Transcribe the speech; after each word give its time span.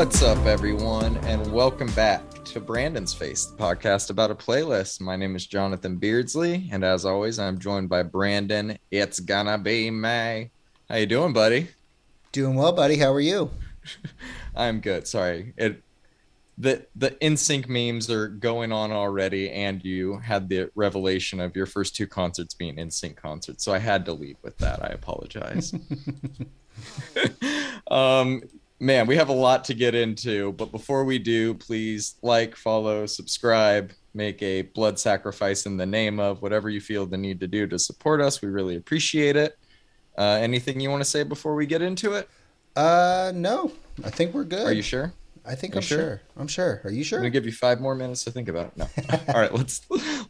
What's 0.00 0.22
up, 0.22 0.46
everyone, 0.46 1.18
and 1.26 1.52
welcome 1.52 1.92
back 1.92 2.22
to 2.46 2.58
Brandon's 2.58 3.12
Face, 3.12 3.44
the 3.44 3.62
podcast 3.62 4.08
about 4.08 4.30
a 4.30 4.34
playlist. 4.34 4.98
My 4.98 5.14
name 5.14 5.36
is 5.36 5.46
Jonathan 5.46 5.96
Beardsley, 5.96 6.70
and 6.72 6.82
as 6.82 7.04
always, 7.04 7.38
I'm 7.38 7.58
joined 7.58 7.90
by 7.90 8.02
Brandon. 8.04 8.78
It's 8.90 9.20
gonna 9.20 9.58
be 9.58 9.90
May. 9.90 10.52
How 10.88 10.96
you 10.96 11.04
doing, 11.04 11.34
buddy? 11.34 11.68
Doing 12.32 12.54
well, 12.54 12.72
buddy. 12.72 12.96
How 12.96 13.12
are 13.12 13.20
you? 13.20 13.50
I'm 14.56 14.80
good. 14.80 15.06
Sorry, 15.06 15.52
it 15.58 15.82
the 16.56 16.86
the 16.96 17.10
NSYNC 17.10 17.68
memes 17.68 18.08
are 18.08 18.28
going 18.28 18.72
on 18.72 18.92
already, 18.92 19.50
and 19.50 19.84
you 19.84 20.16
had 20.16 20.48
the 20.48 20.70
revelation 20.74 21.40
of 21.40 21.54
your 21.54 21.66
first 21.66 21.94
two 21.94 22.06
concerts 22.06 22.54
being 22.54 22.76
NSYNC 22.76 23.16
concerts, 23.16 23.62
so 23.62 23.74
I 23.74 23.78
had 23.78 24.06
to 24.06 24.14
lead 24.14 24.38
with 24.40 24.56
that. 24.58 24.82
I 24.82 24.94
apologize. 24.94 25.74
um, 27.90 28.42
man, 28.80 29.06
we 29.06 29.16
have 29.16 29.28
a 29.28 29.34
lot 29.34 29.64
to 29.64 29.74
get 29.74 29.94
into, 29.94 30.52
but 30.52 30.72
before 30.72 31.04
we 31.04 31.18
do, 31.18 31.54
please 31.54 32.16
like, 32.22 32.56
follow, 32.56 33.06
subscribe, 33.06 33.92
make 34.14 34.42
a 34.42 34.62
blood 34.62 34.98
sacrifice 34.98 35.66
in 35.66 35.76
the 35.76 35.86
name 35.86 36.18
of 36.18 36.42
whatever 36.42 36.70
you 36.70 36.80
feel 36.80 37.06
the 37.06 37.16
need 37.16 37.38
to 37.40 37.46
do 37.46 37.66
to 37.66 37.78
support 37.78 38.20
us. 38.20 38.42
We 38.42 38.48
really 38.48 38.76
appreciate 38.76 39.36
it. 39.36 39.56
Uh, 40.18 40.38
anything 40.40 40.80
you 40.80 40.90
want 40.90 41.02
to 41.02 41.08
say 41.08 41.22
before 41.22 41.54
we 41.54 41.66
get 41.66 41.82
into 41.82 42.14
it? 42.14 42.28
Uh, 42.74 43.32
no. 43.34 43.72
I 44.04 44.10
think 44.10 44.34
we're 44.34 44.44
good. 44.44 44.66
Are 44.66 44.72
you 44.72 44.82
sure? 44.82 45.12
I 45.44 45.54
think 45.54 45.74
Are 45.74 45.78
I'm 45.78 45.82
sure? 45.82 45.98
sure? 45.98 46.20
I'm 46.36 46.48
sure. 46.48 46.80
Are 46.84 46.90
you 46.90 47.02
sure? 47.02 47.18
I'm 47.18 47.22
gonna 47.22 47.30
give 47.30 47.46
you 47.46 47.52
five 47.52 47.80
more 47.80 47.94
minutes 47.94 48.24
to 48.24 48.30
think 48.30 48.48
about 48.48 48.66
it. 48.66 48.76
No. 48.76 48.86
All 49.34 49.40
right, 49.40 49.52
let's 49.52 49.80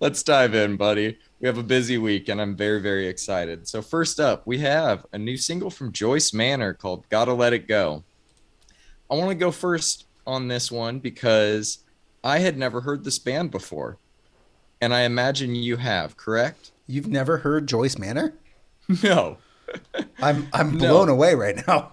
let's 0.00 0.22
dive 0.22 0.54
in, 0.54 0.76
buddy. 0.76 1.18
We 1.40 1.48
have 1.48 1.58
a 1.58 1.64
busy 1.64 1.98
week, 1.98 2.28
and 2.28 2.40
I'm 2.40 2.56
very 2.56 2.80
very 2.80 3.08
excited. 3.08 3.66
So 3.66 3.82
first 3.82 4.20
up, 4.20 4.46
we 4.46 4.58
have 4.58 5.04
a 5.12 5.18
new 5.18 5.36
single 5.36 5.68
from 5.68 5.90
Joyce 5.90 6.32
Manor 6.32 6.74
called 6.74 7.08
"Gotta 7.08 7.34
Let 7.34 7.52
It 7.52 7.66
Go." 7.66 8.04
I 9.10 9.14
want 9.14 9.30
to 9.30 9.34
go 9.34 9.50
first 9.50 10.06
on 10.26 10.48
this 10.48 10.70
one 10.70 10.98
because 11.00 11.78
I 12.22 12.38
had 12.38 12.56
never 12.56 12.80
heard 12.82 13.04
this 13.04 13.18
band 13.18 13.50
before, 13.50 13.98
and 14.80 14.94
I 14.94 15.00
imagine 15.02 15.54
you 15.54 15.76
have. 15.78 16.16
Correct? 16.16 16.70
You've 16.86 17.08
never 17.08 17.38
heard 17.38 17.66
Joyce 17.66 17.98
Manor? 17.98 18.34
No. 19.04 19.36
I'm 20.20 20.48
I'm 20.52 20.72
No. 20.72 20.78
blown 20.78 21.08
away 21.08 21.34
right 21.36 21.64
now. 21.68 21.92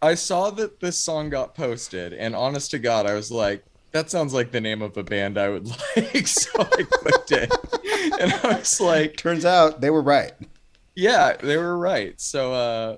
I 0.00 0.14
saw 0.14 0.48
that 0.52 0.80
this 0.80 0.96
song 0.98 1.28
got 1.28 1.54
posted, 1.54 2.14
and 2.14 2.34
honest 2.34 2.70
to 2.70 2.78
God, 2.78 3.04
I 3.04 3.12
was 3.12 3.30
like, 3.30 3.62
that 3.92 4.10
sounds 4.10 4.32
like 4.32 4.50
the 4.50 4.60
name 4.60 4.80
of 4.80 4.96
a 4.96 5.02
band 5.02 5.36
I 5.36 5.50
would 5.50 5.66
like. 5.96 6.26
so 6.26 6.48
I 6.62 6.82
clicked 6.88 7.32
it. 7.32 7.52
And 8.20 8.32
I 8.32 8.56
was 8.58 8.80
like, 8.80 9.18
Turns 9.18 9.44
out 9.44 9.82
they 9.82 9.90
were 9.90 10.00
right. 10.00 10.32
yeah, 10.94 11.36
they 11.36 11.58
were 11.58 11.76
right. 11.76 12.18
So, 12.18 12.54
uh, 12.54 12.96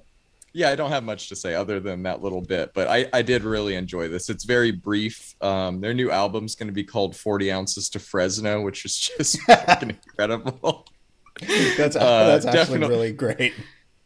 yeah, 0.53 0.70
I 0.70 0.77
don't 0.77 0.91
have 0.91 1.05
much 1.05 1.28
to 1.31 1.36
say 1.36 1.55
other 1.55 1.81
than 1.81 2.03
that 2.03 2.22
little 2.22 2.42
bit, 2.42 2.72
but 2.75 2.89
I, 2.89 3.08
I 3.12 3.22
did 3.22 3.42
really 3.42 3.75
enjoy 3.75 4.08
this. 4.08 4.28
It's 4.28 4.45
very 4.45 4.70
brief. 4.70 5.34
Um, 5.41 5.81
their 5.81 5.95
new 5.95 6.11
album's 6.11 6.55
going 6.55 6.67
to 6.67 6.75
be 6.75 6.84
called 6.84 7.17
40 7.17 7.50
Ounces 7.50 7.89
to 7.91 7.98
Fresno, 7.98 8.61
which 8.61 8.84
is 8.84 8.98
just 9.19 9.39
incredible. 9.83 10.86
That's 11.77 11.97
Uh, 11.97 12.27
that's 12.27 12.45
actually 12.45 12.80
really 12.80 13.12
great. 13.12 13.55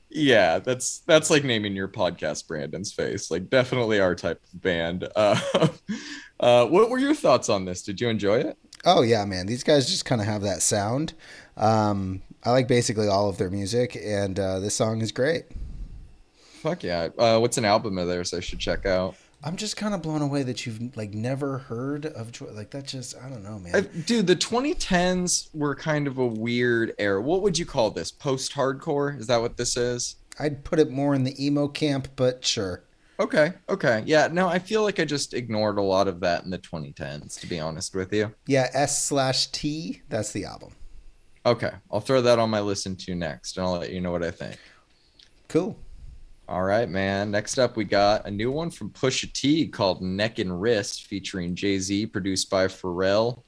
Yeah, 0.09 0.61
that's 0.61 1.01
that's 1.01 1.31
like 1.31 1.45
naming 1.45 1.75
your 1.75 1.89
podcast 1.89 2.47
Brandon's 2.47 2.93
face. 2.93 3.31
Like 3.31 3.51
definitely 3.51 4.01
our 4.01 4.15
type 4.15 4.41
of 4.53 4.63
band. 4.63 5.09
Uh, 5.17 5.69
uh, 6.39 6.67
what 6.67 6.91
were 6.91 6.99
your 6.99 7.15
thoughts 7.15 7.49
on 7.49 7.65
this? 7.65 7.83
Did 7.83 8.01
you 8.01 8.09
enjoy 8.09 8.41
it? 8.41 8.59
Oh 8.85 9.03
yeah, 9.03 9.25
man. 9.25 9.47
These 9.47 9.65
guys 9.65 9.89
just 9.89 10.05
kind 10.05 10.21
of 10.21 10.27
have 10.27 10.43
that 10.43 10.63
sound. 10.63 11.15
Um, 11.57 12.23
I 12.45 12.51
like 12.51 12.69
basically 12.69 13.09
all 13.09 13.29
of 13.29 13.39
their 13.39 13.51
music, 13.51 13.97
and 14.01 14.39
uh, 14.39 14.61
this 14.61 14.75
song 14.75 15.01
is 15.01 15.13
great. 15.13 15.47
Fuck 16.63 16.83
yeah. 16.83 17.09
Uh, 17.19 17.39
what's 17.39 17.59
an 17.59 17.65
album 17.65 17.99
of 17.99 18.09
theirs 18.09 18.35
I 18.35 18.41
should 18.41 18.59
check 18.59 18.87
out? 18.87 19.17
I'm 19.45 19.57
just 19.57 19.77
kind 19.77 19.95
of 19.95 20.03
blown 20.03 20.23
away 20.23 20.43
that 20.43 20.67
you've 20.67 20.97
like 20.97 21.15
never 21.15 21.59
heard 21.59 22.07
of 22.07 22.33
Joy. 22.33 22.47
Like 22.53 22.71
that 22.71 22.87
just 22.87 23.17
I 23.17 23.29
don't 23.29 23.45
know, 23.45 23.59
man. 23.59 23.75
I, 23.77 23.81
dude, 23.81 24.27
the 24.27 24.37
2010s 24.37 25.55
were 25.55 25.75
kind 25.75 26.07
of 26.07 26.19
a 26.19 26.27
weird 26.27 26.95
era. 26.99 27.21
What 27.21 27.43
would 27.43 27.59
you 27.59 27.67
call 27.67 27.91
this? 27.91 28.11
Post 28.11 28.53
hardcore? 28.53 29.19
Is 29.19 29.27
that 29.27 29.41
what 29.41 29.57
this 29.57 29.77
is? 29.77 30.17
I'd 30.39 30.65
put 30.65 30.79
it 30.79 30.91
more 30.91 31.15
in 31.15 31.25
the 31.25 31.45
emo 31.45 31.69
camp, 31.69 32.09
but 32.17 32.45
sure. 32.45 32.85
Okay. 33.19 33.53
Okay. 33.69 34.03
Yeah. 34.07 34.29
No, 34.31 34.49
I 34.49 34.59
feel 34.59 34.83
like 34.83 35.01
I 35.01 35.05
just 35.05 35.33
ignored 35.33 35.79
a 35.79 35.83
lot 35.83 36.09
of 36.09 36.21
that 36.21 36.45
in 36.45 36.51
the 36.51 36.59
2010s, 36.59 37.39
to 37.41 37.47
be 37.47 37.61
honest 37.61 37.95
with 37.95 38.13
you. 38.13 38.35
Yeah, 38.47 38.69
S 38.75 39.05
slash 39.05 39.47
T. 39.49 40.03
That's 40.09 40.33
the 40.33 40.45
album. 40.45 40.73
Okay. 41.47 41.71
I'll 41.91 42.01
throw 42.01 42.21
that 42.23 42.39
on 42.39 42.51
my 42.51 42.61
listen 42.61 42.97
to 42.97 43.15
next 43.15 43.57
and 43.57 43.67
I'll 43.67 43.79
let 43.79 43.93
you 43.93 44.01
know 44.01 44.11
what 44.11 44.25
I 44.25 44.31
think. 44.31 44.59
Cool. 45.49 45.79
All 46.49 46.63
right, 46.63 46.89
man. 46.89 47.33
Next 47.33 47.59
up, 47.59 47.77
we 47.77 47.85
got 47.85 48.25
a 48.27 48.31
new 48.31 48.53
one 48.53 48.71
from 48.71 48.91
Pusha 48.91 49.33
T 49.33 49.67
called 49.67 50.01
Neck 50.01 50.39
and 50.39 50.61
Wrist 50.61 51.07
featuring 51.07 51.57
Jay 51.57 51.79
Z, 51.79 52.07
produced 52.07 52.51
by 52.51 52.67
Pharrell. 52.69 53.43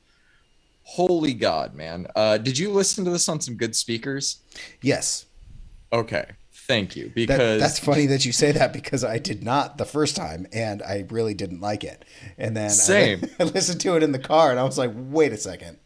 Holy 0.83 1.33
God, 1.33 1.75
man. 1.75 2.09
Uh, 2.17 2.39
did 2.39 2.59
you 2.59 2.71
listen 2.71 3.05
to 3.05 3.11
this 3.11 3.29
on 3.29 3.41
some 3.41 3.55
good 3.55 3.77
speakers? 3.77 4.39
Yes. 4.83 5.27
Okay. 5.93 6.25
Thank 6.53 6.97
you. 6.97 7.05
That, 7.05 7.15
Because 7.15 7.61
that's 7.61 7.79
funny 7.79 8.07
that 8.07 8.25
you 8.25 8.33
say 8.33 8.53
that 8.53 8.73
because 8.73 9.05
I 9.05 9.19
did 9.19 9.43
not 9.45 9.79
the 9.79 9.85
first 9.85 10.17
time 10.17 10.47
and 10.53 10.83
I 10.83 11.07
really 11.09 11.35
didn't 11.35 11.61
like 11.61 11.85
it. 11.85 12.05
And 12.37 12.57
then 12.57 12.67
I- 12.67 12.69
Same. 12.69 13.23
I, 13.41 13.45
listened 13.45 13.81
to 13.83 13.97
it 13.97 14.03
in 14.03 14.13
the 14.13 14.19
car 14.19 14.51
and 14.51 14.59
I 14.59 14.65
was 14.65 14.77
like, 14.77 14.91
wait 14.95 15.33
a 15.33 15.37
second. 15.37 15.79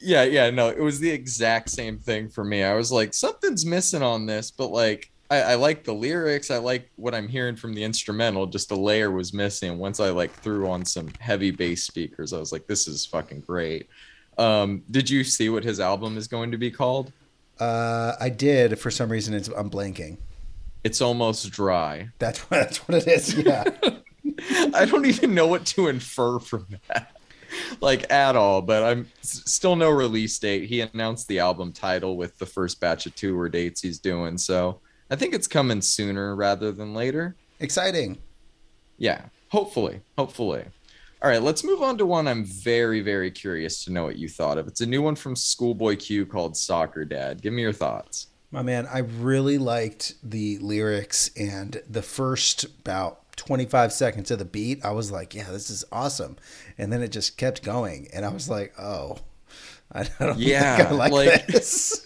yeah, 0.00 0.22
yeah, 0.24 0.50
no, 0.50 0.68
it 0.68 0.80
was 0.80 1.00
the 1.00 1.10
exact 1.10 1.70
same 1.70 1.98
thing 1.98 2.28
for 2.28 2.44
me. 2.44 2.62
I 2.62 2.74
was 2.74 2.92
like, 2.92 3.14
something's 3.14 3.64
missing 3.64 4.02
on 4.02 4.26
this, 4.26 4.50
but 4.50 4.68
like, 4.68 5.10
I, 5.30 5.40
I 5.42 5.54
like 5.54 5.84
the 5.84 5.92
lyrics. 5.92 6.50
I 6.50 6.58
like 6.58 6.90
what 6.96 7.14
I'm 7.14 7.28
hearing 7.28 7.56
from 7.56 7.74
the 7.74 7.82
instrumental. 7.82 8.46
Just 8.46 8.68
the 8.68 8.76
layer 8.76 9.10
was 9.10 9.32
missing. 9.32 9.78
Once 9.78 9.98
I 9.98 10.10
like 10.10 10.32
threw 10.32 10.68
on 10.68 10.84
some 10.84 11.08
heavy 11.18 11.50
bass 11.50 11.84
speakers, 11.84 12.32
I 12.32 12.38
was 12.38 12.52
like, 12.52 12.66
this 12.66 12.86
is 12.86 13.04
fucking 13.06 13.40
great. 13.40 13.88
Um, 14.38 14.82
did 14.90 15.10
you 15.10 15.24
see 15.24 15.48
what 15.48 15.64
his 15.64 15.80
album 15.80 16.16
is 16.16 16.28
going 16.28 16.52
to 16.52 16.58
be 16.58 16.70
called? 16.70 17.12
Uh, 17.58 18.14
I 18.20 18.28
did 18.28 18.78
for 18.78 18.90
some 18.90 19.10
reason. 19.10 19.34
It's 19.34 19.48
I'm 19.48 19.70
blanking. 19.70 20.18
It's 20.84 21.00
almost 21.00 21.50
dry. 21.50 22.10
That's 22.18 22.38
what 22.40 22.60
that's 22.60 22.86
what 22.86 23.02
it 23.02 23.08
is. 23.08 23.34
Yeah. 23.34 23.64
I 24.74 24.84
don't 24.84 25.06
even 25.06 25.34
know 25.34 25.46
what 25.46 25.64
to 25.66 25.88
infer 25.88 26.38
from 26.38 26.66
that, 26.88 27.16
like 27.80 28.10
at 28.12 28.36
all. 28.36 28.60
But 28.60 28.82
I'm 28.84 29.08
still 29.22 29.74
no 29.74 29.90
release 29.90 30.38
date. 30.38 30.68
He 30.68 30.82
announced 30.82 31.26
the 31.28 31.38
album 31.38 31.72
title 31.72 32.16
with 32.16 32.38
the 32.38 32.46
first 32.46 32.78
batch 32.78 33.06
of 33.06 33.14
tour 33.14 33.48
dates 33.48 33.80
he's 33.80 33.98
doing, 33.98 34.36
so 34.36 34.80
I 35.10 35.16
think 35.16 35.34
it's 35.34 35.46
coming 35.46 35.80
sooner 35.82 36.34
rather 36.34 36.72
than 36.72 36.94
later. 36.94 37.36
Exciting. 37.60 38.18
Yeah, 38.98 39.26
hopefully, 39.48 40.00
hopefully. 40.18 40.64
All 41.22 41.30
right, 41.30 41.42
let's 41.42 41.64
move 41.64 41.82
on 41.82 41.96
to 41.98 42.06
one 42.06 42.28
I'm 42.28 42.44
very, 42.44 43.00
very 43.00 43.30
curious 43.30 43.84
to 43.84 43.92
know 43.92 44.04
what 44.04 44.16
you 44.18 44.28
thought 44.28 44.58
of. 44.58 44.66
It's 44.68 44.80
a 44.82 44.86
new 44.86 45.02
one 45.02 45.16
from 45.16 45.34
Schoolboy 45.34 45.96
Q 45.96 46.26
called 46.26 46.56
Soccer 46.56 47.04
Dad. 47.04 47.40
Give 47.42 47.52
me 47.52 47.62
your 47.62 47.72
thoughts. 47.72 48.28
My 48.50 48.62
man, 48.62 48.86
I 48.92 48.98
really 48.98 49.58
liked 49.58 50.14
the 50.22 50.58
lyrics 50.58 51.30
and 51.36 51.82
the 51.88 52.02
first 52.02 52.64
about 52.64 53.36
25 53.36 53.92
seconds 53.92 54.30
of 54.30 54.38
the 54.38 54.44
beat. 54.44 54.84
I 54.84 54.92
was 54.92 55.10
like, 55.10 55.34
yeah, 55.34 55.50
this 55.50 55.68
is 55.70 55.84
awesome. 55.90 56.36
And 56.78 56.92
then 56.92 57.02
it 57.02 57.08
just 57.12 57.36
kept 57.36 57.62
going. 57.62 58.08
And 58.12 58.24
I 58.24 58.28
was 58.28 58.48
like, 58.48 58.72
oh, 58.78 59.18
I 59.92 60.04
don't 60.18 60.38
Yeah, 60.38 60.76
think 60.78 60.88
I 60.90 60.92
like, 60.94 61.12
like- 61.12 61.46
this. 61.48 62.05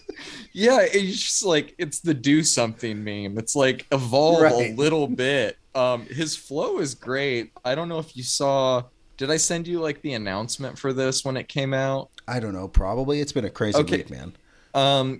Yeah, 0.53 0.79
it's 0.81 1.17
just 1.17 1.45
like 1.45 1.75
it's 1.77 1.99
the 1.99 2.13
do 2.13 2.43
something 2.43 3.03
meme. 3.03 3.37
It's 3.37 3.55
like 3.55 3.85
evolve 3.91 4.51
a 4.51 4.75
little 4.75 5.07
bit. 5.07 5.57
Um, 5.73 6.05
his 6.05 6.35
flow 6.35 6.79
is 6.79 6.95
great. 6.95 7.51
I 7.63 7.75
don't 7.75 7.87
know 7.89 7.99
if 7.99 8.15
you 8.17 8.23
saw. 8.23 8.83
Did 9.17 9.31
I 9.31 9.37
send 9.37 9.67
you 9.67 9.79
like 9.79 10.01
the 10.01 10.13
announcement 10.13 10.77
for 10.79 10.93
this 10.93 11.23
when 11.23 11.37
it 11.37 11.47
came 11.47 11.73
out? 11.73 12.09
I 12.27 12.39
don't 12.39 12.53
know. 12.53 12.67
Probably. 12.67 13.21
It's 13.21 13.31
been 13.31 13.45
a 13.45 13.49
crazy 13.49 13.79
Okay. 13.79 13.97
week, 13.97 14.09
man. 14.09 14.35
Um, 14.73 15.19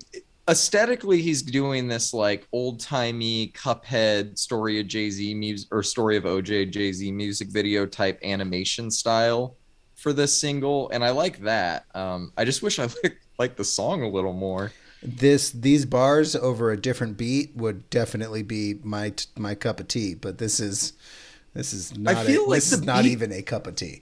aesthetically, 0.49 1.21
he's 1.21 1.41
doing 1.41 1.87
this 1.87 2.13
like 2.13 2.47
old 2.51 2.79
timey 2.79 3.51
Cuphead 3.55 4.37
story 4.37 4.79
of 4.79 4.87
Jay 4.87 5.09
Z 5.09 5.33
music 5.33 5.67
or 5.71 5.83
story 5.83 6.17
of 6.17 6.23
OJ 6.23 6.71
Jay 6.71 6.91
Z 6.91 7.11
music 7.11 7.49
video 7.49 7.85
type 7.85 8.19
animation 8.23 8.89
style 8.91 9.55
for 9.95 10.13
this 10.13 10.37
single, 10.37 10.89
and 10.89 11.03
I 11.05 11.11
like 11.11 11.39
that. 11.39 11.85
Um, 11.93 12.33
I 12.35 12.43
just 12.43 12.63
wish 12.63 12.79
I 12.79 12.83
liked, 13.03 13.17
liked 13.37 13.57
the 13.57 13.63
song 13.63 14.01
a 14.03 14.09
little 14.09 14.33
more. 14.33 14.71
This 15.03 15.49
these 15.49 15.85
bars 15.85 16.35
over 16.35 16.71
a 16.71 16.79
different 16.79 17.17
beat 17.17 17.55
would 17.55 17.89
definitely 17.89 18.43
be 18.43 18.75
my 18.83 19.13
my 19.35 19.55
cup 19.55 19.79
of 19.79 19.87
tea, 19.87 20.13
but 20.13 20.37
this 20.37 20.59
is 20.59 20.93
this 21.53 21.73
is 21.73 21.97
not 21.97 22.15
I 22.15 22.15
feel 22.15 22.45
a, 22.45 22.47
like 22.47 22.57
this 22.57 22.71
is 22.71 22.81
the 22.81 22.85
not 22.85 23.05
even 23.07 23.31
a 23.31 23.41
cup 23.41 23.67
of 23.67 23.75
tea. 23.75 24.01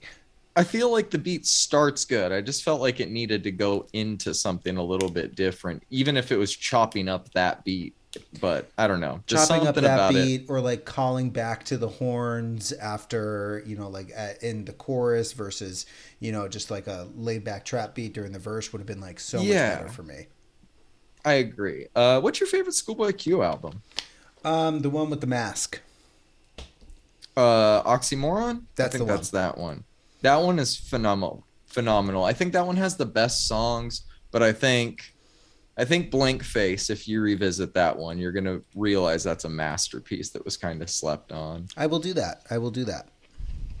I 0.56 0.64
feel 0.64 0.90
like 0.90 1.10
the 1.10 1.18
beat 1.18 1.46
starts 1.46 2.04
good. 2.04 2.32
I 2.32 2.40
just 2.40 2.64
felt 2.64 2.80
like 2.80 3.00
it 3.00 3.10
needed 3.10 3.44
to 3.44 3.52
go 3.52 3.88
into 3.92 4.34
something 4.34 4.76
a 4.76 4.82
little 4.82 5.08
bit 5.08 5.34
different, 5.34 5.84
even 5.90 6.16
if 6.16 6.32
it 6.32 6.36
was 6.36 6.54
chopping 6.54 7.08
up 7.08 7.30
that 7.32 7.64
beat. 7.64 7.94
But 8.40 8.72
I 8.76 8.88
don't 8.88 9.00
know, 9.00 9.22
just 9.26 9.52
chopping 9.52 9.66
up 9.66 9.76
that 9.76 9.84
about 9.84 10.16
it. 10.16 10.32
beat 10.38 10.46
or 10.48 10.60
like 10.60 10.84
calling 10.84 11.30
back 11.30 11.64
to 11.64 11.78
the 11.78 11.88
horns 11.88 12.72
after 12.72 13.62
you 13.64 13.76
know 13.76 13.88
like 13.88 14.10
at, 14.14 14.42
in 14.42 14.64
the 14.64 14.72
chorus 14.72 15.32
versus 15.32 15.86
you 16.18 16.32
know 16.32 16.48
just 16.48 16.70
like 16.70 16.86
a 16.88 17.08
laid 17.14 17.44
back 17.44 17.64
trap 17.64 17.94
beat 17.94 18.12
during 18.12 18.32
the 18.32 18.38
verse 18.40 18.72
would 18.72 18.80
have 18.80 18.86
been 18.86 19.00
like 19.00 19.20
so 19.20 19.44
Yeah. 19.44 19.44
much 19.44 19.68
better 19.68 19.88
for 19.88 20.02
me 20.02 20.26
I 21.24 21.34
agree. 21.34 21.86
Uh, 21.94 22.20
what's 22.20 22.40
your 22.40 22.46
favorite 22.48 22.74
Schoolboy 22.74 23.12
Q 23.12 23.42
album? 23.42 23.82
um 24.42 24.80
the 24.80 24.88
one 24.88 25.10
with 25.10 25.20
the 25.20 25.26
mask 25.26 25.80
Uh, 27.36 27.82
Oxymoron. 27.84 28.62
That's 28.76 28.94
I 28.94 28.98
think 28.98 29.08
that's 29.08 29.30
that 29.30 29.56
one. 29.58 29.84
That 30.22 30.36
one 30.36 30.58
is 30.58 30.76
phenomenal. 30.76 31.44
Phenomenal. 31.66 32.24
I 32.24 32.32
think 32.32 32.52
that 32.54 32.66
one 32.66 32.76
has 32.76 32.96
the 32.96 33.06
best 33.06 33.46
songs, 33.46 34.02
but 34.32 34.42
I 34.42 34.52
think, 34.52 35.14
I 35.78 35.84
think 35.84 36.10
Blank 36.10 36.42
Face. 36.42 36.90
If 36.90 37.06
you 37.06 37.20
revisit 37.20 37.72
that 37.74 37.96
one, 37.96 38.18
you're 38.18 38.32
gonna 38.32 38.60
realize 38.74 39.22
that's 39.22 39.44
a 39.44 39.48
masterpiece 39.48 40.30
that 40.30 40.44
was 40.44 40.56
kind 40.56 40.82
of 40.82 40.90
slept 40.90 41.32
on. 41.32 41.68
I 41.76 41.86
will 41.86 42.00
do 42.00 42.12
that. 42.14 42.42
I 42.50 42.58
will 42.58 42.70
do 42.72 42.84
that. 42.84 43.08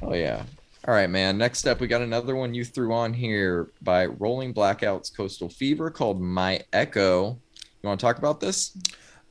Oh 0.02 0.14
yeah. 0.14 0.44
All 0.86 0.94
right, 0.94 1.10
man. 1.10 1.36
Next 1.36 1.66
up, 1.66 1.80
we 1.80 1.86
got 1.86 2.00
another 2.00 2.34
one 2.34 2.54
you 2.54 2.64
threw 2.64 2.94
on 2.94 3.12
here 3.12 3.70
by 3.82 4.06
Rolling 4.06 4.54
Blackouts 4.54 5.14
Coastal 5.14 5.48
Fever 5.50 5.90
called 5.90 6.20
My 6.20 6.62
Echo. 6.72 7.38
You 7.82 7.88
want 7.88 8.00
to 8.00 8.06
talk 8.06 8.18
about 8.18 8.40
this? 8.40 8.76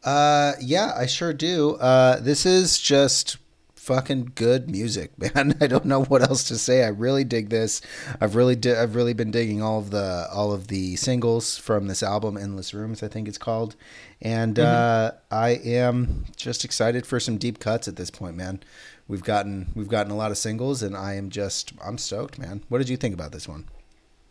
Uh, 0.04 0.54
yeah, 0.62 0.94
I 0.96 1.08
sure 1.08 1.34
do. 1.34 1.72
Uh, 1.76 2.20
this 2.20 2.46
is 2.46 2.80
just 2.80 3.38
fucking 3.76 4.34
good 4.36 4.70
music, 4.70 5.12
man. 5.36 5.58
I 5.60 5.66
don't 5.66 5.86
know 5.86 6.04
what 6.04 6.22
else 6.22 6.44
to 6.50 6.58
say. 6.60 6.84
I 6.84 6.90
really 6.90 7.24
dig 7.24 7.50
this. 7.50 7.82
I've 8.22 8.36
really 8.36 8.56
di- 8.56 8.76
I've 8.76 8.94
really 8.96 9.14
been 9.14 9.32
digging 9.32 9.64
all 9.64 9.80
of 9.80 9.90
the 9.90 10.28
all 10.32 10.54
of 10.54 10.68
the 10.68 10.96
singles 10.98 11.58
from 11.58 11.88
this 11.88 12.04
album, 12.04 12.38
Endless 12.38 12.76
Rooms, 12.76 13.02
I 13.02 13.08
think 13.08 13.28
it's 13.28 13.40
called, 13.40 13.76
and 14.22 14.56
Mm-hmm. 14.56 15.16
uh, 15.16 15.36
I 15.36 15.50
am 15.64 16.26
just 16.36 16.64
excited 16.64 17.08
for 17.08 17.20
some 17.20 17.38
deep 17.40 17.58
cuts 17.58 17.88
at 17.88 17.96
this 17.96 18.12
point, 18.12 18.38
man. 18.38 18.60
We've 19.10 19.24
gotten 19.24 19.72
we've 19.76 19.90
gotten 19.90 20.12
a 20.12 20.16
lot 20.16 20.30
of 20.30 20.38
singles, 20.38 20.84
and 20.84 20.96
I 20.96 21.16
am 21.16 21.32
just 21.32 21.74
I'm 21.84 21.98
stoked, 21.98 22.38
man. 22.38 22.64
What 22.70 22.78
did 22.78 22.90
you 22.90 22.96
think 22.96 23.16
about 23.16 23.32
this 23.32 23.48
one? 23.48 23.66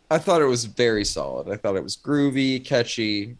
I 0.09 0.17
thought 0.17 0.41
it 0.41 0.45
was 0.45 0.65
very 0.65 1.03
solid. 1.03 1.49
I 1.49 1.57
thought 1.57 1.75
it 1.75 1.83
was 1.83 1.97
groovy, 1.97 2.63
catchy. 2.63 3.35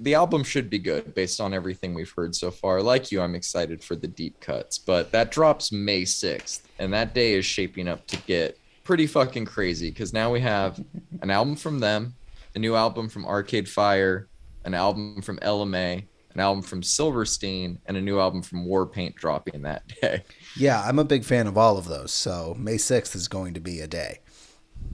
The 0.00 0.14
album 0.14 0.44
should 0.44 0.70
be 0.70 0.78
good 0.78 1.12
based 1.14 1.40
on 1.40 1.52
everything 1.52 1.94
we've 1.94 2.12
heard 2.16 2.34
so 2.34 2.50
far. 2.50 2.80
Like 2.80 3.10
you, 3.10 3.20
I'm 3.20 3.34
excited 3.34 3.82
for 3.82 3.96
the 3.96 4.06
deep 4.06 4.38
cuts, 4.40 4.78
but 4.78 5.10
that 5.12 5.32
drops 5.32 5.72
May 5.72 6.02
6th, 6.02 6.62
and 6.78 6.92
that 6.94 7.12
day 7.12 7.34
is 7.34 7.44
shaping 7.44 7.88
up 7.88 8.06
to 8.06 8.16
get 8.22 8.56
pretty 8.84 9.06
fucking 9.06 9.46
crazy 9.46 9.90
because 9.90 10.12
now 10.12 10.30
we 10.30 10.40
have 10.40 10.82
an 11.22 11.30
album 11.30 11.56
from 11.56 11.80
them, 11.80 12.14
a 12.54 12.58
new 12.58 12.76
album 12.76 13.08
from 13.08 13.26
Arcade 13.26 13.68
Fire, 13.68 14.28
an 14.64 14.74
album 14.74 15.22
from 15.22 15.38
LMA, 15.38 16.04
an 16.34 16.40
album 16.40 16.62
from 16.62 16.82
Silverstein, 16.82 17.78
and 17.86 17.96
a 17.96 18.00
new 18.00 18.18
album 18.18 18.42
from 18.42 18.66
Warpaint 18.66 19.14
dropping 19.14 19.62
that 19.62 19.86
day. 20.00 20.22
Yeah, 20.56 20.82
I'm 20.82 20.98
a 20.98 21.04
big 21.04 21.24
fan 21.24 21.46
of 21.46 21.58
all 21.58 21.78
of 21.78 21.86
those. 21.86 22.12
So 22.12 22.54
May 22.58 22.76
6th 22.76 23.14
is 23.16 23.28
going 23.28 23.54
to 23.54 23.60
be 23.60 23.80
a 23.80 23.86
day. 23.86 24.20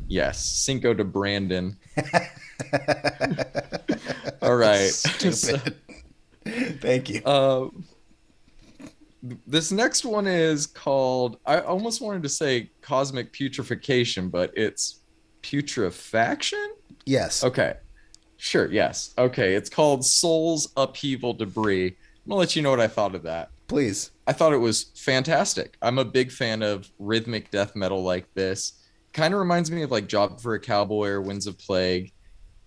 Yes, 0.09 0.45
Cinco 0.45 0.95
de 0.95 1.05
Brandon. 1.05 1.77
All 4.43 4.57
right. 4.57 4.89
Stupid. 4.89 5.77
Thank 6.81 7.11
you. 7.11 7.23
Uh, 7.25 7.69
this 9.47 9.71
next 9.71 10.05
one 10.05 10.27
is 10.27 10.67
called. 10.67 11.39
I 11.47 11.61
almost 11.61 12.01
wanted 12.01 12.23
to 12.23 12.29
say 12.29 12.71
cosmic 12.81 13.33
putrefaction, 13.33 14.31
but 14.31 14.53
it's 14.57 15.01
putrefaction. 15.43 16.75
Yes. 17.07 17.45
Okay, 17.45 17.75
sure. 18.37 18.71
Yes. 18.71 19.15
Okay. 19.19 19.55
It's 19.55 19.71
called 19.71 20.05
Souls 20.05 20.73
Upheaval 20.77 21.35
Debris. 21.35 21.87
I'm 21.87 22.29
gonna 22.29 22.39
let 22.39 22.57
you 22.57 22.63
know 22.63 22.71
what 22.71 22.81
I 22.81 22.89
thought 22.89 23.15
of 23.15 23.23
that. 23.25 23.51
Please. 23.69 24.11
I 24.31 24.33
thought 24.33 24.53
it 24.53 24.59
was 24.59 24.93
fantastic. 24.95 25.77
I'm 25.83 25.99
a 25.99 26.05
big 26.05 26.31
fan 26.31 26.63
of 26.63 26.89
rhythmic 27.01 27.51
death 27.51 27.75
metal 27.75 28.05
like 28.05 28.33
this. 28.35 28.81
Kind 29.13 29.35
of 29.35 29.41
reminds 29.41 29.73
me 29.73 29.83
of 29.83 29.91
like 29.91 30.07
Job 30.07 30.41
for 30.41 30.55
a 30.55 30.61
Cowboy 30.61 31.09
or 31.09 31.21
Winds 31.21 31.49
of 31.49 31.59
Plague. 31.59 32.13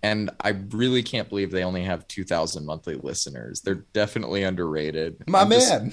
And 0.02 0.28
I 0.42 0.50
really 0.72 1.02
can't 1.02 1.26
believe 1.30 1.50
they 1.50 1.64
only 1.64 1.82
have 1.84 2.06
2,000 2.08 2.66
monthly 2.66 2.96
listeners. 2.96 3.62
They're 3.62 3.86
definitely 3.94 4.42
underrated. 4.42 5.16
My 5.26 5.40
I'm 5.40 5.48
just- 5.50 5.70
man. 5.72 5.92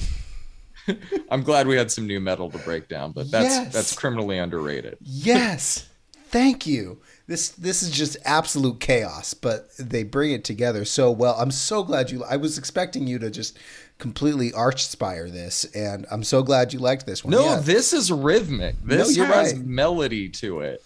I'm 1.31 1.43
glad 1.43 1.67
we 1.67 1.77
had 1.77 1.89
some 1.89 2.05
new 2.05 2.19
metal 2.19 2.51
to 2.51 2.57
break 2.57 2.89
down, 2.89 3.13
but 3.13 3.31
that's 3.31 3.45
Yes. 3.45 3.73
that's 3.73 3.95
criminally 3.95 4.39
underrated. 4.39 4.97
Yes. 4.99 5.87
Thank 6.27 6.67
you. 6.67 7.01
This 7.31 7.47
this 7.47 7.81
is 7.81 7.91
just 7.91 8.17
absolute 8.25 8.81
chaos, 8.81 9.33
but 9.33 9.69
they 9.79 10.03
bring 10.03 10.31
it 10.31 10.43
together 10.43 10.83
so 10.83 11.09
well. 11.11 11.33
I'm 11.39 11.49
so 11.51 11.81
glad 11.81 12.11
you 12.11 12.25
I 12.25 12.35
was 12.35 12.57
expecting 12.57 13.07
you 13.07 13.19
to 13.19 13.31
just 13.31 13.57
completely 13.99 14.51
Archspire 14.51 15.31
this 15.31 15.63
and 15.73 16.05
I'm 16.11 16.25
so 16.25 16.43
glad 16.43 16.73
you 16.73 16.79
liked 16.79 17.05
this 17.05 17.23
one. 17.23 17.31
No, 17.31 17.45
Yeah. 17.45 17.59
this 17.61 17.93
is 17.93 18.11
rhythmic. 18.11 18.75
This 18.83 19.15
you're 19.15 19.27
has 19.27 19.53
right. 19.53 19.63
melody 19.65 20.27
to 20.27 20.59
it. 20.59 20.83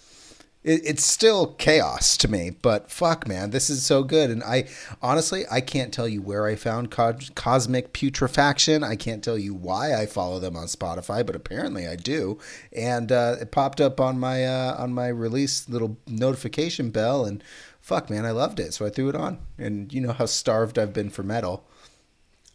It, 0.66 0.82
it's 0.84 1.04
still 1.04 1.54
chaos 1.54 2.16
to 2.18 2.28
me, 2.28 2.50
but 2.50 2.90
fuck, 2.90 3.26
man, 3.28 3.50
this 3.50 3.70
is 3.70 3.86
so 3.86 4.02
good. 4.02 4.30
And 4.30 4.42
I 4.42 4.66
honestly, 5.00 5.44
I 5.50 5.60
can't 5.60 5.94
tell 5.94 6.08
you 6.08 6.20
where 6.20 6.46
I 6.46 6.56
found 6.56 6.90
Co- 6.90 7.16
Cosmic 7.36 7.92
Putrefaction. 7.92 8.82
I 8.82 8.96
can't 8.96 9.22
tell 9.22 9.38
you 9.38 9.54
why 9.54 9.94
I 9.94 10.06
follow 10.06 10.40
them 10.40 10.56
on 10.56 10.66
Spotify, 10.66 11.24
but 11.24 11.36
apparently 11.36 11.86
I 11.86 11.94
do. 11.94 12.40
And 12.72 13.12
uh, 13.12 13.36
it 13.40 13.52
popped 13.52 13.80
up 13.80 14.00
on 14.00 14.18
my 14.18 14.44
uh, 14.44 14.74
on 14.76 14.92
my 14.92 15.06
release 15.06 15.68
little 15.68 15.98
notification 16.08 16.90
bell, 16.90 17.24
and 17.24 17.44
fuck, 17.80 18.10
man, 18.10 18.26
I 18.26 18.32
loved 18.32 18.58
it, 18.58 18.74
so 18.74 18.84
I 18.84 18.90
threw 18.90 19.08
it 19.08 19.14
on. 19.14 19.38
And 19.56 19.92
you 19.92 20.00
know 20.00 20.12
how 20.12 20.26
starved 20.26 20.78
I've 20.78 20.92
been 20.92 21.10
for 21.10 21.22
metal. 21.22 21.64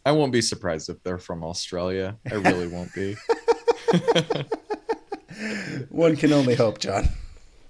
I 0.04 0.12
won't 0.12 0.32
be 0.32 0.42
surprised 0.42 0.90
if 0.90 1.02
they're 1.02 1.16
from 1.16 1.42
Australia. 1.42 2.18
I 2.30 2.34
really 2.34 2.66
won't 2.66 2.92
be. 2.92 3.16
One 5.88 6.16
can 6.16 6.32
only 6.32 6.56
hope, 6.56 6.78
John. 6.78 7.08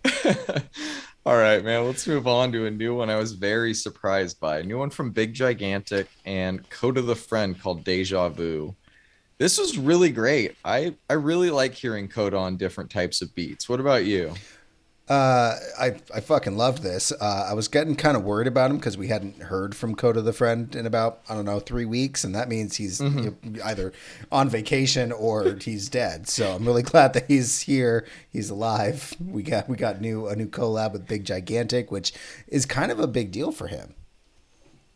All 1.25 1.37
right, 1.37 1.65
man. 1.65 1.87
Let's 1.87 2.07
move 2.07 2.27
on 2.27 2.51
to 2.53 2.67
a 2.67 2.71
new 2.71 2.97
one 2.97 3.09
I 3.09 3.17
was 3.17 3.33
very 3.33 3.75
surprised 3.75 4.41
by. 4.41 4.59
A 4.59 4.63
new 4.63 4.79
one 4.79 4.91
from 4.91 5.11
Big 5.11 5.35
Gigantic 5.35 6.09
and 6.25 6.69
Kota 6.69 7.01
the 7.01 7.15
Friend 7.15 7.61
called 7.61 7.85
Deja 7.85 8.29
Vu. 8.29 8.75
This 9.39 9.59
was 9.59 9.79
really 9.79 10.11
great. 10.11 10.57
I, 10.65 10.95
I 11.09 11.15
really 11.15 11.51
like 11.51 11.75
hearing 11.75 12.09
Kota 12.09 12.37
on 12.37 12.57
different 12.57 12.91
types 12.91 13.23
of 13.23 13.35
beats. 13.35 13.69
What 13.69 13.81
about 13.81 14.05
you? 14.05 14.35
Uh, 15.09 15.57
I 15.81 15.97
I 16.15 16.21
fucking 16.21 16.57
loved 16.57 16.83
this. 16.83 17.13
Uh, 17.13 17.47
I 17.51 17.55
was 17.55 17.67
getting 17.67 17.97
kind 17.97 18.17
of 18.17 18.23
worried 18.23 18.47
about 18.47 18.71
him 18.71 18.77
because 18.77 18.97
we 18.97 19.09
hadn't 19.09 19.43
heard 19.43 19.75
from 19.75 19.97
Kota 19.97 20.23
the 20.23 20.33
Friend 20.33 20.75
in 20.77 20.87
about 20.87 21.21
I 21.29 21.35
don't 21.35 21.45
know 21.45 21.59
three 21.59 21.85
weeks, 21.85 22.23
and 22.23 22.35
that 22.37 22.49
means 22.49 22.77
he's 22.77 23.01
know, 23.01 23.35
either 23.65 23.93
on 24.31 24.49
vacation 24.49 25.11
or 25.11 25.57
he's 25.57 25.89
dead. 25.89 26.29
So 26.29 26.55
I'm 26.55 26.65
really 26.65 26.83
glad 26.93 27.15
that 27.15 27.27
he's 27.27 27.61
here. 27.63 28.07
He's 28.31 28.49
alive. 28.49 29.13
We 29.21 29.43
got 29.43 29.69
we 29.69 29.77
got 29.77 30.01
new 30.01 30.29
a 30.29 30.37
new 30.37 30.49
collab 30.49 30.93
with 30.93 31.09
Big 31.09 31.25
Gigantic, 31.25 31.91
which 31.91 32.13
is 32.47 32.65
kind 32.65 32.93
of 32.93 33.01
a 33.01 33.09
big 33.09 33.33
deal 33.33 33.51
for 33.51 33.67
him. 33.67 33.95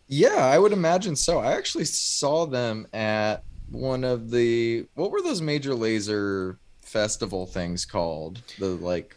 Yeah, 0.06 0.36
I 0.36 0.58
would 0.58 0.72
imagine 0.72 1.16
so. 1.16 1.40
I 1.40 1.54
actually 1.54 1.84
saw 1.84 2.46
them 2.46 2.86
at 2.92 3.42
one 3.70 4.04
of 4.04 4.30
the 4.30 4.86
what 4.94 5.10
were 5.10 5.20
those 5.20 5.42
Major 5.42 5.72
Lazer 5.72 6.58
festival 6.80 7.46
things 7.46 7.84
called? 7.84 8.40
The 8.60 8.68
like 8.68 9.16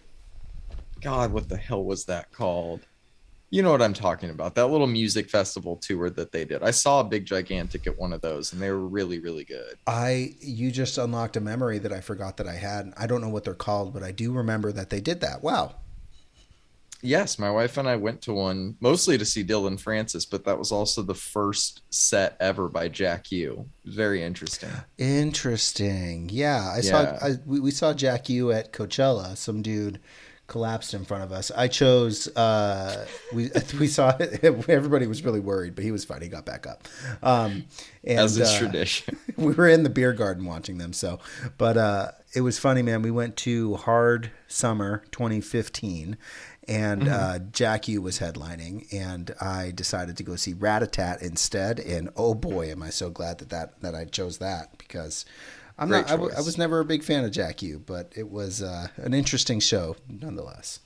God, 1.01 1.31
what 1.31 1.49
the 1.49 1.57
hell 1.57 1.83
was 1.83 2.05
that 2.05 2.31
called? 2.31 2.81
You 3.51 3.63
know 3.63 3.71
what 3.71 3.81
I'm 3.81 3.93
talking 3.93 4.29
about. 4.29 4.53
That 4.55 4.67
little 4.67 4.85
music 4.85 5.27
festival 5.29 5.75
tour 5.77 6.11
that 6.11 6.31
they 6.31 6.45
did. 6.45 6.61
I 6.61 6.69
saw 6.69 6.99
a 6.99 7.03
big 7.03 7.25
gigantic 7.25 7.87
at 7.87 7.97
one 7.97 8.13
of 8.13 8.21
those 8.21 8.53
and 8.53 8.61
they 8.61 8.69
were 8.69 8.87
really, 8.87 9.19
really 9.19 9.43
good. 9.43 9.75
I 9.87 10.35
you 10.39 10.69
just 10.71 10.99
unlocked 10.99 11.35
a 11.35 11.41
memory 11.41 11.79
that 11.79 11.91
I 11.91 11.99
forgot 11.99 12.37
that 12.37 12.47
I 12.47 12.53
had. 12.53 12.93
I 12.95 13.07
don't 13.07 13.21
know 13.21 13.29
what 13.29 13.43
they're 13.43 13.55
called, 13.55 13.91
but 13.93 14.03
I 14.03 14.11
do 14.11 14.31
remember 14.31 14.71
that 14.73 14.91
they 14.91 15.01
did 15.01 15.21
that. 15.21 15.41
Wow. 15.41 15.75
Yes, 17.01 17.39
my 17.39 17.49
wife 17.49 17.77
and 17.77 17.87
I 17.87 17.95
went 17.95 18.21
to 18.23 18.33
one 18.33 18.75
mostly 18.81 19.17
to 19.17 19.25
see 19.25 19.41
Dillon 19.41 19.77
Francis, 19.77 20.25
but 20.25 20.43
that 20.43 20.59
was 20.59 20.71
also 20.71 21.01
the 21.01 21.15
first 21.15 21.81
set 21.89 22.35
ever 22.41 22.67
by 22.67 22.89
Jack 22.89 23.31
U. 23.31 23.65
Very 23.85 24.21
interesting. 24.21 24.69
Interesting. 24.97 26.29
Yeah, 26.31 26.71
I 26.75 26.81
Yeah. 26.83 27.17
saw. 27.17 27.25
I, 27.25 27.35
we, 27.45 27.61
we 27.61 27.71
saw 27.71 27.93
Jack 27.93 28.27
U 28.29 28.51
at 28.51 28.73
Coachella. 28.73 29.37
Some 29.37 29.61
dude 29.61 29.99
collapsed 30.49 30.93
in 30.93 31.05
front 31.05 31.23
of 31.23 31.31
us. 31.31 31.51
I 31.55 31.69
chose. 31.69 32.27
Uh, 32.35 33.05
we 33.33 33.49
we 33.79 33.87
saw 33.87 34.17
it. 34.19 34.43
Everybody 34.69 35.07
was 35.07 35.23
really 35.23 35.39
worried, 35.39 35.75
but 35.75 35.85
he 35.85 35.91
was 35.91 36.03
fine. 36.03 36.21
He 36.21 36.27
got 36.27 36.45
back 36.45 36.67
up. 36.67 36.87
Um, 37.23 37.65
and, 38.03 38.19
As 38.19 38.37
is 38.37 38.49
uh, 38.49 38.59
tradition. 38.59 39.17
we 39.37 39.53
were 39.53 39.67
in 39.67 39.83
the 39.83 39.89
beer 39.89 40.11
garden 40.11 40.45
watching 40.45 40.77
them. 40.77 40.91
So, 40.91 41.19
but 41.57 41.77
uh, 41.77 42.11
it 42.35 42.41
was 42.41 42.59
funny, 42.59 42.81
man. 42.81 43.01
We 43.01 43.11
went 43.11 43.37
to 43.37 43.75
Hard 43.75 44.31
Summer 44.47 45.03
2015, 45.11 46.17
and 46.67 47.07
uh, 47.07 47.39
Jack 47.51 47.87
U 47.87 48.01
was 48.01 48.19
headlining, 48.19 48.91
and 48.93 49.33
I 49.39 49.71
decided 49.73 50.17
to 50.17 50.23
go 50.23 50.35
see 50.35 50.53
Ratatat 50.53 51.21
instead. 51.21 51.79
And 51.79 52.09
oh 52.17 52.33
boy, 52.33 52.71
am 52.71 52.83
I 52.83 52.89
so 52.89 53.09
glad 53.09 53.37
that 53.37 53.49
that, 53.49 53.79
that 53.81 53.95
I 53.95 54.05
chose 54.05 54.39
that 54.39 54.77
because. 54.77 55.25
I'm 55.79 55.87
Great 55.87 56.01
not. 56.01 56.07
I, 56.09 56.11
w- 56.11 56.31
I 56.37 56.41
was 56.41 56.57
never 56.57 56.79
a 56.79 56.85
big 56.85 57.03
fan 57.03 57.23
of 57.25 57.31
Jack 57.31 57.61
U, 57.61 57.81
but 57.85 58.11
it 58.15 58.29
was 58.29 58.61
uh, 58.61 58.87
an 58.97 59.13
interesting 59.13 59.59
show 59.59 59.95
nonetheless. 60.07 60.79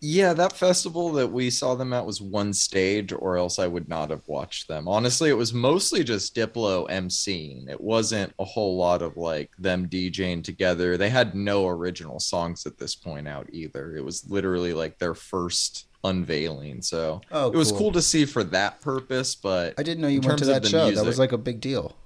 Yeah, 0.00 0.32
that 0.34 0.52
festival 0.52 1.10
that 1.14 1.32
we 1.32 1.50
saw 1.50 1.74
them 1.74 1.92
at 1.92 2.06
was 2.06 2.20
one 2.22 2.52
stage, 2.52 3.12
or 3.12 3.36
else 3.36 3.58
I 3.58 3.66
would 3.66 3.88
not 3.88 4.10
have 4.10 4.22
watched 4.28 4.68
them. 4.68 4.86
Honestly, 4.86 5.28
it 5.28 5.36
was 5.36 5.52
mostly 5.52 6.04
just 6.04 6.36
Diplo 6.36 6.88
emceeing. 6.88 7.68
It 7.68 7.80
wasn't 7.80 8.32
a 8.38 8.44
whole 8.44 8.76
lot 8.76 9.02
of 9.02 9.16
like 9.16 9.50
them 9.58 9.88
DJing 9.88 10.44
together. 10.44 10.96
They 10.96 11.10
had 11.10 11.34
no 11.34 11.66
original 11.66 12.20
songs 12.20 12.64
at 12.64 12.78
this 12.78 12.94
point 12.94 13.26
out 13.26 13.48
either. 13.52 13.96
It 13.96 14.04
was 14.04 14.24
literally 14.30 14.72
like 14.72 14.98
their 15.00 15.14
first 15.14 15.86
unveiling. 16.04 16.80
So 16.80 17.20
Oh, 17.32 17.48
it 17.50 17.56
was 17.56 17.70
cool. 17.72 17.78
cool 17.80 17.92
to 17.92 18.02
see 18.02 18.24
for 18.24 18.44
that 18.44 18.80
purpose. 18.80 19.34
But 19.34 19.74
I 19.78 19.82
didn't 19.82 20.00
know 20.00 20.06
you 20.08 20.20
went 20.20 20.38
to 20.38 20.44
that 20.44 20.64
show. 20.64 20.92
That 20.92 21.04
was 21.04 21.18
like 21.18 21.32
a 21.32 21.38
big 21.38 21.60
deal. 21.60 21.96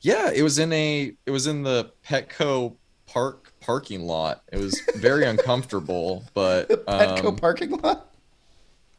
Yeah, 0.00 0.30
it 0.34 0.42
was 0.42 0.58
in 0.58 0.72
a 0.72 1.12
it 1.26 1.30
was 1.30 1.46
in 1.46 1.62
the 1.62 1.92
Petco 2.06 2.76
Park 3.06 3.52
parking 3.60 4.02
lot. 4.06 4.42
It 4.52 4.58
was 4.58 4.80
very 4.96 5.24
uncomfortable, 5.26 6.24
but 6.34 6.68
Petco 6.86 7.26
um, 7.26 7.36
parking 7.36 7.70
lot. 7.78 8.06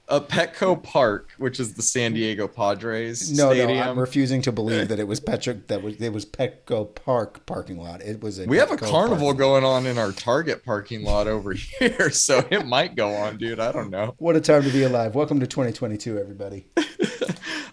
a 0.08 0.20
Petco 0.22 0.82
Park, 0.82 1.30
which 1.38 1.60
is 1.60 1.74
the 1.74 1.82
San 1.82 2.14
Diego 2.14 2.48
Padres 2.48 3.32
No, 3.32 3.52
stadium. 3.54 3.78
no, 3.78 3.84
I'm 3.84 3.98
refusing 4.00 4.42
to 4.44 4.52
believe 4.52 4.90
that 4.90 5.00
it 5.00 5.08
was 5.08 5.20
Petro. 5.22 5.54
That 5.68 5.82
was 5.82 5.96
it 5.96 6.12
was 6.14 6.26
Petco 6.26 6.94
Park 6.94 7.46
parking 7.46 7.78
lot. 7.78 8.02
It 8.02 8.22
was 8.22 8.38
a. 8.38 8.46
we 8.46 8.58
have 8.58 8.72
a 8.72 8.78
carnival 8.78 9.34
going 9.34 9.64
on 9.64 9.86
in 9.86 9.98
our 9.98 10.12
Target 10.12 10.64
parking 10.64 11.04
lot 11.04 11.28
over 11.28 11.54
here, 11.80 12.12
so 12.12 12.46
it 12.52 12.68
might 12.68 12.96
go 12.96 13.10
on, 13.16 13.38
dude. 13.38 13.60
I 13.60 13.72
don't 13.72 13.90
know. 13.90 14.14
What 14.18 14.36
a 14.36 14.42
time 14.42 14.64
to 14.64 14.70
be 14.70 14.84
alive! 14.84 15.16
Welcome 15.16 15.40
to 15.40 15.48
2022, 15.48 16.20
everybody. 16.20 16.68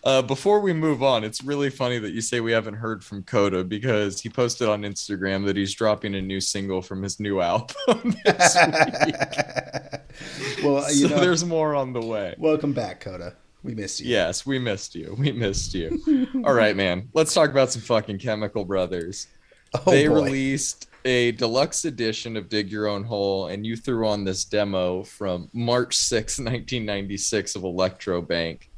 Uh, 0.04 0.22
before 0.22 0.60
we 0.60 0.72
move 0.72 1.02
on, 1.02 1.24
it's 1.24 1.42
really 1.42 1.70
funny 1.70 1.98
that 1.98 2.12
you 2.12 2.20
say 2.20 2.40
we 2.40 2.52
haven't 2.52 2.74
heard 2.74 3.02
from 3.04 3.22
Kota 3.22 3.64
because 3.64 4.20
he 4.20 4.28
posted 4.28 4.68
on 4.68 4.82
Instagram 4.82 5.44
that 5.46 5.56
he's 5.56 5.74
dropping 5.74 6.14
a 6.14 6.22
new 6.22 6.40
single 6.40 6.82
from 6.82 7.02
his 7.02 7.18
new 7.18 7.40
album 7.42 8.16
this 8.24 8.56
week. 9.04 9.14
well, 10.64 10.88
you 10.92 11.08
so 11.08 11.08
know, 11.08 11.20
there's 11.20 11.44
more 11.44 11.74
on 11.74 11.92
the 11.92 12.00
way. 12.00 12.34
welcome 12.38 12.72
back, 12.72 13.00
Kota. 13.00 13.34
We 13.62 13.74
missed 13.74 14.00
you. 14.00 14.08
Yes, 14.10 14.46
we 14.46 14.58
missed 14.58 14.94
you. 14.94 15.16
We 15.18 15.32
missed 15.32 15.74
you. 15.74 16.28
All 16.44 16.54
right, 16.54 16.76
man. 16.76 17.08
Let's 17.12 17.34
talk 17.34 17.50
about 17.50 17.72
some 17.72 17.82
fucking 17.82 18.18
Chemical 18.18 18.64
Brothers. 18.64 19.26
Oh, 19.74 19.90
they 19.90 20.06
boy. 20.06 20.14
released 20.14 20.88
a 21.04 21.32
deluxe 21.32 21.84
edition 21.84 22.36
of 22.36 22.48
Dig 22.48 22.70
Your 22.70 22.86
Own 22.86 23.02
Hole, 23.04 23.48
and 23.48 23.66
you 23.66 23.76
threw 23.76 24.06
on 24.06 24.24
this 24.24 24.44
demo 24.44 25.02
from 25.02 25.48
March 25.52 25.96
6, 25.96 26.38
1996 26.38 27.56
of 27.56 27.64
Electro 27.64 28.22
Bank. 28.22 28.70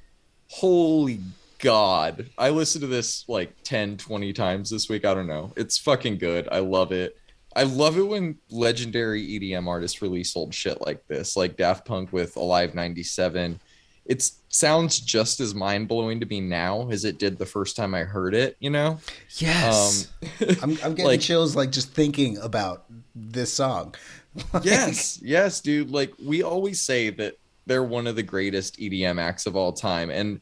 Holy 0.50 1.21
God. 1.61 2.26
I 2.37 2.50
listened 2.50 2.83
to 2.83 2.87
this 2.88 3.25
like 3.28 3.52
10, 3.64 3.97
20 3.99 4.33
times 4.33 4.71
this 4.71 4.88
week. 4.88 5.04
I 5.04 5.14
don't 5.14 5.26
know. 5.26 5.52
It's 5.57 5.78
fucking 5.78 6.19
good. 6.19 6.49
I 6.50 6.59
love 6.59 6.92
it. 6.92 7.16
I 7.54 7.64
love 7.64 7.99
it 7.99 8.02
when 8.02 8.38
legendary 8.50 9.26
EDM 9.26 9.66
artists 9.66 10.02
release 10.02 10.37
old 10.37 10.54
shit 10.54 10.80
like 10.87 11.07
this, 11.09 11.37
like 11.37 11.57
Daft 11.57 11.85
Punk 11.85 12.12
with 12.12 12.37
Alive 12.37 12.75
97. 12.75 13.61
It 14.07 14.28
sounds 14.49 14.99
just 15.00 15.40
as 15.40 15.54
mind 15.54 15.87
blowing 15.88 16.19
to 16.21 16.26
me 16.26 16.40
now 16.40 16.88
as 16.90 17.04
it 17.04 17.19
did 17.19 17.38
the 17.38 17.47
first 17.47 17.76
time 17.76 17.95
I 17.95 18.00
heard 18.04 18.35
it, 18.35 18.57
you 18.61 18.71
know? 18.71 18.99
Yes. 19.37 20.09
Um, 20.23 20.28
I'm, 20.62 20.71
I'm 20.71 20.76
getting 20.95 21.04
like- 21.04 21.21
chills 21.21 21.54
like 21.54 21.71
just 21.71 21.92
thinking 21.92 22.38
about 22.38 22.87
this 23.14 23.52
song. 23.52 23.95
Like, 24.52 24.64
yes, 24.64 25.19
yes, 25.23 25.61
dude. 25.61 25.90
Like 25.90 26.12
we 26.25 26.45
always 26.45 26.80
say 26.80 27.11
that 27.11 27.37
they're 27.71 27.85
one 27.85 28.09
of 28.09 28.17
the 28.17 28.23
greatest 28.25 28.81
EDM 28.81 29.21
acts 29.21 29.47
of 29.47 29.55
all 29.55 29.73
time, 29.73 30.11
and 30.11 30.41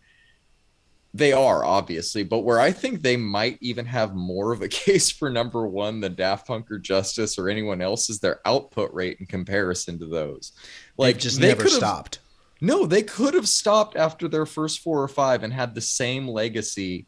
they 1.12 1.34
are 1.34 1.62
obviously. 1.62 2.22
But 2.22 2.38
where 2.38 2.58
I 2.58 2.72
think 2.72 3.02
they 3.02 3.18
might 3.18 3.58
even 3.60 3.84
have 3.84 4.14
more 4.14 4.50
of 4.50 4.62
a 4.62 4.68
case 4.86 5.10
for 5.10 5.28
number 5.28 5.66
one 5.66 6.00
than 6.00 6.14
Daft 6.14 6.46
Punk 6.46 6.70
or 6.70 6.78
Justice 6.78 7.38
or 7.38 7.50
anyone 7.50 7.82
else 7.82 8.08
is 8.08 8.18
their 8.18 8.40
output 8.46 8.94
rate 8.94 9.18
in 9.20 9.26
comparison 9.26 9.98
to 9.98 10.06
those. 10.06 10.52
Like 10.96 11.16
Like 11.16 11.18
just 11.18 11.38
they 11.38 11.48
never 11.48 11.68
stopped. 11.68 12.20
No, 12.62 12.86
they 12.86 13.02
could 13.02 13.34
have 13.34 13.48
stopped 13.48 13.94
after 13.94 14.26
their 14.26 14.46
first 14.46 14.80
four 14.80 15.02
or 15.02 15.08
five 15.08 15.42
and 15.42 15.52
had 15.52 15.74
the 15.74 15.82
same 15.82 16.26
legacy 16.26 17.06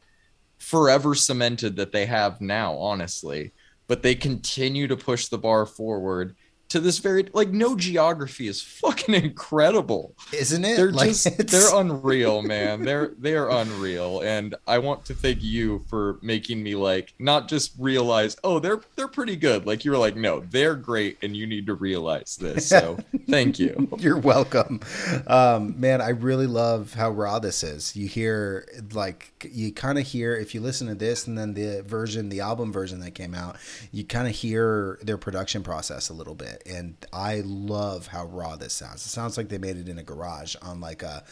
forever 0.58 1.14
cemented 1.14 1.76
that 1.76 1.92
they 1.92 2.04
have 2.04 2.42
now, 2.42 2.74
honestly. 2.74 3.52
But 3.86 4.02
they 4.02 4.14
continue 4.14 4.86
to 4.86 4.98
push 4.98 5.28
the 5.28 5.38
bar 5.38 5.64
forward 5.64 6.36
to 6.70 6.80
this 6.80 6.98
very 6.98 7.28
like 7.32 7.50
no 7.50 7.76
geography 7.76 8.48
is 8.48 8.62
fucking 8.62 9.14
incredible. 9.14 10.14
Isn't 10.32 10.64
it? 10.64 10.76
They're 10.76 10.90
Like, 10.92 11.08
just 11.10 11.26
it's- 11.38 11.50
they're 11.50 11.78
unreal, 11.80 12.42
man. 12.42 12.82
They're 12.84 13.12
they 13.18 13.34
are 13.36 13.50
unreal. 13.50 14.20
And 14.22 14.54
I 14.66 14.78
want 14.78 15.04
to 15.06 15.14
thank 15.14 15.42
you 15.42 15.84
for 15.88 16.18
making 16.22 16.62
me 16.62 16.74
like 16.74 17.12
not 17.18 17.48
just 17.48 17.72
realize, 17.78 18.36
oh, 18.44 18.58
they're 18.58 18.80
they're 18.96 19.08
pretty 19.08 19.36
good. 19.36 19.66
Like 19.66 19.84
you 19.84 19.90
were 19.90 19.98
like, 19.98 20.16
no, 20.16 20.40
they're 20.40 20.74
great 20.76 21.18
and 21.22 21.36
you 21.36 21.46
need 21.46 21.66
to 21.66 21.74
realize 21.74 22.36
this. 22.40 22.68
So 22.68 22.98
thank 23.28 23.58
you. 23.58 23.88
You're 23.98 24.18
welcome. 24.18 24.80
Um, 25.26 25.78
man, 25.78 26.00
I 26.00 26.10
really 26.10 26.46
love 26.46 26.94
how 26.94 27.10
raw 27.10 27.38
this 27.38 27.62
is. 27.62 27.94
You 27.96 28.06
hear, 28.08 28.66
like, 28.92 29.32
you 29.50 29.72
kind 29.72 29.98
of 29.98 30.06
hear, 30.06 30.34
if 30.36 30.54
you 30.54 30.60
listen 30.60 30.86
to 30.88 30.94
this 30.94 31.26
and 31.26 31.36
then 31.36 31.54
the 31.54 31.82
version, 31.86 32.28
the 32.28 32.40
album 32.40 32.72
version 32.72 33.00
that 33.00 33.12
came 33.12 33.34
out, 33.34 33.56
you 33.92 34.04
kind 34.04 34.28
of 34.28 34.34
hear 34.34 34.98
their 35.02 35.18
production 35.18 35.62
process 35.62 36.08
a 36.08 36.14
little 36.14 36.34
bit. 36.34 36.59
And 36.66 36.94
I 37.12 37.42
love 37.44 38.08
how 38.08 38.26
raw 38.26 38.56
this 38.56 38.72
sounds. 38.72 39.04
It 39.06 39.08
sounds 39.10 39.36
like 39.36 39.48
they 39.48 39.58
made 39.58 39.76
it 39.76 39.88
in 39.88 39.98
a 39.98 40.02
garage 40.02 40.56
on 40.62 40.80
like 40.80 41.02
a 41.02 41.24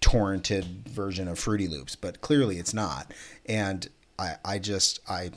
torrented 0.00 0.88
version 0.88 1.28
of 1.28 1.38
Fruity 1.38 1.68
Loops, 1.68 1.96
but 1.96 2.20
clearly 2.20 2.58
it's 2.58 2.74
not. 2.74 3.12
And 3.46 3.88
I, 4.18 4.36
I 4.44 4.58
just, 4.58 5.00
I, 5.08 5.30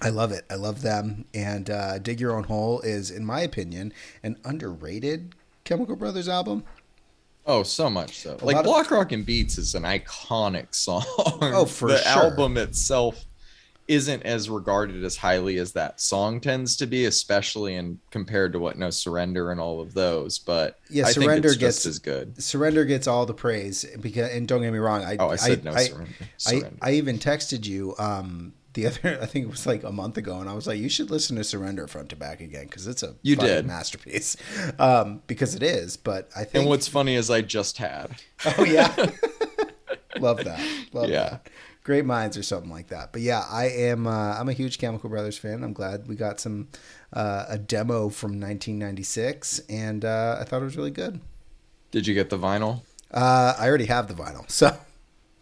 I 0.00 0.08
love 0.08 0.32
it. 0.32 0.44
I 0.50 0.54
love 0.54 0.82
them. 0.82 1.26
And 1.34 1.70
uh, 1.70 1.98
Dig 1.98 2.20
Your 2.20 2.36
Own 2.36 2.44
Hole 2.44 2.80
is, 2.80 3.10
in 3.10 3.24
my 3.24 3.40
opinion, 3.40 3.92
an 4.22 4.36
underrated 4.44 5.34
Chemical 5.64 5.96
Brothers 5.96 6.28
album. 6.28 6.64
Oh, 7.46 7.62
so 7.64 7.90
much 7.90 8.18
so. 8.18 8.36
A 8.40 8.44
Like 8.44 8.54
lot 8.56 8.60
of- 8.60 8.64
Block 8.64 8.90
Rockin' 8.90 9.24
Beats 9.24 9.58
is 9.58 9.74
an 9.74 9.82
iconic 9.82 10.74
song. 10.74 11.02
Oh, 11.08 11.64
for 11.66 11.88
the 11.92 11.98
sure. 11.98 12.24
album 12.24 12.56
itself 12.56 13.24
isn't 13.92 14.22
as 14.24 14.48
regarded 14.50 15.04
as 15.04 15.16
highly 15.16 15.58
as 15.58 15.72
that 15.72 16.00
song 16.00 16.40
tends 16.40 16.76
to 16.76 16.86
be, 16.86 17.04
especially 17.04 17.74
in 17.74 17.98
compared 18.10 18.52
to 18.52 18.58
what 18.58 18.78
No 18.78 18.90
Surrender 18.90 19.50
and 19.50 19.60
all 19.60 19.80
of 19.80 19.94
those. 19.94 20.38
But 20.38 20.78
Yeah, 20.90 21.06
I 21.06 21.12
Surrender 21.12 21.54
gets- 21.54 21.84
as 21.86 21.98
good. 21.98 22.42
Surrender 22.42 22.84
gets 22.84 23.06
all 23.06 23.26
the 23.26 23.34
praise 23.34 23.84
because, 24.00 24.30
and 24.30 24.48
don't 24.48 24.62
get 24.62 24.72
me 24.72 24.78
wrong, 24.78 25.02
I 25.04 25.16
Oh, 25.18 25.28
I 25.30 25.36
said 25.36 25.60
I, 25.60 25.70
No 25.70 25.76
I, 25.76 25.84
Surrender. 25.84 26.12
I, 26.20 26.26
Surrender. 26.36 26.70
I 26.80 26.92
even 26.92 27.18
texted 27.18 27.66
you 27.66 27.94
um, 27.98 28.54
the 28.74 28.86
other, 28.86 29.18
I 29.22 29.26
think 29.26 29.44
it 29.46 29.50
was 29.50 29.66
like 29.66 29.84
a 29.84 29.92
month 29.92 30.16
ago, 30.16 30.40
and 30.40 30.48
I 30.48 30.54
was 30.54 30.66
like, 30.66 30.78
you 30.78 30.88
should 30.88 31.10
listen 31.10 31.36
to 31.36 31.44
Surrender 31.44 31.86
front 31.86 32.08
to 32.08 32.16
back 32.16 32.40
again 32.40 32.64
because 32.66 32.86
it's 32.86 33.02
a 33.02 33.14
You 33.22 33.36
did. 33.36 33.66
masterpiece. 33.66 34.36
Um, 34.78 35.22
because 35.26 35.54
it 35.54 35.62
is, 35.62 35.96
but 35.96 36.30
I 36.34 36.44
think 36.44 36.62
and 36.62 36.68
what's 36.68 36.88
funny 36.88 37.14
is 37.14 37.30
I 37.30 37.42
just 37.42 37.76
had. 37.78 38.16
Oh 38.58 38.64
yeah. 38.64 38.94
Love 40.18 40.44
that. 40.44 40.60
Love 40.92 41.08
Yeah. 41.08 41.28
that. 41.30 41.48
Great 41.84 42.04
minds 42.04 42.36
or 42.36 42.42
something 42.44 42.70
like 42.70 42.88
that. 42.88 43.12
But 43.12 43.22
yeah, 43.22 43.44
I 43.50 43.64
am 43.66 44.06
uh, 44.06 44.36
I'm 44.38 44.48
a 44.48 44.52
huge 44.52 44.78
Chemical 44.78 45.10
Brothers 45.10 45.36
fan. 45.36 45.64
I'm 45.64 45.72
glad 45.72 46.06
we 46.06 46.14
got 46.14 46.38
some 46.38 46.68
uh, 47.12 47.46
a 47.48 47.58
demo 47.58 48.08
from 48.08 48.32
1996 48.32 49.60
and 49.68 50.04
uh, 50.04 50.36
I 50.40 50.44
thought 50.44 50.62
it 50.62 50.64
was 50.64 50.76
really 50.76 50.90
good. 50.92 51.20
Did 51.90 52.06
you 52.06 52.14
get 52.14 52.30
the 52.30 52.38
vinyl? 52.38 52.82
Uh, 53.10 53.54
I 53.58 53.68
already 53.68 53.86
have 53.86 54.08
the 54.08 54.14
vinyl. 54.14 54.48
So 54.50 54.76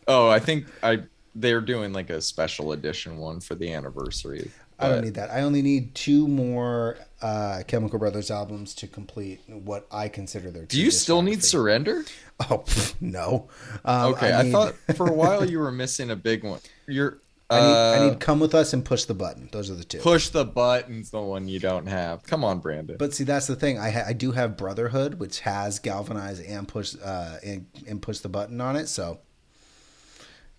Oh, 0.09 0.29
I 0.29 0.39
think 0.39 0.67
I 0.83 1.05
they're 1.35 1.61
doing 1.61 1.93
like 1.93 2.11
a 2.11 2.21
special 2.21 2.73
edition 2.73 3.19
one 3.19 3.41
for 3.41 3.55
the 3.55 3.73
anniversary. 3.73 4.51
I 4.81 4.89
don't 4.89 5.05
need 5.05 5.15
that. 5.15 5.31
I 5.31 5.43
only 5.43 5.63
need 5.63 5.95
two 5.95 6.27
more 6.27 6.97
uh, 7.23 7.63
Chemical 7.67 7.99
Brothers 7.99 8.31
albums 8.31 8.75
to 8.77 8.87
complete 8.87 9.41
what 9.49 9.87
I 9.93 10.09
consider 10.09 10.51
their. 10.51 10.65
Do 10.65 10.81
you 10.81 10.91
still 10.91 11.23
need 11.23 11.45
surrender? 11.45 12.05
Oh 12.49 12.61
pff, 12.65 12.95
no. 13.03 13.51
Um, 13.85 14.15
Okay, 14.15 14.33
I, 14.33 14.43
need- 14.45 14.53
thought 14.53 14.75
for 14.97 15.07
a 15.07 15.13
while 15.13 15.45
you 15.51 15.59
were 15.59 15.71
missing 15.71 16.11
a 16.11 16.17
big 16.17 16.43
one. 16.43 16.61
You're 16.89 17.19
I 17.51 17.61
need, 17.61 17.67
uh, 17.67 17.91
I 17.91 18.09
need 18.09 18.21
"Come 18.21 18.41
with 18.41 18.55
Us" 18.55 18.73
and 18.73 18.83
"Push 18.83 19.05
the 19.05 19.13
Button." 19.13 19.51
Those 19.53 19.71
are 19.71 19.75
the 19.75 19.85
two. 19.85 19.99
push 19.99 20.31
the 20.31 20.47
buttons. 20.47 21.11
The 21.11 21.21
one 21.21 21.49
you 21.49 21.59
don't 21.59 21.87
have. 21.87 22.23
Come 22.23 22.43
on, 22.43 22.61
Brandon. 22.61 22.97
But 22.97 23.13
see, 23.13 23.25
that's 23.25 23.47
the 23.47 23.57
thing. 23.57 23.79
I 23.79 23.91
ha- 23.91 24.05
I 24.07 24.15
do 24.15 24.33
have 24.33 24.57
Brotherhood, 24.57 25.15
which 25.21 25.41
has 25.41 25.81
galvanize 25.81 26.41
and 26.41 26.67
push 26.67 26.95
uh 27.05 27.37
and, 27.45 27.67
and 27.87 28.01
push 28.01 28.21
the 28.21 28.31
button 28.31 28.59
on 28.61 28.77
it. 28.77 28.87
So 28.87 29.19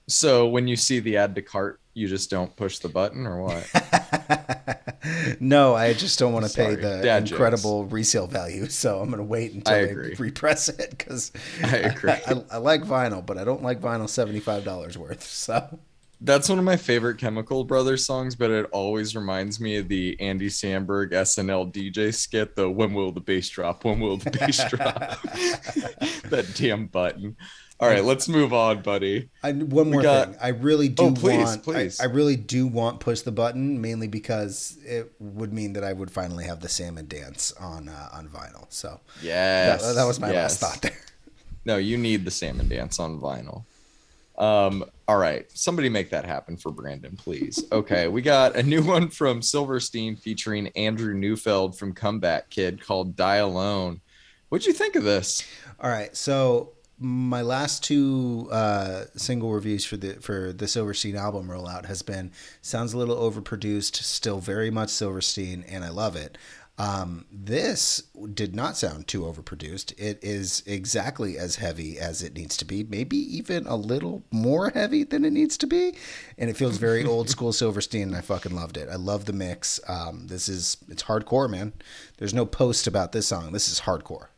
so 0.07 0.47
when 0.47 0.67
you 0.67 0.75
see 0.75 0.99
the 0.99 1.17
add 1.17 1.33
to 1.35 1.41
cart, 1.41 1.79
you 1.93 2.07
just 2.07 2.29
don't 2.29 2.55
push 2.55 2.79
the 2.79 2.89
button, 2.89 3.25
or 3.25 3.41
what? 3.41 3.67
no, 5.39 5.75
I 5.75 5.93
just 5.93 6.19
don't 6.19 6.33
want 6.33 6.45
to 6.47 6.53
pay 6.55 6.75
the 6.75 7.01
dad 7.01 7.25
jokes. 7.25 7.31
incredible 7.31 7.85
resale 7.85 8.27
value. 8.27 8.67
So 8.67 9.00
I'm 9.01 9.09
gonna 9.09 9.23
wait 9.23 9.53
until 9.53 9.75
I 9.75 9.85
they 9.85 9.91
agree. 9.91 10.15
repress 10.17 10.69
it 10.69 10.91
because 10.91 11.31
I 11.63 11.77
agree. 11.77 12.11
I, 12.11 12.43
I 12.51 12.57
like 12.57 12.83
vinyl, 12.83 13.25
but 13.25 13.38
I 13.38 13.43
don't 13.43 13.63
like 13.63 13.81
vinyl 13.81 14.09
seventy 14.09 14.39
five 14.39 14.63
dollars 14.63 14.97
worth. 14.97 15.23
So 15.23 15.79
That's 16.23 16.47
one 16.50 16.59
of 16.59 16.65
my 16.65 16.77
favorite 16.77 17.17
Chemical 17.17 17.63
Brothers 17.63 18.05
songs, 18.05 18.35
but 18.35 18.51
it 18.51 18.67
always 18.71 19.15
reminds 19.15 19.59
me 19.59 19.77
of 19.77 19.88
the 19.88 20.15
Andy 20.19 20.50
Samberg 20.50 21.11
SNL 21.13 21.71
DJ 21.73 22.13
skit. 22.13 22.55
The 22.55 22.69
"When 22.69 22.93
will 22.93 23.11
the 23.11 23.21
bass 23.21 23.50
drop? 23.50 23.83
When 23.85 24.00
will 24.00 24.17
the 24.17 24.29
bass 24.31 24.63
drop?" 24.69 25.00
that 26.29 26.51
damn 26.55 26.85
button. 26.88 27.35
All 27.81 27.88
right, 27.89 28.03
let's 28.03 28.29
move 28.29 28.53
on, 28.53 28.83
buddy. 28.83 29.29
I, 29.41 29.53
one 29.53 29.89
more 29.89 30.03
got- 30.03 30.27
thing. 30.29 30.38
I 30.39 30.50
really 30.50 30.88
do 30.88 31.05
Oh, 31.05 31.11
please, 31.13 31.43
want. 31.43 31.63
please. 31.63 32.00
I, 32.00 32.03
I 32.03 32.07
really 32.07 32.35
do 32.35 32.67
want 32.67 33.00
push 33.00 33.21
the 33.21 33.31
button 33.31 33.81
mainly 33.81 34.07
because 34.07 34.77
it 34.85 35.11
would 35.19 35.51
mean 35.51 35.73
that 35.73 35.83
I 35.83 35.91
would 35.91 36.11
finally 36.11 36.45
have 36.45 36.59
the 36.59 36.69
salmon 36.69 37.07
dance 37.07 37.51
on 37.53 37.89
uh, 37.89 38.09
on 38.13 38.27
vinyl. 38.29 38.67
So 38.69 39.00
that, 39.21 39.23
Yes, 39.23 39.95
that 39.95 40.03
was 40.05 40.19
my 40.19 40.31
yes. 40.31 40.61
last 40.61 40.73
thought 40.73 40.81
there. 40.83 40.97
No, 41.65 41.77
you 41.77 41.97
need 41.97 42.23
the 42.23 42.31
salmon 42.31 42.69
dance 42.69 43.00
on 43.00 43.19
vinyl. 43.19 43.65
Um, 44.38 44.85
all 45.07 45.17
right, 45.17 45.45
somebody 45.51 45.89
make 45.89 46.09
that 46.11 46.25
happen 46.25 46.57
for 46.57 46.71
Brandon, 46.71 47.15
please. 47.17 47.63
Okay, 47.71 48.07
we 48.07 48.21
got 48.21 48.55
a 48.55 48.63
new 48.63 48.81
one 48.83 49.09
from 49.09 49.41
Silverstein 49.41 50.15
featuring 50.15 50.67
Andrew 50.69 51.13
Neufeld 51.13 51.77
from 51.77 51.93
Comeback 51.93 52.50
Kid 52.51 52.79
called 52.83 53.15
"Die 53.15 53.35
Alone." 53.35 54.01
What'd 54.50 54.65
you 54.67 54.73
think 54.73 54.95
of 54.95 55.03
this? 55.03 55.43
All 55.79 55.89
right, 55.89 56.15
so 56.15 56.73
my 57.01 57.41
last 57.41 57.84
two 57.84 58.48
uh, 58.51 59.05
single 59.15 59.51
reviews 59.51 59.84
for 59.84 59.98
the 59.98 60.13
for 60.22 60.53
the 60.53 60.67
Silverstein 60.67 61.15
album 61.15 61.48
rollout 61.48 61.86
has 61.86 62.03
been 62.03 62.31
sounds 62.62 62.93
a 62.93 62.98
little 62.98 63.17
overproduced, 63.17 63.96
still 63.96 64.39
very 64.39 64.70
much 64.70 64.89
Silverstein, 64.89 65.65
and 65.67 65.84
I 65.84 65.89
love 65.89 66.15
it. 66.15 66.38
Um, 66.77 67.25
this 67.31 68.03
did 68.34 68.55
not 68.55 68.77
sound 68.77 69.08
too 69.08 69.22
overproduced. 69.22 69.93
It 70.00 70.20
is 70.24 70.63
exactly 70.65 71.38
as 71.38 71.58
heavy 71.58 72.00
as 72.00 72.24
it 72.24 72.34
needs 72.34 72.55
to 72.58 72.65
be, 72.65 72.84
maybe 72.84 73.17
even 73.17 73.67
a 73.67 73.75
little 73.75 74.24
more 74.31 74.70
heavy 74.70 75.03
than 75.03 75.25
it 75.25 75.34
needs 75.34 75.58
to 75.58 75.67
be. 75.67 75.96
And 76.38 76.50
it 76.50 76.58
feels 76.58 76.77
very 76.77 77.05
old 77.05 77.29
school 77.36 77.53
Silverstein, 77.53 78.03
and 78.03 78.15
I 78.15 78.22
fucking 78.22 78.55
loved 78.55 78.77
it. 78.77 78.89
I 78.89 78.96
love 78.96 79.25
the 79.25 79.34
mix. 79.34 79.79
Um, 79.88 80.25
this 80.27 80.50
is, 80.50 80.77
it's 80.88 81.03
hardcore, 81.03 81.50
man. 81.50 81.74
There's 82.17 82.34
no 82.34 82.46
post 82.46 82.88
about 82.88 83.12
this 83.12 83.27
song. 83.27 83.51
This 83.51 83.70
is 83.70 83.81
hardcore. 83.81 84.30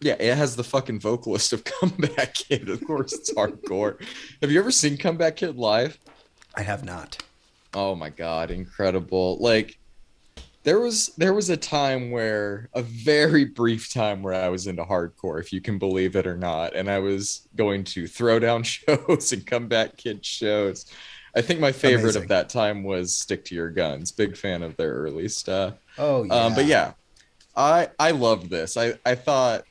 Yeah, 0.00 0.16
it 0.18 0.36
has 0.36 0.56
the 0.56 0.64
fucking 0.64 1.00
vocalist 1.00 1.52
of 1.52 1.64
Comeback 1.80 2.34
Kid. 2.34 2.68
Of 2.68 2.84
course, 2.86 3.12
it's 3.12 3.32
hardcore. 3.32 4.00
Have 4.42 4.50
you 4.50 4.58
ever 4.58 4.70
seen 4.70 4.96
Comeback 4.96 5.36
Kid 5.36 5.56
live? 5.56 5.98
I 6.54 6.62
have 6.62 6.84
not. 6.84 7.22
Oh 7.74 7.94
my 7.94 8.10
god, 8.10 8.50
incredible! 8.50 9.38
Like 9.38 9.78
there 10.66 10.80
was 10.80 11.08
there 11.16 11.32
was 11.32 11.48
a 11.48 11.56
time 11.56 12.10
where 12.10 12.68
a 12.74 12.82
very 12.82 13.44
brief 13.44 13.92
time 13.92 14.22
where 14.22 14.34
I 14.34 14.48
was 14.48 14.66
into 14.66 14.84
hardcore, 14.84 15.40
if 15.40 15.52
you 15.52 15.60
can 15.60 15.78
believe 15.78 16.16
it 16.16 16.26
or 16.26 16.36
not, 16.36 16.74
and 16.74 16.90
I 16.90 16.98
was 16.98 17.48
going 17.54 17.84
to 17.84 18.04
throwdown 18.04 18.64
shows 19.16 19.32
and 19.32 19.46
comeback 19.46 19.96
kid 19.96 20.24
shows. 20.24 20.86
I 21.36 21.42
think 21.42 21.60
my 21.60 21.70
favorite 21.70 22.02
Amazing. 22.16 22.22
of 22.22 22.28
that 22.28 22.48
time 22.48 22.82
was 22.82 23.14
Stick 23.14 23.44
to 23.46 23.54
Your 23.54 23.68
Guns. 23.70 24.10
Big 24.10 24.36
fan 24.36 24.62
of 24.62 24.76
their 24.76 24.92
early 24.92 25.28
stuff. 25.28 25.74
Oh 25.98 26.24
yeah. 26.24 26.34
Um, 26.34 26.54
but 26.54 26.64
yeah, 26.64 26.92
I 27.54 27.90
I 27.98 28.10
loved 28.10 28.50
this. 28.50 28.76
I 28.76 28.94
I 29.04 29.14
thought 29.14 29.64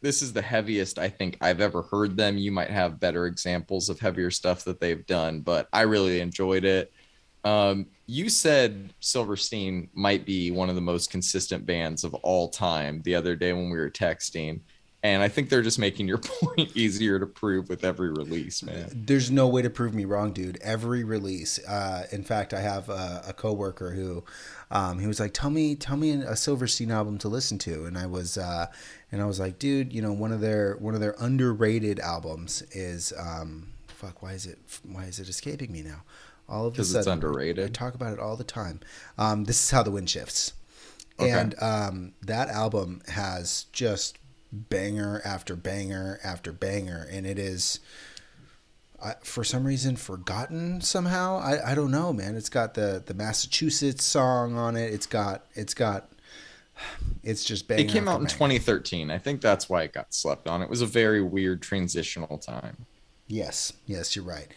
this 0.00 0.22
is 0.22 0.32
the 0.32 0.42
heaviest 0.42 0.98
I 0.98 1.08
think 1.08 1.36
I've 1.40 1.60
ever 1.60 1.82
heard 1.82 2.16
them. 2.16 2.38
You 2.38 2.52
might 2.52 2.70
have 2.70 3.00
better 3.00 3.26
examples 3.26 3.88
of 3.88 3.98
heavier 3.98 4.30
stuff 4.30 4.64
that 4.64 4.80
they've 4.80 5.06
done, 5.06 5.40
but 5.40 5.68
I 5.72 5.82
really 5.82 6.20
enjoyed 6.20 6.64
it. 6.64 6.92
Um, 7.44 7.86
you 8.06 8.28
said 8.28 8.92
Silverstein 9.00 9.88
might 9.94 10.26
be 10.26 10.50
one 10.50 10.68
of 10.68 10.74
the 10.74 10.80
most 10.80 11.10
consistent 11.10 11.64
bands 11.64 12.04
of 12.04 12.14
all 12.14 12.48
time 12.48 13.02
the 13.04 13.14
other 13.14 13.36
day 13.36 13.52
when 13.52 13.70
we 13.70 13.78
were 13.78 13.90
texting. 13.90 14.60
And 15.14 15.22
I 15.22 15.28
think 15.28 15.50
they're 15.50 15.62
just 15.62 15.78
making 15.78 16.08
your 16.08 16.18
point 16.42 16.76
easier 16.76 17.20
to 17.20 17.26
prove 17.26 17.68
with 17.68 17.84
every 17.84 18.10
release, 18.10 18.62
man. 18.62 18.90
There's 18.92 19.30
no 19.30 19.46
way 19.46 19.62
to 19.62 19.70
prove 19.70 19.94
me 19.94 20.04
wrong, 20.04 20.32
dude. 20.32 20.58
Every 20.60 21.04
release. 21.04 21.64
Uh, 21.64 22.06
in 22.10 22.24
fact, 22.24 22.52
I 22.52 22.60
have 22.60 22.88
a, 22.88 23.22
a 23.28 23.32
coworker 23.32 23.92
who, 23.92 24.24
um, 24.72 24.98
he 24.98 25.06
was 25.06 25.20
like, 25.20 25.32
"Tell 25.32 25.50
me, 25.50 25.76
tell 25.76 25.96
me 25.96 26.10
a 26.10 26.34
Silverstein 26.34 26.90
album 26.90 27.18
to 27.18 27.28
listen 27.28 27.56
to," 27.58 27.84
and 27.84 27.96
I 27.96 28.06
was, 28.06 28.36
uh, 28.36 28.66
and 29.12 29.22
I 29.22 29.26
was 29.26 29.38
like, 29.38 29.60
"Dude, 29.60 29.92
you 29.92 30.02
know, 30.02 30.12
one 30.12 30.32
of 30.32 30.40
their 30.40 30.76
one 30.78 30.94
of 30.94 31.00
their 31.00 31.14
underrated 31.20 32.00
albums 32.00 32.62
is, 32.72 33.12
um, 33.16 33.68
fuck, 33.86 34.22
why 34.22 34.32
is 34.32 34.44
it, 34.44 34.58
why 34.82 35.04
is 35.04 35.20
it 35.20 35.28
escaping 35.28 35.72
me 35.72 35.82
now?" 35.82 36.02
all 36.48 36.66
of 36.66 36.78
a 36.78 36.84
sudden. 36.84 36.98
it's 37.00 37.06
underrated. 37.08 37.64
I 37.64 37.68
talk 37.68 37.94
about 37.94 38.12
it 38.12 38.20
all 38.20 38.36
the 38.36 38.44
time. 38.44 38.78
Um, 39.18 39.44
this 39.44 39.64
is 39.64 39.70
how 39.70 39.82
the 39.82 39.90
wind 39.90 40.08
shifts, 40.10 40.52
okay. 41.18 41.30
and 41.30 41.54
um, 41.60 42.12
that 42.22 42.48
album 42.48 43.02
has 43.08 43.66
just 43.72 44.18
banger 44.68 45.20
after 45.24 45.56
banger 45.56 46.18
after 46.24 46.52
banger, 46.52 47.06
and 47.10 47.26
it 47.26 47.38
is. 47.38 47.80
Uh, 48.98 49.12
for 49.22 49.44
some 49.44 49.66
reason 49.66 49.94
forgotten 49.94 50.80
somehow 50.80 51.36
I, 51.38 51.72
I 51.72 51.74
don't 51.74 51.90
know 51.90 52.14
man 52.14 52.34
it's 52.34 52.48
got 52.48 52.72
the 52.72 53.02
the 53.04 53.12
massachusetts 53.12 54.02
song 54.02 54.56
on 54.56 54.74
it 54.74 54.90
it's 54.90 55.04
got 55.04 55.44
it's 55.54 55.74
got 55.74 56.08
it's 57.22 57.44
just 57.44 57.68
banging. 57.68 57.88
It 57.88 57.92
came 57.92 58.08
out 58.08 58.20
in 58.20 58.26
2013. 58.26 59.10
I 59.10 59.18
think 59.18 59.40
that's 59.40 59.68
why 59.68 59.82
it 59.82 59.92
got 59.92 60.14
slept 60.14 60.46
on. 60.46 60.62
It 60.62 60.70
was 60.70 60.82
a 60.82 60.86
very 60.86 61.22
weird 61.22 61.62
transitional 61.62 62.38
time. 62.38 62.86
Yes, 63.26 63.72
yes, 63.86 64.14
you're 64.14 64.24
right. 64.24 64.48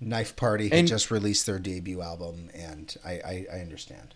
Knife 0.00 0.34
Party 0.34 0.70
and 0.72 0.88
just 0.88 1.10
released 1.10 1.44
their 1.44 1.58
debut 1.58 2.00
album, 2.00 2.48
and 2.54 2.96
I, 3.04 3.12
I, 3.12 3.46
I 3.52 3.60
understand. 3.60 4.14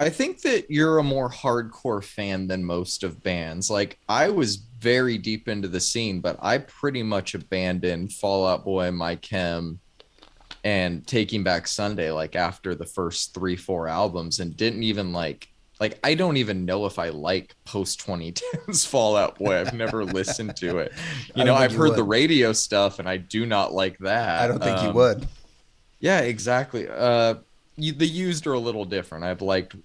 I 0.00 0.10
think 0.10 0.42
that 0.42 0.70
you're 0.70 0.98
a 0.98 1.02
more 1.02 1.28
hardcore 1.28 2.04
fan 2.04 2.46
than 2.46 2.64
most 2.64 3.02
of 3.02 3.22
bands. 3.22 3.68
Like 3.68 3.98
I 4.08 4.28
was 4.30 4.56
very 4.56 5.18
deep 5.18 5.48
into 5.48 5.66
the 5.66 5.80
scene, 5.80 6.20
but 6.20 6.38
I 6.40 6.58
pretty 6.58 7.02
much 7.02 7.34
abandoned 7.34 8.12
Fall 8.12 8.46
Out 8.46 8.64
Boy, 8.64 8.92
My 8.92 9.16
Chem, 9.16 9.80
and 10.62 11.04
Taking 11.06 11.42
Back 11.42 11.66
Sunday 11.66 12.12
like 12.12 12.36
after 12.36 12.76
the 12.76 12.86
first 12.86 13.34
three, 13.34 13.56
four 13.56 13.88
albums, 13.88 14.38
and 14.38 14.56
didn't 14.56 14.84
even 14.84 15.12
like 15.12 15.48
like 15.80 15.98
I 16.04 16.14
don't 16.14 16.36
even 16.36 16.64
know 16.64 16.86
if 16.86 16.98
I 17.00 17.08
like 17.08 17.56
post 17.64 18.04
2010s 18.04 18.86
Fall 18.88 19.16
Out 19.16 19.36
Boy. 19.38 19.58
I've 19.58 19.74
never 19.74 20.04
listened 20.04 20.56
to 20.56 20.78
it. 20.78 20.92
You 21.34 21.44
know, 21.44 21.54
I've 21.54 21.72
you 21.72 21.78
heard 21.78 21.90
would. 21.90 21.98
the 21.98 22.04
radio 22.04 22.52
stuff 22.52 22.98
and 22.98 23.08
I 23.08 23.16
do 23.16 23.46
not 23.46 23.72
like 23.72 23.98
that. 23.98 24.42
I 24.42 24.48
don't 24.48 24.62
think 24.62 24.78
um, 24.78 24.86
you 24.86 24.92
would. 24.92 25.28
Yeah, 26.00 26.20
exactly. 26.20 26.88
Uh 26.88 27.36
you, 27.76 27.92
the 27.92 28.06
used 28.06 28.46
are 28.48 28.54
a 28.54 28.58
little 28.58 28.84
different. 28.84 29.24
I've 29.24 29.40
liked 29.40 29.76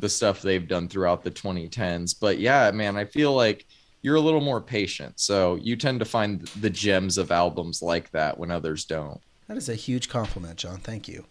the 0.00 0.08
stuff 0.08 0.42
they've 0.42 0.66
done 0.66 0.88
throughout 0.88 1.22
the 1.22 1.30
2010s, 1.30 2.14
but 2.18 2.38
yeah, 2.38 2.70
man, 2.70 2.96
I 2.96 3.04
feel 3.04 3.34
like 3.34 3.66
you're 4.02 4.16
a 4.16 4.20
little 4.20 4.40
more 4.40 4.60
patient. 4.60 5.18
So 5.20 5.56
you 5.56 5.76
tend 5.76 6.00
to 6.00 6.04
find 6.04 6.42
the 6.60 6.70
gems 6.70 7.18
of 7.18 7.30
albums 7.30 7.82
like 7.82 8.10
that 8.10 8.36
when 8.36 8.50
others 8.50 8.84
don't. 8.84 9.20
That 9.48 9.56
is 9.56 9.68
a 9.68 9.74
huge 9.74 10.08
compliment, 10.08 10.56
John. 10.56 10.78
Thank 10.78 11.08
you. 11.08 11.24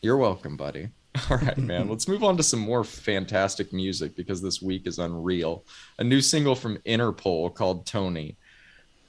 You're 0.00 0.16
welcome, 0.16 0.56
buddy. 0.56 0.90
All 1.30 1.38
right, 1.38 1.58
man. 1.58 1.88
Let's 1.88 2.06
move 2.06 2.22
on 2.22 2.36
to 2.36 2.42
some 2.42 2.60
more 2.60 2.84
fantastic 2.84 3.72
music 3.72 4.14
because 4.14 4.40
this 4.40 4.62
week 4.62 4.86
is 4.86 4.98
unreal. 4.98 5.64
A 5.98 6.04
new 6.04 6.20
single 6.20 6.54
from 6.54 6.78
Interpol 6.78 7.52
called 7.52 7.86
Tony. 7.86 8.36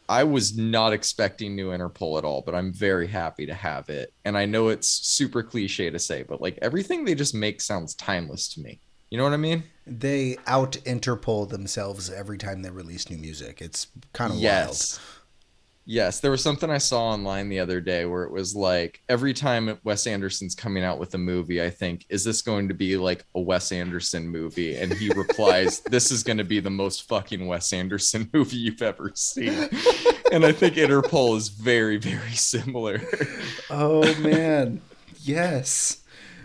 I 0.09 0.23
was 0.23 0.57
not 0.57 0.91
expecting 0.91 1.55
new 1.55 1.69
Interpol 1.69 2.17
at 2.17 2.25
all, 2.25 2.41
but 2.41 2.55
I'm 2.55 2.73
very 2.73 3.05
happy 3.05 3.45
to 3.45 3.53
have 3.53 3.89
it. 3.89 4.11
And 4.25 4.35
I 4.35 4.45
know 4.45 4.69
it's 4.69 4.87
super 4.87 5.43
cliche 5.43 5.91
to 5.91 5.99
say, 5.99 6.23
but 6.23 6.41
like 6.41 6.57
everything 6.63 7.05
they 7.05 7.13
just 7.13 7.35
make 7.35 7.61
sounds 7.61 7.93
timeless 7.93 8.49
to 8.55 8.61
me. 8.61 8.79
You 9.11 9.19
know 9.19 9.23
what 9.23 9.33
I 9.33 9.37
mean? 9.37 9.63
They 9.85 10.37
out 10.47 10.73
Interpol 10.85 11.47
themselves 11.49 12.09
every 12.09 12.39
time 12.39 12.63
they 12.63 12.71
release 12.71 13.07
new 13.09 13.19
music. 13.19 13.61
It's 13.61 13.87
kind 14.13 14.33
of 14.33 14.39
yes. 14.39 14.97
wild. 14.97 15.18
Yes, 15.91 16.19
there 16.19 16.29
was 16.29 16.43
something 16.43 16.69
I 16.69 16.77
saw 16.77 17.05
online 17.05 17.49
the 17.49 17.57
other 17.57 17.81
day 17.81 18.05
where 18.05 18.21
it 18.21 18.31
was 18.31 18.55
like 18.55 19.01
every 19.09 19.33
time 19.33 19.75
Wes 19.83 20.05
Anderson's 20.05 20.53
coming 20.53 20.83
out 20.83 20.99
with 20.99 21.15
a 21.15 21.17
movie, 21.17 21.63
I 21.63 21.71
think, 21.71 22.05
is 22.09 22.23
this 22.23 22.43
going 22.43 22.67
to 22.67 22.75
be 22.75 22.95
like 22.95 23.25
a 23.33 23.41
Wes 23.41 23.71
Anderson 23.71 24.27
movie? 24.27 24.75
And 24.75 24.93
he 24.93 25.09
replies, 25.09 25.79
This 25.89 26.11
is 26.11 26.21
going 26.21 26.37
to 26.37 26.43
be 26.43 26.59
the 26.59 26.69
most 26.69 27.07
fucking 27.07 27.47
Wes 27.47 27.73
Anderson 27.73 28.29
movie 28.33 28.57
you've 28.57 28.83
ever 28.83 29.11
seen. 29.15 29.67
And 30.31 30.45
I 30.45 30.51
think 30.51 30.75
Interpol 30.75 31.35
is 31.35 31.49
very, 31.49 31.97
very 31.97 32.33
similar. 32.33 33.01
Oh, 33.71 34.03
man. 34.19 34.81
Yes 35.23 35.98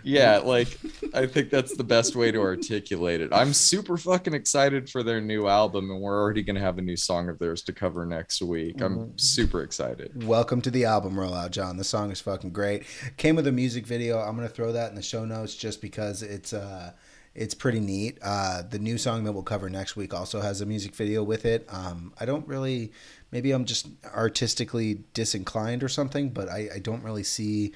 yeah, 0.05 0.37
like 0.37 0.77
I 1.15 1.25
think 1.25 1.49
that's 1.49 1.75
the 1.75 1.83
best 1.83 2.15
way 2.15 2.31
to 2.31 2.39
articulate 2.39 3.21
it. 3.21 3.33
I'm 3.33 3.53
super 3.53 3.97
fucking 3.97 4.35
excited 4.35 4.87
for 4.87 5.01
their 5.01 5.19
new 5.19 5.47
album, 5.47 5.89
and 5.89 5.99
we're 5.99 6.21
already 6.21 6.43
gonna 6.43 6.59
have 6.59 6.77
a 6.77 6.81
new 6.83 6.95
song 6.95 7.27
of 7.27 7.39
theirs 7.39 7.63
to 7.63 7.73
cover 7.73 8.05
next 8.05 8.39
week. 8.41 8.81
I'm 8.81 8.97
mm-hmm. 8.97 9.17
super 9.17 9.63
excited. 9.63 10.23
Welcome 10.23 10.61
to 10.61 10.69
the 10.69 10.85
album 10.85 11.15
rollout, 11.15 11.51
John. 11.51 11.77
The 11.77 11.83
song 11.83 12.11
is 12.11 12.21
fucking 12.21 12.51
great. 12.51 12.83
Came 13.17 13.35
with 13.35 13.47
a 13.47 13.51
music 13.51 13.87
video. 13.87 14.19
I'm 14.19 14.35
gonna 14.35 14.47
throw 14.47 14.71
that 14.73 14.89
in 14.89 14.95
the 14.95 15.01
show 15.01 15.25
notes 15.25 15.55
just 15.55 15.81
because 15.81 16.21
it's 16.21 16.53
uh 16.53 16.91
it's 17.33 17.53
pretty 17.53 17.79
neat. 17.79 18.17
Uh, 18.21 18.61
the 18.61 18.79
new 18.79 18.97
song 18.97 19.25
that 19.25 19.33
we'll 19.33 19.43
cover 19.43 19.69
next 19.69 19.97
week 19.97 20.13
also 20.13 20.39
has 20.39 20.61
a 20.61 20.65
music 20.65 20.95
video 20.95 21.21
with 21.21 21.45
it. 21.45 21.67
Um, 21.67 22.13
I 22.17 22.25
don't 22.25 22.47
really, 22.47 22.93
maybe 23.29 23.51
I'm 23.51 23.65
just 23.65 23.89
artistically 24.15 25.03
disinclined 25.13 25.83
or 25.83 25.89
something, 25.89 26.29
but 26.29 26.47
I, 26.47 26.69
I 26.75 26.79
don't 26.79 27.03
really 27.03 27.23
see 27.23 27.73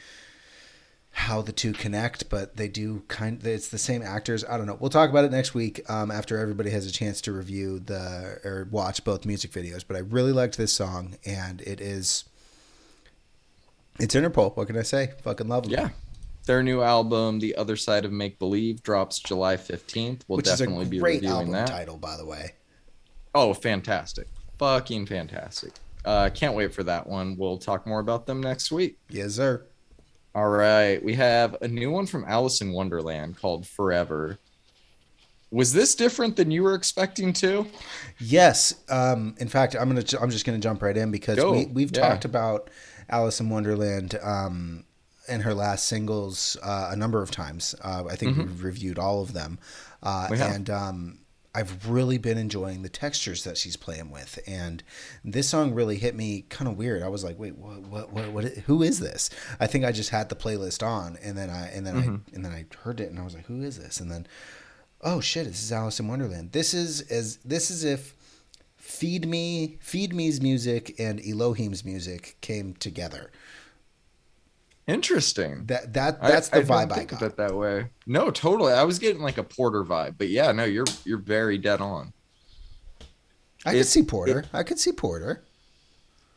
how 1.19 1.41
the 1.41 1.51
two 1.51 1.73
connect, 1.73 2.29
but 2.29 2.55
they 2.55 2.69
do 2.69 3.03
kind. 3.09 3.45
It's 3.45 3.67
the 3.67 3.77
same 3.77 4.01
actors. 4.01 4.45
I 4.45 4.57
don't 4.57 4.65
know. 4.65 4.77
We'll 4.79 4.89
talk 4.89 5.09
about 5.09 5.25
it 5.25 5.31
next 5.31 5.53
week 5.53 5.81
um, 5.89 6.11
after 6.11 6.37
everybody 6.37 6.69
has 6.69 6.87
a 6.87 6.91
chance 6.93 7.19
to 7.21 7.33
review 7.33 7.79
the 7.79 8.39
or 8.45 8.69
watch 8.71 9.03
both 9.03 9.25
music 9.25 9.51
videos. 9.51 9.83
But 9.85 9.97
I 9.97 9.99
really 9.99 10.31
liked 10.31 10.57
this 10.57 10.71
song, 10.71 11.17
and 11.25 11.59
it 11.61 11.81
is. 11.81 12.23
It's 13.99 14.15
Interpol. 14.15 14.55
What 14.55 14.67
can 14.67 14.77
I 14.77 14.83
say? 14.83 15.11
Fucking 15.23 15.49
love 15.49 15.63
them. 15.63 15.73
Yeah. 15.73 15.89
Their 16.45 16.63
new 16.63 16.81
album, 16.81 17.39
The 17.39 17.53
Other 17.57 17.75
Side 17.75 18.05
of 18.05 18.13
Make 18.13 18.39
Believe, 18.39 18.81
drops 18.81 19.19
July 19.19 19.57
15th. 19.57 20.21
We'll 20.29 20.37
Which 20.37 20.45
definitely 20.45 20.85
be 20.85 21.01
reviewing 21.01 21.51
that. 21.51 21.67
title, 21.67 21.97
by 21.97 22.15
the 22.15 22.25
way. 22.25 22.53
Oh, 23.35 23.53
fantastic. 23.53 24.27
Fucking 24.57 25.05
fantastic. 25.05 25.73
Uh, 26.05 26.29
can't 26.33 26.55
wait 26.55 26.73
for 26.73 26.83
that 26.83 27.07
one. 27.07 27.35
We'll 27.37 27.57
talk 27.57 27.85
more 27.85 27.99
about 27.99 28.25
them 28.25 28.41
next 28.41 28.71
week. 28.71 28.97
Yes, 29.09 29.33
sir. 29.33 29.65
All 30.35 30.49
right, 30.49 31.03
we 31.03 31.15
have 31.15 31.55
a 31.61 31.67
new 31.67 31.89
one 31.89 32.05
from 32.05 32.23
Alison 32.27 32.71
Wonderland 32.71 33.37
called 33.37 33.65
Forever. 33.65 34.37
Was 35.51 35.73
this 35.73 35.95
different 35.95 36.35
than 36.35 36.51
you 36.51 36.61
were 36.61 36.75
expecting 36.75 37.33
to? 37.33 37.65
Yes. 38.19 38.75
Um, 38.89 39.35
in 39.39 39.47
fact, 39.47 39.75
I'm 39.75 39.89
gonna 39.89 40.05
I'm 40.21 40.29
just 40.29 40.45
gonna 40.45 40.59
jump 40.59 40.83
right 40.83 40.95
in 40.95 41.09
because 41.09 41.37
Go. 41.37 41.53
we 41.53 41.65
we've 41.65 41.95
yeah. 41.95 42.07
talked 42.07 42.25
about 42.25 42.69
Alison 43.09 43.49
Wonderland 43.49 44.19
um, 44.21 44.83
and 45.27 45.41
her 45.41 45.55
last 45.55 45.87
singles 45.87 46.55
uh, 46.61 46.89
a 46.91 46.95
number 46.95 47.23
of 47.23 47.31
times. 47.31 47.73
Uh, 47.83 48.03
I 48.07 48.15
think 48.15 48.33
mm-hmm. 48.33 48.41
we've 48.41 48.63
reviewed 48.63 48.99
all 48.99 49.23
of 49.23 49.33
them, 49.33 49.57
uh, 50.03 50.27
and 50.31 50.69
um, 50.69 51.19
I've 51.53 51.89
really 51.89 52.17
been 52.19 52.37
enjoying 52.37 52.83
the 52.83 52.89
textures 52.89 53.43
that 53.43 53.57
she's 53.57 53.75
playing 53.75 54.11
with, 54.11 54.37
and 54.45 54.83
this 55.23 55.49
song 55.49 55.73
really 55.73 55.97
hit 55.97 56.15
me 56.15 56.43
kind 56.49 56.69
of 56.69 56.77
weird. 56.77 57.01
I 57.01 57.07
was 57.07 57.23
like, 57.23 57.39
"Wait, 57.39 57.57
what? 57.57 57.81
What? 57.81 58.13
What? 58.13 58.31
what 58.31 58.45
who 58.45 58.83
is 58.83 58.99
this?" 58.99 59.29
I 59.59 59.65
think 59.65 59.83
I 59.83 59.91
just 59.91 60.11
had 60.11 60.29
the 60.29 60.35
playlist 60.35 60.85
on, 60.85 61.17
and 61.23 61.37
then 61.37 61.49
I 61.49 61.69
and 61.69 61.87
then 61.87 61.97
I 61.97 62.01
mm-hmm. 62.01 62.35
and 62.35 62.45
then 62.45 62.51
I 62.51 62.65
heard 62.83 62.99
it, 62.99 63.09
and 63.09 63.19
I 63.19 63.23
was 63.23 63.33
like, 63.33 63.47
"Who 63.47 63.63
is 63.63 63.79
this?" 63.79 63.99
And 63.99 64.11
then, 64.11 64.27
oh 65.01 65.21
shit, 65.21 65.47
this 65.47 65.63
is 65.63 65.71
Alison 65.71 66.07
Wonderland. 66.07 66.51
This 66.51 66.73
is 66.73 67.01
as 67.01 67.37
this 67.37 67.71
is 67.71 67.83
if 67.83 68.15
Feed 68.77 69.27
Me, 69.27 69.77
Feed 69.81 70.13
Me's 70.13 70.41
music 70.41 70.99
and 70.99 71.19
Elohim's 71.19 71.83
music 71.83 72.37
came 72.41 72.73
together. 72.75 73.31
Interesting. 74.89 75.65
That 75.67 75.93
that 75.93 76.21
that's 76.21 76.49
the 76.49 76.59
I, 76.59 76.63
vibe 76.63 76.91
I, 76.91 77.01
I 77.01 77.05
got. 77.05 77.21
It 77.21 77.37
that 77.37 77.55
way. 77.55 77.87
No, 78.07 78.31
totally. 78.31 78.73
I 78.73 78.83
was 78.83 78.97
getting 78.97 79.21
like 79.21 79.37
a 79.37 79.43
Porter 79.43 79.83
vibe, 79.83 80.15
but 80.17 80.29
yeah, 80.29 80.51
no, 80.51 80.63
you're 80.63 80.87
you're 81.05 81.19
very 81.19 81.59
dead 81.59 81.79
on. 81.79 82.11
I 83.65 83.73
could 83.73 83.85
see 83.85 84.03
Porter. 84.03 84.39
It, 84.39 84.47
I 84.51 84.63
could 84.63 84.79
see 84.79 84.91
Porter. 84.91 85.43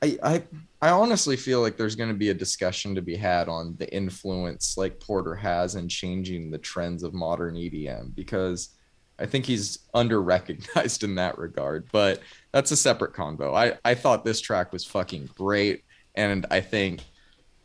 I, 0.03 0.19
I 0.23 0.43
I 0.83 0.91
honestly 0.91 1.37
feel 1.37 1.63
like 1.63 1.79
there's 1.79 1.95
going 1.95 2.11
to 2.11 2.17
be 2.17 2.29
a 2.29 2.35
discussion 2.35 2.95
to 2.95 3.01
be 3.01 3.17
had 3.17 3.49
on 3.49 3.75
the 3.79 3.93
influence 3.95 4.77
like 4.77 5.01
Porter 5.01 5.35
has 5.35 5.77
in 5.77 5.89
changing 5.89 6.51
the 6.51 6.59
trends 6.59 7.03
of 7.05 7.15
modern 7.15 7.55
EDM 7.55 8.15
because 8.15 8.71
I 9.19 9.25
think 9.27 9.47
he's 9.47 9.79
under 9.95 10.21
recognized 10.21 11.05
in 11.05 11.15
that 11.15 11.39
regard. 11.39 11.89
But 11.91 12.21
that's 12.53 12.71
a 12.71 12.77
separate 12.77 13.15
convo. 13.15 13.55
I 13.55 13.79
I 13.83 13.95
thought 13.95 14.27
this 14.27 14.43
track 14.43 14.75
was 14.75 14.85
fucking 14.85 15.31
great, 15.37 15.85
and 16.17 16.45
I 16.51 16.61
think 16.61 17.01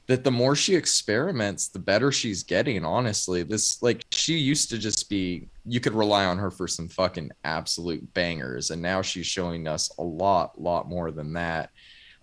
that 0.08 0.24
the 0.24 0.32
more 0.32 0.56
she 0.56 0.74
experiments, 0.74 1.68
the 1.68 1.80
better 1.80 2.12
she's 2.12 2.42
getting. 2.42 2.86
Honestly, 2.86 3.44
this 3.44 3.82
like 3.84 4.06
she 4.12 4.38
used 4.38 4.70
to 4.70 4.78
just 4.78 5.10
be 5.10 5.50
you 5.66 5.82
could 5.82 5.94
rely 5.94 6.26
on 6.26 6.38
her 6.38 6.50
for 6.50 6.68
some 6.68 6.88
fucking 6.88 7.30
absolute 7.44 8.14
bangers, 8.14 8.72
and 8.72 8.82
now 8.82 9.02
she's 9.02 9.28
showing 9.28 9.68
us 9.68 9.92
a 10.00 10.04
lot, 10.04 10.60
lot 10.60 10.88
more 10.88 11.12
than 11.12 11.34
that. 11.34 11.70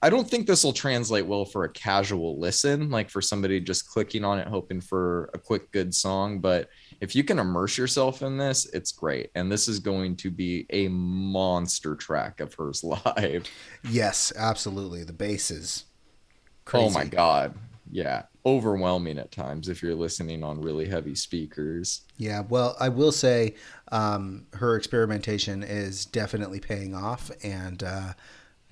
I 0.00 0.10
don't 0.10 0.28
think 0.28 0.46
this 0.46 0.64
will 0.64 0.72
translate 0.74 1.24
well 1.24 1.46
for 1.46 1.64
a 1.64 1.72
casual 1.72 2.38
listen, 2.38 2.90
like 2.90 3.08
for 3.08 3.22
somebody 3.22 3.58
just 3.58 3.88
clicking 3.88 4.24
on 4.24 4.38
it 4.38 4.46
hoping 4.46 4.82
for 4.82 5.30
a 5.32 5.38
quick 5.38 5.70
good 5.72 5.94
song. 5.94 6.40
But 6.40 6.68
if 7.00 7.16
you 7.16 7.24
can 7.24 7.38
immerse 7.38 7.78
yourself 7.78 8.20
in 8.20 8.36
this, 8.36 8.66
it's 8.74 8.92
great. 8.92 9.30
And 9.34 9.50
this 9.50 9.66
is 9.66 9.78
going 9.78 10.16
to 10.16 10.30
be 10.30 10.66
a 10.70 10.88
monster 10.88 11.94
track 11.94 12.40
of 12.40 12.52
hers 12.52 12.84
live. 13.16 13.48
Yes, 13.88 14.30
absolutely. 14.36 15.04
The 15.04 15.14
bass 15.14 15.50
is 15.50 15.84
crazy. 16.66 16.86
Oh 16.86 16.90
my 16.90 17.06
god 17.06 17.54
yeah 17.94 18.22
overwhelming 18.44 19.18
at 19.18 19.30
times 19.30 19.68
if 19.68 19.80
you're 19.80 19.94
listening 19.94 20.42
on 20.42 20.60
really 20.60 20.84
heavy 20.84 21.14
speakers. 21.14 22.02
Yeah 22.18 22.42
well 22.48 22.76
i 22.80 22.88
will 22.88 23.12
say 23.12 23.54
um, 23.92 24.46
her 24.54 24.76
experimentation 24.76 25.62
is 25.62 26.04
definitely 26.04 26.58
paying 26.58 26.94
off 26.94 27.30
and 27.44 27.82
uh, 27.84 28.12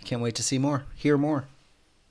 i 0.01 0.03
can't 0.05 0.21
wait 0.21 0.35
to 0.35 0.43
see 0.43 0.59
more 0.59 0.85
hear 0.97 1.17
more. 1.17 1.47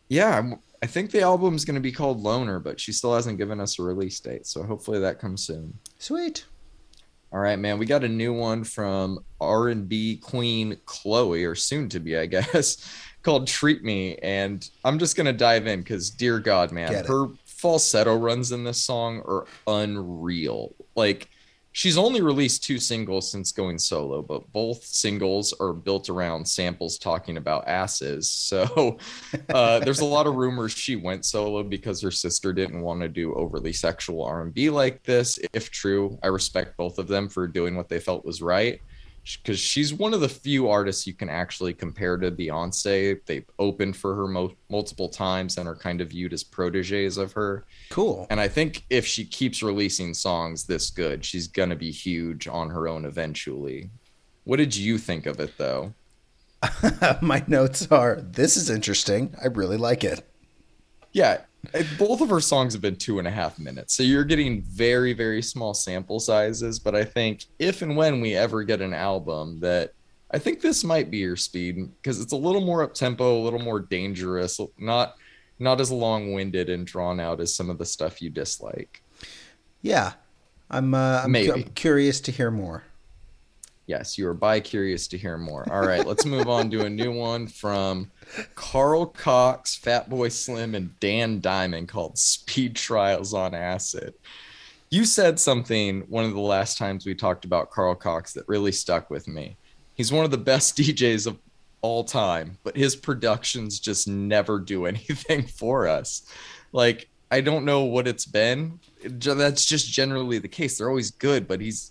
Yeah 0.08 0.54
i 0.82 0.86
think 0.88 1.12
the 1.12 1.22
album's 1.22 1.66
going 1.66 1.76
to 1.76 1.82
be 1.82 1.92
called 1.92 2.22
loner 2.22 2.60
but 2.60 2.80
she 2.80 2.94
still 2.94 3.14
hasn't 3.14 3.38
given 3.38 3.60
us 3.60 3.78
a 3.78 3.84
release 3.84 4.20
date 4.22 4.48
so 4.48 4.64
hopefully 4.64 5.00
that 5.00 5.20
comes 5.20 5.44
soon. 5.44 5.78
Sweet. 6.00 6.46
All 7.34 7.40
right 7.40 7.60
man 7.60 7.78
we 7.78 7.86
got 7.86 8.06
a 8.06 8.10
new 8.10 8.32
one 8.32 8.64
from 8.64 9.20
r&b 9.42 10.18
queen 10.24 10.78
chloe 10.86 11.44
or 11.44 11.56
soon 11.56 11.90
to 11.90 12.00
be 12.00 12.18
i 12.18 12.26
guess 12.26 12.90
called 13.24 13.48
Treat 13.48 13.84
Me. 13.84 14.16
And 14.18 14.68
I'm 14.84 15.00
just 15.00 15.16
going 15.16 15.26
to 15.26 15.34
dive 15.34 15.68
in 15.68 15.80
because, 15.80 16.10
dear 16.10 16.40
God, 16.40 16.72
man, 16.72 17.06
her 17.06 17.28
falsetto 17.46 18.16
runs 18.16 18.52
in 18.52 18.64
this 18.64 18.80
song 18.80 19.22
are 19.22 19.46
unreal. 19.68 20.74
Like, 20.96 21.30
she's 21.74 21.98
only 21.98 22.22
released 22.22 22.64
two 22.64 22.80
singles 22.80 23.32
since 23.32 23.52
going 23.52 23.78
solo, 23.78 24.22
but 24.22 24.52
both 24.52 24.84
singles 24.84 25.54
are 25.60 25.74
built 25.74 26.10
around 26.10 26.46
samples 26.46 26.98
talking 26.98 27.38
about 27.38 27.68
asses. 27.68 28.30
So 28.52 28.98
uh, 29.54 29.80
there's 29.80 30.02
a 30.02 30.06
lot 30.06 30.28
of 30.28 30.36
rumors 30.36 30.74
she 30.74 30.98
went 30.98 31.24
solo 31.24 31.64
because 31.64 32.02
her 32.02 32.12
sister 32.12 32.52
didn't 32.52 32.82
want 32.82 33.00
to 33.00 33.08
do 33.08 33.34
overly 33.34 33.72
sexual 33.72 34.26
R&B 34.26 34.70
like 34.70 35.04
this. 35.04 35.40
If 35.54 35.72
true, 35.72 36.20
I 36.22 36.28
respect 36.28 36.76
both 36.76 37.00
of 37.00 37.08
them 37.08 37.30
for 37.30 37.48
doing 37.48 37.78
what 37.78 37.88
they 37.88 38.00
felt 38.02 38.26
was 38.26 38.42
right 38.42 38.82
because 39.24 39.60
she's 39.60 39.94
one 39.94 40.14
of 40.14 40.22
the 40.22 40.30
few 40.30 40.70
artists 40.70 41.06
you 41.06 41.14
can 41.14 41.30
actually 41.30 41.74
compare 41.74 42.18
to 42.18 42.32
Beyonce. 42.32 43.20
They've 43.26 43.46
opened 43.60 43.96
for 43.96 44.16
her 44.16 44.28
mo- 44.28 44.56
multiple 44.70 45.10
times 45.10 45.58
and 45.58 45.68
are 45.68 45.76
kind 45.76 46.02
of 46.02 46.10
viewed 46.10 46.34
as 46.34 46.44
proteges 46.44 47.18
of 47.18 47.32
her. 47.34 47.66
Cool. 47.90 48.26
And 48.30 48.40
I 48.40 48.48
think 48.48 48.84
if 48.90 49.06
she 49.06 49.26
keeps 49.26 49.62
releasing 49.62 50.14
songs 50.14 50.66
this 50.66 50.90
good, 50.90 51.24
she's 51.24 51.48
going 51.48 51.70
to 51.70 51.76
be 51.76 51.92
huge 51.92 52.48
on 52.48 52.70
her 52.70 52.88
own 52.88 53.06
eventually. 53.06 53.90
What 54.44 54.58
did 54.58 54.76
you 54.76 54.98
think 54.98 55.26
of 55.28 55.40
it 55.40 55.58
though? 55.58 55.94
My 57.22 57.44
notes 57.48 57.88
are 57.92 58.22
this 58.22 58.58
is 58.58 58.70
interesting. 58.70 59.36
I 59.42 59.48
really 59.48 59.78
like 59.78 60.04
it. 60.04 60.28
Yeah, 61.12 61.42
both 61.98 62.22
of 62.22 62.30
her 62.30 62.42
songs 62.42 62.74
have 62.74 62.82
been 62.82 62.96
two 62.96 63.20
and 63.20 63.28
a 63.28 63.32
half 63.32 63.60
minutes 63.60 63.94
so 63.94 64.04
you're 64.04 64.24
getting 64.24 64.62
very 64.64 65.14
very 65.14 65.42
small 65.42 65.74
sample 65.74 66.20
sizes 66.20 66.80
but 66.80 66.96
i 66.96 67.04
think 67.04 67.46
if 67.60 67.82
and 67.82 67.96
when 67.96 68.20
we 68.20 68.36
ever 68.36 68.64
get 68.64 68.82
an 68.82 68.94
album 68.94 69.60
that 69.60 69.94
i 70.32 70.40
think 70.40 70.60
this 70.60 70.84
might 70.84 71.12
be 71.12 71.18
your 71.18 71.36
speed 71.36 71.90
because 72.02 72.20
it's 72.20 72.34
a 72.34 72.38
little 72.38 72.62
more 72.62 72.82
up 72.82 72.94
tempo 72.94 73.40
a 73.40 73.44
little 73.44 73.60
more 73.60 73.80
dangerous 73.80 74.60
not 74.80 75.16
not 75.62 75.80
as 75.80 75.92
long-winded 75.92 76.70
and 76.70 76.86
drawn 76.86 77.20
out 77.20 77.40
as 77.40 77.56
some 77.56 77.70
of 77.70 77.78
the 77.78 77.86
stuff 77.86 78.22
you 78.22 78.30
dislike. 78.30 79.02
Yeah. 79.82 80.14
I'm 80.70 80.94
uh, 80.94 81.22
I'm, 81.24 81.32
Maybe. 81.32 81.52
I'm 81.52 81.64
curious 81.64 82.20
to 82.22 82.32
hear 82.32 82.50
more 82.50 82.84
Yes, 83.92 84.18
you 84.18 84.26
are 84.30 84.34
bi 84.34 84.62
curious 84.62 85.06
to 85.10 85.18
hear 85.18 85.38
more. 85.38 85.68
All 85.70 85.86
right, 85.86 86.08
let's 86.08 86.26
move 86.26 86.48
on 86.48 86.72
to 86.72 86.86
a 86.86 86.90
new 86.90 87.12
one 87.12 87.46
from 87.46 88.10
Carl 88.56 89.06
Cox, 89.06 89.78
Fatboy 89.78 90.32
Slim, 90.32 90.76
and 90.76 90.98
Dan 91.02 91.42
Diamond 91.42 91.90
called 91.90 92.18
Speed 92.18 92.78
Trials 92.78 93.34
on 93.34 93.54
Acid. 93.54 94.14
You 94.92 95.04
said 95.04 95.42
something 95.42 96.06
one 96.08 96.24
of 96.24 96.32
the 96.32 96.40
last 96.40 96.78
times 96.78 97.06
we 97.06 97.14
talked 97.14 97.44
about 97.44 97.70
Carl 97.70 97.94
Cox 97.94 98.32
that 98.32 98.48
really 98.48 98.72
stuck 98.72 99.10
with 99.10 99.28
me. 99.28 99.58
He's 99.94 100.14
one 100.14 100.24
of 100.24 100.32
the 100.32 100.38
best 100.38 100.78
DJs 100.78 101.28
of 101.28 101.38
all 101.82 102.06
time, 102.06 102.58
but 102.64 102.78
his 102.78 102.96
productions 102.96 103.78
just 103.78 104.08
never 104.08 104.58
do 104.58 104.86
anything 104.94 105.46
for 105.46 105.90
us. 105.90 106.32
Like, 106.72 107.10
I 107.30 107.42
don't 107.42 107.66
know 107.66 107.84
what 107.84 108.08
it's 108.08 108.26
been. 108.26 108.80
That's 109.04 109.66
just 109.66 109.92
generally 109.92 110.40
the 110.40 110.48
case. 110.48 110.78
They're 110.78 110.88
always 110.88 111.12
good, 111.12 111.46
but 111.46 111.60
he's 111.60 111.91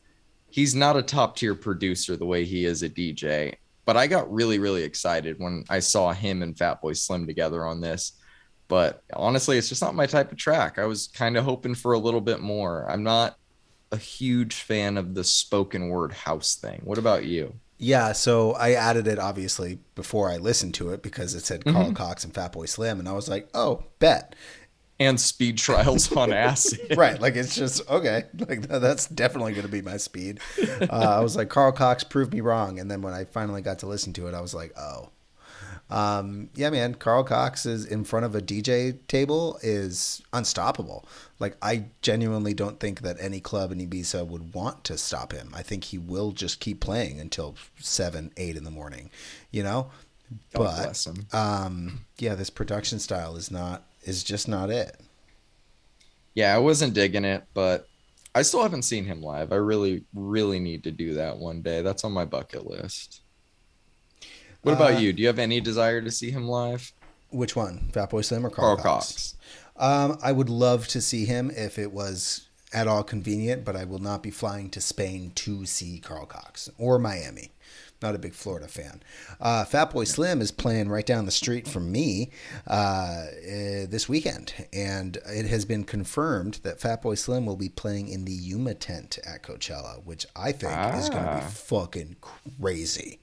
he's 0.50 0.74
not 0.74 0.96
a 0.96 1.02
top 1.02 1.36
tier 1.36 1.54
producer 1.54 2.16
the 2.16 2.26
way 2.26 2.44
he 2.44 2.64
is 2.64 2.82
a 2.82 2.88
DJ. 2.88 3.54
But 3.84 3.96
I 3.96 4.06
got 4.06 4.32
really, 4.32 4.58
really 4.58 4.82
excited 4.82 5.36
when 5.38 5.64
I 5.68 5.80
saw 5.80 6.12
him 6.12 6.42
and 6.42 6.54
Fatboy 6.54 6.96
Slim 6.96 7.26
together 7.26 7.64
on 7.64 7.80
this. 7.80 8.12
But 8.68 9.02
honestly, 9.14 9.58
it's 9.58 9.68
just 9.68 9.82
not 9.82 9.96
my 9.96 10.06
type 10.06 10.30
of 10.30 10.38
track. 10.38 10.78
I 10.78 10.84
was 10.84 11.08
kind 11.08 11.36
of 11.36 11.44
hoping 11.44 11.74
for 11.74 11.94
a 11.94 11.98
little 11.98 12.20
bit 12.20 12.40
more. 12.40 12.88
I'm 12.88 13.02
not 13.02 13.36
a 13.90 13.96
huge 13.96 14.54
fan 14.54 14.96
of 14.96 15.14
the 15.14 15.24
spoken 15.24 15.88
word 15.88 16.12
house 16.12 16.54
thing. 16.54 16.80
What 16.84 16.98
about 16.98 17.24
you? 17.24 17.54
Yeah, 17.78 18.12
so 18.12 18.52
I 18.52 18.72
added 18.74 19.06
it 19.08 19.18
obviously 19.18 19.78
before 19.94 20.30
I 20.30 20.36
listened 20.36 20.74
to 20.74 20.90
it 20.90 21.02
because 21.02 21.34
it 21.34 21.46
said 21.46 21.64
Carl 21.64 21.86
mm-hmm. 21.86 21.94
Cox 21.94 22.24
and 22.24 22.32
Fatboy 22.32 22.68
Slim, 22.68 22.98
and 22.98 23.08
I 23.08 23.12
was 23.12 23.28
like, 23.28 23.48
oh, 23.54 23.84
bet 23.98 24.34
and 25.00 25.18
speed 25.18 25.58
trials 25.58 26.14
on 26.14 26.32
acid. 26.32 26.96
right. 26.96 27.20
Like 27.20 27.34
it's 27.34 27.56
just 27.56 27.88
okay. 27.90 28.24
Like 28.38 28.68
that's 28.68 29.08
definitely 29.08 29.52
going 29.52 29.66
to 29.66 29.72
be 29.72 29.82
my 29.82 29.96
speed. 29.96 30.38
Uh, 30.60 30.86
I 30.90 31.20
was 31.20 31.34
like, 31.34 31.48
Carl 31.48 31.72
Cox 31.72 32.04
proved 32.04 32.32
me 32.32 32.40
wrong. 32.40 32.78
And 32.78 32.90
then 32.90 33.02
when 33.02 33.14
I 33.14 33.24
finally 33.24 33.62
got 33.62 33.80
to 33.80 33.86
listen 33.86 34.12
to 34.14 34.28
it, 34.28 34.34
I 34.34 34.40
was 34.40 34.54
like, 34.54 34.72
oh, 34.78 35.08
um, 35.88 36.50
yeah, 36.54 36.70
man. 36.70 36.94
Carl 36.94 37.24
Cox 37.24 37.66
is 37.66 37.84
in 37.84 38.04
front 38.04 38.24
of 38.24 38.34
a 38.34 38.40
DJ 38.40 38.98
table 39.08 39.58
is 39.62 40.22
unstoppable. 40.32 41.04
Like 41.38 41.56
I 41.62 41.86
genuinely 42.02 42.54
don't 42.54 42.78
think 42.78 43.00
that 43.00 43.16
any 43.18 43.40
club 43.40 43.72
in 43.72 43.78
Ibiza 43.78 44.26
would 44.26 44.54
want 44.54 44.84
to 44.84 44.98
stop 44.98 45.32
him. 45.32 45.50
I 45.54 45.62
think 45.62 45.84
he 45.84 45.98
will 45.98 46.32
just 46.32 46.60
keep 46.60 46.80
playing 46.80 47.18
until 47.18 47.56
seven, 47.78 48.30
eight 48.36 48.56
in 48.56 48.64
the 48.64 48.70
morning. 48.70 49.10
You 49.50 49.62
know. 49.62 49.90
God 50.54 50.96
but 51.32 51.34
um, 51.36 52.02
yeah, 52.18 52.36
this 52.36 52.50
production 52.50 53.00
style 53.00 53.34
is 53.34 53.50
not 53.50 53.82
is 54.02 54.24
just 54.24 54.48
not 54.48 54.70
it. 54.70 54.96
Yeah, 56.34 56.54
I 56.54 56.58
wasn't 56.58 56.94
digging 56.94 57.24
it, 57.24 57.44
but 57.54 57.88
I 58.34 58.42
still 58.42 58.62
haven't 58.62 58.82
seen 58.82 59.04
him 59.04 59.22
live. 59.22 59.52
I 59.52 59.56
really, 59.56 60.04
really 60.14 60.60
need 60.60 60.84
to 60.84 60.90
do 60.90 61.14
that 61.14 61.36
one 61.36 61.62
day. 61.62 61.82
That's 61.82 62.04
on 62.04 62.12
my 62.12 62.24
bucket 62.24 62.66
list. 62.66 63.22
What 64.62 64.72
about 64.72 64.94
uh, 64.94 64.98
you? 64.98 65.12
Do 65.12 65.22
you 65.22 65.28
have 65.28 65.38
any 65.38 65.60
desire 65.60 66.00
to 66.00 66.10
see 66.10 66.30
him 66.30 66.46
live? 66.46 66.92
Which 67.30 67.56
one, 67.56 67.90
Fatboy 67.92 68.24
Slim 68.24 68.44
or 68.44 68.50
Carl, 68.50 68.76
Carl 68.76 68.98
Cox? 68.98 69.06
Cox. 69.06 69.36
Um, 69.76 70.18
I 70.22 70.32
would 70.32 70.50
love 70.50 70.86
to 70.88 71.00
see 71.00 71.24
him 71.24 71.50
if 71.50 71.78
it 71.78 71.92
was 71.92 72.48
at 72.72 72.86
all 72.86 73.02
convenient, 73.02 73.64
but 73.64 73.74
I 73.74 73.84
will 73.84 73.98
not 73.98 74.22
be 74.22 74.30
flying 74.30 74.70
to 74.70 74.80
Spain 74.80 75.32
to 75.36 75.64
see 75.66 75.98
Carl 75.98 76.26
Cox 76.26 76.68
or 76.78 76.98
Miami. 76.98 77.50
Not 78.02 78.14
a 78.14 78.18
big 78.18 78.34
Florida 78.34 78.68
fan. 78.68 79.02
Uh, 79.40 79.64
Fatboy 79.64 80.06
Slim 80.06 80.40
is 80.40 80.50
playing 80.50 80.88
right 80.88 81.06
down 81.06 81.26
the 81.26 81.30
street 81.30 81.68
from 81.68 81.90
me 81.92 82.30
uh, 82.66 82.70
uh, 82.70 83.26
this 83.88 84.08
weekend, 84.08 84.66
and 84.72 85.18
it 85.26 85.46
has 85.46 85.64
been 85.64 85.84
confirmed 85.84 86.60
that 86.62 86.80
Fatboy 86.80 87.18
Slim 87.18 87.46
will 87.46 87.56
be 87.56 87.68
playing 87.68 88.08
in 88.08 88.24
the 88.24 88.32
Yuma 88.32 88.74
tent 88.74 89.18
at 89.26 89.42
Coachella, 89.42 90.04
which 90.04 90.26
I 90.34 90.52
think 90.52 90.72
ah. 90.74 90.98
is 90.98 91.08
going 91.08 91.24
to 91.24 91.34
be 91.36 91.50
fucking 91.50 92.16
crazy. 92.20 93.20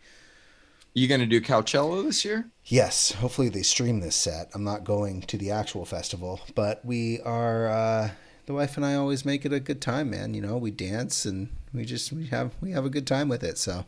You 0.93 1.07
going 1.07 1.21
to 1.21 1.27
do 1.27 1.41
Coachella 1.41 2.03
this 2.03 2.25
year? 2.25 2.49
Yes. 2.65 3.11
Hopefully 3.11 3.49
they 3.49 3.61
stream 3.61 3.99
this 3.99 4.15
set. 4.15 4.49
I'm 4.55 4.63
not 4.63 4.83
going 4.83 5.21
to 5.21 5.37
the 5.37 5.51
actual 5.51 5.85
festival, 5.85 6.41
but 6.55 6.83
we 6.83 7.19
are. 7.21 7.67
Uh, 7.67 8.09
the 8.47 8.53
wife 8.53 8.77
and 8.77 8.85
I 8.85 8.95
always 8.95 9.25
make 9.25 9.45
it 9.45 9.53
a 9.53 9.59
good 9.59 9.81
time, 9.81 10.09
man. 10.09 10.33
You 10.33 10.41
know, 10.41 10.57
we 10.57 10.71
dance 10.71 11.25
and 11.25 11.49
we 11.73 11.85
just 11.85 12.11
we 12.11 12.27
have 12.27 12.55
we 12.61 12.71
have 12.71 12.85
a 12.85 12.89
good 12.89 13.05
time 13.05 13.29
with 13.29 13.43
it. 13.43 13.57
So 13.57 13.85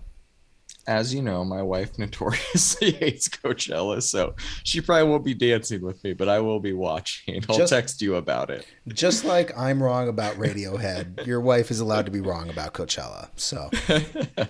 as 0.90 1.14
you 1.14 1.22
know, 1.22 1.46
my 1.46 1.62
wife 1.62 1.98
notoriously 2.00 2.92
hates 2.92 3.30
Coachella, 3.30 4.02
so 4.02 4.36
she 4.64 4.82
probably 4.82 5.08
won't 5.08 5.24
be 5.24 5.36
dancing 5.36 5.82
with 5.82 6.04
me, 6.04 6.14
but 6.14 6.28
I 6.28 6.40
will 6.40 6.60
be 6.60 6.74
watching. 6.74 7.46
I'll 7.48 7.58
just, 7.58 7.72
text 7.72 8.02
you 8.02 8.16
about 8.16 8.50
it. 8.50 8.66
Just 8.88 9.24
like 9.24 9.56
I'm 9.58 9.82
wrong 9.82 10.10
about 10.10 10.36
Radiohead, 10.40 11.26
your 11.28 11.40
wife 11.40 11.70
is 11.70 11.80
allowed 11.80 12.08
to 12.08 12.12
be 12.12 12.22
wrong 12.22 12.50
about 12.50 12.74
Coachella. 12.74 13.30
So 13.36 13.70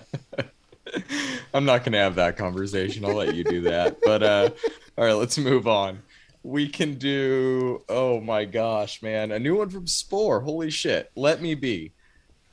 I'm 1.54 1.66
not 1.66 1.80
going 1.84 1.92
to 1.92 1.98
have 1.98 2.14
that 2.14 2.38
conversation. 2.38 3.04
I'll 3.04 3.14
let 3.14 3.34
you 3.34 3.44
do 3.44 3.60
that. 3.62 3.98
But 4.02 4.22
uh, 4.22 4.50
all 4.96 5.04
right, 5.04 5.12
let's 5.12 5.36
move 5.36 5.68
on. 5.68 6.00
We 6.42 6.68
can 6.68 6.94
do. 6.94 7.84
Oh 7.90 8.18
my 8.18 8.46
gosh, 8.46 9.02
man! 9.02 9.30
A 9.30 9.38
new 9.38 9.58
one 9.58 9.68
from 9.68 9.86
Spore. 9.86 10.40
Holy 10.40 10.70
shit! 10.70 11.10
Let 11.14 11.42
me 11.42 11.54
be. 11.54 11.92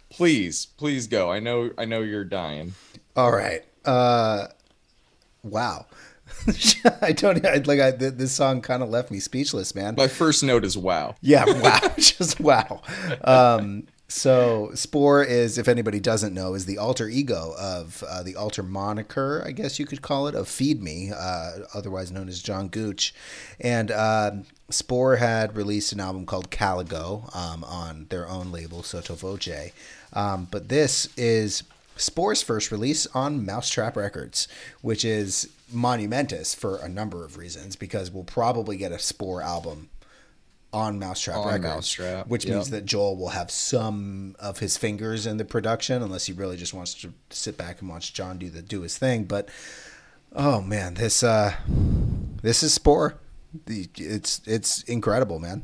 Please, 0.09 0.65
please 0.65 1.07
go. 1.07 1.31
I 1.31 1.39
know. 1.39 1.71
I 1.77 1.85
know 1.85 2.01
you're 2.01 2.25
dying. 2.25 2.73
All 3.15 3.31
right. 3.31 3.63
Uh, 3.87 4.47
wow. 5.43 5.85
I 7.01 7.13
don't 7.13 7.45
I, 7.45 7.55
like. 7.65 7.79
I, 7.79 7.91
this 7.91 8.31
song 8.31 8.61
kind 8.61 8.83
of 8.83 8.89
left 8.89 9.11
me 9.11 9.19
speechless, 9.19 9.73
man. 9.73 9.95
My 9.97 10.07
first 10.07 10.43
note 10.43 10.65
is 10.65 10.77
wow. 10.77 11.15
Yeah, 11.21 11.45
wow, 11.45 11.93
just 11.97 12.39
wow. 12.39 12.81
Um, 13.23 13.87
so 14.09 14.71
Spore 14.73 15.23
is, 15.23 15.57
if 15.57 15.67
anybody 15.67 15.99
doesn't 15.99 16.33
know, 16.33 16.53
is 16.53 16.65
the 16.65 16.77
alter 16.77 17.09
ego 17.09 17.53
of 17.59 18.03
uh, 18.07 18.23
the 18.23 18.35
alter 18.37 18.63
moniker, 18.63 19.43
I 19.45 19.51
guess 19.51 19.79
you 19.79 19.85
could 19.85 20.01
call 20.01 20.27
it, 20.27 20.35
of 20.35 20.47
Feed 20.47 20.81
Me, 20.81 21.11
uh, 21.13 21.51
otherwise 21.73 22.11
known 22.11 22.29
as 22.29 22.41
Jon 22.41 22.69
Gooch. 22.69 23.13
And 23.59 23.91
uh, 23.91 24.31
Spore 24.69 25.17
had 25.17 25.57
released 25.57 25.91
an 25.91 25.99
album 25.99 26.25
called 26.25 26.51
Caligo 26.51 27.35
um, 27.35 27.65
on 27.65 28.07
their 28.09 28.29
own 28.29 28.51
label, 28.51 28.81
Sotto 28.81 29.15
Voce. 29.15 29.71
Um, 30.13 30.47
but 30.51 30.69
this 30.69 31.09
is 31.17 31.63
Spore's 31.97 32.41
first 32.41 32.71
release 32.71 33.07
on 33.07 33.45
mau5trap 33.45 33.95
Records, 33.95 34.47
which 34.81 35.03
is 35.03 35.49
monumentous 35.71 36.55
for 36.55 36.77
a 36.77 36.89
number 36.89 37.25
of 37.25 37.37
reasons, 37.37 37.75
because 37.75 38.11
we'll 38.11 38.23
probably 38.23 38.77
get 38.77 38.91
a 38.91 38.99
Spore 38.99 39.41
album 39.41 39.89
on 40.73 40.99
mau5trap 40.99 41.37
on 41.37 41.61
Records, 41.61 41.95
mau5trap. 41.95 42.27
which 42.27 42.45
yep. 42.45 42.55
means 42.55 42.69
that 42.69 42.85
Joel 42.85 43.15
will 43.17 43.29
have 43.29 43.49
some 43.51 44.35
of 44.39 44.59
his 44.59 44.77
fingers 44.77 45.25
in 45.25 45.37
the 45.37 45.45
production, 45.45 46.01
unless 46.01 46.25
he 46.25 46.33
really 46.33 46.57
just 46.57 46.73
wants 46.73 46.93
to 46.95 47.13
sit 47.29 47.57
back 47.57 47.81
and 47.81 47.89
watch 47.89 48.13
John 48.13 48.37
do 48.37 48.49
the 48.49 48.61
do 48.61 48.81
his 48.81 48.97
thing. 48.97 49.25
But 49.25 49.49
oh 50.35 50.61
man, 50.61 50.95
this 50.95 51.23
uh, 51.23 51.55
this 52.41 52.63
is 52.63 52.73
Spore. 52.73 53.15
It's 53.65 54.41
it's 54.45 54.83
incredible, 54.83 55.39
man. 55.39 55.63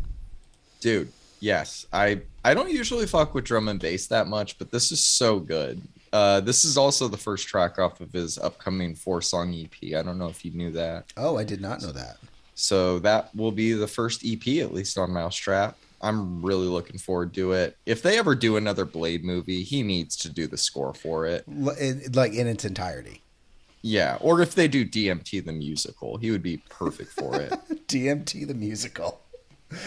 Dude, 0.79 1.11
yes, 1.39 1.85
I 1.93 2.21
I 2.43 2.53
don't 2.53 2.71
usually 2.71 3.05
fuck 3.05 3.33
with 3.33 3.45
drum 3.45 3.67
and 3.67 3.79
bass 3.79 4.07
that 4.07 4.27
much, 4.27 4.57
but 4.57 4.71
this 4.71 4.91
is 4.91 5.03
so 5.03 5.39
good. 5.39 5.81
Uh, 6.13 6.39
this 6.39 6.63
is 6.63 6.77
also 6.77 7.07
the 7.07 7.17
first 7.17 7.47
track 7.47 7.79
off 7.79 7.99
of 7.99 8.13
his 8.13 8.37
upcoming 8.37 8.93
four 8.93 9.19
song 9.19 9.51
EP. 9.51 9.95
I 9.97 10.03
don't 10.03 10.19
know 10.19 10.29
if 10.29 10.45
you 10.45 10.51
knew 10.51 10.71
that. 10.71 11.11
Oh, 11.17 11.37
I 11.37 11.43
did 11.43 11.59
not 11.59 11.81
know 11.81 11.91
that. 11.91 12.17
So 12.53 12.99
that 12.99 13.35
will 13.35 13.51
be 13.51 13.73
the 13.73 13.87
first 13.87 14.23
EP, 14.23 14.47
at 14.63 14.73
least 14.73 14.97
on 14.99 15.09
mau5trap. 15.09 15.73
I'm 16.01 16.45
really 16.45 16.67
looking 16.67 16.99
forward 16.99 17.33
to 17.33 17.53
it. 17.53 17.77
If 17.87 18.03
they 18.03 18.19
ever 18.19 18.35
do 18.35 18.57
another 18.57 18.85
Blade 18.85 19.23
movie, 19.23 19.63
he 19.63 19.81
needs 19.81 20.15
to 20.17 20.29
do 20.29 20.45
the 20.45 20.57
score 20.57 20.93
for 20.93 21.25
it, 21.25 21.45
like 21.47 22.33
in 22.33 22.45
its 22.45 22.63
entirety. 22.63 23.23
Yeah, 23.81 24.17
or 24.21 24.41
if 24.41 24.53
they 24.53 24.67
do 24.67 24.85
DMT 24.85 25.43
the 25.43 25.51
musical, 25.51 26.17
he 26.17 26.29
would 26.29 26.43
be 26.43 26.57
perfect 26.69 27.11
for 27.11 27.35
it. 27.41 27.51
DMT 27.87 28.47
the 28.47 28.53
musical. 28.53 29.21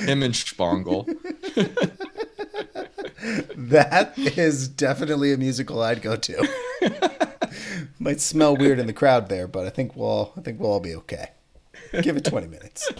Him 0.00 0.22
and 0.22 0.34
Shpongle. 0.34 1.06
that 3.56 4.14
is 4.16 4.68
definitely 4.68 5.32
a 5.32 5.36
musical 5.36 5.82
I'd 5.82 6.02
go 6.02 6.16
to. 6.16 6.48
Might 7.98 8.20
smell 8.20 8.56
weird 8.56 8.78
in 8.78 8.86
the 8.86 8.92
crowd 8.92 9.28
there, 9.28 9.48
but 9.48 9.66
I 9.66 9.70
think 9.70 9.96
we'll 9.96 10.08
all, 10.08 10.32
I 10.36 10.40
think 10.40 10.60
we'll 10.60 10.70
all 10.70 10.80
be 10.80 10.94
okay. 10.96 11.30
Give 12.02 12.16
it 12.16 12.24
20 12.24 12.46
minutes. 12.48 12.90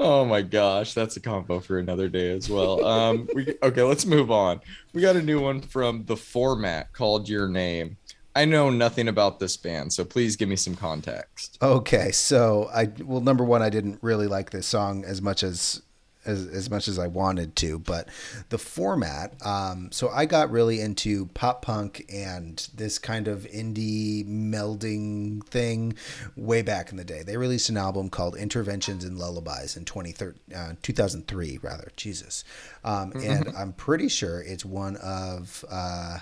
Oh 0.00 0.24
my 0.24 0.42
gosh, 0.42 0.94
that's 0.94 1.16
a 1.16 1.20
combo 1.20 1.60
for 1.60 1.78
another 1.78 2.08
day 2.08 2.30
as 2.30 2.50
well. 2.50 2.84
Um, 2.84 3.28
we, 3.34 3.54
okay, 3.62 3.82
let's 3.82 4.04
move 4.04 4.30
on. 4.30 4.60
We 4.92 5.00
got 5.00 5.14
a 5.16 5.22
new 5.22 5.40
one 5.40 5.60
from 5.60 6.04
the 6.06 6.16
format 6.16 6.92
called 6.92 7.28
Your 7.28 7.48
Name. 7.48 7.98
I 8.34 8.46
know 8.46 8.70
nothing 8.70 9.08
about 9.08 9.38
this 9.38 9.56
band, 9.56 9.92
so 9.92 10.04
please 10.04 10.36
give 10.36 10.48
me 10.48 10.56
some 10.56 10.74
context. 10.74 11.58
Okay, 11.62 12.10
so 12.10 12.70
I 12.74 12.90
well, 13.04 13.20
number 13.20 13.44
one, 13.44 13.62
I 13.62 13.68
didn't 13.68 13.98
really 14.02 14.26
like 14.26 14.50
this 14.50 14.66
song 14.66 15.04
as 15.04 15.20
much 15.20 15.42
as 15.42 15.82
as, 16.24 16.46
as 16.46 16.70
much 16.70 16.88
as 16.88 16.98
I 16.98 17.06
wanted 17.06 17.56
to, 17.56 17.78
but 17.78 18.08
the 18.48 18.58
format. 18.58 19.34
Um, 19.44 19.90
so 19.92 20.08
I 20.08 20.26
got 20.26 20.50
really 20.50 20.80
into 20.80 21.26
pop 21.26 21.62
punk 21.62 22.04
and 22.12 22.68
this 22.74 22.98
kind 22.98 23.28
of 23.28 23.44
indie 23.44 24.26
melding 24.26 25.44
thing 25.46 25.94
way 26.36 26.62
back 26.62 26.90
in 26.90 26.96
the 26.96 27.04
day. 27.04 27.22
They 27.22 27.36
released 27.36 27.68
an 27.68 27.76
album 27.76 28.08
called 28.10 28.36
Interventions 28.36 29.04
and 29.04 29.18
Lullabies 29.18 29.76
in 29.76 29.84
2013, 29.84 30.54
uh, 30.54 30.74
2003, 30.82 31.58
rather. 31.62 31.90
Jesus. 31.96 32.44
Um, 32.84 33.12
and 33.22 33.48
I'm 33.56 33.72
pretty 33.72 34.08
sure 34.08 34.40
it's 34.40 34.64
one 34.64 34.96
of. 34.96 35.64
Uh, 35.70 36.18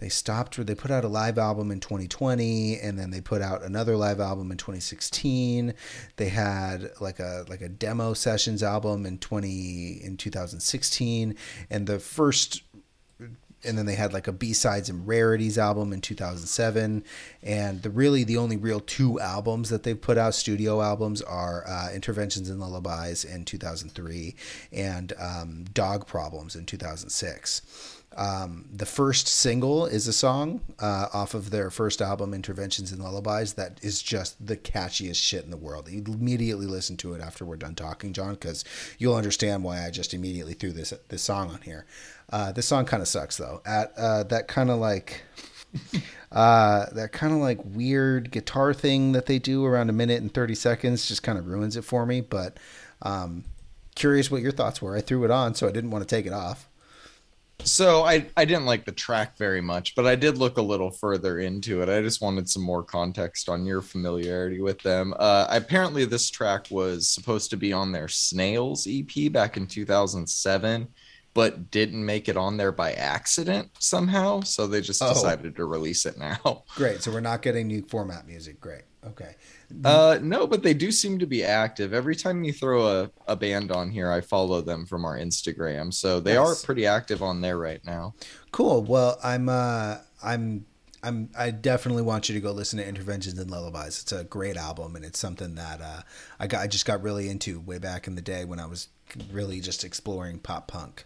they 0.00 0.08
stopped 0.08 0.64
they 0.66 0.74
put 0.74 0.90
out 0.90 1.04
a 1.04 1.08
live 1.08 1.38
album 1.38 1.70
in 1.70 1.78
2020 1.78 2.78
and 2.80 2.98
then 2.98 3.10
they 3.10 3.20
put 3.20 3.40
out 3.40 3.62
another 3.62 3.96
live 3.96 4.18
album 4.18 4.50
in 4.50 4.56
2016 4.56 5.74
they 6.16 6.28
had 6.28 6.90
like 7.00 7.20
a 7.20 7.44
like 7.48 7.60
a 7.60 7.68
demo 7.68 8.12
sessions 8.12 8.62
album 8.62 9.06
in 9.06 9.18
20 9.18 10.00
in 10.02 10.16
2016 10.16 11.36
and 11.70 11.86
the 11.86 11.98
first 11.98 12.62
and 13.62 13.76
then 13.76 13.84
they 13.84 13.94
had 13.94 14.14
like 14.14 14.26
a 14.26 14.32
b-sides 14.32 14.88
and 14.88 15.06
rarities 15.06 15.58
album 15.58 15.92
in 15.92 16.00
2007 16.00 17.04
and 17.42 17.82
the 17.82 17.90
really 17.90 18.24
the 18.24 18.36
only 18.36 18.56
real 18.56 18.80
two 18.80 19.20
albums 19.20 19.68
that 19.68 19.82
they've 19.82 20.00
put 20.00 20.16
out 20.16 20.34
studio 20.34 20.80
albums 20.80 21.20
are 21.22 21.66
uh, 21.68 21.90
interventions 21.92 22.48
and 22.48 22.58
lullabies 22.58 23.24
in 23.24 23.44
2003 23.44 24.34
and 24.72 25.12
um, 25.18 25.64
dog 25.74 26.06
problems 26.06 26.56
in 26.56 26.64
2006 26.64 27.99
um, 28.16 28.68
the 28.72 28.86
first 28.86 29.28
single 29.28 29.86
is 29.86 30.08
a 30.08 30.12
song 30.12 30.60
uh, 30.80 31.06
off 31.12 31.34
of 31.34 31.50
their 31.50 31.70
first 31.70 32.02
album, 32.02 32.34
Interventions 32.34 32.90
and 32.90 33.02
Lullabies, 33.02 33.52
that 33.54 33.78
is 33.82 34.02
just 34.02 34.44
the 34.44 34.56
catchiest 34.56 35.22
shit 35.22 35.44
in 35.44 35.50
the 35.50 35.56
world. 35.56 35.88
You 35.88 36.02
immediately 36.06 36.66
listen 36.66 36.96
to 36.98 37.14
it 37.14 37.20
after 37.20 37.44
we're 37.44 37.56
done 37.56 37.76
talking, 37.76 38.12
John, 38.12 38.34
because 38.34 38.64
you'll 38.98 39.14
understand 39.14 39.62
why 39.62 39.86
I 39.86 39.90
just 39.90 40.12
immediately 40.12 40.54
threw 40.54 40.72
this 40.72 40.92
this 41.08 41.22
song 41.22 41.50
on 41.50 41.60
here. 41.62 41.86
Uh, 42.32 42.50
this 42.50 42.66
song 42.66 42.84
kind 42.84 43.00
of 43.00 43.08
sucks 43.08 43.36
though. 43.36 43.62
At 43.64 43.92
uh, 43.96 44.24
that 44.24 44.48
kind 44.48 44.70
of 44.70 44.78
like. 44.78 45.22
Uh, 46.32 46.86
that 46.92 47.10
kind 47.10 47.32
of 47.32 47.40
like 47.40 47.58
weird 47.64 48.30
guitar 48.30 48.72
thing 48.72 49.10
that 49.10 49.26
they 49.26 49.40
do 49.40 49.64
around 49.64 49.90
a 49.90 49.92
minute 49.92 50.22
and 50.22 50.32
30 50.32 50.54
seconds 50.54 51.08
just 51.08 51.24
kind 51.24 51.36
of 51.36 51.48
ruins 51.48 51.76
it 51.76 51.82
for 51.82 52.06
me. 52.06 52.20
But 52.20 52.58
um, 53.02 53.42
curious 53.96 54.30
what 54.30 54.40
your 54.40 54.52
thoughts 54.52 54.80
were. 54.80 54.96
I 54.96 55.00
threw 55.00 55.24
it 55.24 55.32
on, 55.32 55.56
so 55.56 55.66
I 55.66 55.72
didn't 55.72 55.90
want 55.90 56.08
to 56.08 56.16
take 56.16 56.26
it 56.26 56.32
off. 56.32 56.68
So 57.64 58.04
I 58.04 58.26
I 58.36 58.44
didn't 58.44 58.66
like 58.66 58.84
the 58.84 58.92
track 58.92 59.36
very 59.36 59.60
much, 59.60 59.94
but 59.94 60.06
I 60.06 60.14
did 60.14 60.38
look 60.38 60.58
a 60.58 60.62
little 60.62 60.90
further 60.90 61.38
into 61.38 61.82
it. 61.82 61.88
I 61.88 62.02
just 62.02 62.20
wanted 62.20 62.48
some 62.48 62.62
more 62.62 62.82
context 62.82 63.48
on 63.48 63.64
your 63.64 63.82
familiarity 63.82 64.60
with 64.60 64.80
them. 64.80 65.14
Uh, 65.18 65.46
apparently, 65.48 66.04
this 66.04 66.30
track 66.30 66.66
was 66.70 67.08
supposed 67.08 67.50
to 67.50 67.56
be 67.56 67.72
on 67.72 67.92
their 67.92 68.08
Snails 68.08 68.86
EP 68.88 69.30
back 69.32 69.56
in 69.56 69.66
2007, 69.66 70.88
but 71.34 71.70
didn't 71.70 72.04
make 72.04 72.28
it 72.28 72.36
on 72.36 72.56
there 72.56 72.72
by 72.72 72.92
accident 72.92 73.70
somehow. 73.78 74.40
So 74.40 74.66
they 74.66 74.80
just 74.80 75.02
oh. 75.02 75.12
decided 75.12 75.56
to 75.56 75.64
release 75.64 76.06
it 76.06 76.18
now. 76.18 76.64
Great. 76.74 77.02
So 77.02 77.12
we're 77.12 77.20
not 77.20 77.42
getting 77.42 77.66
new 77.66 77.82
format 77.82 78.26
music. 78.26 78.60
Great. 78.60 78.82
Okay. 79.06 79.34
Uh, 79.84 80.18
no, 80.22 80.46
but 80.46 80.62
they 80.62 80.74
do 80.74 80.90
seem 80.90 81.18
to 81.18 81.26
be 81.26 81.44
active. 81.44 81.92
Every 81.92 82.16
time 82.16 82.44
you 82.44 82.52
throw 82.52 82.86
a, 82.86 83.10
a 83.26 83.36
band 83.36 83.70
on 83.70 83.90
here, 83.90 84.10
I 84.10 84.20
follow 84.20 84.60
them 84.60 84.86
from 84.86 85.04
our 85.04 85.16
Instagram. 85.16 85.92
So 85.92 86.20
they 86.20 86.34
nice. 86.34 86.62
are 86.62 86.66
pretty 86.66 86.86
active 86.86 87.22
on 87.22 87.40
there 87.40 87.58
right 87.58 87.84
now. 87.84 88.14
Cool. 88.52 88.82
Well, 88.82 89.18
I'm 89.22 89.48
uh 89.48 89.98
I'm 90.22 90.66
I'm 91.02 91.30
I 91.38 91.50
definitely 91.50 92.02
want 92.02 92.28
you 92.28 92.34
to 92.34 92.40
go 92.40 92.52
listen 92.52 92.78
to 92.78 92.86
Interventions 92.86 93.38
and 93.38 93.50
Lullabies. 93.50 94.02
It's 94.02 94.12
a 94.12 94.24
great 94.24 94.56
album 94.56 94.96
and 94.96 95.04
it's 95.04 95.18
something 95.18 95.54
that 95.54 95.80
uh 95.80 96.02
I 96.38 96.46
got 96.46 96.62
I 96.62 96.66
just 96.66 96.86
got 96.86 97.02
really 97.02 97.28
into 97.28 97.60
way 97.60 97.78
back 97.78 98.06
in 98.06 98.16
the 98.16 98.22
day 98.22 98.44
when 98.44 98.60
I 98.60 98.66
was 98.66 98.88
really 99.32 99.60
just 99.60 99.84
exploring 99.84 100.38
pop 100.38 100.68
punk. 100.68 101.04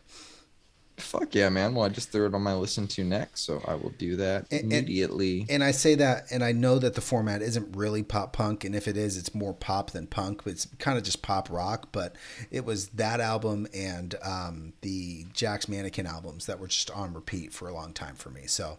Fuck 0.96 1.34
yeah, 1.34 1.48
man. 1.48 1.74
Well, 1.74 1.84
I 1.84 1.88
just 1.88 2.10
threw 2.12 2.26
it 2.26 2.34
on 2.34 2.42
my 2.42 2.54
listen 2.54 2.86
to 2.88 3.02
next, 3.04 3.40
so 3.42 3.60
I 3.66 3.74
will 3.74 3.90
do 3.98 4.14
that 4.16 4.46
And- 4.52 4.60
and- 4.62 4.72
immediately. 4.72 5.44
And 5.48 5.64
I 5.64 5.72
say 5.72 5.96
that, 5.96 6.26
and 6.30 6.44
I 6.44 6.52
know 6.52 6.78
that 6.78 6.94
the 6.94 7.00
format 7.00 7.42
isn't 7.42 7.76
really 7.76 8.02
pop 8.04 8.32
punk, 8.32 8.62
and 8.64 8.76
if 8.76 8.86
it 8.86 8.96
is, 8.96 9.16
it's 9.16 9.34
more 9.34 9.52
pop 9.52 9.90
than 9.90 10.06
punk. 10.06 10.42
It's 10.46 10.68
kind 10.78 10.96
of 10.96 11.02
just 11.02 11.20
pop 11.20 11.50
rock. 11.50 11.88
But 11.90 12.14
it 12.52 12.64
was 12.64 12.88
that 12.90 13.18
album 13.20 13.66
and 13.74 14.14
um, 14.22 14.72
the 14.82 15.26
Jack's 15.32 15.68
Mannequin 15.68 16.06
albums 16.06 16.46
that 16.46 16.60
were 16.60 16.68
just 16.68 16.90
on 16.92 17.12
repeat 17.12 17.52
for 17.52 17.68
a 17.68 17.74
long 17.74 17.92
time 17.92 18.14
for 18.14 18.30
me. 18.30 18.46
So 18.46 18.78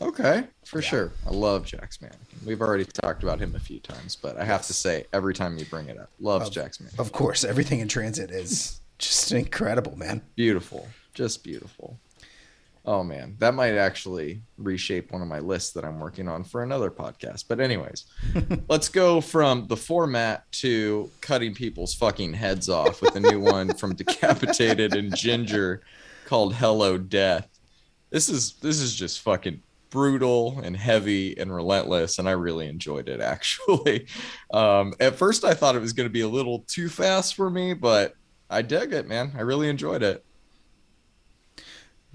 Okay, 0.00 0.48
for 0.64 0.80
Yeah. 0.80 0.88
sure. 0.88 1.12
I 1.24 1.30
love 1.30 1.64
Jack's 1.66 2.00
Mannequin. 2.00 2.26
We've 2.44 2.60
already 2.60 2.84
talked 2.84 3.22
about 3.22 3.38
him 3.38 3.54
a 3.54 3.60
few 3.60 3.78
times, 3.78 4.16
but 4.16 4.36
I 4.36 4.44
have 4.44 4.66
to 4.66 4.72
say, 4.72 5.04
every 5.12 5.34
time 5.34 5.56
you 5.56 5.64
bring 5.66 5.88
it 5.88 5.98
up, 5.98 6.10
loves 6.18 6.50
Jack's 6.50 6.80
Mannequin. 6.80 7.00
of 7.00 7.12
course, 7.12 7.44
everything 7.44 7.78
in 7.78 7.86
transit 7.86 8.32
is 8.32 8.80
just 8.98 9.30
incredible, 9.30 9.94
man. 9.96 10.22
Beautiful, 10.34 10.88
just 11.14 11.42
beautiful. 11.44 11.98
Oh 12.86 13.02
man, 13.02 13.36
that 13.38 13.54
might 13.54 13.76
actually 13.76 14.42
reshape 14.58 15.10
one 15.10 15.22
of 15.22 15.28
my 15.28 15.38
lists 15.38 15.72
that 15.72 15.86
I'm 15.86 15.98
working 15.98 16.28
on 16.28 16.44
for 16.44 16.62
another 16.62 16.90
podcast. 16.90 17.44
But 17.48 17.58
anyways, 17.58 18.04
let's 18.68 18.90
go 18.90 19.22
from 19.22 19.66
the 19.68 19.76
format 19.76 20.50
to 20.52 21.10
cutting 21.22 21.54
people's 21.54 21.94
fucking 21.94 22.34
heads 22.34 22.68
off 22.68 23.00
with 23.00 23.16
a 23.16 23.20
new 23.20 23.40
one 23.40 23.72
from 23.72 23.94
Decapitated 23.96 24.94
and 24.94 25.12
Jinjer 25.12 25.80
called 26.26 26.54
Hello 26.56 26.98
Death. 26.98 27.48
This 28.10 28.28
is 28.28 28.54
this 28.60 28.80
is 28.80 28.94
just 28.94 29.20
fucking 29.20 29.62
brutal 29.88 30.60
and 30.62 30.76
heavy 30.76 31.38
and 31.38 31.54
relentless 31.54 32.18
and 32.18 32.28
i 32.28 32.32
really 32.32 32.66
enjoyed 32.66 33.08
it 33.08 33.20
actually 33.20 34.08
um, 34.52 34.92
at 34.98 35.14
first 35.14 35.44
i 35.44 35.54
thought 35.54 35.76
it 35.76 35.80
was 35.80 35.92
going 35.92 36.08
to 36.08 36.12
be 36.12 36.22
a 36.22 36.28
little 36.28 36.64
too 36.66 36.88
fast 36.88 37.36
for 37.36 37.48
me 37.48 37.74
but 37.74 38.14
i 38.50 38.60
dig 38.60 38.92
it 38.92 39.06
man 39.06 39.30
i 39.36 39.40
really 39.40 39.68
enjoyed 39.68 40.02
it 40.02 40.24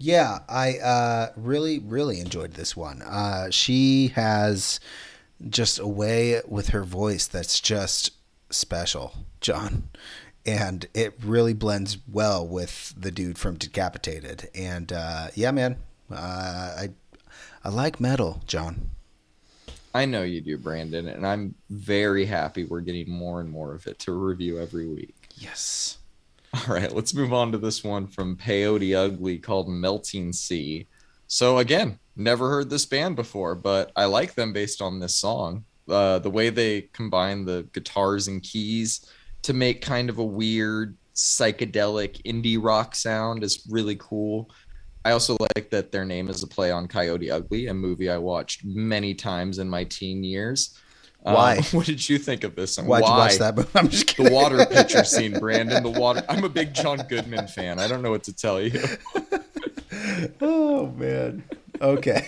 Yeah, 0.02 0.40
I 0.48 0.78
uh, 0.78 1.32
really, 1.36 1.80
really 1.80 2.22
enjoyed 2.22 2.54
this 2.54 2.76
one. 2.76 3.02
Uh, 3.02 3.50
she 3.52 4.08
has 4.16 4.80
just 5.50 5.78
a 5.78 5.88
way 5.88 6.42
with 6.48 6.70
her 6.70 6.84
voice 6.84 7.28
that's 7.28 7.60
just 7.60 8.12
special, 8.50 9.14
John. 9.42 9.90
And 10.46 10.88
it 10.94 11.16
really 11.22 11.54
blends 11.54 11.98
well 12.10 12.48
with 12.48 12.94
the 12.98 13.12
dude 13.12 13.38
from 13.38 13.58
Decapitated. 13.58 14.50
And 14.56 14.94
uh, 14.94 15.28
yeah, 15.36 15.52
man, 15.52 15.76
uh, 16.10 16.16
I 16.16 16.90
I 17.66 17.70
like 17.70 18.00
metal, 18.00 18.42
John. 18.48 18.92
I 19.94 20.06
know 20.06 20.24
you 20.24 20.40
do, 20.40 20.58
Brandon, 20.58 21.10
and 21.10 21.28
I'm 21.28 21.56
very 21.70 22.26
happy 22.26 22.64
we're 22.64 22.80
getting 22.80 23.10
more 23.10 23.42
and 23.42 23.50
more 23.50 23.74
of 23.76 23.86
it 23.86 24.00
to 24.00 24.14
review 24.14 24.60
every 24.60 24.88
week. 24.88 25.16
Yes. 25.36 25.99
All 26.54 26.74
right, 26.74 26.92
let's 26.92 27.14
move 27.14 27.32
on 27.32 27.52
to 27.52 27.60
this 27.60 27.84
one 27.84 28.08
from 28.08 28.36
Peyote 28.36 28.96
Ugly 28.96 29.38
called 29.40 29.70
Melting 29.70 30.34
Sea. 30.34 30.88
So 31.28 31.60
again, 31.60 32.00
never 32.16 32.50
heard 32.50 32.72
this 32.72 32.88
band 32.88 33.16
before, 33.16 33.54
but 33.54 33.92
I 33.96 34.06
like 34.06 34.34
them 34.34 34.52
based 34.52 34.82
on 34.82 35.00
this 35.00 35.16
song. 35.16 35.64
Uh, 35.88 36.18
the 36.20 36.30
way 36.30 36.50
they 36.50 36.82
combine 36.94 37.46
the 37.46 37.68
guitars 37.74 38.28
and 38.28 38.42
keys 38.42 39.06
to 39.44 39.54
make 39.54 39.82
kind 39.82 40.10
of 40.10 40.18
a 40.18 40.24
weird 40.24 40.98
psychedelic 41.14 42.22
indie 42.24 42.62
rock 42.62 42.96
sound 42.96 43.44
is 43.44 43.68
really 43.70 43.96
cool. 43.98 44.50
I 45.06 45.12
also 45.12 45.38
like 45.56 45.70
that 45.70 45.92
their 45.92 46.06
name 46.06 46.30
is 46.30 46.42
a 46.42 46.48
play 46.48 46.72
on 46.72 46.88
Coyote 46.88 47.32
Ugly, 47.32 47.68
a 47.68 47.74
movie 47.74 48.10
I 48.10 48.18
watched 48.18 48.66
many 48.66 49.14
times 49.14 49.60
in 49.60 49.70
my 49.70 49.84
teen 49.84 50.24
years. 50.24 50.78
Um, 51.26 51.34
Why? 51.36 51.62
what 51.72 51.86
did 51.86 52.08
you 52.08 52.18
think 52.18 52.44
of 52.44 52.56
this? 52.56 52.78
And 52.78 52.88
Why'd 52.88 53.04
why? 53.04 53.10
you 53.10 53.16
watch 53.16 53.38
that? 53.38 53.68
I'm 53.76 53.90
just 53.90 54.08
kidding. 54.08 54.26
the 54.26 54.32
water 54.32 54.66
pitcher 54.66 55.04
scene, 55.06 55.38
Brandon. 55.38 55.84
The 55.84 55.90
water. 55.90 56.24
I'm 56.30 56.44
a 56.44 56.50
big 56.50 56.74
John 56.74 57.00
Goodman 57.10 57.48
fan. 57.48 57.80
I 57.80 57.88
don't 57.88 58.02
know 58.02 58.12
what 58.12 58.24
to 58.24 58.34
tell 58.34 58.62
you. 58.62 58.82
oh 60.42 60.88
man. 60.98 61.44
Okay. 61.82 62.28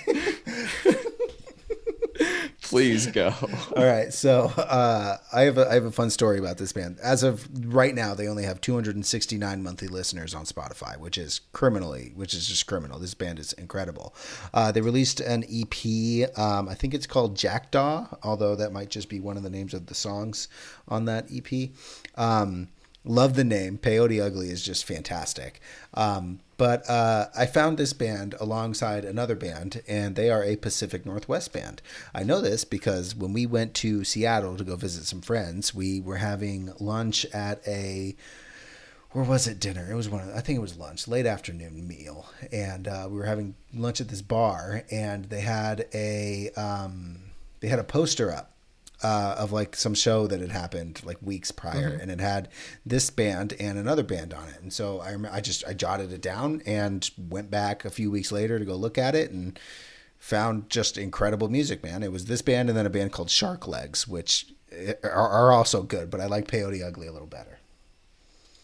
Please 2.71 3.07
go. 3.07 3.34
All 3.75 3.84
right, 3.84 4.13
so 4.13 4.45
uh, 4.57 5.17
I 5.34 5.41
have 5.41 5.57
a, 5.57 5.69
I 5.69 5.73
have 5.73 5.84
a 5.84 5.91
fun 5.91 6.10
story 6.10 6.39
about 6.39 6.57
this 6.57 6.71
band. 6.71 6.99
As 7.03 7.21
of 7.21 7.45
right 7.75 7.93
now, 7.93 8.13
they 8.13 8.29
only 8.29 8.43
have 8.43 8.62
269 8.62 9.62
monthly 9.62 9.89
listeners 9.89 10.34
on 10.34 10.45
Spotify, 10.45 10.97
which 10.97 11.17
is 11.17 11.41
criminally, 11.51 12.13
which 12.15 12.34
is 12.34 12.47
just 12.47 12.67
criminal. 12.67 12.97
This 12.97 13.13
band 13.13 13.39
is 13.39 13.51
incredible. 13.53 14.15
Uh, 14.53 14.71
they 14.71 14.79
released 14.79 15.19
an 15.19 15.43
EP. 15.51 16.39
Um, 16.39 16.69
I 16.69 16.73
think 16.73 16.93
it's 16.93 17.05
called 17.05 17.36
Jackdaw, 17.36 18.07
although 18.23 18.55
that 18.55 18.71
might 18.71 18.89
just 18.89 19.10
be 19.10 19.19
one 19.19 19.36
of 19.36 19.43
the 19.43 19.49
names 19.49 19.73
of 19.73 19.88
the 19.88 19.95
songs 19.95 20.47
on 20.88 21.03
that 21.05 21.27
EP. 21.29 21.71
Um, 22.15 22.69
love 23.03 23.35
the 23.35 23.43
name. 23.43 23.77
Peyote 23.77 24.23
Ugly 24.23 24.49
is 24.49 24.63
just 24.63 24.85
fantastic. 24.85 25.59
Um, 25.93 26.39
but 26.57 26.87
uh, 26.89 27.27
I 27.35 27.47
found 27.47 27.77
this 27.77 27.93
band 27.93 28.35
alongside 28.39 29.03
another 29.03 29.35
band, 29.35 29.81
and 29.87 30.15
they 30.15 30.29
are 30.29 30.43
a 30.43 30.55
Pacific 30.57 31.05
Northwest 31.05 31.51
band. 31.51 31.81
I 32.13 32.23
know 32.23 32.39
this 32.39 32.63
because 32.63 33.15
when 33.15 33.33
we 33.33 33.45
went 33.45 33.73
to 33.75 34.03
Seattle 34.03 34.57
to 34.57 34.63
go 34.63 34.75
visit 34.75 35.05
some 35.05 35.21
friends, 35.21 35.73
we 35.73 35.99
were 35.99 36.17
having 36.17 36.73
lunch 36.79 37.25
at 37.33 37.67
a 37.67 38.15
where 39.13 39.25
was 39.25 39.45
it 39.45 39.59
dinner? 39.59 39.89
It 39.91 39.95
was 39.95 40.07
one. 40.07 40.21
Of, 40.21 40.35
I 40.35 40.39
think 40.39 40.57
it 40.57 40.61
was 40.61 40.77
lunch, 40.77 41.05
late 41.07 41.25
afternoon 41.25 41.85
meal, 41.85 42.27
and 42.51 42.87
uh, 42.87 43.07
we 43.09 43.17
were 43.17 43.25
having 43.25 43.55
lunch 43.73 43.99
at 43.99 44.07
this 44.07 44.21
bar, 44.21 44.83
and 44.89 45.25
they 45.25 45.41
had 45.41 45.87
a 45.93 46.49
um, 46.55 47.17
they 47.59 47.67
had 47.67 47.79
a 47.79 47.83
poster 47.83 48.31
up 48.31 48.51
uh, 49.03 49.35
of 49.37 49.51
like 49.51 49.75
some 49.75 49.93
show 49.93 50.27
that 50.27 50.39
had 50.39 50.51
happened 50.51 51.01
like 51.03 51.17
weeks 51.21 51.51
prior, 51.51 51.97
and 52.01 52.11
it 52.11 52.19
had 52.19 52.49
this 52.85 53.09
band 53.09 53.53
and 53.59 53.77
another 53.77 54.03
band 54.03 54.33
on 54.33 54.47
it. 54.49 54.61
And 54.61 54.71
so 54.71 54.99
I 54.99 55.11
rem- 55.11 55.29
I 55.31 55.41
just 55.41 55.65
I 55.67 55.73
jotted 55.73 56.11
it 56.11 56.21
down 56.21 56.61
and 56.65 57.09
went 57.17 57.49
back 57.49 57.85
a 57.85 57.89
few 57.89 58.11
weeks 58.11 58.31
later 58.31 58.59
to 58.59 58.65
go 58.65 58.75
look 58.75 58.97
at 58.97 59.15
it 59.15 59.31
and 59.31 59.59
found 60.19 60.69
just 60.69 60.97
incredible 60.97 61.49
music, 61.49 61.83
man. 61.83 62.03
It 62.03 62.11
was 62.11 62.25
this 62.25 62.41
band 62.41 62.69
and 62.69 62.77
then 62.77 62.85
a 62.85 62.91
band 62.91 63.11
called 63.11 63.29
Shark 63.29 63.67
Legs, 63.67 64.07
which 64.07 64.53
eh, 64.71 64.93
are, 65.03 65.09
are 65.29 65.51
also 65.51 65.81
good, 65.81 66.11
but 66.11 66.21
I 66.21 66.27
like 66.27 66.47
Peyote 66.47 66.85
Ugly 66.85 67.07
a 67.07 67.11
little 67.11 67.27
better. 67.27 67.57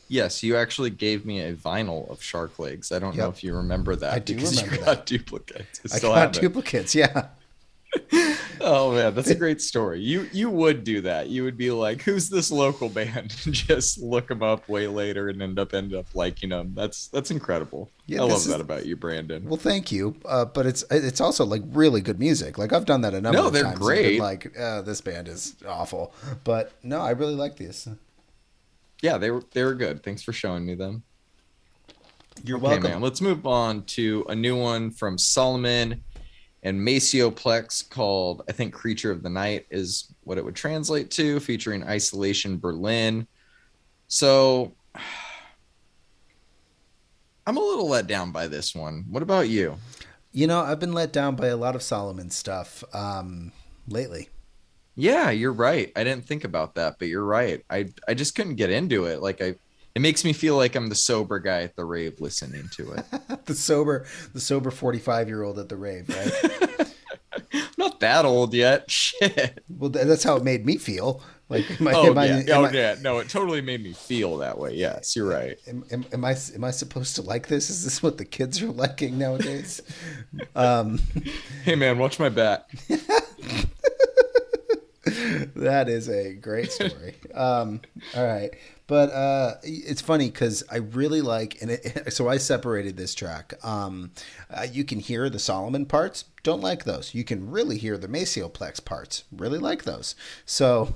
Yes, 0.10 0.42
you 0.42 0.56
actually 0.56 0.92
gave 0.92 1.26
me 1.26 1.42
a 1.42 1.54
vinyl 1.54 2.10
of 2.10 2.22
Shark 2.24 2.60
Legs. 2.60 2.92
I 2.92 3.00
don't 3.00 3.18
know 3.18 3.28
if 3.28 3.44
you 3.44 3.54
remember 3.56 3.96
that. 3.98 4.14
I 4.14 4.20
do 4.20 4.36
because 4.36 4.56
remember 4.62 4.76
you 4.76 4.86
that. 4.86 4.98
got 4.98 5.06
duplicates. 5.06 5.94
I 5.94 5.98
I 5.98 6.00
got 6.00 6.34
duplicates, 6.34 6.96
yeah. 6.96 7.28
Oh 8.62 8.94
man, 8.94 9.14
that's 9.16 9.30
a 9.30 9.36
great 9.44 9.62
story. 9.62 10.00
You 10.02 10.28
you 10.32 10.50
would 10.50 10.84
do 10.84 11.02
that. 11.02 11.30
You 11.30 11.44
would 11.44 11.58
be 11.58 11.72
like, 11.72 12.02
"Who's 12.02 12.30
this 12.30 12.52
local 12.52 12.90
band?" 12.90 13.36
and 13.46 13.54
just 13.54 14.00
look 14.00 14.28
them 14.28 14.42
up 14.44 14.68
way 14.70 14.88
later 14.88 15.30
and 15.30 15.42
end 15.42 15.60
up 15.60 15.74
end 15.74 15.94
up 15.94 16.08
liking 16.16 16.50
them. 16.50 16.74
That's 16.76 17.08
that's 17.10 17.32
incredible. 17.32 17.92
Yeah, 18.06 18.22
I 18.22 18.26
love 18.26 18.38
is- 18.38 18.48
that 18.48 18.62
about 18.62 18.86
you, 18.86 18.96
Brandon. 18.96 19.46
Well, 19.46 19.58
thank 19.58 19.92
you, 19.92 20.16
uh, 20.26 20.46
but 20.46 20.66
it's 20.66 20.84
it's 20.92 21.20
also 21.22 21.46
like 21.46 21.62
really 21.68 22.02
good 22.02 22.20
music. 22.20 22.58
Like 22.58 22.74
I've 22.74 22.86
done 22.86 23.02
that 23.02 23.14
a 23.14 23.22
number 23.22 23.38
No, 23.40 23.48
of 23.48 23.54
they're 23.54 23.64
times. 23.64 23.80
great. 23.80 24.20
Like 24.20 24.58
uh, 24.60 24.82
this 24.82 25.02
band 25.02 25.28
is 25.28 25.56
awful, 25.68 26.14
but 26.44 26.72
no, 26.84 27.00
I 27.02 27.12
really 27.12 27.36
like 27.36 27.58
these. 27.58 27.88
yeah, 29.02 29.18
they 29.18 29.32
were 29.32 29.44
they 29.52 29.64
were 29.64 29.76
good. 29.76 30.04
Thanks 30.04 30.24
for 30.24 30.34
showing 30.34 30.66
me 30.66 30.76
them. 30.76 31.04
You're 32.44 32.60
Okay, 32.64 32.78
man. 32.80 33.02
Let's 33.02 33.20
move 33.20 33.48
on 33.48 33.84
to 33.86 34.24
a 34.30 34.36
new 34.36 34.56
one 34.56 34.92
from 34.92 35.18
Solomun 35.18 36.02
and 36.64 36.84
Maceo 36.84 37.30
Plex 37.30 37.88
called, 37.88 38.44
I 38.50 38.52
think, 38.52 38.74
Creature 38.74 39.12
of 39.12 39.24
the 39.24 39.30
Night 39.30 39.66
is 39.70 40.14
what 40.24 40.38
it 40.38 40.46
would 40.46 40.56
translate 40.56 41.12
to, 41.12 41.40
featuring 41.40 41.84
Isolation 41.84 42.58
Berlin. 42.58 43.28
So 44.08 44.74
I'm 47.46 47.58
a 47.58 47.62
little 47.62 47.88
let 47.88 48.08
down 48.08 48.32
by 48.32 48.48
this 48.48 48.76
one. 48.76 49.06
What 49.10 49.24
about 49.24 49.48
you? 49.48 49.78
You 50.34 50.48
know, 50.48 50.62
I've 50.62 50.80
been 50.80 50.94
let 50.94 51.14
down 51.14 51.36
by 51.36 51.48
a 51.48 51.56
lot 51.58 51.76
of 51.76 51.82
Solomun 51.82 52.32
stuff 52.32 52.84
um, 52.94 53.54
lately. 53.88 54.30
Yeah, 54.96 55.30
you're 55.30 55.54
right. 55.54 55.92
I 55.96 56.04
didn't 56.04 56.26
think 56.26 56.44
about 56.44 56.76
that, 56.76 56.98
but 57.00 57.08
you're 57.08 57.24
right. 57.24 57.64
I 57.70 57.86
I 58.08 58.16
just 58.16 58.36
couldn't 58.36 58.56
get 58.56 58.72
into 58.72 59.06
it. 59.06 59.22
Like 59.22 59.42
I 59.42 59.56
it 59.98 60.00
makes 60.00 60.24
me 60.24 60.32
feel 60.32 60.56
like 60.56 60.76
I'm 60.76 60.90
the 60.90 60.96
sober 60.96 61.40
guy 61.40 61.64
at 61.64 61.76
the 61.76 61.84
rave 61.84 62.22
listening 62.22 62.70
to 62.74 62.92
it. 62.92 63.06
the 63.48 63.56
sober, 63.56 64.06
the 64.32 64.40
sober 64.40 64.70
forty-five 64.70 65.28
year 65.28 65.42
old 65.42 65.58
at 65.58 65.70
the 65.70 65.76
rave, 65.76 66.08
right? 66.08 66.94
Not 67.80 68.00
that 68.02 68.24
old 68.24 68.54
yet. 68.54 68.92
Shit. 68.92 69.60
well, 69.68 69.90
that's 69.90 70.24
how 70.24 70.36
it 70.36 70.44
made 70.44 70.68
me 70.68 70.78
feel. 70.78 71.24
Like, 71.50 71.66
am 71.82 71.88
I, 71.88 71.94
Oh 71.94 72.06
am 72.12 72.18
I, 72.20 72.26
yeah, 72.28 72.36
am 72.36 72.46
oh 72.52 72.66
I- 72.66 72.72
yeah. 72.72 72.96
No, 73.02 73.18
it 73.18 73.28
totally 73.30 73.62
made 73.62 73.82
me 73.82 73.94
feel 73.94 74.38
that 74.38 74.60
way. 74.60 74.76
Yes, 74.76 75.16
you're 75.16 75.28
right. 75.28 75.58
Am, 75.68 75.84
am, 75.92 76.06
am 76.14 76.24
I 76.24 76.36
am 76.54 76.64
I 76.64 76.70
supposed 76.70 77.16
to 77.16 77.24
like 77.24 77.48
this? 77.48 77.72
Is 77.72 77.84
this 77.84 78.04
what 78.04 78.20
the 78.20 78.26
kids 78.26 78.62
are 78.62 78.68
liking 78.68 79.18
nowadays? 79.18 79.82
um, 80.56 81.00
Hey 81.64 81.74
man, 81.74 81.98
watch 81.98 82.20
my 82.20 82.30
back. 82.30 82.70
that 85.56 85.90
is 85.90 86.10
a 86.10 86.34
great 86.34 86.72
story. 86.72 87.16
Um, 87.34 87.82
all 88.16 88.26
right, 88.26 88.52
but 88.88 89.12
uh, 89.12 89.56
it's 89.64 90.02
funny 90.02 90.30
because 90.30 90.64
I 90.72 90.78
really 90.78 91.22
like, 91.22 91.62
and 91.62 91.72
it, 91.72 92.14
so 92.14 92.30
I 92.30 92.38
separated 92.38 92.98
this 92.98 93.16
track. 93.16 93.54
Um, 93.64 94.12
uh, 94.50 94.68
you 94.72 94.84
can 94.84 95.00
hear 95.00 95.30
the 95.30 95.38
Solomun 95.38 95.88
parts, 95.88 96.26
don't 96.44 96.62
like 96.62 96.84
those. 96.84 97.14
You 97.14 97.24
can 97.24 97.50
really 97.50 97.78
hear 97.78 97.98
the 97.98 98.08
Maceo 98.08 98.50
Plex 98.50 98.84
parts, 98.84 99.24
really 99.32 99.60
like 99.60 99.84
those. 99.84 100.16
So 100.46 100.94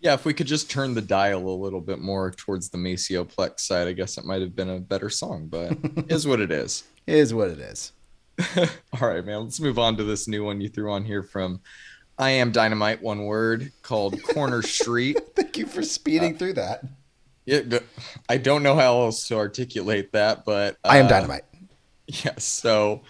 Yeah, 0.00 0.14
if 0.14 0.24
we 0.24 0.34
could 0.34 0.46
just 0.46 0.70
turn 0.70 0.94
the 0.94 1.02
dial 1.02 1.48
a 1.48 1.50
little 1.50 1.80
bit 1.80 1.98
more 1.98 2.30
towards 2.30 2.70
the 2.70 2.78
Maceo 2.78 3.24
Plex 3.24 3.60
side, 3.60 3.88
I 3.88 3.92
guess 3.92 4.18
it 4.18 4.24
might 4.24 4.42
have 4.42 4.54
been 4.54 4.70
a 4.70 4.78
better 4.78 5.10
song, 5.10 5.48
but 5.48 5.76
is 6.08 6.26
what 6.26 6.40
it 6.40 6.50
is. 6.50 6.84
It 7.06 7.16
is 7.16 7.32
what 7.34 7.50
it 7.50 7.58
is. 7.58 7.92
All 9.00 9.08
right, 9.08 9.24
man. 9.24 9.44
Let's 9.44 9.60
move 9.60 9.78
on 9.78 9.96
to 9.96 10.04
this 10.04 10.26
new 10.26 10.44
one 10.44 10.60
you 10.60 10.68
threw 10.68 10.92
on 10.92 11.04
here 11.04 11.22
from 11.22 11.60
I 12.18 12.30
Am 12.30 12.52
Dynamite, 12.52 13.02
one 13.02 13.24
word 13.24 13.72
called 13.82 14.22
Corner 14.22 14.62
Street. 14.62 15.18
Thank 15.34 15.56
you 15.56 15.66
for 15.66 15.82
speeding 15.82 16.34
uh, 16.34 16.38
through 16.38 16.52
that. 16.54 16.84
Yeah, 17.46 17.78
I 18.28 18.38
don't 18.38 18.62
know 18.62 18.74
how 18.74 19.02
else 19.02 19.28
to 19.28 19.36
articulate 19.36 20.12
that, 20.12 20.44
but 20.44 20.76
uh, 20.84 20.88
I 20.88 20.98
am 20.98 21.08
Dynamite. 21.08 21.44
Yes. 22.06 22.44
So 22.44 23.00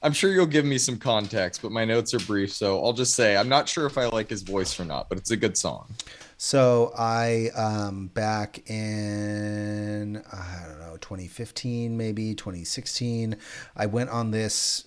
I'm 0.00 0.12
sure 0.12 0.30
you'll 0.30 0.46
give 0.46 0.64
me 0.64 0.78
some 0.78 0.96
context, 0.96 1.60
but 1.60 1.72
my 1.72 1.84
notes 1.84 2.14
are 2.14 2.20
brief. 2.20 2.52
So 2.52 2.84
I'll 2.84 2.92
just 2.92 3.14
say 3.14 3.36
I'm 3.36 3.48
not 3.48 3.68
sure 3.68 3.84
if 3.84 3.98
I 3.98 4.06
like 4.06 4.30
his 4.30 4.42
voice 4.42 4.78
or 4.78 4.84
not, 4.84 5.08
but 5.08 5.18
it's 5.18 5.32
a 5.32 5.36
good 5.36 5.56
song. 5.56 5.92
So 6.36 6.92
I 6.96 7.48
um, 7.56 8.08
back 8.08 8.70
in 8.70 10.22
I 10.30 10.66
don't 10.68 10.78
know 10.78 10.98
2015 11.00 11.96
maybe 11.96 12.34
2016 12.34 13.36
I 13.76 13.86
went 13.86 14.10
on 14.10 14.30
this. 14.30 14.86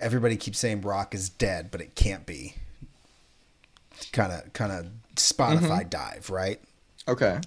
Everybody 0.00 0.36
keeps 0.36 0.58
saying 0.58 0.82
rock 0.82 1.14
is 1.14 1.28
dead, 1.28 1.70
but 1.70 1.80
it 1.80 1.94
can't 1.94 2.26
be. 2.26 2.54
Kind 4.12 4.32
of 4.32 4.52
kind 4.52 4.72
of 4.72 4.86
Spotify 5.16 5.80
mm-hmm. 5.80 5.88
dive, 5.88 6.30
right? 6.30 6.60
Okay. 7.08 7.40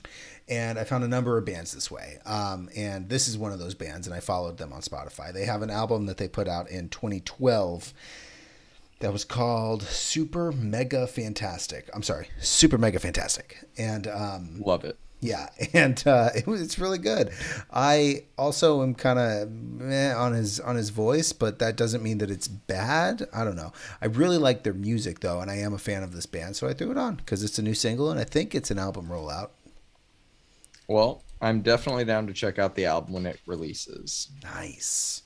And 0.49 0.77
I 0.77 0.83
found 0.83 1.03
a 1.03 1.07
number 1.07 1.37
of 1.37 1.45
bands 1.45 1.71
this 1.71 1.89
way. 1.89 2.17
Um, 2.25 2.69
and 2.75 3.07
this 3.07 3.27
is 3.27 3.37
one 3.37 3.53
of 3.53 3.59
those 3.59 3.73
bands, 3.73 4.05
and 4.05 4.13
I 4.13 4.19
followed 4.19 4.57
them 4.57 4.73
on 4.73 4.81
Spotify. 4.81 5.31
They 5.31 5.45
have 5.45 5.61
an 5.61 5.69
album 5.69 6.07
that 6.07 6.17
they 6.17 6.27
put 6.27 6.47
out 6.47 6.69
in 6.69 6.89
2012 6.89 7.93
that 8.99 9.13
was 9.13 9.23
called 9.23 9.83
Super 9.83 10.51
Mega 10.51 11.07
Fantastic. 11.07 11.89
I'm 11.93 12.03
sorry, 12.03 12.27
Super 12.39 12.77
Mega 12.77 12.99
Fantastic, 12.99 13.59
and 13.77 14.07
um, 14.07 14.61
love 14.65 14.83
it. 14.83 14.97
Yeah, 15.21 15.49
and 15.73 16.01
uh, 16.05 16.29
it 16.35 16.47
was, 16.47 16.61
it's 16.61 16.79
really 16.79 16.97
good. 16.97 17.31
I 17.71 18.23
also 18.37 18.81
am 18.81 18.95
kind 18.95 19.19
of 19.19 19.47
on 20.17 20.33
his 20.33 20.59
on 20.59 20.75
his 20.75 20.89
voice, 20.89 21.31
but 21.31 21.59
that 21.59 21.77
doesn't 21.77 22.03
mean 22.03 22.17
that 22.17 22.31
it's 22.31 22.47
bad. 22.47 23.27
I 23.33 23.43
don't 23.43 23.55
know. 23.55 23.71
I 24.01 24.07
really 24.07 24.37
like 24.37 24.63
their 24.63 24.73
music 24.73 25.19
though, 25.19 25.39
and 25.39 25.49
I 25.49 25.57
am 25.57 25.73
a 25.73 25.77
fan 25.77 26.03
of 26.03 26.13
this 26.13 26.25
band, 26.25 26.55
so 26.55 26.67
I 26.67 26.73
threw 26.73 26.91
it 26.91 26.97
on 26.97 27.15
because 27.15 27.43
it's 27.43 27.59
a 27.59 27.61
new 27.61 27.75
single, 27.75 28.09
and 28.09 28.19
I 28.19 28.23
think 28.23 28.53
it's 28.55 28.71
an 28.71 28.79
album 28.79 29.07
rollout. 29.07 29.51
Well, 30.87 31.23
I'm 31.39 31.61
definitely 31.61 32.05
down 32.05 32.27
to 32.27 32.33
check 32.33 32.59
out 32.59 32.75
the 32.75 32.85
album 32.85 33.13
when 33.13 33.25
it 33.25 33.39
releases. 33.45 34.29
Nice. 34.43 35.20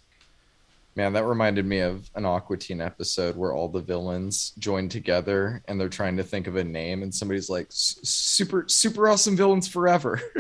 Man, 0.96 1.12
that 1.14 1.26
reminded 1.26 1.66
me 1.66 1.80
of 1.80 2.10
an 2.16 2.26
Aqua 2.26 2.56
Teen 2.56 2.80
episode 2.80 3.36
where 3.36 3.54
all 3.54 3.68
the 3.68 3.82
villains 3.82 4.54
join 4.58 4.88
together 4.88 5.62
and 5.68 5.80
they're 5.80 5.90
trying 5.90 6.16
to 6.18 6.24
think 6.24 6.48
of 6.48 6.56
a 6.56 6.64
name, 6.64 7.04
and 7.04 7.14
somebody's 7.14 7.50
like, 7.50 7.68
"Super, 7.70 8.66
super 8.70 9.10
awesome 9.10 9.36
villains 9.36 9.68
forever." 9.68 10.22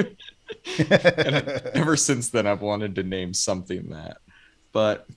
and 0.89 0.89
ever 1.73 1.97
since 1.97 2.29
then, 2.29 2.47
I've 2.47 2.61
wanted 2.61 2.95
to 2.95 3.03
name 3.03 3.33
something 3.33 3.89
that, 3.89 4.17
but 4.71 5.07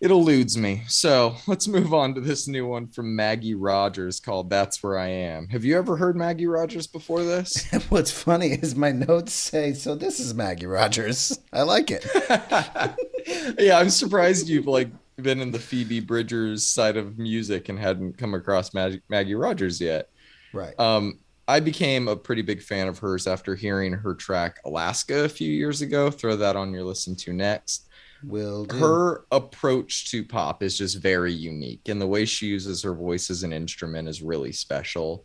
it 0.00 0.10
eludes 0.10 0.56
me. 0.56 0.82
So 0.88 1.36
let's 1.46 1.68
move 1.68 1.92
on 1.92 2.14
to 2.14 2.20
this 2.22 2.48
new 2.48 2.66
one 2.66 2.86
from 2.86 3.14
Maggie 3.14 3.54
Rogers 3.54 4.18
called 4.18 4.48
That's 4.48 4.82
Where 4.82 4.98
I 4.98 5.08
Am. 5.08 5.46
Have 5.48 5.64
you 5.64 5.76
ever 5.76 5.96
heard 5.96 6.16
Maggie 6.16 6.46
Rogers 6.46 6.86
before 6.86 7.22
this? 7.22 7.70
What's 7.90 8.10
funny 8.10 8.52
is 8.52 8.74
my 8.74 8.92
notes 8.92 9.34
say, 9.34 9.74
So 9.74 9.94
this 9.94 10.18
is 10.18 10.32
Maggie 10.34 10.66
Rogers. 10.66 11.38
I 11.52 11.62
like 11.62 11.90
it. 11.90 12.06
yeah, 13.58 13.78
I'm 13.78 13.90
surprised 13.90 14.48
you've 14.48 14.66
like 14.66 14.88
been 15.16 15.42
in 15.42 15.50
the 15.50 15.58
Phoebe 15.58 16.00
Bridgers 16.00 16.66
side 16.66 16.96
of 16.96 17.18
music 17.18 17.68
and 17.68 17.78
hadn't 17.78 18.16
come 18.16 18.32
across 18.32 18.72
Mag- 18.72 19.02
Maggie 19.10 19.34
Rogers 19.34 19.82
yet. 19.82 20.08
Right. 20.54 20.78
Um, 20.80 21.18
I 21.46 21.60
became 21.60 22.08
a 22.08 22.16
pretty 22.16 22.42
big 22.42 22.62
fan 22.62 22.88
of 22.88 22.98
hers 22.98 23.26
after 23.26 23.54
hearing 23.54 23.92
her 23.92 24.14
track 24.14 24.60
Alaska 24.64 25.24
a 25.24 25.28
few 25.28 25.50
years 25.52 25.82
ago. 25.82 26.10
Throw 26.10 26.36
that 26.36 26.56
on 26.56 26.72
your 26.72 26.84
listen 26.84 27.16
to 27.16 27.32
next. 27.34 27.89
Will 28.24 28.64
do. 28.64 28.76
her 28.76 29.24
approach 29.30 30.10
to 30.10 30.24
pop 30.24 30.62
is 30.62 30.78
just 30.78 30.98
very 30.98 31.32
unique, 31.32 31.88
and 31.88 32.00
the 32.00 32.06
way 32.06 32.24
she 32.24 32.46
uses 32.46 32.82
her 32.82 32.94
voice 32.94 33.30
as 33.30 33.42
an 33.42 33.52
instrument 33.52 34.08
is 34.08 34.22
really 34.22 34.52
special. 34.52 35.24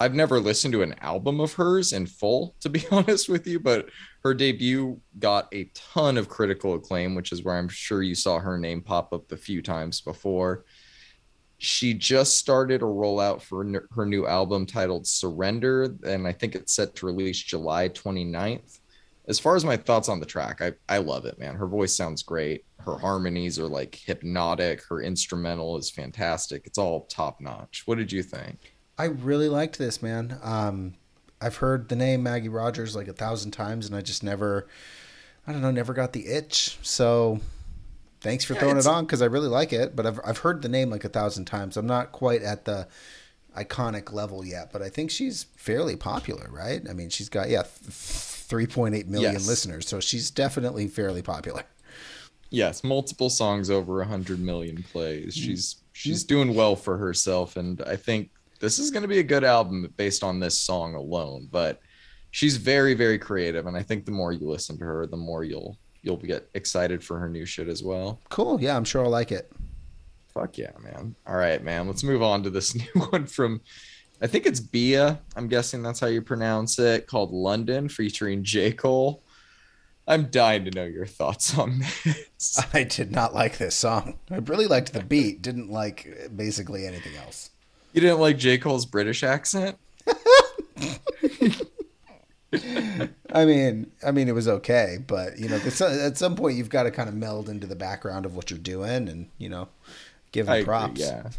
I've 0.00 0.14
never 0.14 0.40
listened 0.40 0.72
to 0.72 0.82
an 0.82 0.96
album 1.00 1.40
of 1.40 1.54
hers 1.54 1.92
in 1.92 2.06
full, 2.06 2.54
to 2.60 2.68
be 2.68 2.84
honest 2.90 3.28
with 3.28 3.46
you, 3.46 3.60
but 3.60 3.88
her 4.22 4.34
debut 4.34 5.00
got 5.18 5.48
a 5.54 5.70
ton 5.74 6.18
of 6.18 6.28
critical 6.28 6.74
acclaim, 6.74 7.14
which 7.14 7.32
is 7.32 7.42
where 7.42 7.56
I'm 7.56 7.68
sure 7.68 8.02
you 8.02 8.14
saw 8.14 8.38
her 8.38 8.58
name 8.58 8.82
pop 8.82 9.12
up 9.12 9.30
a 9.32 9.36
few 9.36 9.62
times 9.62 10.00
before. 10.00 10.64
She 11.58 11.94
just 11.94 12.36
started 12.36 12.82
a 12.82 12.86
rollout 12.86 13.40
for 13.40 13.86
her 13.94 14.04
new 14.04 14.26
album 14.26 14.66
titled 14.66 15.06
Surrender, 15.06 15.94
and 16.04 16.26
I 16.26 16.32
think 16.32 16.54
it's 16.54 16.74
set 16.74 16.96
to 16.96 17.06
release 17.06 17.38
July 17.38 17.88
29th 17.88 18.80
as 19.26 19.38
far 19.38 19.56
as 19.56 19.64
my 19.64 19.76
thoughts 19.76 20.08
on 20.08 20.20
the 20.20 20.26
track, 20.26 20.60
I, 20.60 20.72
I 20.88 20.98
love 20.98 21.24
it, 21.24 21.38
man. 21.38 21.54
Her 21.56 21.66
voice 21.66 21.96
sounds 21.96 22.22
great. 22.22 22.64
Her 22.78 22.98
harmonies 22.98 23.58
are 23.58 23.66
like 23.66 23.94
hypnotic. 23.94 24.82
Her 24.88 25.00
instrumental 25.00 25.76
is 25.78 25.90
fantastic. 25.90 26.66
It's 26.66 26.78
all 26.78 27.06
top 27.06 27.40
notch. 27.40 27.82
What 27.86 27.96
did 27.96 28.12
you 28.12 28.22
think? 28.22 28.74
I 28.98 29.04
really 29.06 29.48
liked 29.48 29.78
this, 29.78 30.02
man. 30.02 30.38
Um, 30.42 30.94
I've 31.40 31.56
heard 31.56 31.88
the 31.88 31.96
name 31.96 32.22
Maggie 32.22 32.48
Rogers 32.48 32.94
like 32.94 33.08
a 33.08 33.12
thousand 33.12 33.52
times, 33.52 33.86
and 33.86 33.96
I 33.96 34.02
just 34.02 34.22
never, 34.22 34.68
I 35.46 35.52
don't 35.52 35.62
know, 35.62 35.70
never 35.70 35.94
got 35.94 36.12
the 36.12 36.26
itch. 36.26 36.78
So 36.82 37.40
thanks 38.20 38.44
for 38.44 38.54
yeah, 38.54 38.60
throwing 38.60 38.78
it 38.78 38.86
on 38.86 39.04
because 39.04 39.22
I 39.22 39.26
really 39.26 39.48
like 39.48 39.72
it. 39.72 39.96
But 39.96 40.06
I've 40.06 40.20
I've 40.24 40.38
heard 40.38 40.60
the 40.60 40.68
name 40.68 40.90
like 40.90 41.04
a 41.04 41.08
thousand 41.08 41.46
times. 41.46 41.78
I'm 41.78 41.86
not 41.86 42.12
quite 42.12 42.42
at 42.42 42.66
the 42.66 42.88
iconic 43.56 44.12
level 44.12 44.44
yet, 44.44 44.70
but 44.72 44.82
I 44.82 44.90
think 44.90 45.10
she's 45.10 45.44
fairly 45.56 45.96
popular, 45.96 46.48
right? 46.50 46.82
I 46.88 46.92
mean, 46.92 47.08
she's 47.08 47.30
got 47.30 47.48
yeah. 47.48 47.62
Th- 47.62 48.33
3.8 48.48 49.06
million 49.06 49.32
yes. 49.32 49.46
listeners, 49.46 49.88
so 49.88 50.00
she's 50.00 50.30
definitely 50.30 50.88
fairly 50.88 51.22
popular. 51.22 51.64
Yes, 52.50 52.84
multiple 52.84 53.30
songs 53.30 53.70
over 53.70 53.96
100 53.98 54.38
million 54.38 54.82
plays. 54.82 55.34
Mm-hmm. 55.34 55.44
She's 55.44 55.74
mm-hmm. 55.74 55.84
she's 55.92 56.24
doing 56.24 56.54
well 56.54 56.76
for 56.76 56.96
herself 56.96 57.56
and 57.56 57.82
I 57.82 57.96
think 57.96 58.30
this 58.60 58.78
is 58.78 58.90
going 58.90 59.02
to 59.02 59.08
be 59.08 59.18
a 59.18 59.24
good 59.24 59.44
album 59.44 59.92
based 59.96 60.22
on 60.22 60.38
this 60.38 60.58
song 60.58 60.94
alone, 60.94 61.48
but 61.50 61.80
she's 62.30 62.56
very 62.56 62.94
very 62.94 63.18
creative 63.18 63.66
and 63.66 63.76
I 63.76 63.82
think 63.82 64.04
the 64.04 64.12
more 64.12 64.32
you 64.32 64.48
listen 64.48 64.78
to 64.78 64.84
her, 64.84 65.06
the 65.06 65.16
more 65.16 65.42
you'll 65.42 65.76
you'll 66.02 66.16
get 66.16 66.48
excited 66.54 67.02
for 67.02 67.18
her 67.18 67.28
new 67.28 67.44
shit 67.44 67.66
as 67.66 67.82
well. 67.82 68.20
Cool. 68.28 68.60
Yeah, 68.60 68.76
I'm 68.76 68.84
sure 68.84 69.04
I'll 69.04 69.10
like 69.10 69.32
it. 69.32 69.50
Fuck 70.32 70.58
yeah, 70.58 70.72
man. 70.80 71.14
All 71.26 71.36
right, 71.36 71.62
man. 71.62 71.86
Let's 71.86 72.04
move 72.04 72.22
on 72.22 72.42
to 72.42 72.50
this 72.50 72.74
new 72.94 73.02
one 73.08 73.26
from 73.26 73.60
I 74.24 74.26
think 74.26 74.46
it's 74.46 74.58
Bia. 74.58 75.20
I'm 75.36 75.48
guessing 75.48 75.82
that's 75.82 76.00
how 76.00 76.06
you 76.06 76.22
pronounce 76.22 76.78
it. 76.78 77.06
Called 77.06 77.30
London, 77.30 77.90
featuring 77.90 78.42
J 78.42 78.72
Cole. 78.72 79.22
I'm 80.08 80.30
dying 80.30 80.64
to 80.64 80.70
know 80.70 80.84
your 80.84 81.04
thoughts 81.04 81.58
on 81.58 81.80
this. 81.80 82.64
I 82.72 82.84
did 82.84 83.12
not 83.12 83.34
like 83.34 83.58
this 83.58 83.74
song. 83.74 84.18
I 84.30 84.36
really 84.36 84.66
liked 84.66 84.94
the 84.94 85.04
beat. 85.04 85.42
Didn't 85.42 85.70
like 85.70 86.30
basically 86.34 86.86
anything 86.86 87.14
else. 87.16 87.50
You 87.92 88.00
didn't 88.00 88.18
like 88.20 88.38
J 88.38 88.56
Cole's 88.56 88.86
British 88.86 89.22
accent? 89.22 89.76
I 93.30 93.44
mean, 93.44 93.90
I 94.06 94.10
mean, 94.10 94.28
it 94.28 94.34
was 94.34 94.48
okay, 94.48 94.96
but 95.06 95.38
you 95.38 95.50
know, 95.50 95.56
at 95.56 96.16
some 96.16 96.34
point 96.34 96.56
you've 96.56 96.70
got 96.70 96.84
to 96.84 96.90
kind 96.90 97.10
of 97.10 97.14
meld 97.14 97.50
into 97.50 97.66
the 97.66 97.76
background 97.76 98.24
of 98.24 98.34
what 98.34 98.50
you're 98.50 98.58
doing, 98.58 99.06
and 99.06 99.28
you 99.36 99.50
know, 99.50 99.68
give 100.34 100.46
them 100.46 100.64
props. 100.64 101.00
yeah. 101.00 101.30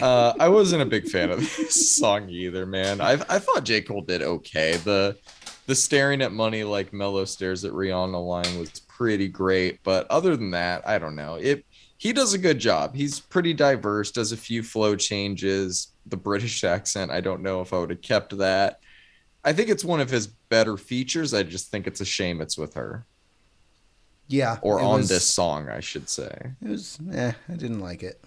uh, 0.00 0.32
I 0.38 0.48
wasn't 0.48 0.82
a 0.82 0.86
big 0.86 1.08
fan 1.08 1.30
of 1.30 1.40
this 1.56 1.96
song 1.96 2.30
either, 2.30 2.64
man. 2.64 3.00
I 3.00 3.12
I 3.28 3.38
thought 3.38 3.64
J. 3.64 3.82
Cole 3.82 4.02
did 4.02 4.22
okay. 4.22 4.76
The 4.76 5.18
the 5.66 5.74
staring 5.74 6.22
at 6.22 6.32
money 6.32 6.64
like 6.64 6.92
Melo 6.94 7.24
stares 7.26 7.64
at 7.64 7.72
Rihanna 7.72 8.26
line 8.26 8.58
was 8.58 8.80
pretty 8.88 9.28
great, 9.28 9.82
but 9.82 10.06
other 10.08 10.36
than 10.36 10.52
that, 10.52 10.86
I 10.88 10.98
don't 10.98 11.16
know. 11.16 11.34
It 11.34 11.66
he 11.98 12.12
does 12.12 12.32
a 12.32 12.38
good 12.38 12.60
job. 12.60 12.94
He's 12.94 13.18
pretty 13.18 13.52
diverse, 13.52 14.12
does 14.12 14.30
a 14.30 14.36
few 14.36 14.62
flow 14.62 14.94
changes. 14.94 15.88
The 16.06 16.16
British 16.16 16.64
accent, 16.74 17.10
I 17.10 17.20
don't 17.20 17.42
know 17.42 17.60
if 17.60 17.72
I 17.72 17.78
would 17.78 17.90
have 17.90 18.02
kept 18.02 18.38
that. 18.38 18.80
I 19.44 19.52
think 19.52 19.68
it's 19.68 19.84
one 19.84 20.00
of 20.00 20.10
his 20.10 20.26
better 20.26 20.76
features. 20.76 21.34
I 21.34 21.42
just 21.42 21.70
think 21.70 21.86
it's 21.86 22.00
a 22.00 22.04
shame 22.04 22.40
it's 22.40 22.56
with 22.56 22.74
her. 22.74 23.04
Yeah. 24.28 24.58
Or 24.60 24.80
on 24.80 24.98
was, 24.98 25.08
this 25.08 25.26
song, 25.26 25.68
I 25.70 25.80
should 25.80 26.08
say. 26.08 26.52
It 26.62 26.68
was 26.68 26.98
eh, 27.12 27.32
I 27.48 27.52
didn't 27.52 27.80
like 27.80 28.02
it. 28.02 28.22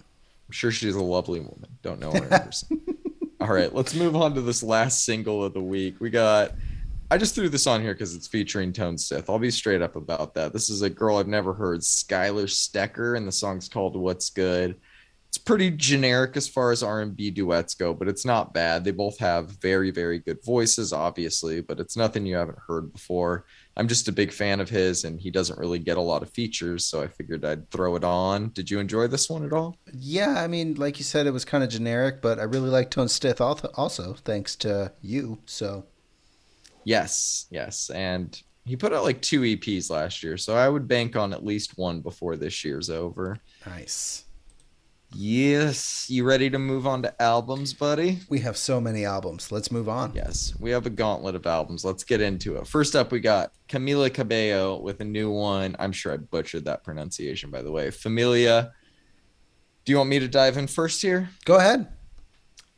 I'm 0.52 0.54
sure 0.54 0.70
she's 0.70 0.94
a 0.94 1.02
lovely 1.02 1.40
woman. 1.40 1.78
Don't 1.80 1.98
know 1.98 2.10
her 2.10 2.24
in 2.24 2.28
person. 2.28 2.82
All 3.40 3.48
right, 3.48 3.74
let's 3.74 3.94
move 3.94 4.14
on 4.14 4.34
to 4.34 4.42
this 4.42 4.62
last 4.62 5.02
single 5.02 5.42
of 5.42 5.54
the 5.54 5.62
week. 5.62 5.98
We 5.98 6.10
got. 6.10 6.52
I 7.10 7.16
just 7.16 7.34
threw 7.34 7.48
this 7.48 7.66
on 7.66 7.80
here 7.80 7.94
because 7.94 8.14
it's 8.14 8.26
featuring 8.26 8.70
Tone 8.70 8.98
Stith. 8.98 9.30
I'll 9.30 9.38
be 9.38 9.50
straight 9.50 9.80
up 9.80 9.96
about 9.96 10.34
that. 10.34 10.52
This 10.52 10.68
is 10.68 10.82
a 10.82 10.90
girl 10.90 11.16
I've 11.16 11.26
never 11.26 11.54
heard, 11.54 11.80
Skylar 11.80 12.44
Stecker, 12.44 13.16
and 13.16 13.26
the 13.26 13.32
song's 13.32 13.66
called 13.66 13.96
"What's 13.96 14.28
Good." 14.28 14.78
It's 15.28 15.38
pretty 15.38 15.70
generic 15.70 16.36
as 16.36 16.46
far 16.46 16.70
as 16.70 16.82
R&B 16.82 17.30
duets 17.30 17.72
go, 17.72 17.94
but 17.94 18.08
it's 18.08 18.26
not 18.26 18.52
bad. 18.52 18.84
They 18.84 18.90
both 18.90 19.18
have 19.20 19.52
very, 19.52 19.90
very 19.90 20.18
good 20.18 20.44
voices, 20.44 20.92
obviously, 20.92 21.62
but 21.62 21.80
it's 21.80 21.96
nothing 21.96 22.26
you 22.26 22.36
haven't 22.36 22.58
heard 22.68 22.92
before. 22.92 23.46
I'm 23.76 23.88
just 23.88 24.08
a 24.08 24.12
big 24.12 24.32
fan 24.32 24.60
of 24.60 24.68
his, 24.68 25.04
and 25.04 25.20
he 25.20 25.30
doesn't 25.30 25.58
really 25.58 25.78
get 25.78 25.96
a 25.96 26.00
lot 26.00 26.22
of 26.22 26.30
features, 26.30 26.84
so 26.84 27.02
I 27.02 27.06
figured 27.06 27.44
I'd 27.44 27.70
throw 27.70 27.96
it 27.96 28.04
on. 28.04 28.50
Did 28.50 28.70
you 28.70 28.78
enjoy 28.78 29.06
this 29.06 29.30
one 29.30 29.44
at 29.44 29.52
all? 29.52 29.78
Yeah, 29.92 30.34
I 30.42 30.46
mean, 30.46 30.74
like 30.74 30.98
you 30.98 31.04
said, 31.04 31.26
it 31.26 31.32
was 31.32 31.44
kind 31.44 31.64
of 31.64 31.70
generic, 31.70 32.20
but 32.20 32.38
I 32.38 32.42
really 32.42 32.68
like 32.68 32.90
Tone 32.90 33.08
Stith 33.08 33.40
also, 33.40 34.14
thanks 34.24 34.56
to 34.56 34.92
you. 35.00 35.38
So, 35.46 35.86
yes, 36.84 37.46
yes, 37.50 37.88
and 37.90 38.40
he 38.64 38.76
put 38.76 38.92
out 38.92 39.04
like 39.04 39.22
two 39.22 39.40
EPs 39.40 39.90
last 39.90 40.22
year, 40.22 40.36
so 40.36 40.54
I 40.54 40.68
would 40.68 40.86
bank 40.86 41.16
on 41.16 41.32
at 41.32 41.44
least 41.44 41.78
one 41.78 42.00
before 42.00 42.36
this 42.36 42.64
year's 42.64 42.90
over. 42.90 43.38
Nice. 43.66 44.24
Yes. 45.14 46.08
You 46.08 46.24
ready 46.24 46.48
to 46.50 46.58
move 46.58 46.86
on 46.86 47.02
to 47.02 47.22
albums, 47.22 47.72
buddy? 47.72 48.20
We 48.28 48.40
have 48.40 48.56
so 48.56 48.80
many 48.80 49.04
albums. 49.04 49.52
Let's 49.52 49.70
move 49.70 49.88
on. 49.88 50.12
Yes. 50.14 50.54
We 50.58 50.70
have 50.70 50.86
a 50.86 50.90
gauntlet 50.90 51.34
of 51.34 51.46
albums. 51.46 51.84
Let's 51.84 52.04
get 52.04 52.20
into 52.20 52.56
it. 52.56 52.66
First 52.66 52.96
up, 52.96 53.12
we 53.12 53.20
got 53.20 53.52
Camila 53.68 54.12
Cabello 54.12 54.80
with 54.80 55.00
a 55.00 55.04
new 55.04 55.30
one. 55.30 55.76
I'm 55.78 55.92
sure 55.92 56.12
I 56.12 56.16
butchered 56.16 56.64
that 56.64 56.84
pronunciation, 56.84 57.50
by 57.50 57.62
the 57.62 57.70
way. 57.70 57.90
Familia. 57.90 58.72
Do 59.84 59.92
you 59.92 59.98
want 59.98 60.10
me 60.10 60.18
to 60.18 60.28
dive 60.28 60.56
in 60.56 60.66
first 60.66 61.02
here? 61.02 61.28
Go 61.44 61.56
ahead. 61.56 61.88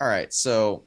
All 0.01 0.09
right. 0.09 0.33
So 0.33 0.85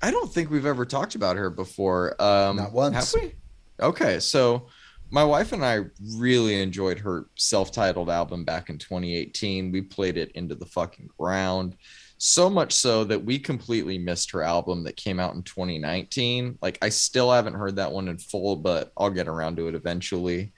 I 0.00 0.10
don't 0.10 0.32
think 0.32 0.50
we've 0.50 0.66
ever 0.66 0.84
talked 0.86 1.14
about 1.14 1.36
her 1.36 1.50
before. 1.50 2.20
Um, 2.22 2.56
Not 2.56 2.72
once. 2.72 3.12
Have 3.12 3.22
we? 3.22 3.34
Okay. 3.80 4.20
So 4.20 4.68
my 5.10 5.24
wife 5.24 5.52
and 5.52 5.64
I 5.64 5.84
really 6.16 6.60
enjoyed 6.60 6.98
her 6.98 7.26
self-titled 7.36 8.10
album 8.10 8.44
back 8.44 8.68
in 8.68 8.78
2018. 8.78 9.72
We 9.72 9.80
played 9.82 10.16
it 10.16 10.32
into 10.32 10.54
the 10.54 10.66
fucking 10.66 11.10
ground. 11.18 11.76
So 12.18 12.50
much 12.50 12.72
so 12.72 13.04
that 13.04 13.24
we 13.24 13.38
completely 13.38 13.96
missed 13.96 14.30
her 14.32 14.42
album 14.42 14.82
that 14.84 14.96
came 14.96 15.20
out 15.20 15.34
in 15.34 15.42
2019. 15.42 16.58
Like 16.60 16.78
I 16.82 16.88
still 16.88 17.30
haven't 17.30 17.54
heard 17.54 17.76
that 17.76 17.92
one 17.92 18.08
in 18.08 18.18
full, 18.18 18.56
but 18.56 18.92
I'll 18.96 19.10
get 19.10 19.28
around 19.28 19.56
to 19.56 19.68
it 19.68 19.74
eventually. 19.74 20.52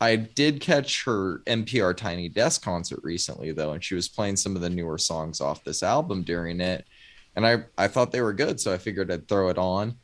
I 0.00 0.16
did 0.16 0.60
catch 0.60 1.04
her 1.04 1.38
NPR 1.46 1.96
Tiny 1.96 2.28
Desk 2.28 2.62
concert 2.62 3.00
recently 3.02 3.52
though, 3.52 3.72
and 3.72 3.82
she 3.82 3.94
was 3.94 4.08
playing 4.08 4.36
some 4.36 4.56
of 4.56 4.60
the 4.60 4.70
newer 4.70 4.98
songs 4.98 5.40
off 5.40 5.64
this 5.64 5.82
album 5.82 6.22
during 6.22 6.60
it. 6.60 6.84
And 7.36 7.46
I, 7.46 7.64
I 7.78 7.88
thought 7.88 8.12
they 8.12 8.20
were 8.20 8.32
good, 8.32 8.60
so 8.60 8.72
I 8.72 8.78
figured 8.78 9.10
I'd 9.10 9.28
throw 9.28 9.48
it 9.48 9.58
on. 9.58 9.96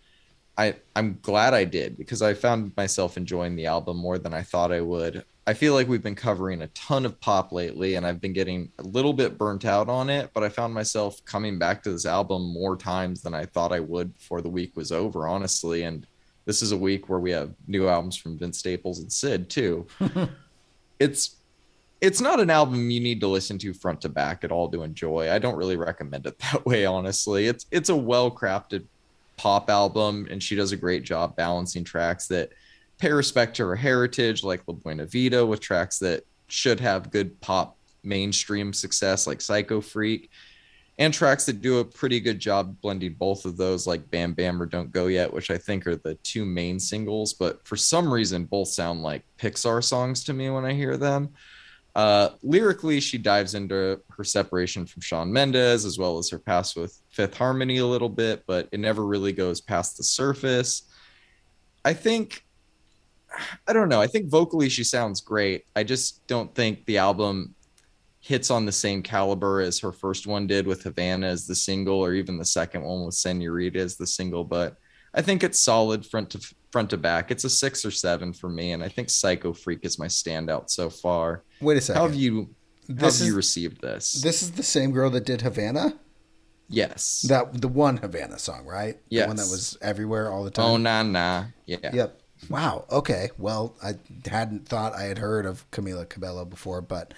I 0.61 0.75
I'm 0.95 1.19
glad 1.23 1.55
I 1.55 1.65
did 1.65 1.97
because 1.97 2.21
I 2.21 2.35
found 2.35 2.77
myself 2.77 3.17
enjoying 3.17 3.57
the 3.57 3.65
album 3.65 3.97
more 3.97 4.19
than 4.19 4.35
I 4.35 4.43
thought 4.43 4.73
I 4.73 4.83
would. 4.83 5.25
I 5.47 5.55
feel 5.55 5.73
like 5.73 5.89
we've 5.89 6.03
been 6.03 6.15
covering 6.15 6.61
a 6.61 6.67
ton 6.69 7.07
of 7.07 7.19
pop 7.19 7.51
lately 7.51 7.95
and 7.95 8.07
I've 8.07 8.21
been 8.21 8.35
getting 8.35 8.71
a 8.79 8.83
little 8.83 9.15
bit 9.15 9.39
burnt 9.39 9.65
out 9.65 9.89
on 9.89 10.11
it, 10.11 10.31
but 10.35 10.45
I 10.45 10.51
found 10.51 10.75
myself 10.75 11.25
coming 11.25 11.59
back 11.59 11.83
to 11.83 11.93
this 11.93 12.05
album 12.05 12.53
more 12.53 12.77
times 12.77 13.23
than 13.23 13.33
I 13.33 13.47
thought 13.47 13.73
I 13.73 13.81
would 13.81 14.15
before 14.15 14.43
the 14.43 14.51
week 14.51 14.77
was 14.77 14.93
over, 14.93 15.27
honestly. 15.27 15.85
And 15.85 16.07
this 16.45 16.61
is 16.61 16.73
a 16.73 16.77
week 16.77 17.09
where 17.09 17.21
we 17.21 17.31
have 17.31 17.55
new 17.67 17.89
albums 17.89 18.19
from 18.19 18.37
Vince 18.37 18.59
Staples 18.59 18.99
and 18.99 19.11
Syd 19.11 19.49
too. 19.49 19.87
it's 21.01 21.37
it's 22.03 22.21
not 22.21 22.39
an 22.39 22.51
album 22.51 22.91
you 22.91 23.01
need 23.01 23.21
to 23.21 23.29
listen 23.29 23.57
to 23.59 23.73
front 23.73 24.03
to 24.03 24.11
back 24.11 24.45
at 24.45 24.53
all 24.53 24.71
to 24.71 24.83
enjoy. 24.83 25.31
I 25.31 25.39
don't 25.39 25.57
really 25.57 25.77
recommend 25.77 26.27
it 26.27 26.39
that 26.53 26.67
way, 26.67 26.85
honestly. 26.85 27.47
It's 27.47 27.65
it's 27.71 27.89
a 27.89 27.97
well 27.97 28.31
crafted 28.31 28.85
pop 29.41 29.71
album, 29.71 30.29
and 30.31 30.43
she 30.43 30.55
does 30.55 30.73
a 30.73 30.77
great 30.77 31.03
job 31.03 31.35
balancing 31.35 31.83
tracks 31.83 32.27
that 32.27 32.51
pay 32.99 33.11
respect 33.11 33.57
to 33.57 33.65
her 33.65 33.75
heritage, 33.75 34.45
like 34.45 34.61
La 34.67 34.75
Buena 34.75 35.07
Vida, 35.07 35.47
with 35.47 35.61
tracks 35.61 35.99
that 36.01 36.25
should 36.49 36.79
have 36.79 37.11
good 37.11 37.41
pop 37.41 37.79
mainstream 38.05 38.75
success, 38.75 39.27
like 39.27 39.41
Psycho 39.41 39.81
Freak, 39.81 40.29
and 40.99 41.15
tracks 41.15 41.47
that 41.47 41.63
do 41.63 41.79
a 41.79 41.85
pretty 41.87 42.21
good 42.21 42.39
job 42.39 42.79
blending 42.83 43.15
both 43.15 43.47
of 43.47 43.57
those, 43.57 43.87
like 43.87 44.11
Bam 44.11 44.35
Bam 44.35 44.61
or 44.61 44.67
Don't 44.67 44.93
Go 44.93 45.07
Yet, 45.07 45.33
which 45.33 45.51
I 45.51 45.57
think 45.57 45.87
are 45.87 45.97
the 45.97 46.17
two 46.17 46.45
main 46.45 46.79
singles. 46.79 47.33
But 47.33 47.67
for 47.67 47.77
some 47.77 48.13
reason, 48.13 48.45
both 48.45 48.69
sound 48.69 49.03
like 49.03 49.25
Pixar 49.39 49.83
songs 49.83 50.23
to 50.25 50.35
me 50.35 50.51
when 50.51 50.67
I 50.67 50.75
hear 50.75 50.99
them. 50.99 51.31
Uh, 51.95 52.29
lyrically, 52.43 53.01
she 53.01 53.17
dives 53.17 53.55
into 53.55 54.03
her 54.11 54.25
separation 54.25 54.85
from 54.85 55.01
Shawn 55.01 55.33
Mendes 55.33 55.87
as 55.87 55.99
well 55.99 56.19
as 56.19 56.29
her 56.29 56.39
past 56.39 56.77
with 56.77 57.00
Fifth 57.11 57.37
Harmony 57.37 57.79
a 57.79 57.87
little 57.87 58.09
bit, 58.09 58.45
but 58.47 58.69
it 58.73 58.81
never 58.81 59.05
really 59.05 59.33
goes 59.33 59.61
past 59.61 59.97
the 59.97 60.05
surface. 60.05 60.83
I 61.85 61.93
think, 61.93 62.45
I 63.67 63.73
don't 63.73 63.89
know. 63.89 64.01
I 64.01 64.07
think 64.07 64.29
vocally 64.31 64.69
she 64.69 64.85
sounds 64.85 65.21
great. 65.21 65.65
I 65.75 65.83
just 65.83 66.27
don't 66.27 66.55
think 66.55 66.85
the 66.87 66.99
album 66.99 67.55
hits 68.21 68.51
on 68.51 68.67
the 68.67 68.73
same 68.73 69.03
caliber 69.03 69.61
as 69.61 69.79
her 69.81 69.93
first 69.93 70.27
one 70.27 70.47
did 70.47 70.67
with 70.67 70.83
Havana 70.85 71.27
as 71.27 71.47
the 71.47 71.55
single, 71.55 71.97
or 72.01 72.15
even 72.15 72.37
the 72.39 72.45
second 72.45 72.83
one 72.83 73.05
with 73.07 73.15
Senorita 73.15 73.79
as 73.81 73.97
the 73.97 74.07
single. 74.07 74.45
But 74.45 74.77
I 75.15 75.23
think 75.23 75.43
it's 75.43 75.59
solid 75.59 76.05
front 76.07 76.31
to 76.31 76.55
front 76.71 76.91
to 76.91 76.97
back. 76.97 77.31
It's 77.33 77.43
a 77.45 77.51
six 77.51 77.85
or 77.85 77.91
seven 77.91 78.33
for 78.33 78.49
me, 78.49 78.73
and 78.73 78.83
I 78.85 78.89
think 78.89 79.11
Psycho 79.11 79.53
Freak 79.53 79.81
is 79.85 79.99
my 79.99 80.07
standout 80.07 80.71
so 80.71 80.89
far. 80.91 81.43
Wait 81.61 81.79
a 81.79 81.81
second. 81.81 82.01
How 82.01 82.07
have 82.07 82.15
you 82.17 82.51
how 82.89 82.95
This 82.95 83.19
have 83.19 83.27
you 83.27 83.33
is- 83.33 83.37
received 83.37 83.81
this? 83.81 84.13
This 84.23 84.43
is 84.43 84.53
the 84.53 84.63
same 84.63 84.93
girl 84.93 85.11
that 85.11 85.25
did 85.25 85.41
Havana. 85.43 85.95
Yes. 86.71 87.23
That 87.29 87.61
the 87.61 87.69
one 87.69 87.99
Havana 87.99 88.39
song, 88.39 88.65
right? 88.65 88.97
The 89.11 89.27
one 89.27 89.37
that 89.37 89.49
was 89.51 89.77
everywhere 89.83 90.31
all 90.33 90.45
the 90.45 90.51
time. 90.51 90.65
oh 90.65 90.73
time. 90.75 90.83
nah 90.83 91.03
nah. 91.03 91.45
Yeah. 91.67 91.91
Yep. 91.93 92.21
Wow. 92.49 92.87
Okay. 92.91 93.31
Well, 93.37 93.75
I 93.83 93.95
hadn't 94.27 94.67
thought 94.67 94.95
I 94.95 95.03
had 95.03 95.19
heard 95.19 95.45
of 95.45 95.71
Camila 95.73 96.09
Cabello 96.09 96.47
before, 96.47 96.81
but 96.81 97.13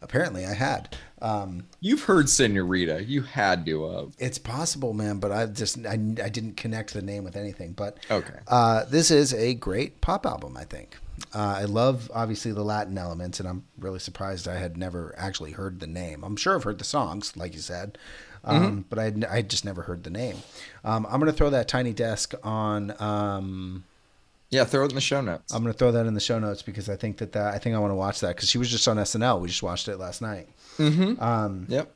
apparently 0.00 0.46
I 0.46 0.54
had. 0.54 0.96
Um, 1.20 1.64
You've 1.80 2.04
heard 2.04 2.28
Senorita. 2.28 3.02
You 3.04 3.22
had 3.22 3.66
to 3.66 3.88
have. 3.90 4.14
it's 4.20 4.38
possible, 4.38 4.92
man, 4.92 5.18
but 5.18 5.32
I 5.32 5.46
just 5.46 5.84
I, 5.84 5.94
I 5.94 6.28
didn't 6.28 6.56
connect 6.56 6.94
the 6.94 7.02
name 7.02 7.24
with 7.24 7.34
anything. 7.36 7.72
But 7.72 7.98
Okay. 8.08 8.38
uh, 8.46 8.84
this 8.84 9.10
is 9.10 9.34
a 9.34 9.54
great 9.54 10.00
pop 10.00 10.24
album, 10.24 10.56
I 10.56 10.62
think. 10.62 10.96
Uh, 11.34 11.56
I 11.58 11.64
love 11.64 12.08
obviously 12.14 12.52
the 12.52 12.62
Latin 12.62 12.96
elements, 12.96 13.40
and 13.40 13.48
I'm 13.48 13.64
really 13.78 13.98
surprised 13.98 14.46
I 14.46 14.58
had 14.58 14.76
never 14.76 15.12
actually 15.18 15.50
heard 15.50 15.80
the 15.80 15.88
name. 15.88 16.22
I'm 16.22 16.36
sure 16.36 16.54
I've 16.54 16.62
heard 16.62 16.78
the 16.78 16.84
songs, 16.84 17.36
like 17.36 17.52
you 17.54 17.60
said, 17.60 17.98
um, 18.48 18.84
but 18.88 18.98
I 18.98 19.12
I 19.30 19.42
just 19.42 19.64
never 19.64 19.82
heard 19.82 20.04
the 20.04 20.10
name. 20.10 20.36
Um, 20.84 21.06
I'm 21.10 21.18
gonna 21.20 21.32
throw 21.32 21.50
that 21.50 21.68
tiny 21.68 21.92
desk 21.92 22.34
on. 22.42 22.94
Um, 23.00 23.84
Yeah, 24.50 24.64
throw 24.64 24.84
it 24.84 24.90
in 24.90 24.94
the 24.94 25.00
show 25.00 25.20
notes. 25.20 25.52
I'm 25.52 25.62
gonna 25.62 25.72
throw 25.74 25.92
that 25.92 26.06
in 26.06 26.14
the 26.14 26.20
show 26.20 26.38
notes 26.38 26.62
because 26.62 26.88
I 26.88 26.96
think 26.96 27.18
that, 27.18 27.32
that 27.32 27.54
I 27.54 27.58
think 27.58 27.76
I 27.76 27.78
want 27.78 27.90
to 27.90 27.96
watch 27.96 28.20
that 28.20 28.36
because 28.36 28.48
she 28.48 28.58
was 28.58 28.70
just 28.70 28.88
on 28.88 28.96
SNL. 28.96 29.40
We 29.40 29.48
just 29.48 29.62
watched 29.62 29.88
it 29.88 29.98
last 29.98 30.22
night. 30.22 30.48
mm-hmm. 30.78 31.22
Um, 31.22 31.66
Yep. 31.68 31.94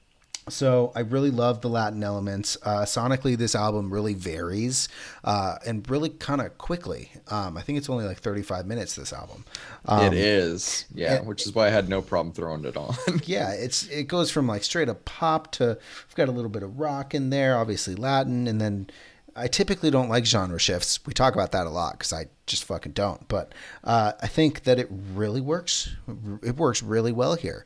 So 0.49 0.93
I 0.95 1.01
really 1.01 1.31
love 1.31 1.61
the 1.61 1.69
Latin 1.69 2.03
elements. 2.03 2.57
Uh, 2.63 2.83
sonically, 2.83 3.37
this 3.37 3.55
album 3.55 3.93
really 3.93 4.15
varies 4.15 4.89
uh, 5.25 5.57
and 5.67 5.89
really 5.89 6.09
kind 6.11 6.41
of 6.41 6.59
quickly. 6.59 7.11
Um, 7.29 7.57
I 7.57 7.63
think 7.63 7.79
it's 7.79 7.89
only 7.89 8.05
like 8.05 8.19
35 8.19 8.67
minutes. 8.67 8.95
This 8.97 9.13
album. 9.13 9.45
Um, 9.87 10.07
it 10.07 10.15
is. 10.15 10.85
Yeah, 10.95 11.17
and- 11.19 11.27
which 11.27 11.47
is 11.47 11.55
why 11.55 11.67
I 11.69 11.71
had 11.71 11.89
no 11.89 12.03
problem 12.03 12.33
throwing 12.35 12.65
it 12.65 12.77
on. 12.77 12.95
Yeah, 13.25 13.53
it's 13.53 13.87
it 13.89 14.05
goes 14.09 14.31
from 14.31 14.47
like 14.47 14.65
straight 14.65 14.89
up 14.89 15.05
pop 15.05 15.53
to 15.53 15.79
we've 16.09 16.15
got 16.17 16.29
a 16.29 16.33
little 16.33 16.51
bit 16.51 16.63
of 16.63 16.79
rock 16.79 17.15
in 17.15 17.31
there, 17.31 17.57
obviously 17.57 17.95
Latin, 17.95 18.47
and 18.49 18.61
then 18.61 18.89
I 19.37 19.47
typically 19.47 19.91
don't 19.91 20.09
like 20.09 20.27
genre 20.27 20.59
shifts. 20.59 20.99
We 21.07 21.13
talk 21.15 21.35
about 21.35 21.53
that 21.53 21.67
a 21.67 21.71
lot 21.71 21.93
because 21.93 22.13
I 22.13 22.27
just 22.47 22.65
fucking 22.65 22.93
don't. 22.93 23.27
But 23.29 23.55
uh, 23.85 24.13
I 24.21 24.27
think 24.27 24.65
that 24.65 24.79
it 24.79 24.89
really 24.91 25.41
works. 25.41 25.95
It 26.43 26.57
works 26.57 26.83
really 26.83 27.13
well 27.13 27.35
here. 27.37 27.65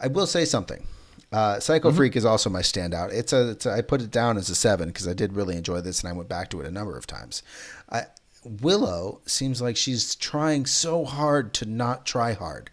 I 0.00 0.08
will 0.08 0.26
say 0.26 0.44
something. 0.44 0.84
Uh, 1.30 1.60
Psycho 1.60 1.92
Freak 1.92 2.16
is 2.16 2.24
also 2.24 2.48
my 2.48 2.62
standout. 2.62 3.12
It's 3.12 3.32
a, 3.34 3.50
it's 3.50 3.66
a 3.66 3.72
I 3.72 3.82
put 3.82 4.00
it 4.00 4.10
down 4.10 4.38
as 4.38 4.48
a 4.48 4.54
seven 4.54 4.88
because 4.88 5.06
I 5.06 5.12
did 5.12 5.34
really 5.34 5.56
enjoy 5.56 5.80
this 5.82 6.00
and 6.00 6.08
I 6.08 6.12
went 6.14 6.28
back 6.28 6.48
to 6.50 6.60
it 6.60 6.66
a 6.66 6.70
number 6.70 6.96
of 6.96 7.06
times. 7.06 7.42
I, 7.90 8.04
Willow 8.44 9.20
seems 9.26 9.60
like 9.60 9.76
she's 9.76 10.14
trying 10.14 10.64
so 10.64 11.04
hard 11.04 11.52
to 11.54 11.66
not 11.66 12.06
try 12.06 12.32
hard, 12.32 12.70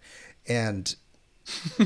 and 0.47 0.95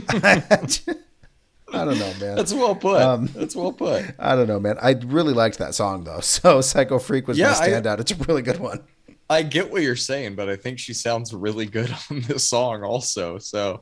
I 1.71 1.85
don't 1.85 1.99
know, 1.99 2.13
man. 2.19 2.35
That's 2.35 2.53
well 2.53 2.75
put. 2.75 3.01
Um, 3.01 3.27
That's 3.35 3.55
well 3.55 3.71
put. 3.71 4.05
I 4.17 4.35
don't 4.35 4.47
know, 4.47 4.59
man. 4.59 4.77
I 4.81 4.91
really 5.05 5.33
liked 5.33 5.57
that 5.59 5.75
song 5.75 6.03
though. 6.03 6.19
So 6.29 6.61
Psycho 6.61 6.99
Freak 6.99 7.27
was 7.27 7.37
Yeah, 7.37 7.51
my 7.51 7.65
I- 7.65 7.69
standout. 7.69 7.99
it's 7.99 8.11
a 8.11 8.15
really 8.15 8.41
good 8.41 8.59
one. 8.59 8.81
I 9.29 9.43
get 9.43 9.71
what 9.71 9.83
you're 9.83 9.95
saying, 9.95 10.35
but 10.35 10.49
I 10.49 10.55
think 10.55 10.79
she 10.79 10.93
sounds 10.93 11.33
really 11.33 11.65
good 11.65 11.95
on 12.09 12.21
this 12.21 12.49
song 12.49 12.83
also. 12.83 13.37
So 13.37 13.81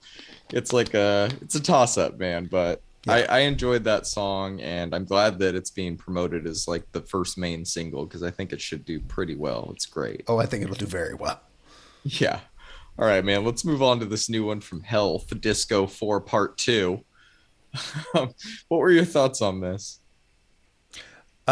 it's 0.52 0.74
like 0.74 0.94
a 0.94 1.30
it's 1.42 1.56
a 1.56 1.62
toss 1.62 1.98
up, 1.98 2.18
man. 2.18 2.46
But 2.46 2.82
I, 3.08 3.24
I 3.24 3.40
enjoyed 3.40 3.86
that 3.86 4.06
song 4.06 4.60
and 4.60 4.94
I'm 4.94 5.06
glad 5.06 5.40
that 5.40 5.56
it's 5.56 5.70
being 5.70 5.96
promoted 5.96 6.46
as 6.46 6.68
like 6.68 6.92
the 6.92 7.02
first 7.02 7.38
main 7.38 7.64
single 7.64 8.06
because 8.06 8.22
I 8.22 8.32
think 8.32 8.52
it 8.52 8.60
should 8.60 8.84
do 8.84 9.00
pretty 9.00 9.36
well. 9.36 9.70
It's 9.74 9.86
great. 9.86 10.24
Oh, 10.28 10.40
I 10.40 10.46
think 10.46 10.64
it'll 10.64 10.76
do 10.76 10.86
very 10.86 11.14
well. 11.14 11.40
Yeah. 12.04 12.42
All 13.00 13.06
right, 13.06 13.24
man. 13.24 13.46
Let's 13.46 13.64
move 13.64 13.82
on 13.82 14.00
to 14.00 14.06
this 14.06 14.30
new 14.30 14.46
one 14.46 14.60
from 14.60 14.82
Health, 14.82 15.40
Disco 15.40 15.88
4 15.88 16.20
Part 16.22 16.58
2. 16.58 17.00
what 18.14 18.34
were 18.70 18.92
your 18.92 19.06
thoughts 19.06 19.42
on 19.42 19.62
this? 19.62 20.00
Uh, 21.48 21.52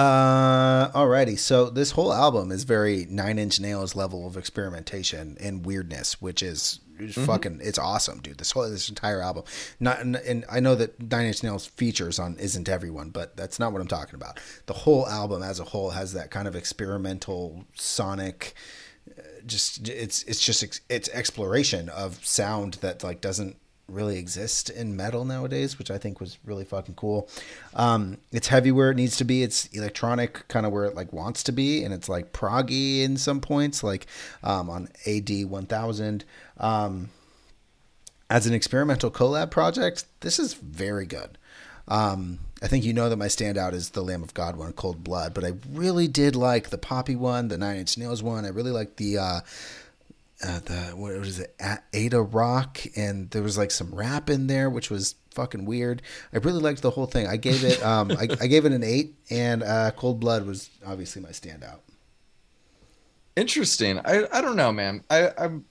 alrighty. 0.95 1.37
So 1.37 1.69
this 1.69 1.91
whole 1.91 2.13
album 2.13 2.51
is 2.51 2.63
very 2.63 3.05
Nine 3.09 3.37
Inch 3.37 3.59
Nails 3.59 3.95
level 3.95 4.25
of 4.25 4.37
experimentation 4.37 5.37
and 5.39 5.65
weirdness, 5.65 6.21
which 6.21 6.41
is, 6.41 6.79
is 6.97 7.15
mm-hmm. 7.15 7.25
fucking. 7.25 7.59
It's 7.61 7.77
awesome, 7.77 8.21
dude. 8.21 8.37
This 8.37 8.51
whole 8.51 8.69
this 8.69 8.89
entire 8.89 9.21
album. 9.21 9.43
Not 9.79 9.99
and, 9.99 10.15
and 10.15 10.45
I 10.49 10.59
know 10.59 10.73
that 10.75 10.99
Nine 10.99 11.27
Inch 11.27 11.43
Nails 11.43 11.65
features 11.65 12.17
on 12.17 12.37
isn't 12.37 12.69
everyone, 12.69 13.09
but 13.09 13.35
that's 13.35 13.59
not 13.59 13.73
what 13.73 13.81
I'm 13.81 13.87
talking 13.87 14.15
about. 14.15 14.39
The 14.65 14.73
whole 14.73 15.07
album 15.07 15.43
as 15.43 15.59
a 15.59 15.65
whole 15.65 15.91
has 15.91 16.13
that 16.13 16.31
kind 16.31 16.47
of 16.47 16.55
experimental 16.55 17.65
sonic 17.75 18.55
uh, 19.17 19.21
just 19.45 19.87
it's 19.87 20.23
it's 20.23 20.43
just 20.43 20.81
it's 20.89 21.09
exploration 21.09 21.89
of 21.89 22.25
sound 22.25 22.75
that 22.75 23.03
like 23.03 23.21
doesn't 23.21 23.57
really 23.87 24.17
exist 24.17 24.69
in 24.69 24.95
metal 24.95 25.25
nowadays, 25.25 25.77
which 25.77 25.91
I 25.91 25.97
think 25.97 26.19
was 26.19 26.37
really 26.43 26.65
fucking 26.65 26.95
cool. 26.95 27.29
Um, 27.75 28.17
it's 28.31 28.47
heavy 28.47 28.71
where 28.71 28.91
it 28.91 28.95
needs 28.95 29.17
to 29.17 29.23
be. 29.23 29.43
It's 29.43 29.65
electronic 29.67 30.47
kind 30.47 30.65
of 30.65 30.71
where 30.71 30.85
it 30.85 30.95
like 30.95 31.13
wants 31.13 31.43
to 31.43 31.51
be, 31.51 31.83
and 31.83 31.93
it's 31.93 32.09
like 32.09 32.33
proggy 32.33 33.03
in 33.03 33.17
some 33.17 33.41
points, 33.41 33.83
like 33.83 34.07
um, 34.43 34.69
on 34.69 34.89
AD 35.05 35.45
one 35.45 35.65
thousand. 35.65 36.25
Um, 36.57 37.09
as 38.29 38.47
an 38.47 38.53
experimental 38.53 39.11
collab 39.11 39.51
project, 39.51 40.05
this 40.21 40.39
is 40.39 40.55
very 40.55 41.05
good. 41.05 41.37
Um, 41.87 42.39
I 42.63 42.67
think 42.67 42.83
you 42.83 42.93
know 42.93 43.09
that 43.09 43.17
my 43.17 43.27
standout 43.27 43.73
is 43.73 43.91
the 43.91 44.01
Lamb 44.01 44.23
of 44.23 44.33
God 44.33 44.55
one, 44.55 44.73
Cold 44.73 45.03
Blood, 45.03 45.33
but 45.33 45.43
I 45.43 45.53
really 45.71 46.07
did 46.07 46.35
like 46.35 46.69
the 46.69 46.77
Poppy 46.77 47.15
one, 47.15 47.49
the 47.49 47.57
Nine 47.57 47.77
Inch 47.77 47.97
Nails 47.97 48.23
one. 48.23 48.45
I 48.45 48.49
really 48.49 48.71
liked 48.71 48.97
the 48.97 49.19
uh, 49.19 49.39
uh, 50.43 50.59
the 50.59 50.93
what 50.95 51.17
was 51.17 51.39
it, 51.39 51.55
Ada 51.93 52.21
Rook, 52.21 52.85
and 52.95 53.29
there 53.31 53.41
was 53.41 53.57
like 53.57 53.71
some 53.71 53.93
rap 53.93 54.29
in 54.29 54.47
there, 54.47 54.69
which 54.69 54.89
was 54.89 55.15
fucking 55.31 55.65
weird. 55.65 56.01
I 56.33 56.37
really 56.37 56.61
liked 56.61 56.81
the 56.81 56.91
whole 56.91 57.05
thing. 57.05 57.27
I 57.27 57.37
gave 57.37 57.63
it 57.63 57.81
um, 57.83 58.11
I, 58.11 58.27
I 58.41 58.47
gave 58.47 58.65
it 58.65 58.71
an 58.71 58.83
eight, 58.83 59.15
and 59.29 59.63
uh, 59.63 59.91
Cold 59.91 60.19
Blood 60.19 60.45
was 60.45 60.69
obviously 60.85 61.21
my 61.21 61.29
standout. 61.29 61.79
Interesting. 63.35 63.99
I 63.99 64.25
I 64.31 64.41
don't 64.41 64.55
know, 64.55 64.71
man. 64.71 65.03
I 65.09 65.31
I'm. 65.37 65.65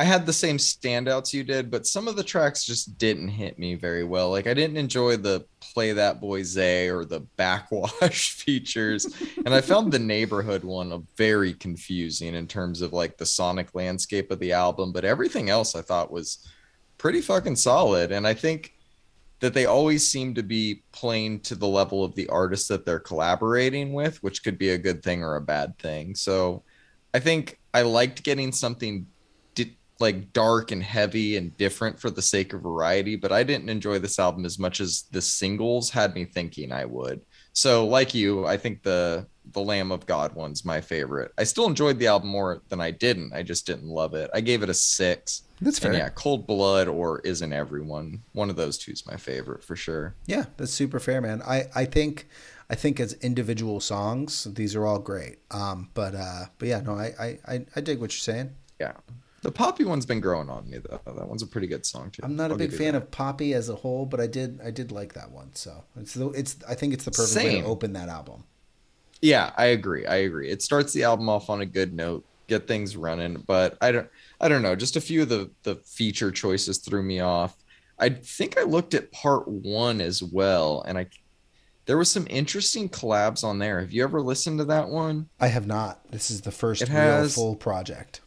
I 0.00 0.04
had 0.04 0.24
the 0.24 0.32
same 0.32 0.56
standouts 0.56 1.34
you 1.34 1.44
did, 1.44 1.70
but 1.70 1.86
some 1.86 2.08
of 2.08 2.16
the 2.16 2.24
tracks 2.24 2.64
just 2.64 2.96
didn't 2.96 3.28
hit 3.28 3.58
me 3.58 3.74
very 3.74 4.02
well. 4.02 4.30
Like 4.30 4.46
I 4.46 4.54
didn't 4.54 4.78
enjoy 4.78 5.18
the 5.18 5.44
play 5.60 5.92
that 5.92 6.22
boy 6.22 6.42
Zay 6.42 6.88
or 6.88 7.04
the 7.04 7.20
Backxwash 7.36 8.30
features. 8.42 9.14
And 9.44 9.54
I 9.54 9.60
found 9.60 9.92
the 9.92 9.98
neighborhood 9.98 10.64
one 10.64 11.06
very 11.18 11.52
confusing 11.52 12.34
in 12.34 12.46
terms 12.46 12.80
of 12.80 12.94
like 12.94 13.18
the 13.18 13.26
sonic 13.26 13.74
landscape 13.74 14.30
of 14.30 14.38
the 14.38 14.52
album, 14.52 14.90
but 14.90 15.04
everything 15.04 15.50
else 15.50 15.74
I 15.74 15.82
thought 15.82 16.10
was 16.10 16.48
pretty 16.96 17.20
fucking 17.20 17.56
solid. 17.56 18.10
And 18.10 18.26
I 18.26 18.32
think 18.32 18.72
that 19.40 19.52
they 19.52 19.66
always 19.66 20.10
seem 20.10 20.32
to 20.36 20.42
be 20.42 20.82
playing 20.92 21.40
to 21.40 21.54
the 21.54 21.68
level 21.68 22.04
of 22.04 22.14
the 22.14 22.28
artist 22.28 22.68
that 22.68 22.86
they're 22.86 23.00
collaborating 23.00 23.92
with, 23.92 24.22
which 24.22 24.42
could 24.44 24.56
be 24.56 24.70
a 24.70 24.78
good 24.78 25.02
thing 25.02 25.22
or 25.22 25.36
a 25.36 25.42
bad 25.42 25.78
thing. 25.78 26.14
So 26.14 26.62
I 27.12 27.18
think 27.18 27.60
I 27.74 27.82
liked 27.82 28.22
getting 28.22 28.50
something 28.50 29.06
like 30.00 30.32
dark 30.32 30.72
and 30.72 30.82
heavy 30.82 31.36
and 31.36 31.56
different 31.56 32.00
for 32.00 32.10
the 32.10 32.22
sake 32.22 32.52
of 32.52 32.62
variety, 32.62 33.16
but 33.16 33.32
I 33.32 33.42
didn't 33.42 33.68
enjoy 33.68 33.98
this 33.98 34.18
album 34.18 34.44
as 34.44 34.58
much 34.58 34.80
as 34.80 35.02
the 35.12 35.22
singles 35.22 35.90
had 35.90 36.14
me 36.14 36.24
thinking 36.24 36.72
I 36.72 36.86
would. 36.86 37.20
So, 37.52 37.86
like 37.86 38.14
you, 38.14 38.46
I 38.46 38.56
think 38.56 38.82
the 38.82 39.26
the 39.52 39.60
Lamb 39.60 39.90
of 39.90 40.06
God 40.06 40.34
one's 40.34 40.64
my 40.64 40.80
favorite. 40.80 41.32
I 41.36 41.44
still 41.44 41.66
enjoyed 41.66 41.98
the 41.98 42.06
album 42.06 42.28
more 42.28 42.62
than 42.68 42.80
I 42.80 42.90
didn't. 42.90 43.32
I 43.32 43.42
just 43.42 43.66
didn't 43.66 43.88
love 43.88 44.14
it. 44.14 44.30
I 44.32 44.40
gave 44.40 44.62
it 44.62 44.68
a 44.68 44.74
six. 44.74 45.42
That's 45.60 45.78
fair. 45.78 45.90
And 45.90 45.98
yeah, 45.98 46.08
Cold 46.10 46.46
Blood 46.46 46.88
or 46.88 47.20
Isn't 47.20 47.52
Everyone. 47.52 48.22
One 48.32 48.48
of 48.48 48.56
those 48.56 48.78
two 48.78 48.92
is 48.92 49.06
my 49.06 49.16
favorite 49.16 49.64
for 49.64 49.76
sure. 49.76 50.14
Yeah, 50.26 50.44
that's 50.56 50.72
super 50.72 51.00
fair, 51.00 51.20
man. 51.20 51.42
I 51.42 51.64
I 51.74 51.84
think 51.84 52.28
I 52.70 52.76
think 52.76 53.00
as 53.00 53.14
individual 53.14 53.80
songs, 53.80 54.44
these 54.44 54.76
are 54.76 54.86
all 54.86 55.00
great. 55.00 55.38
Um, 55.50 55.90
but 55.94 56.14
uh, 56.14 56.46
but 56.58 56.68
yeah, 56.68 56.80
no, 56.80 56.94
I 56.94 57.38
I 57.46 57.66
I 57.74 57.80
dig 57.80 58.00
what 58.00 58.12
you're 58.12 58.34
saying. 58.34 58.54
Yeah. 58.78 58.92
The 59.42 59.50
Poppy 59.50 59.84
one's 59.84 60.04
been 60.04 60.20
growing 60.20 60.50
on 60.50 60.68
me 60.68 60.78
though. 60.78 61.00
That 61.06 61.28
one's 61.28 61.42
a 61.42 61.46
pretty 61.46 61.66
good 61.66 61.86
song 61.86 62.10
too. 62.10 62.20
I'm 62.22 62.36
not 62.36 62.50
a 62.50 62.56
big 62.56 62.72
fan 62.72 62.94
of 62.94 63.10
Poppy 63.10 63.54
as 63.54 63.68
a 63.68 63.74
whole, 63.74 64.04
but 64.04 64.20
I 64.20 64.26
did 64.26 64.60
I 64.62 64.70
did 64.70 64.92
like 64.92 65.14
that 65.14 65.30
one. 65.30 65.54
So 65.54 65.84
it's 65.96 66.16
it's 66.16 66.56
I 66.68 66.74
think 66.74 66.92
it's 66.92 67.04
the 67.04 67.10
perfect 67.10 67.32
Same. 67.32 67.44
way 67.44 67.60
to 67.62 67.66
open 67.66 67.94
that 67.94 68.08
album. 68.08 68.44
Yeah, 69.22 69.52
I 69.56 69.66
agree. 69.66 70.06
I 70.06 70.16
agree. 70.16 70.50
It 70.50 70.62
starts 70.62 70.92
the 70.92 71.04
album 71.04 71.28
off 71.28 71.48
on 71.48 71.60
a 71.60 71.66
good 71.66 71.94
note, 71.94 72.24
get 72.48 72.66
things 72.66 72.96
running, 72.96 73.42
but 73.46 73.78
I 73.80 73.92
don't 73.92 74.08
I 74.40 74.48
don't 74.48 74.62
know. 74.62 74.76
Just 74.76 74.96
a 74.96 75.00
few 75.00 75.22
of 75.22 75.30
the 75.30 75.50
the 75.62 75.76
feature 75.76 76.30
choices 76.30 76.78
threw 76.78 77.02
me 77.02 77.20
off. 77.20 77.56
I 77.98 78.10
think 78.10 78.58
I 78.58 78.62
looked 78.62 78.94
at 78.94 79.12
part 79.12 79.48
one 79.48 80.02
as 80.02 80.22
well, 80.22 80.82
and 80.86 80.98
I 80.98 81.06
there 81.86 81.96
was 81.96 82.10
some 82.10 82.26
interesting 82.28 82.90
collabs 82.90 83.42
on 83.42 83.58
there. 83.58 83.80
Have 83.80 83.92
you 83.92 84.04
ever 84.04 84.20
listened 84.20 84.58
to 84.58 84.66
that 84.66 84.88
one? 84.88 85.30
I 85.40 85.48
have 85.48 85.66
not. 85.66 86.10
This 86.10 86.30
is 86.30 86.42
the 86.42 86.52
first 86.52 86.82
it 86.82 86.88
has, 86.88 87.36
real 87.36 87.46
full 87.46 87.56
project 87.56 88.20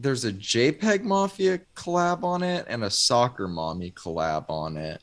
there's 0.00 0.24
a 0.24 0.32
JPEG 0.32 1.02
Mafia 1.02 1.58
collab 1.74 2.22
on 2.22 2.42
it 2.44 2.64
and 2.68 2.84
a 2.84 2.90
Soccer 2.90 3.48
Mommy 3.48 3.90
collab 3.90 4.48
on 4.48 4.76
it. 4.76 5.02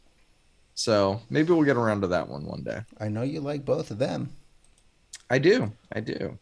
So 0.73 1.21
maybe 1.29 1.51
we'll 1.51 1.65
get 1.65 1.77
around 1.77 2.01
to 2.01 2.07
that 2.07 2.27
one 2.27 2.45
one 2.45 2.63
day. 2.63 2.79
I 2.99 3.09
know 3.09 3.21
you 3.21 3.41
like 3.41 3.65
both 3.65 3.91
of 3.91 3.97
them. 3.97 4.29
I 5.29 5.39
do. 5.39 5.71
I 5.91 5.99
do. 5.99 6.37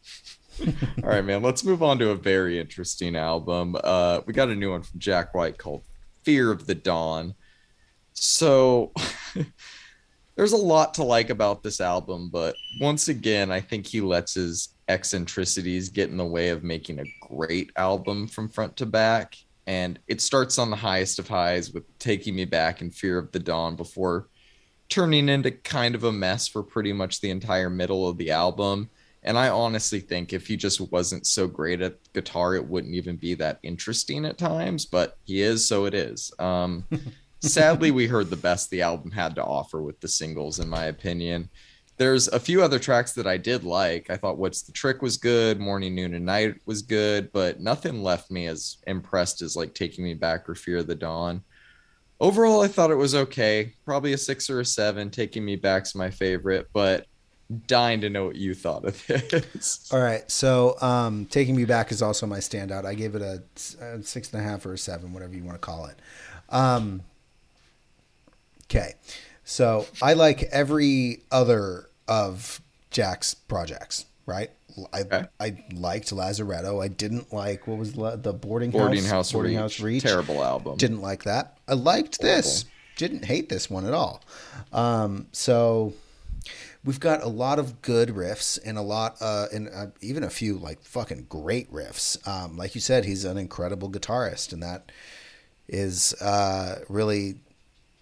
All 1.04 1.10
right, 1.10 1.26
man. 1.26 1.42
Let's 1.42 1.64
move 1.64 1.82
on 1.82 1.98
to 2.00 2.12
a 2.12 2.16
very 2.16 2.60
interesting 2.60 3.16
album. 3.16 3.76
Uh, 3.84 4.22
we 4.26 4.34
got 4.34 4.50
a 4.50 4.56
new 4.56 4.72
one 4.72 4.84
from 4.84 5.00
Jack 5.00 5.34
White 5.34 5.58
called 5.58 5.84
Fear 6.24 6.52
of 6.52 6.68
the 6.68 6.76
Dawn. 6.76 7.34
So 8.14 8.92
there's 10.36 10.54
a 10.54 10.58
lot 10.58 10.94
to 10.96 11.04
like 11.04 11.32
about 11.32 11.64
this 11.64 11.82
album, 11.82 12.30
but 12.32 12.56
once 12.80 13.08
again, 13.08 13.52
I 13.52 13.62
think 13.62 13.88
he 13.88 14.02
lets 14.02 14.36
his 14.36 14.70
eccentricities 14.88 15.90
get 15.90 16.10
in 16.10 16.18
the 16.18 16.26
way 16.26 16.50
of 16.50 16.64
making 16.64 17.00
a 17.00 17.28
great 17.28 17.72
album 17.76 18.28
from 18.28 18.50
front 18.50 18.76
to 18.78 18.86
back. 18.86 19.38
And 19.66 20.00
it 20.08 20.22
starts 20.22 20.60
on 20.60 20.70
the 20.70 20.76
highest 20.76 21.20
of 21.20 21.28
highs 21.28 21.72
with 21.72 21.84
Taking 22.00 22.36
Me 22.36 22.46
Back 22.46 22.82
and 22.82 22.94
Fear 22.94 23.18
of 23.18 23.32
the 23.32 23.40
Dawn 23.40 23.76
before 23.76 24.28
turning 24.90 25.30
into 25.30 25.52
kind 25.52 25.96
of 25.96 26.04
a 26.04 26.12
mess 26.12 26.48
for 26.48 26.62
pretty 26.62 26.92
much 26.92 27.22
the 27.22 27.30
entire 27.30 27.70
middle 27.70 28.08
of 28.08 28.18
the 28.18 28.32
album. 28.32 28.90
And 29.24 29.38
I 29.38 29.50
honestly 29.50 30.02
think 30.02 30.34
if 30.34 30.48
he 30.48 30.58
just 30.58 30.82
wasn't 30.92 31.26
so 31.26 31.48
great 31.48 31.82
at 31.82 31.98
guitar, 32.12 32.56
it 32.56 32.68
wouldn't 32.68 32.94
even 32.94 33.16
be 33.16 33.36
that 33.36 33.60
interesting 33.64 34.26
at 34.26 34.38
times, 34.38 34.86
but 34.86 35.18
he 35.24 35.42
is, 35.42 35.66
so 35.66 35.86
it 35.86 35.94
is. 35.94 36.34
Um, 36.40 36.86
sadly, 37.40 37.92
we 37.92 38.06
heard 38.06 38.30
the 38.30 38.36
best 38.36 38.70
the 38.70 38.82
album 38.82 39.12
had 39.12 39.36
to 39.36 39.44
offer 39.44 39.82
with 39.82 40.02
the 40.02 40.10
singles, 40.10 40.60
in 40.60 40.68
my 40.68 40.86
opinion 40.86 41.50
there's 41.98 42.28
a 42.28 42.40
few 42.40 42.64
other 42.64 42.80
tracks 42.80 43.14
that 43.14 43.28
I 43.28 43.38
did 43.38 43.64
like. 43.64 44.10
I 44.10 44.18
thought 44.18 44.38
What's 44.38 44.64
the 44.64 44.72
Trick 44.72 45.02
was 45.02 45.18
good, 45.18 45.60
Morning, 45.60 45.94
Noon, 45.94 46.16
and 46.16 46.26
Night 46.26 46.56
was 46.66 46.82
good, 46.82 47.32
but 47.32 47.60
nothing 47.60 48.02
left 48.02 48.32
me 48.32 48.48
as 48.48 48.78
impressed 48.88 49.42
as 49.42 49.56
like 49.56 49.74
Taking 49.74 50.04
Me 50.04 50.14
Back 50.14 50.50
or 50.50 50.56
Fear 50.56 50.78
of 50.80 50.88
the 50.88 50.96
Dawn. 50.96 51.44
Overall, 52.20 52.62
I 52.62 52.68
thought 52.68 52.92
it 52.92 52.96
was 52.96 53.16
okay. 53.16 53.74
Probably 53.86 54.14
a 54.14 54.18
six 54.18 54.50
or 54.50 54.60
a 54.60 54.66
seven. 54.66 55.10
Taking 55.10 55.46
Me 55.46 55.56
Back's 55.56 55.94
my 55.94 56.10
favorite, 56.10 56.68
but 56.74 57.06
dying 57.68 58.02
to 58.02 58.10
know 58.10 58.26
what 58.26 58.36
you 58.36 58.54
thought 58.54 58.86
of 58.86 59.06
this. 59.08 59.90
All 59.92 60.02
right. 60.02 60.30
So, 60.32 60.80
um, 60.82 61.26
Taking 61.26 61.56
Me 61.56 61.66
Back 61.66 61.92
is 61.92 62.02
also 62.02 62.26
my 62.26 62.40
standout. 62.40 62.86
I 62.86 62.96
gave 62.96 63.16
it 63.16 63.22
a, 63.22 63.44
a 63.82 64.02
six 64.04 64.32
and 64.34 64.42
a 64.42 64.44
half 64.44 64.66
or 64.66 64.74
a 64.74 64.78
seven, 64.78 65.14
whatever 65.14 65.34
you 65.36 65.44
want 65.44 65.56
to 65.56 65.66
call 65.66 65.86
it. 65.86 65.98
Um, 66.50 67.02
okay. 68.66 68.94
So 69.44 69.88
I 70.02 70.14
like 70.14 70.44
every 70.44 71.22
other 71.32 71.90
of 72.08 72.62
Jack's 72.92 73.34
projects, 73.34 74.06
right? 74.26 74.50
I 74.92 75.02
okay. 75.02 75.26
I 75.40 75.64
liked 75.74 76.10
Lazaretto. 76.12 76.84
I 76.84 76.88
didn't 76.88 77.32
like 77.32 77.68
what 77.68 77.78
was 77.78 77.94
the 77.94 78.34
boarding 78.34 78.72
boarding 78.72 79.04
house, 79.04 79.12
house 79.12 79.32
boarding 79.32 79.54
reach. 79.54 79.60
house 79.60 79.80
reach. 79.80 80.04
Terrible 80.04 80.44
album. 80.44 80.78
Didn't 80.78 81.02
like 81.02 81.24
that. 81.24 81.58
I 81.68 81.74
liked 81.74 82.22
Horrible. 82.22 82.38
this. 82.38 82.66
Didn't 82.96 83.26
hate 83.26 83.50
this 83.50 83.70
one 83.70 83.86
at 83.86 83.94
all. 83.94 84.22
Um, 84.72 85.28
so 85.32 85.94
we've 86.84 87.00
got 87.00 87.24
a 87.24 87.28
lot 87.28 87.60
of 87.60 87.82
good 87.82 88.10
riffs 88.10 88.60
and 88.64 88.78
a 88.78 88.82
lot, 88.82 89.18
uh, 89.22 89.48
and 89.54 89.70
uh, 89.70 89.88
even 90.02 90.24
a 90.24 90.30
few 90.30 90.58
like 90.58 90.82
fucking 90.84 91.28
great 91.30 91.72
riffs. 91.72 92.26
Um, 92.28 92.58
like 92.58 92.76
you 92.76 92.82
said, 92.82 93.06
he's 93.06 93.26
an 93.26 93.38
incredible 93.38 93.90
guitarist, 93.92 94.54
and 94.54 94.64
that 94.64 94.92
is 95.68 96.14
uh, 96.22 96.80
really 96.90 97.36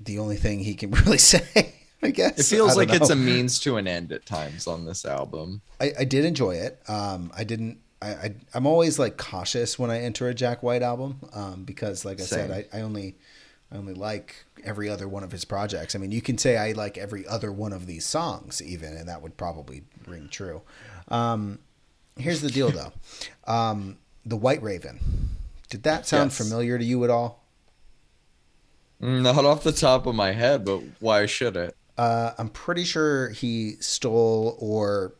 the 0.03 0.19
only 0.19 0.37
thing 0.37 0.59
he 0.59 0.75
can 0.75 0.91
really 1.05 1.17
say. 1.17 1.73
I 2.03 2.09
guess 2.09 2.39
it 2.39 2.55
feels 2.55 2.75
like 2.75 2.89
know. 2.89 2.95
it's 2.95 3.11
a 3.11 3.15
means 3.15 3.59
to 3.59 3.77
an 3.77 3.87
end 3.87 4.11
at 4.11 4.25
times 4.25 4.65
on 4.65 4.85
this 4.85 5.05
album. 5.05 5.61
I, 5.79 5.93
I 5.99 6.03
did 6.03 6.25
enjoy 6.25 6.55
it. 6.55 6.81
Um, 6.87 7.31
I 7.35 7.43
didn't. 7.43 7.79
I, 8.01 8.09
I 8.09 8.35
am 8.55 8.65
always 8.65 8.97
like 8.97 9.17
cautious 9.17 9.77
when 9.77 9.91
I 9.91 9.99
enter 9.99 10.27
a 10.27 10.33
Jack 10.33 10.63
White 10.63 10.81
album 10.81 11.19
um, 11.33 11.63
because, 11.63 12.03
like 12.03 12.19
I 12.19 12.23
Same. 12.23 12.49
said, 12.49 12.67
I, 12.73 12.79
I 12.79 12.81
only 12.81 13.17
I 13.71 13.77
only 13.77 13.93
like 13.93 14.45
every 14.63 14.89
other 14.89 15.07
one 15.07 15.23
of 15.23 15.31
his 15.31 15.45
projects. 15.45 15.95
I 15.95 15.99
mean, 15.99 16.11
you 16.11 16.21
can 16.21 16.37
say 16.37 16.57
I 16.57 16.73
like 16.73 16.97
every 16.97 17.25
other 17.25 17.51
one 17.51 17.71
of 17.71 17.85
these 17.85 18.05
songs, 18.05 18.61
even, 18.61 18.95
and 18.95 19.07
that 19.07 19.21
would 19.21 19.37
probably 19.37 19.83
ring 20.05 20.27
true. 20.29 20.61
Um, 21.07 21.59
here's 22.17 22.41
the 22.41 22.49
deal, 22.49 22.71
though. 22.71 22.91
Um, 23.51 23.97
the 24.25 24.37
White 24.37 24.61
Raven. 24.61 24.99
Did 25.69 25.83
that 25.83 26.05
sound 26.05 26.31
yes. 26.31 26.37
familiar 26.37 26.77
to 26.77 26.83
you 26.83 27.03
at 27.05 27.09
all? 27.09 27.40
Not 29.01 29.45
off 29.45 29.63
the 29.63 29.71
top 29.71 30.05
of 30.05 30.15
my 30.15 30.31
head, 30.31 30.63
but 30.63 30.81
why 30.99 31.25
should 31.25 31.57
it? 31.57 31.75
Uh, 31.97 32.33
I'm 32.37 32.49
pretty 32.49 32.83
sure 32.83 33.29
he 33.29 33.75
stole 33.79 34.55
or 34.59 35.15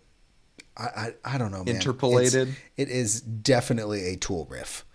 I 0.77 0.84
I, 0.84 1.13
I 1.25 1.38
don't 1.38 1.51
know. 1.51 1.63
Man. 1.63 1.75
Interpolated. 1.75 2.49
It's, 2.49 2.57
it 2.77 2.89
is 2.89 3.21
definitely 3.21 4.07
a 4.13 4.15
Tool 4.15 4.47
riff. 4.49 4.86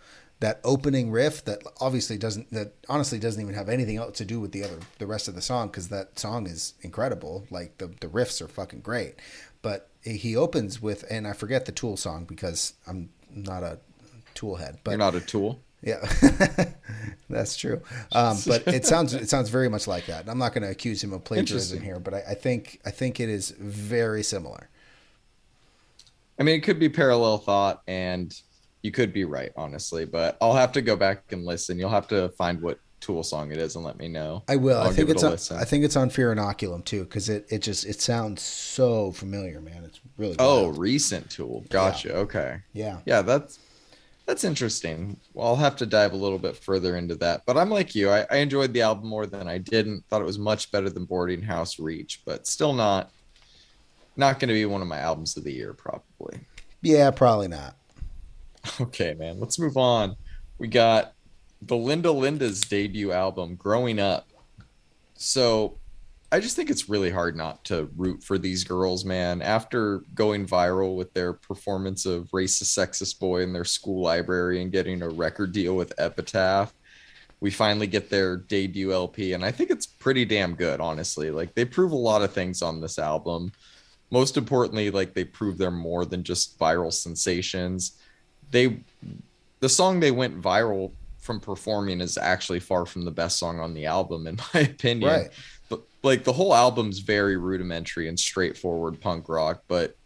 That 0.41 0.61
opening 0.65 1.11
riff 1.11 1.45
that 1.47 1.63
obviously 1.81 2.19
doesn't 2.19 2.51
that 2.53 2.75
honestly 2.89 3.19
doesn't 3.19 3.41
even 3.41 3.55
have 3.55 3.69
anything 3.69 3.97
else 3.97 4.19
to 4.19 4.25
do 4.25 4.39
with 4.39 4.53
the 4.53 4.63
other 4.65 4.79
the 4.99 5.07
rest 5.07 5.29
of 5.29 5.35
the 5.35 5.43
song 5.43 5.69
because 5.69 5.89
that 5.89 6.19
song 6.19 6.47
is 6.47 6.75
incredible. 6.83 7.47
Like 7.51 7.79
the 7.79 7.89
the 7.89 8.09
riffs 8.09 8.41
are 8.41 8.49
fucking 8.49 8.81
great, 8.81 9.17
but 9.63 9.91
he 10.03 10.37
opens 10.37 10.81
with 10.81 11.05
and 11.11 11.27
I 11.27 11.33
forget 11.33 11.65
the 11.65 11.73
Tool 11.73 11.97
song 11.97 12.25
because 12.25 12.75
I'm 12.87 13.09
not 13.31 13.63
a 13.63 13.79
tool 14.35 14.57
head, 14.57 14.79
but 14.85 14.93
You're 14.93 14.99
not 14.99 15.15
a 15.15 15.21
tool. 15.21 15.61
Yeah, 15.83 16.05
that's 17.31 17.57
true. 17.57 17.81
Um, 18.13 18.37
but 18.47 18.67
it 18.67 18.85
sounds 18.93 19.15
it 19.15 19.29
sounds 19.29 19.51
very 19.51 19.69
much 19.69 19.87
like 19.87 20.07
that. 20.07 20.29
I'm 20.29 20.39
not 20.39 20.53
going 20.53 20.63
to 20.63 20.71
accuse 20.71 21.03
him 21.03 21.13
of 21.13 21.25
plagiarism 21.25 21.81
here, 21.83 21.99
but 21.99 22.15
I, 22.15 22.23
I 22.31 22.35
think 22.35 22.81
I 22.85 22.91
think 22.91 23.21
it 23.21 23.29
is 23.29 23.51
very 23.51 24.23
similar. 24.23 24.69
I 26.39 26.43
mean, 26.43 26.55
it 26.57 26.63
could 26.63 26.79
be 26.79 26.89
parallel 26.89 27.39
thought, 27.39 27.83
and 27.87 28.35
you 28.83 28.91
could 28.91 29.13
be 29.13 29.25
right, 29.25 29.53
honestly. 29.57 30.05
But 30.05 30.37
I'll 30.41 30.55
have 30.55 30.73
to 30.73 30.83
go 30.83 30.97
back 30.97 31.33
and 31.33 31.45
listen. 31.45 31.79
You'll 31.79 31.91
have 31.91 32.09
to 32.09 32.29
find 32.31 32.61
what 32.61 32.79
Tool 33.01 33.23
song 33.23 33.53
it 33.53 33.59
is 33.59 33.77
and 33.77 33.85
let 33.85 33.99
me 33.99 34.09
know. 34.09 34.43
I 34.49 34.57
will. 34.57 34.79
I'll 34.79 34.89
I 34.89 34.93
think 34.93 35.11
it 35.11 35.13
it's 35.13 35.23
on, 35.23 35.31
listen. 35.33 35.59
I 35.59 35.65
think 35.65 35.85
it's 35.85 35.97
on 35.97 36.11
Fear 36.11 36.35
Inoculum 36.35 36.85
too, 36.85 37.05
because 37.05 37.29
it, 37.29 37.47
it 37.51 37.61
just 37.61 37.85
it 37.87 38.01
sounds 38.01 38.43
so 38.43 39.13
familiar, 39.13 39.61
man. 39.61 39.85
It's 39.85 40.01
really 40.17 40.35
Oh, 40.39 40.69
recent 40.69 41.31
Tool. 41.31 41.65
Gotcha. 41.69 42.17
Okay. 42.17 42.63
yeah. 42.73 43.01
Yeah, 43.05 43.23
that's 43.23 43.59
that's 44.27 44.43
interesting. 44.43 45.19
Well, 45.35 45.47
I'll 45.47 45.57
have 45.57 45.77
to 45.77 45.87
dive 45.87 46.13
a 46.13 46.17
little 46.17 46.39
bit 46.39 46.57
further 46.57 46.97
into 46.97 47.15
that. 47.17 47.43
But 47.47 47.57
I'm 47.57 47.71
like 47.71 47.95
you. 47.95 48.11
I, 48.11 48.27
I 48.31 48.37
enjoyed 48.39 48.73
the 48.73 48.83
album 48.83 49.09
more 49.09 49.25
than 49.25 49.47
I 49.47 49.59
didn't. 49.59 50.05
Thought 50.09 50.23
it 50.23 50.27
was 50.27 50.39
much 50.39 50.73
better 50.73 50.91
than 50.91 51.05
Boarding 51.05 51.43
House 51.43 51.79
Reach, 51.79 52.23
but 52.27 52.47
still 52.47 52.73
not 52.73 53.11
not 54.17 54.41
going 54.41 54.49
to 54.49 54.55
be 54.55 54.65
one 54.65 54.83
of 54.83 54.89
my 54.89 54.99
albums 54.99 55.37
of 55.37 55.45
the 55.45 55.53
year, 55.53 55.75
probably. 55.75 56.41
Yeah, 56.83 57.11
probably 57.11 57.49
not. 57.49 57.77
Okay, 58.81 59.15
man. 59.15 59.39
Let's 59.39 59.61
move 59.61 59.77
on. 59.77 60.17
We 60.59 60.67
got 60.67 61.13
the 61.63 61.77
Linda 61.77 62.09
Lindas' 62.09 62.69
debut 62.69 63.13
album, 63.13 63.55
Growing 63.55 64.01
Up. 64.01 64.27
So 65.15 65.79
I 66.33 66.41
just 66.41 66.57
think 66.57 66.71
it's 66.71 66.89
really 66.89 67.11
hard 67.11 67.37
not 67.37 67.65
to 67.67 67.89
root 67.97 68.23
for 68.23 68.37
these 68.37 68.65
girls, 68.65 69.05
man. 69.05 69.41
After 69.43 70.01
going 70.15 70.47
viral 70.47 70.97
with 70.97 71.13
their 71.15 71.33
performance 71.33 72.05
of 72.05 72.29
Racist 72.31 72.77
Sexist 72.77 73.21
Boy 73.21 73.43
in 73.43 73.53
their 73.53 73.65
school 73.65 74.03
library 74.03 74.61
and 74.61 74.73
getting 74.73 75.03
a 75.03 75.09
record 75.09 75.53
deal 75.53 75.77
with 75.77 75.93
Epitaph, 75.99 76.75
we 77.41 77.51
finally 77.51 77.87
get 77.87 78.11
their 78.11 78.39
debut 78.39 78.93
LP. 78.93 79.35
And 79.35 79.45
I 79.45 79.53
think 79.53 79.71
it's 79.71 79.87
pretty 79.87 80.25
damn 80.25 80.55
good, 80.55 80.81
honestly. 80.81 81.31
Like 81.31 81.55
they 81.55 81.65
prove 81.65 81.93
a 81.93 81.97
lot 81.97 82.23
of 82.23 82.33
things 82.33 82.61
on 82.61 82.81
this 82.81 82.99
album. 82.99 83.53
Most 84.11 84.37
importantly, 84.37 84.91
like 84.91 85.15
they 85.15 85.25
prove 85.25 85.59
they're 85.59 85.71
more 85.71 86.05
than 86.05 86.25
just 86.25 86.59
viral 86.59 86.93
sensations. 86.93 87.99
They 88.51 88.81
the 89.61 89.69
song 89.69 90.01
they 90.01 90.11
went 90.11 90.41
viral 90.41 90.93
from 91.19 91.41
performing 91.41 92.01
is 92.01 92.17
actually 92.17 92.61
far 92.61 92.87
from 92.87 93.05
the 93.05 93.11
best 93.11 93.39
song 93.39 93.59
on 93.59 93.75
the 93.75 93.85
album, 93.85 94.27
in 94.27 94.39
my 94.55 94.61
opinion. 94.61 95.11
Right. 95.11 95.31
Like 96.07 96.23
the 96.23 96.33
whole 96.33 96.55
album's 96.55 97.01
very 97.01 97.37
rudimentary 97.37 98.09
and 98.09 98.19
straightforward 98.19 99.01
punk 99.01 99.29
rock, 99.29 99.65
but 99.67 99.97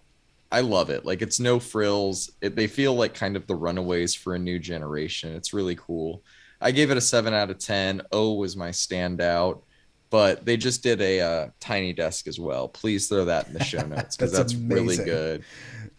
I 0.50 0.60
love 0.62 0.88
it. 0.88 1.04
Like 1.04 1.20
it's 1.20 1.38
no 1.38 1.60
frills. 1.60 2.30
It, 2.40 2.56
they 2.56 2.66
feel 2.66 2.94
like 2.94 3.12
kind 3.14 3.36
of 3.36 3.46
the 3.46 3.54
runaways 3.54 4.14
for 4.14 4.34
a 4.34 4.38
new 4.38 4.58
generation. 4.58 5.34
It's 5.34 5.52
really 5.52 5.76
cool. 5.76 6.22
I 6.60 6.70
gave 6.70 6.90
it 6.90 6.96
a 6.96 7.02
seven 7.02 7.34
out 7.34 7.50
of 7.50 7.58
ten. 7.58 8.00
O 8.12 8.32
was 8.32 8.56
my 8.56 8.70
standout, 8.70 9.60
but 10.08 10.46
they 10.46 10.56
just 10.56 10.82
did 10.82 11.02
a 11.02 11.20
uh, 11.20 11.48
tiny 11.60 11.92
desk 11.92 12.26
as 12.26 12.40
well. 12.40 12.66
Please 12.66 13.06
throw 13.06 13.26
that 13.26 13.48
in 13.48 13.52
the 13.52 13.62
show 13.64 13.80
notes 13.86 14.16
because 14.16 14.32
That's 14.32 14.54
that's, 14.54 14.54
really 14.54 14.96
good. 14.96 15.44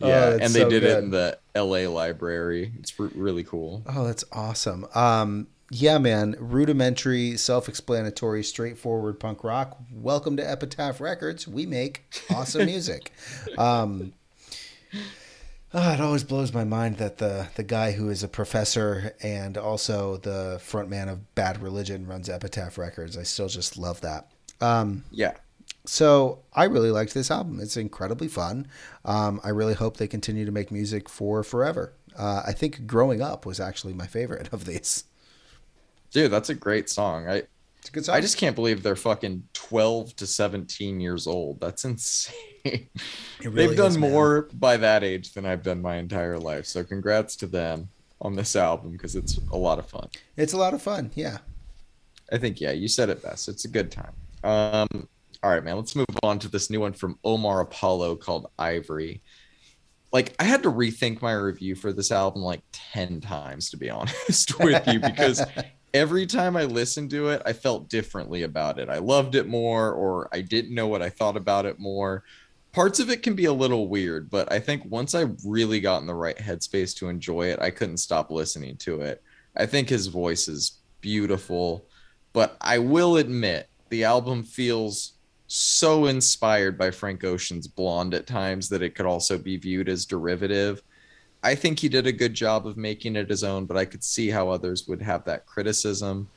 Oh, 0.01 0.07
Yeah, 0.07 0.31
that's 0.31 0.43
and 0.45 0.53
they 0.53 0.61
so 0.61 0.69
did 0.69 0.83
it 0.83 0.97
in 1.03 1.11
the 1.11 1.37
L.A. 1.53 1.85
library. 1.85 2.73
It's 2.79 2.99
re- 2.99 3.11
really 3.13 3.43
cool. 3.43 3.83
Oh, 3.87 4.03
that's 4.05 4.23
awesome. 4.31 4.87
Um, 4.95 5.47
yeah, 5.73 5.97
man. 5.97 6.35
Rudimentary, 6.37 7.37
self-explanatory, 7.37 8.43
straightforward 8.43 9.21
punk 9.21 9.41
rock. 9.41 9.77
Welcome 9.89 10.35
to 10.35 10.49
Epitaph 10.49 10.99
Records. 10.99 11.47
We 11.47 11.65
make 11.65 12.03
awesome 12.29 12.65
music. 12.65 13.11
Um, 13.57 14.13
ah, 15.73 15.93
it 15.93 16.01
always 16.01 16.23
blows 16.23 16.53
my 16.53 16.63
mind 16.63 16.97
that 16.97 17.17
the 17.19 17.47
the 17.55 17.63
guy 17.63 17.91
who 17.91 18.09
is 18.09 18.23
a 18.23 18.27
professor 18.27 19.15
and 19.21 19.57
also 19.57 20.17
the 20.17 20.59
frontman 20.61 21.09
of 21.09 21.33
Bad 21.35 21.61
Religion 21.61 22.05
runs 22.05 22.29
Epitaph 22.29 22.77
Records. 22.77 23.17
I 23.17 23.23
still 23.23 23.47
just 23.47 23.77
love 23.77 24.01
that. 24.01 24.29
Um, 24.59 25.03
Yeah, 25.11 25.35
so 25.85 26.39
I 26.53 26.65
really 26.65 26.91
liked 26.91 27.13
this 27.13 27.31
album. 27.31 27.59
It's 27.59 27.77
incredibly 27.77 28.27
fun. 28.27 28.67
Um, 29.05 29.39
I 29.43 29.49
really 29.49 29.73
hope 29.73 29.97
they 29.97 30.07
continue 30.07 30.45
to 30.45 30.51
make 30.51 30.71
music 30.71 31.07
for 31.07 31.43
forever. 31.43 31.93
Uh, 32.17 32.43
I 32.45 32.51
think 32.51 32.85
"Growing 32.85 33.21
Up" 33.21 33.45
was 33.45 33.59
actually 33.59 33.93
my 33.93 34.07
favorite 34.07 34.51
of 34.51 34.65
these. 34.65 35.05
Dude, 36.11 36.31
that's 36.31 36.49
a 36.49 36.55
great 36.55 36.89
song. 36.89 37.27
I 37.27 37.43
It's 37.79 37.89
a 37.89 37.91
good 37.91 38.05
song. 38.05 38.15
I 38.15 38.21
just 38.21 38.37
can't 38.37 38.55
believe 38.55 38.83
they're 38.83 38.95
fucking 38.95 39.43
12 39.53 40.15
to 40.17 40.27
17 40.27 40.99
years 40.99 41.27
old. 41.27 41.59
That's 41.59 41.85
insane. 41.85 42.35
Really 43.43 43.65
They've 43.65 43.75
done 43.75 43.89
is, 43.89 43.97
more 43.97 44.47
by 44.53 44.77
that 44.77 45.03
age 45.03 45.33
than 45.33 45.47
I've 45.47 45.63
done 45.63 45.81
my 45.81 45.95
entire 45.95 46.37
life. 46.37 46.67
So 46.67 46.83
congrats 46.83 47.35
to 47.37 47.47
them 47.47 47.89
on 48.21 48.35
this 48.35 48.55
album 48.55 48.91
because 48.91 49.15
it's 49.15 49.39
a 49.51 49.57
lot 49.57 49.79
of 49.79 49.87
fun. 49.87 50.07
It's 50.37 50.53
a 50.53 50.57
lot 50.57 50.75
of 50.75 50.81
fun. 50.83 51.09
Yeah. 51.15 51.39
I 52.31 52.37
think, 52.37 52.61
yeah, 52.61 52.71
you 52.71 52.87
said 52.87 53.09
it 53.09 53.23
best. 53.23 53.49
It's 53.49 53.65
a 53.65 53.67
good 53.67 53.91
time. 53.91 54.13
Um, 54.43 55.07
all 55.43 55.49
right, 55.49 55.63
man, 55.63 55.75
let's 55.75 55.95
move 55.95 56.05
on 56.21 56.37
to 56.39 56.47
this 56.47 56.69
new 56.69 56.79
one 56.79 56.93
from 56.93 57.17
Omar 57.23 57.61
Apollo 57.61 58.17
called 58.17 58.45
Ivory. 58.59 59.23
Like, 60.13 60.35
I 60.39 60.43
had 60.43 60.61
to 60.63 60.71
rethink 60.71 61.21
my 61.21 61.33
review 61.33 61.73
for 61.73 61.91
this 61.91 62.11
album 62.11 62.43
like 62.43 62.61
10 62.73 63.21
times, 63.21 63.69
to 63.71 63.77
be 63.77 63.89
honest 63.89 64.59
with 64.59 64.85
you, 64.87 64.99
because 64.99 65.43
every 65.93 66.25
time 66.25 66.55
I 66.55 66.63
listened 66.63 67.09
to 67.11 67.29
it, 67.29 67.41
I 67.45 67.53
felt 67.53 67.89
differently 67.89 68.43
about 68.43 68.79
it. 68.79 68.89
I 68.89 68.97
loved 68.97 69.35
it 69.35 69.47
more, 69.47 69.91
or 69.91 70.29
I 70.31 70.41
didn't 70.41 70.75
know 70.75 70.87
what 70.87 71.01
I 71.01 71.09
thought 71.09 71.37
about 71.37 71.65
it 71.65 71.79
more. 71.79 72.23
Parts 72.71 72.99
of 72.99 73.09
it 73.09 73.21
can 73.21 73.35
be 73.35 73.45
a 73.45 73.53
little 73.53 73.89
weird, 73.89 74.29
but 74.29 74.51
I 74.51 74.59
think 74.59 74.83
once 74.85 75.13
I 75.13 75.25
really 75.45 75.81
got 75.81 75.99
in 75.99 76.07
the 76.07 76.13
right 76.13 76.37
headspace 76.37 76.95
to 76.97 77.09
enjoy 77.09 77.47
it, 77.47 77.59
I 77.59 77.69
couldn't 77.69 77.97
stop 77.97 78.31
listening 78.31 78.77
to 78.77 79.01
it. 79.01 79.21
I 79.57 79.65
think 79.65 79.89
his 79.89 80.07
voice 80.07 80.47
is 80.47 80.79
beautiful, 81.01 81.85
but 82.31 82.55
I 82.61 82.77
will 82.77 83.17
admit 83.17 83.67
the 83.89 84.05
album 84.05 84.43
feels 84.43 85.13
so 85.47 86.05
inspired 86.05 86.77
by 86.77 86.91
Frank 86.91 87.25
Ocean's 87.25 87.67
Blonde 87.67 88.13
at 88.13 88.25
times 88.25 88.69
that 88.69 88.81
it 88.81 88.95
could 88.95 89.05
also 89.05 89.37
be 89.37 89.57
viewed 89.57 89.89
as 89.89 90.05
derivative. 90.05 90.81
I 91.43 91.55
think 91.55 91.79
he 91.79 91.89
did 91.89 92.05
a 92.07 92.11
good 92.11 92.33
job 92.33 92.67
of 92.67 92.77
making 92.77 93.15
it 93.15 93.29
his 93.29 93.43
own, 93.43 93.65
but 93.65 93.77
I 93.77 93.85
could 93.85 94.03
see 94.03 94.29
how 94.29 94.49
others 94.49 94.87
would 94.87 95.01
have 95.01 95.23
that 95.25 95.45
criticism. 95.45 96.29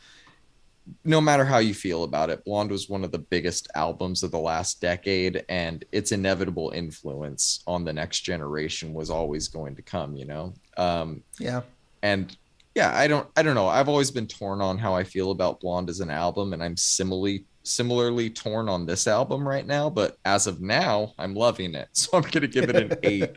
No 1.04 1.20
matter 1.20 1.44
how 1.44 1.58
you 1.58 1.72
feel 1.74 2.04
about 2.04 2.30
it, 2.30 2.44
Blonde 2.44 2.70
was 2.70 2.88
one 2.90 3.04
of 3.04 3.12
the 3.12 3.18
biggest 3.18 3.68
albums 3.74 4.22
of 4.22 4.30
the 4.30 4.38
last 4.38 4.80
decade, 4.80 5.44
and 5.48 5.84
its 5.92 6.12
inevitable 6.12 6.70
influence 6.74 7.62
on 7.66 7.84
the 7.84 7.92
next 7.92 8.20
generation 8.20 8.92
was 8.92 9.08
always 9.10 9.48
going 9.48 9.76
to 9.76 9.82
come, 9.82 10.14
you 10.16 10.26
know? 10.26 10.54
Um, 10.76 11.22
Yeah. 11.38 11.62
and 12.02 12.36
yeah 12.74 12.90
i 12.98 13.06
don't 13.06 13.28
i 13.36 13.42
don't 13.42 13.54
know 13.54 13.68
i've 13.68 13.88
always 13.88 14.10
been 14.10 14.26
torn 14.26 14.60
on 14.60 14.76
how 14.76 14.92
i 14.96 15.04
feel 15.04 15.30
about 15.30 15.60
blonde 15.60 15.88
as 15.88 16.00
an 16.00 16.10
album 16.10 16.52
and 16.52 16.60
i'm 16.60 16.76
similarly 16.76 17.44
similarly 17.64 18.30
torn 18.30 18.68
on 18.68 18.86
this 18.86 19.06
album 19.06 19.46
right 19.46 19.66
now 19.66 19.88
but 19.88 20.18
as 20.24 20.46
of 20.46 20.60
now 20.60 21.12
i'm 21.18 21.34
loving 21.34 21.74
it. 21.74 21.88
So 21.94 22.18
i'm 22.18 22.22
gonna 22.22 22.46
give 22.46 22.68
it 22.68 22.76
an 22.76 22.98
eight 23.02 23.30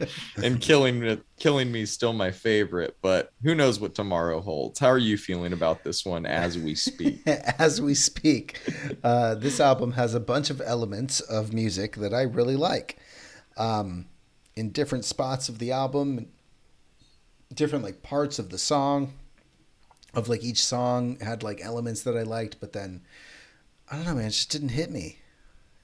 and 0.44 0.60
killing 0.60 1.04
it 1.04 1.24
killing 1.40 1.72
me 1.72 1.86
still 1.86 2.14
my 2.14 2.32
favorite 2.32 2.98
but 3.02 3.32
who 3.44 3.56
knows 3.56 3.80
what 3.80 3.96
tomorrow 3.96 4.42
holds. 4.42 4.80
How 4.80 4.88
are 4.88 4.98
you 4.98 5.18
feeling 5.18 5.54
about 5.54 5.84
this 5.84 6.06
one 6.06 6.26
as 6.26 6.58
we 6.58 6.76
speak? 6.76 7.22
As 7.28 7.82
we 7.82 7.94
speak, 7.94 8.60
uh, 9.04 9.36
this 9.36 9.60
album 9.60 9.94
has 9.94 10.14
a 10.14 10.20
bunch 10.20 10.50
of 10.50 10.62
elements 10.62 11.20
of 11.20 11.54
music 11.54 11.96
that 11.98 12.14
I 12.14 12.24
really 12.24 12.56
like. 12.56 12.98
Um, 13.58 14.08
in 14.56 14.72
different 14.72 15.06
spots 15.06 15.50
of 15.50 15.60
the 15.60 15.72
album, 15.72 16.28
different 17.54 17.84
like 17.84 18.04
parts 18.04 18.40
of 18.40 18.50
the 18.50 18.58
song, 18.58 19.14
of 20.14 20.30
like 20.30 20.44
each 20.44 20.64
song 20.64 21.18
had 21.20 21.44
like 21.44 21.62
elements 21.62 22.04
that 22.04 22.18
I 22.18 22.24
liked, 22.24 22.60
but 22.60 22.74
then 22.74 23.02
I 23.90 23.96
don't 23.96 24.06
know, 24.06 24.16
man, 24.16 24.26
it 24.26 24.32
just 24.32 24.52
didn't 24.52 24.70
hit 24.70 24.92
me. 24.92 25.20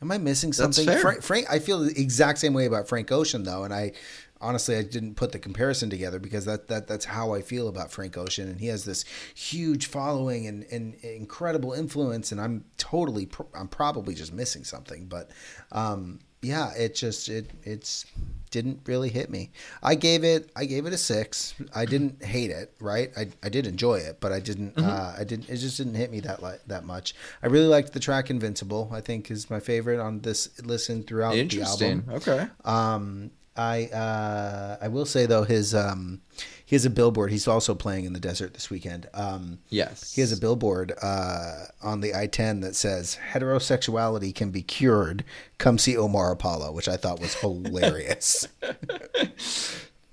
Am 0.02 0.12
I 0.12 0.18
missing 0.18 0.50
That's 0.50 0.58
something? 0.58 0.86
fair. 0.86 1.00
Frank, 1.00 1.22
Frank, 1.22 1.48
I 1.50 1.60
feel 1.60 1.80
the 1.80 2.00
exact 2.00 2.40
same 2.40 2.54
way 2.54 2.66
about 2.66 2.90
Frank 2.90 3.12
Ocean 3.12 3.44
though, 3.44 3.64
and 3.64 3.74
I 3.74 3.94
honestly 4.42 4.76
I 4.76 4.84
didn't 4.84 5.16
put 5.16 5.32
the 5.32 5.40
comparison 5.40 5.90
together 5.90 6.20
because 6.20 6.44
that 6.44 6.68
that 6.68 6.88
that's 6.88 7.06
how 7.06 7.34
I 7.34 7.42
feel 7.42 7.70
about 7.70 7.90
Frank 7.90 8.18
Ocean, 8.18 8.50
and 8.50 8.60
he 8.60 8.68
has 8.68 8.84
this 8.84 9.06
huge 9.34 9.86
following 9.86 10.46
and, 10.46 10.66
and 10.70 10.96
incredible 10.96 11.72
influence, 11.72 12.34
and 12.34 12.42
I'm 12.42 12.66
totally 12.78 13.30
I'm 13.56 13.70
probably 13.70 14.14
just 14.14 14.34
missing 14.34 14.66
something, 14.66 15.06
but 15.06 15.32
um, 15.72 16.20
yeah, 16.44 16.72
it 16.76 16.96
just 16.96 17.30
it 17.30 17.50
it's 17.64 18.06
didn't 18.52 18.82
really 18.86 19.10
hit 19.10 19.32
me. 19.32 19.50
I 19.82 19.96
gave 19.96 20.24
it 20.24 20.52
I 20.56 20.66
gave 20.66 20.86
it 20.86 20.94
a 20.94 20.98
six. 20.98 21.56
I 21.74 21.86
didn't 21.86 22.24
hate 22.24 22.52
it, 22.52 22.72
right? 22.80 23.12
I, 23.18 23.30
I 23.42 23.50
did 23.50 23.66
enjoy 23.66 23.96
it, 23.96 24.20
but 24.20 24.32
I 24.32 24.40
didn't 24.40 24.76
Mm-hmm. 24.76 24.88
uh, 24.90 25.16
I 25.18 25.24
didn't 25.24 25.50
it 25.50 25.58
just 25.58 25.78
didn't 25.78 25.96
hit 25.96 26.12
me 26.12 26.20
that 26.20 26.44
li- 26.44 26.62
that 26.68 26.84
much. 26.86 27.16
I 27.42 27.48
really 27.48 27.66
liked 27.66 27.94
the 27.94 28.00
track 28.00 28.30
Invincible. 28.30 28.90
I 28.94 29.02
think 29.02 29.32
is 29.32 29.50
my 29.50 29.60
favorite 29.60 30.00
on 30.00 30.20
this 30.20 30.50
listen 30.62 31.02
throughout 31.04 31.34
the 31.34 31.40
interesting 31.40 32.04
album. 32.08 32.16
okay 32.18 32.48
Um, 32.64 33.32
I 33.56 33.86
uh, 33.86 34.78
I 34.82 34.88
will 34.88 35.06
say 35.06 35.26
though 35.26 35.44
his 35.44 35.76
um, 35.76 36.22
he 36.66 36.76
has 36.76 36.86
a 36.86 36.90
billboard. 36.90 37.32
He's 37.32 37.48
also 37.48 37.76
playing 37.76 38.06
in 38.06 38.14
the 38.14 38.20
desert 38.20 38.54
this 38.54 38.70
weekend. 38.70 39.08
Um, 39.14 39.60
yes 39.70 40.14
he 40.14 40.22
has 40.22 40.32
a 40.32 40.38
billboard 40.38 40.94
uh, 41.02 41.66
on 41.82 42.02
the 42.02 42.14
I-10 42.16 42.62
that 42.62 42.76
says 42.76 43.18
"Heterosexuality 43.32 44.34
can 44.34 44.50
be 44.50 44.62
cured. 44.62 45.24
Come 45.58 45.78
see 45.78 45.96
Omar 45.96 46.32
Apollo," 46.32 46.72
which 46.72 46.88
I 46.88 46.98
thought 46.98 47.20
was 47.20 47.36
hilarious. 47.36 48.48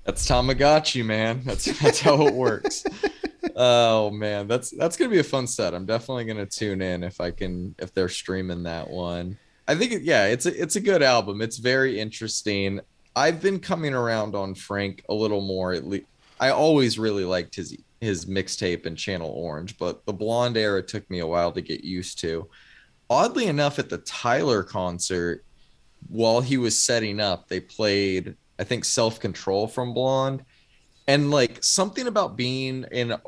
That's 0.05 0.27
Tamagotchi, 0.27 1.05
man. 1.05 1.43
That's 1.45 1.67
that's 1.81 2.01
how 2.01 2.27
it 2.27 2.35
works. 2.35 2.85
oh 3.55 4.11
man, 4.11 4.49
that's 4.49 4.71
that's 4.71 4.97
gonna 4.97 5.11
be 5.11 5.19
a 5.19 5.25
fun 5.25 5.47
set. 5.47 5.75
I'm 5.75 5.87
definitely 5.87 6.25
gonna 6.25 6.47
tune 6.47 6.83
in 6.83 7.05
if 7.05 7.21
I 7.21 7.31
can 7.31 7.75
if 7.79 7.95
they're 7.95 8.09
streaming 8.09 8.65
that 8.65 8.91
one. 8.91 9.39
I 9.69 9.77
think 9.77 10.01
yeah, 10.03 10.27
it's 10.27 10.47
a 10.47 10.63
it's 10.63 10.77
a 10.77 10.81
good 10.81 11.03
album. 11.03 11.41
It's 11.41 11.59
very 11.59 12.01
interesting. 12.01 12.81
I've 13.17 13.43
been 13.43 13.59
coming 13.59 13.95
around 13.95 14.35
on 14.35 14.55
Frank 14.55 15.05
a 15.09 15.15
little 15.15 15.41
more. 15.41 15.73
At 15.73 15.87
least 15.87 16.07
I 16.39 16.51
always 16.51 16.99
really 16.99 17.25
liked 17.25 17.55
his 17.55 17.77
his 18.01 18.25
mixtape 18.25 18.87
and 18.87 18.97
Channel 18.97 19.29
Orange, 19.29 19.77
but 19.77 20.07
the 20.07 20.13
Blonde 20.13 20.57
era 20.57 20.83
took 20.83 21.09
me 21.11 21.19
a 21.19 21.27
while 21.27 21.53
to 21.53 21.61
get 21.61 21.85
used 21.85 22.19
to. 22.21 22.49
Oddly 23.11 23.47
enough, 23.47 23.79
at 23.79 23.91
the 23.91 23.99
Tyler 23.99 24.63
concert, 24.63 25.45
while 26.09 26.41
he 26.41 26.57
was 26.57 26.83
setting 26.83 27.21
up, 27.21 27.49
they 27.49 27.61
played 27.61 28.37
I 28.59 28.65
think 28.65 28.85
Self 28.85 29.19
Control 29.21 29.67
from 29.67 29.95
Blonde, 29.95 30.45
and 31.09 31.31
like 31.31 31.63
something 31.65 32.07
about 32.07 32.37
being 32.37 32.85
in 32.93 33.13
a, 33.13 33.19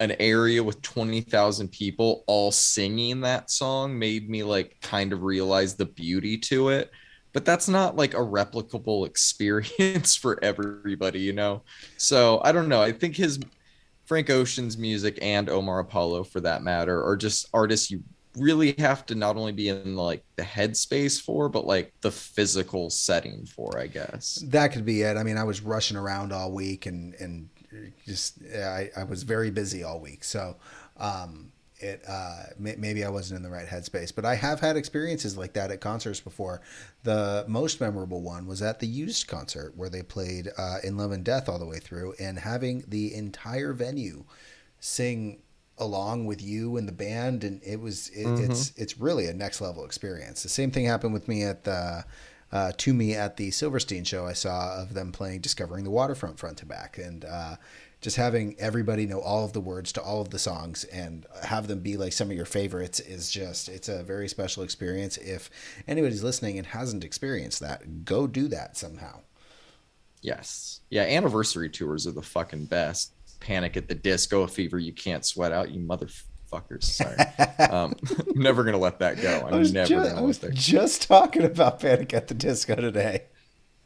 an 0.00 0.12
area 0.20 0.62
with 0.62 0.82
20,000 0.82 1.68
people 1.68 2.22
all 2.26 2.52
singing 2.52 3.22
that 3.22 3.50
song 3.50 3.98
made 3.98 4.28
me 4.28 4.42
like 4.42 4.76
kind 4.82 5.12
of 5.12 5.22
realize 5.22 5.74
the 5.74 5.86
beauty 5.86 6.36
to 6.36 6.68
it 6.68 6.90
but 7.34 7.44
that's 7.44 7.68
not 7.68 7.96
like 7.96 8.14
a 8.14 8.18
replicable 8.18 9.06
experience 9.06 10.16
for 10.22 10.42
everybody 10.42 11.20
you 11.20 11.34
know? 11.34 11.62
So 11.98 12.40
i 12.42 12.52
don't 12.52 12.68
know 12.68 12.80
i 12.80 12.92
think 12.92 13.16
his 13.16 13.38
frank 14.06 14.30
ocean's 14.30 14.78
music 14.78 15.18
and 15.20 15.50
omar 15.50 15.80
apollo 15.80 16.24
for 16.24 16.40
that 16.40 16.62
matter 16.62 17.04
are 17.04 17.16
just 17.16 17.48
artists 17.52 17.90
you 17.90 18.02
really 18.36 18.74
have 18.78 19.06
to 19.06 19.14
not 19.14 19.36
only 19.36 19.52
be 19.52 19.68
in 19.68 19.94
like 19.94 20.24
the 20.36 20.42
headspace 20.42 21.20
for 21.20 21.48
but 21.48 21.66
like 21.66 21.92
the 22.00 22.10
physical 22.10 22.88
setting 22.88 23.44
for 23.44 23.78
i 23.78 23.86
guess. 23.86 24.42
That 24.48 24.72
could 24.72 24.86
be 24.86 25.02
it. 25.02 25.16
I 25.18 25.22
mean 25.22 25.36
i 25.36 25.44
was 25.44 25.60
rushing 25.60 25.98
around 25.98 26.32
all 26.32 26.50
week 26.52 26.86
and 26.86 27.14
and 27.14 27.50
just 28.06 28.38
I, 28.54 28.90
I 28.96 29.04
was 29.04 29.22
very 29.22 29.50
busy 29.50 29.82
all 29.82 30.00
week, 30.00 30.24
so 30.24 30.56
um, 30.96 31.52
it 31.78 32.02
uh, 32.08 32.44
may, 32.58 32.76
maybe 32.76 33.04
I 33.04 33.08
wasn't 33.08 33.38
in 33.38 33.42
the 33.42 33.50
right 33.50 33.66
headspace. 33.66 34.14
But 34.14 34.24
I 34.24 34.34
have 34.36 34.60
had 34.60 34.76
experiences 34.76 35.36
like 35.36 35.54
that 35.54 35.70
at 35.70 35.80
concerts 35.80 36.20
before. 36.20 36.60
The 37.02 37.44
most 37.48 37.80
memorable 37.80 38.22
one 38.22 38.46
was 38.46 38.62
at 38.62 38.80
the 38.80 38.86
Used 38.86 39.26
concert 39.26 39.76
where 39.76 39.88
they 39.88 40.02
played 40.02 40.50
uh, 40.56 40.78
"In 40.84 40.96
Love 40.96 41.12
and 41.12 41.24
Death" 41.24 41.48
all 41.48 41.58
the 41.58 41.66
way 41.66 41.78
through, 41.78 42.14
and 42.20 42.38
having 42.38 42.84
the 42.86 43.14
entire 43.14 43.72
venue 43.72 44.24
sing 44.78 45.42
along 45.78 46.24
with 46.24 46.40
you 46.40 46.76
and 46.76 46.86
the 46.86 46.92
band 46.92 47.42
and 47.42 47.60
it 47.64 47.80
was 47.80 48.08
it, 48.10 48.24
mm-hmm. 48.24 48.44
it's 48.48 48.72
it's 48.76 49.00
really 49.00 49.26
a 49.26 49.34
next 49.34 49.60
level 49.60 49.84
experience 49.84 50.44
the 50.44 50.48
same 50.48 50.70
thing 50.70 50.84
happened 50.84 51.12
with 51.12 51.26
me 51.26 51.42
at 51.42 51.64
the 51.64 52.04
uh, 52.54 52.70
to 52.76 52.94
me 52.94 53.14
at 53.14 53.36
the 53.36 53.50
Silverstein 53.50 54.04
show 54.04 54.26
I 54.26 54.32
saw 54.32 54.80
of 54.80 54.94
them 54.94 55.10
playing 55.10 55.40
Discovering 55.40 55.82
the 55.82 55.90
Waterfront 55.90 56.38
front 56.38 56.58
to 56.58 56.66
back. 56.66 56.98
And 56.98 57.24
uh, 57.24 57.56
just 58.04 58.18
having 58.18 58.54
everybody 58.58 59.06
know 59.06 59.18
all 59.18 59.46
of 59.46 59.54
the 59.54 59.60
words 59.62 59.90
to 59.90 60.02
all 60.02 60.20
of 60.20 60.28
the 60.28 60.38
songs 60.38 60.84
and 60.84 61.24
have 61.42 61.68
them 61.68 61.80
be 61.80 61.96
like 61.96 62.12
some 62.12 62.30
of 62.30 62.36
your 62.36 62.44
favorites 62.44 63.00
is 63.00 63.30
just, 63.30 63.66
it's 63.70 63.88
a 63.88 64.02
very 64.02 64.28
special 64.28 64.62
experience. 64.62 65.16
If 65.16 65.48
anybody's 65.88 66.22
listening 66.22 66.58
and 66.58 66.66
hasn't 66.66 67.02
experienced 67.02 67.60
that, 67.60 68.04
go 68.04 68.26
do 68.26 68.46
that 68.48 68.76
somehow. 68.76 69.20
Yes. 70.20 70.82
Yeah. 70.90 71.04
Anniversary 71.04 71.70
tours 71.70 72.06
are 72.06 72.12
the 72.12 72.20
fucking 72.20 72.66
best. 72.66 73.14
Panic 73.40 73.74
at 73.78 73.88
the 73.88 73.94
Disco, 73.94 74.42
a 74.42 74.48
fever 74.48 74.78
you 74.78 74.92
can't 74.92 75.24
sweat 75.24 75.52
out, 75.52 75.70
you 75.70 75.80
motherfucker 75.80 76.24
fuckers. 76.52 76.84
Sorry. 76.84 77.16
um, 77.70 77.94
I'm 78.18 78.26
never 78.38 78.64
gonna 78.64 78.78
let 78.78 78.98
that 78.98 79.20
go. 79.20 79.48
I'm 79.50 79.72
never 79.72 79.88
just, 79.88 79.90
gonna 79.90 80.22
let 80.22 80.40
that. 80.42 80.54
Just 80.54 81.08
talking 81.08 81.42
about 81.42 81.80
Panic 81.80 82.12
at 82.12 82.28
the 82.28 82.34
Disco 82.34 82.74
today. 82.74 83.24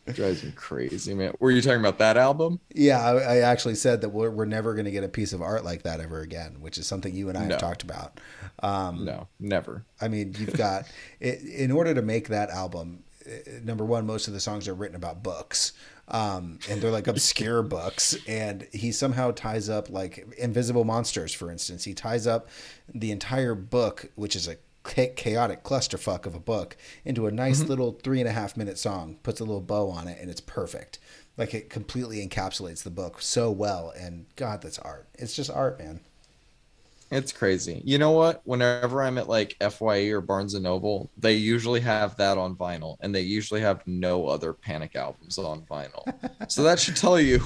Drives 0.14 0.44
me 0.44 0.52
crazy, 0.52 1.14
man. 1.14 1.34
Were 1.40 1.50
you 1.50 1.62
talking 1.62 1.80
about 1.80 1.98
that 1.98 2.16
album? 2.16 2.61
Yeah, 2.74 3.00
I, 3.00 3.14
I 3.16 3.36
actually 3.38 3.74
said 3.74 4.00
that 4.00 4.11
we're, 4.11 4.30
we're 4.30 4.44
never 4.44 4.74
going 4.74 4.84
to 4.84 4.90
get 4.90 5.04
a 5.04 5.09
piece 5.09 5.32
of 5.32 5.42
art 5.42 5.64
like 5.64 5.82
that 5.82 6.00
ever 6.00 6.20
again, 6.20 6.56
which 6.61 6.78
is 6.78 6.86
something 6.86 7.14
you 7.14 7.28
and 7.28 7.38
I 7.38 7.44
no. 7.44 7.50
have 7.50 7.61
talked 7.61 7.82
about. 7.82 8.20
Um, 8.62 9.04
no, 9.04 9.28
never. 9.38 9.84
I 10.00 10.09
mean, 10.09 10.34
you've 10.38 10.54
got 10.54 10.86
it, 11.20 11.42
in 11.42 11.70
order 11.70 11.94
to 11.94 12.02
make 12.02 12.28
that 12.28 12.50
album. 12.50 13.04
Eh, 13.26 13.61
number 13.62 13.84
one, 13.84 14.06
most 14.06 14.28
of 14.28 14.34
the 14.34 14.40
songs 14.40 14.68
are 14.68 14.74
written 14.74 14.96
about 14.96 15.22
books 15.22 15.72
um, 16.11 16.59
and 16.68 16.80
they're 16.80 16.90
like 16.90 17.06
obscure 17.06 17.62
books. 17.64 18.16
And 18.26 18.66
he 18.72 18.92
somehow 18.92 19.32
ties 19.32 19.68
up 19.68 19.90
like 19.90 20.26
Invisible 20.38 20.84
Monsters, 20.84 21.32
for 21.32 21.50
instance. 21.50 21.84
He 21.84 21.94
ties 21.94 22.26
up 22.26 22.48
the 22.92 23.11
entire 23.11 23.54
book, 23.54 24.11
which 24.14 24.34
is 24.34 24.48
a 24.48 24.56
chaotic 24.89 25.62
clusterfuck 25.62 26.26
of 26.26 26.34
a 26.34 26.41
book, 26.41 26.76
into 27.05 27.26
a 27.26 27.30
nice 27.30 27.61
mm-hmm. 27.61 27.68
little 27.68 27.93
three 27.93 28.20
and 28.20 28.28
a 28.28 28.32
half 28.32 28.57
minute 28.57 28.78
song. 28.78 29.18
Puts 29.22 29.41
a 29.41 29.45
little 29.45 29.61
bow 29.61 29.91
on 29.91 30.09
it, 30.09 30.18
and 30.20 30.30
it's 30.30 30.41
perfect. 30.41 30.99
Like 31.36 31.55
it 31.55 31.70
completely 31.70 32.26
encapsulates 32.26 32.82
the 32.82 32.91
book 32.91 33.22
so 33.22 33.51
well. 33.51 33.93
And 33.97 34.26
God, 34.36 34.62
that's 34.62 34.78
art. 34.78 35.09
It's 35.14 35.36
just 35.36 35.51
art, 35.51 35.78
man. 35.78 36.01
It's 37.11 37.32
crazy. 37.32 37.80
You 37.84 37.97
know 37.97 38.11
what? 38.11 38.43
Whenever 38.45 39.03
I'm 39.03 39.16
at 39.16 39.28
like 39.28 39.57
FYE 39.61 40.09
or 40.09 40.20
Barnes 40.20 40.55
and 40.55 40.64
Noble, 40.64 41.11
they 41.16 41.34
usually 41.34 41.80
have 41.80 42.16
that 42.18 42.36
on 42.36 42.55
vinyl, 42.55 42.97
and 43.01 43.14
they 43.14 43.22
usually 43.22 43.62
have 43.62 43.86
no 43.86 44.26
other 44.26 44.53
Panic 44.53 44.95
albums 44.95 45.39
on 45.39 45.62
vinyl. 45.62 46.05
so 46.51 46.62
that 46.64 46.78
should 46.78 46.97
tell 46.97 47.18
you 47.18 47.41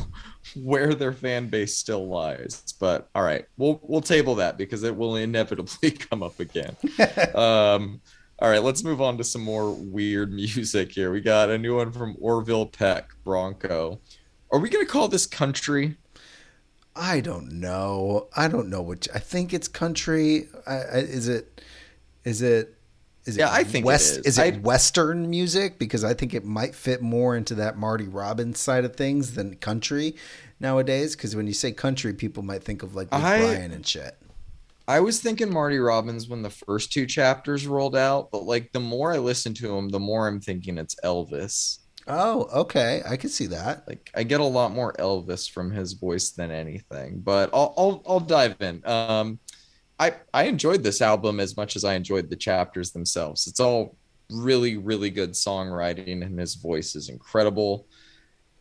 where 0.55 0.95
their 0.95 1.13
fan 1.13 1.49
base 1.49 1.77
still 1.77 2.09
lies. 2.09 2.75
But 2.79 3.09
all 3.15 3.23
right, 3.23 3.45
we'll 3.57 3.81
we'll 3.83 4.01
table 4.01 4.35
that 4.37 4.57
because 4.59 4.83
it 4.83 4.97
will 4.97 5.17
inevitably 5.17 5.91
come 6.11 6.23
up 6.23 6.41
again. 6.41 6.77
um, 7.35 8.01
all 8.39 8.51
right, 8.51 8.63
let's 8.63 8.83
move 8.83 9.01
on 9.01 9.19
to 9.19 9.25
some 9.25 9.43
more 9.43 9.73
weird 9.73 10.33
music 10.33 10.93
here. 10.93 11.13
We 11.13 11.21
got 11.21 11.51
a 11.51 11.59
new 11.59 11.77
one 11.77 11.93
from 11.93 12.17
Orville 12.21 12.67
Peck, 12.67 13.11
Bronco. 13.25 14.01
Are 14.51 14.59
we 14.59 14.69
gonna 14.69 14.87
call 14.87 15.09
this 15.09 15.27
country? 15.27 15.97
I 16.95 17.21
don't 17.21 17.53
know. 17.53 18.29
I 18.37 18.49
don't 18.49 18.69
know 18.69 18.83
which. 18.83 19.09
I 19.15 19.19
think 19.19 19.55
it's 19.55 19.69
country. 19.69 20.49
I, 20.67 20.75
I, 20.75 20.97
is 20.99 21.29
it? 21.29 21.63
Is 22.25 22.43
it? 22.43 22.77
Is 23.25 23.37
it 23.37 23.41
yeah, 23.41 23.53
I 23.53 23.63
think 23.65 23.87
West. 23.87 24.19
It 24.19 24.27
is, 24.27 24.39
is 24.39 24.39
it 24.39 24.55
I, 24.55 24.59
Western 24.59 25.31
music? 25.31 25.79
Because 25.79 26.03
I 26.03 26.15
think 26.15 26.35
it 26.35 26.45
might 26.45 26.75
fit 26.75 27.03
more 27.03 27.37
into 27.37 27.55
that 27.57 27.77
Marty 27.77 28.09
Robbins 28.09 28.59
side 28.59 28.85
of 28.85 28.97
things 28.97 29.35
than 29.35 29.55
country 29.57 30.17
nowadays. 30.59 31.15
Because 31.15 31.37
when 31.37 31.47
you 31.47 31.53
say 31.53 31.73
country, 31.73 32.15
people 32.15 32.43
might 32.43 32.65
think 32.65 32.83
of 32.83 32.95
like 32.95 33.13
Luke 33.13 33.21
Bryan 33.21 33.73
and 33.73 33.87
shit. 33.87 34.17
I 34.89 35.01
was 35.01 35.21
thinking 35.21 35.53
Marty 35.53 35.79
Robbins 35.79 36.29
when 36.29 36.43
the 36.43 36.51
first 36.51 36.93
two 36.93 37.07
chapters 37.07 37.67
rolled 37.67 37.97
out, 37.97 38.31
but 38.33 38.43
like 38.43 38.73
the 38.73 38.81
more 38.81 39.13
I 39.13 39.19
listen 39.19 39.55
to 39.55 39.77
him, 39.77 39.89
the 39.89 40.01
more 40.01 40.27
I'm 40.27 40.41
thinking 40.41 40.77
it's 40.77 40.97
Elvis. 41.05 41.79
Oh, 42.09 42.49
okay. 42.53 43.03
I 43.09 43.17
could 43.17 43.31
see 43.31 43.47
that. 43.47 43.87
Like 43.87 44.11
I 44.15 44.25
get 44.25 44.41
a 44.41 44.45
lot 44.45 44.73
more 44.73 44.93
Elvis 44.95 45.49
from 45.49 45.71
his 45.71 45.93
voice 45.93 46.31
than 46.31 46.51
anything, 46.51 47.21
but 47.21 47.51
I'll 47.55 47.73
I'll, 47.77 48.03
I'll 48.07 48.21
dive 48.21 48.57
in. 48.61 48.83
Um, 48.85 49.39
I 50.03 50.15
I 50.35 50.45
enjoyed 50.45 50.83
this 50.83 51.01
album 51.01 51.39
as 51.39 51.57
much 51.57 51.77
as 51.77 51.85
I 51.85 51.95
enjoyed 51.95 52.29
the 52.29 52.37
chapters 52.37 52.91
themselves. 52.91 53.47
It's 53.47 53.61
all 53.61 53.97
really 54.31 54.77
really 54.77 55.11
good 55.11 55.33
songwriting, 55.33 56.23
and 56.23 56.39
his 56.39 56.57
voice 56.57 56.97
is 56.97 57.09
incredible. 57.09 57.87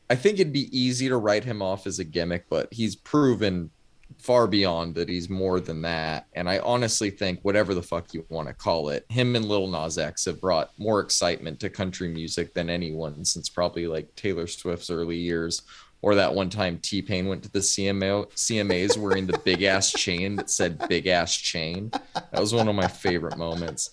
I 0.09 0.15
think 0.15 0.39
it'd 0.39 0.53
be 0.53 0.77
easy 0.77 1.07
to 1.07 1.17
write 1.17 1.45
him 1.45 1.61
off 1.61 1.87
as 1.87 1.99
a 1.99 2.03
gimmick, 2.03 2.45
but 2.49 2.71
he's 2.71 2.95
proven 2.95 3.71
far 4.19 4.45
beyond 4.45 4.93
that 4.95 5.07
he's 5.07 5.29
more 5.29 5.59
than 5.61 5.81
that. 5.81 6.27
And 6.33 6.49
I 6.49 6.59
honestly 6.59 7.09
think 7.09 7.39
whatever 7.43 7.73
the 7.73 7.81
fuck 7.81 8.13
you 8.13 8.25
want 8.29 8.49
to 8.49 8.53
call 8.53 8.89
it, 8.89 9.05
him 9.09 9.35
and 9.37 9.45
Lil 9.45 9.67
Nas 9.67 9.97
X 9.97 10.25
have 10.25 10.41
brought 10.41 10.77
more 10.77 10.99
excitement 10.99 11.59
to 11.61 11.69
country 11.69 12.09
music 12.09 12.53
than 12.53 12.69
anyone 12.69 13.23
since 13.23 13.49
probably 13.49 13.87
like 13.87 14.13
Taylor 14.15 14.47
Swift's 14.47 14.89
early 14.89 15.17
years. 15.17 15.61
Or 16.03 16.15
that 16.15 16.33
one 16.33 16.49
time 16.49 16.79
T 16.79 17.01
Pain 17.01 17.27
went 17.27 17.43
to 17.43 17.51
the 17.51 17.59
CMA, 17.59 18.31
CMAs 18.33 18.97
wearing 18.97 19.27
the 19.27 19.37
big 19.39 19.61
ass 19.63 19.91
chain 19.91 20.35
that 20.37 20.49
said 20.49 20.87
big 20.89 21.05
ass 21.05 21.35
chain. 21.35 21.91
That 22.15 22.39
was 22.39 22.53
one 22.53 22.67
of 22.67 22.75
my 22.75 22.87
favorite 22.87 23.37
moments. 23.37 23.91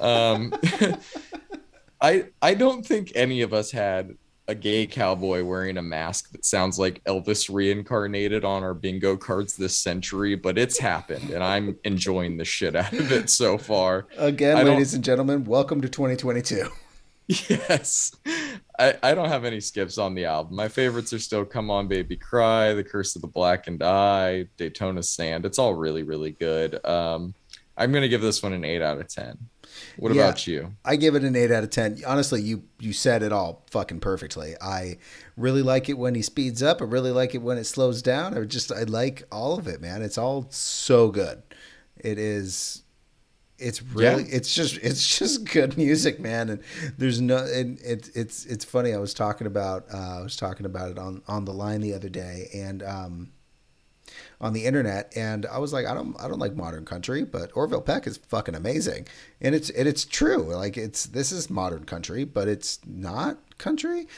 Um, 0.00 0.54
I 2.00 2.24
I 2.40 2.54
don't 2.54 2.84
think 2.84 3.12
any 3.14 3.42
of 3.42 3.52
us 3.52 3.70
had 3.70 4.16
a 4.48 4.54
gay 4.54 4.86
cowboy 4.86 5.44
wearing 5.44 5.78
a 5.78 5.82
mask 5.82 6.32
that 6.32 6.44
sounds 6.44 6.78
like 6.78 7.02
Elvis 7.04 7.52
reincarnated 7.52 8.44
on 8.44 8.64
our 8.64 8.74
bingo 8.74 9.16
cards 9.16 9.56
this 9.56 9.78
century, 9.78 10.34
but 10.34 10.58
it's 10.58 10.78
happened 10.78 11.30
and 11.30 11.44
I'm 11.44 11.78
enjoying 11.84 12.36
the 12.36 12.44
shit 12.44 12.74
out 12.74 12.92
of 12.92 13.12
it 13.12 13.30
so 13.30 13.56
far. 13.56 14.08
Again, 14.18 14.66
ladies 14.66 14.94
and 14.94 15.04
gentlemen, 15.04 15.44
welcome 15.44 15.80
to 15.80 15.88
2022. 15.88 16.68
Yes. 17.48 18.14
I, 18.78 18.94
I 19.02 19.14
don't 19.14 19.28
have 19.28 19.44
any 19.44 19.60
skips 19.60 19.98
on 19.98 20.14
the 20.14 20.24
album. 20.24 20.56
My 20.56 20.68
favorites 20.68 21.12
are 21.12 21.18
still 21.18 21.44
Come 21.44 21.70
On 21.70 21.88
Baby 21.88 22.16
Cry, 22.16 22.72
The 22.74 22.84
Curse 22.84 23.16
of 23.16 23.22
the 23.22 23.28
Blackened 23.28 23.82
Eye, 23.82 24.46
Daytona 24.56 25.02
Sand. 25.02 25.46
It's 25.46 25.58
all 25.58 25.74
really, 25.74 26.02
really 26.02 26.32
good. 26.32 26.84
Um, 26.84 27.34
I'm 27.76 27.92
going 27.92 28.02
to 28.02 28.08
give 28.08 28.20
this 28.20 28.42
one 28.42 28.52
an 28.52 28.64
8 28.64 28.82
out 28.82 28.98
of 28.98 29.08
10. 29.08 29.38
What 29.96 30.14
yeah, 30.14 30.22
about 30.22 30.46
you? 30.46 30.74
I 30.84 30.96
give 30.96 31.14
it 31.14 31.24
an 31.24 31.36
eight 31.36 31.50
out 31.50 31.64
of 31.64 31.70
ten. 31.70 31.98
Honestly, 32.06 32.42
you 32.42 32.64
you 32.78 32.92
said 32.92 33.22
it 33.22 33.32
all 33.32 33.64
fucking 33.70 34.00
perfectly. 34.00 34.54
I 34.60 34.98
really 35.36 35.62
like 35.62 35.88
it 35.88 35.98
when 35.98 36.14
he 36.14 36.22
speeds 36.22 36.62
up. 36.62 36.80
I 36.80 36.84
really 36.84 37.10
like 37.10 37.34
it 37.34 37.42
when 37.42 37.58
it 37.58 37.64
slows 37.64 38.02
down. 38.02 38.36
I 38.36 38.44
just 38.44 38.72
I 38.72 38.82
like 38.84 39.22
all 39.30 39.58
of 39.58 39.66
it, 39.66 39.80
man. 39.80 40.02
It's 40.02 40.18
all 40.18 40.46
so 40.50 41.10
good. 41.10 41.42
It 41.96 42.18
is. 42.18 42.81
It's 43.62 43.82
really 43.82 44.24
yeah. 44.24 44.36
it's 44.36 44.54
just 44.54 44.76
it's 44.78 45.18
just 45.18 45.50
good 45.50 45.76
music, 45.78 46.20
man. 46.20 46.48
And 46.50 46.62
there's 46.98 47.20
no 47.20 47.38
and 47.38 47.78
it's 47.82 48.08
it's 48.10 48.44
it's 48.46 48.64
funny. 48.64 48.92
I 48.92 48.98
was 48.98 49.14
talking 49.14 49.46
about 49.46 49.86
uh, 49.92 50.18
I 50.18 50.22
was 50.22 50.36
talking 50.36 50.66
about 50.66 50.90
it 50.90 50.98
on 50.98 51.22
on 51.28 51.44
the 51.44 51.52
line 51.52 51.80
the 51.80 51.94
other 51.94 52.08
day, 52.08 52.48
and 52.54 52.82
um, 52.82 53.32
on 54.40 54.52
the 54.52 54.64
internet, 54.64 55.12
and 55.16 55.46
I 55.46 55.58
was 55.58 55.72
like, 55.72 55.86
I 55.86 55.94
don't 55.94 56.20
I 56.20 56.28
don't 56.28 56.38
like 56.38 56.54
modern 56.54 56.84
country, 56.84 57.24
but 57.24 57.50
Orville 57.54 57.80
Peck 57.80 58.06
is 58.06 58.16
fucking 58.16 58.54
amazing, 58.54 59.06
and 59.40 59.54
it's 59.54 59.70
and 59.70 59.88
it's 59.88 60.04
true. 60.04 60.54
Like 60.54 60.76
it's 60.76 61.06
this 61.06 61.32
is 61.32 61.48
modern 61.48 61.84
country, 61.84 62.24
but 62.24 62.48
it's 62.48 62.80
not 62.86 63.38
country. 63.58 64.08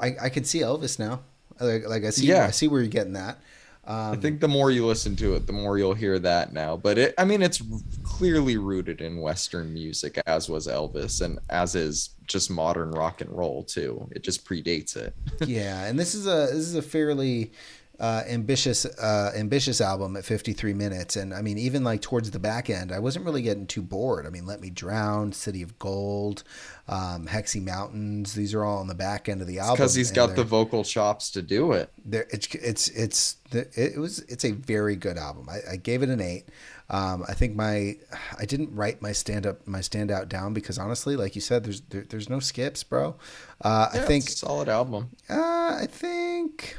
I 0.00 0.16
I 0.20 0.28
can 0.28 0.44
see 0.44 0.60
Elvis 0.60 0.98
now. 0.98 1.20
Like, 1.60 1.86
like 1.86 2.04
I 2.04 2.10
see 2.10 2.26
yeah. 2.26 2.46
I 2.46 2.50
see 2.50 2.68
where 2.68 2.80
you're 2.80 2.88
getting 2.88 3.12
that. 3.12 3.38
Um, 3.86 4.12
I 4.12 4.16
think 4.16 4.40
the 4.40 4.48
more 4.48 4.70
you 4.70 4.86
listen 4.86 5.14
to 5.16 5.34
it, 5.34 5.46
the 5.46 5.52
more 5.52 5.78
you'll 5.78 5.94
hear 5.94 6.18
that 6.18 6.52
now. 6.52 6.76
But 6.76 6.96
it, 6.98 7.14
I 7.18 7.24
mean, 7.24 7.42
it's 7.42 7.62
clearly 8.02 8.56
rooted 8.56 9.00
in 9.00 9.20
Western 9.20 9.74
music, 9.74 10.20
as 10.26 10.48
was 10.48 10.66
Elvis, 10.66 11.20
and 11.20 11.38
as 11.50 11.74
is 11.74 12.10
just 12.26 12.50
modern 12.50 12.90
rock 12.92 13.20
and 13.20 13.30
roll 13.30 13.62
too. 13.62 14.08
It 14.12 14.22
just 14.22 14.46
predates 14.46 14.96
it. 14.96 15.14
yeah, 15.46 15.84
and 15.84 15.98
this 15.98 16.14
is 16.14 16.26
a 16.26 16.48
this 16.52 16.66
is 16.66 16.76
a 16.76 16.82
fairly 16.82 17.52
uh, 18.00 18.22
ambitious 18.28 18.84
uh, 18.84 19.32
ambitious 19.36 19.80
album 19.80 20.16
at 20.16 20.24
53 20.24 20.74
minutes. 20.74 21.16
And 21.16 21.32
i 21.32 21.42
mean 21.42 21.58
even 21.58 21.84
like 21.84 22.02
towards 22.02 22.30
the 22.30 22.38
back 22.38 22.68
end 22.70 22.92
i 22.92 22.98
wasn't 22.98 23.24
really 23.24 23.42
getting 23.42 23.66
too 23.66 23.82
bored. 23.82 24.26
I 24.26 24.30
mean 24.30 24.46
let 24.46 24.60
me 24.60 24.70
drown 24.70 25.32
city 25.32 25.62
of 25.62 25.78
gold 25.78 26.42
um, 26.88 27.26
Hexie 27.26 27.64
Mountains 27.64 28.34
these 28.34 28.54
are 28.54 28.64
all 28.64 28.78
on 28.78 28.88
the 28.88 28.94
back 28.94 29.28
end 29.28 29.40
of 29.40 29.46
the 29.46 29.58
album. 29.58 29.76
because 29.76 29.94
he's 29.94 30.10
got 30.10 30.36
the 30.36 30.44
vocal 30.44 30.84
chops 30.84 31.30
to 31.30 31.42
do 31.42 31.72
it. 31.72 31.90
There 32.04 32.26
it's 32.30 32.54
it's 32.54 32.88
it's 32.88 33.36
it 33.52 33.98
was 33.98 34.20
it's 34.20 34.44
a 34.44 34.52
very 34.52 34.96
good 34.96 35.16
album. 35.16 35.48
I, 35.48 35.72
I 35.72 35.76
gave 35.76 36.02
it 36.02 36.08
an 36.08 36.20
eight. 36.20 36.46
Um, 36.90 37.24
I 37.26 37.32
think 37.32 37.54
my 37.54 37.96
I 38.38 38.44
didn't 38.44 38.74
write 38.74 39.00
my 39.00 39.12
stand 39.12 39.46
up 39.46 39.66
my 39.66 39.78
standout 39.78 40.28
down 40.28 40.52
because 40.52 40.78
honestly, 40.78 41.16
like 41.16 41.34
you 41.34 41.40
said, 41.40 41.64
there's 41.64 41.80
there, 41.82 42.04
there's 42.08 42.28
no 42.28 42.40
skips, 42.40 42.82
bro. 42.82 43.16
Uh, 43.62 43.88
yeah, 43.94 44.02
I 44.02 44.04
think 44.04 44.28
solid 44.28 44.68
album. 44.68 45.10
Uh, 45.28 45.78
I 45.80 45.86
think 45.88 46.76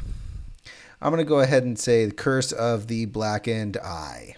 I'm 1.02 1.12
going 1.12 1.24
to 1.24 1.30
go 1.30 1.40
ahead 1.40 1.64
and 1.64 1.78
say 1.78 2.06
the 2.06 2.14
curse 2.14 2.52
of 2.52 2.88
the 2.88 3.06
blackened 3.06 3.78
eye. 3.78 4.36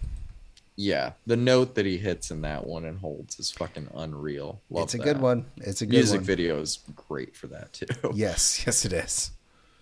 Yeah, 0.75 1.13
the 1.25 1.35
note 1.35 1.73
that 1.75 1.87
he 1.87 1.97
hits 1.97 2.29
in 2.29 2.41
that 2.41 2.65
one 2.67 2.85
and 2.85 2.99
holds 2.99 3.39
is 3.39 3.49
fucking 3.49 3.89
unreal. 3.95 4.61
Love 4.69 4.83
it's 4.83 4.93
a 4.93 4.97
that. 4.97 5.03
good 5.03 5.19
one. 5.19 5.45
It's 5.57 5.81
a 5.81 5.87
good 5.87 5.95
music 5.95 6.19
one. 6.19 6.25
video 6.25 6.59
is 6.59 6.79
great 6.95 7.35
for 7.35 7.47
that 7.47 7.73
too. 7.73 7.87
Yes, 8.13 8.63
yes, 8.65 8.85
it 8.85 8.93
is. 8.93 9.31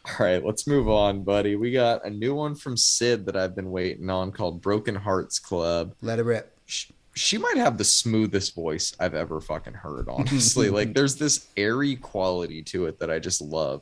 All 0.08 0.26
right, 0.26 0.44
let's 0.44 0.68
move 0.68 0.88
on, 0.88 1.24
buddy. 1.24 1.56
We 1.56 1.72
got 1.72 2.06
a 2.06 2.10
new 2.10 2.34
one 2.36 2.56
from 2.56 2.78
Syd 2.78 3.26
that 3.26 3.36
I've 3.36 3.56
been 3.56 3.72
waiting 3.72 4.10
on 4.10 4.32
called 4.32 4.62
Broken 4.62 4.96
Hearts 4.96 5.40
Club. 5.40 5.96
Let 6.02 6.20
it 6.20 6.24
rip. 6.24 6.58
She, 6.66 6.94
she 7.16 7.38
might 7.38 7.58
have 7.58 7.78
the 7.78 7.84
smoothest 7.84 8.54
voice 8.56 8.96
I've 9.00 9.16
ever 9.16 9.42
fucking 9.42 9.74
heard, 9.74 10.08
honestly. 10.08 10.70
like 10.72 10.94
there's 10.94 11.16
this 11.16 11.48
airy 11.58 11.96
quality 11.96 12.62
to 12.64 12.86
it 12.86 13.00
that 13.00 13.10
I 13.10 13.20
just 13.20 13.42
love 13.42 13.82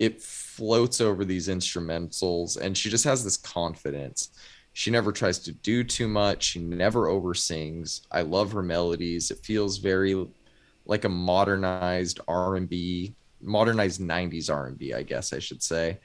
it 0.00 0.20
floats 0.20 1.00
over 1.00 1.24
these 1.26 1.46
instrumentals 1.46 2.56
and 2.56 2.76
she 2.76 2.88
just 2.88 3.04
has 3.04 3.22
this 3.22 3.36
confidence. 3.36 4.30
She 4.72 4.90
never 4.90 5.12
tries 5.12 5.38
to 5.40 5.52
do 5.52 5.84
too 5.84 6.08
much. 6.08 6.42
She 6.42 6.58
never 6.58 7.06
oversings. 7.06 8.00
I 8.10 8.22
love 8.22 8.50
her 8.52 8.62
melodies. 8.62 9.30
It 9.30 9.44
feels 9.44 9.76
very 9.76 10.26
like 10.86 11.04
a 11.04 11.08
modernized 11.08 12.18
r&b 12.26 13.14
modernized 13.42 14.00
90s 14.00 14.52
r&b 14.52 14.92
i 14.92 15.02
guess 15.02 15.32
i 15.32 15.38
should 15.38 15.62
say. 15.62 15.98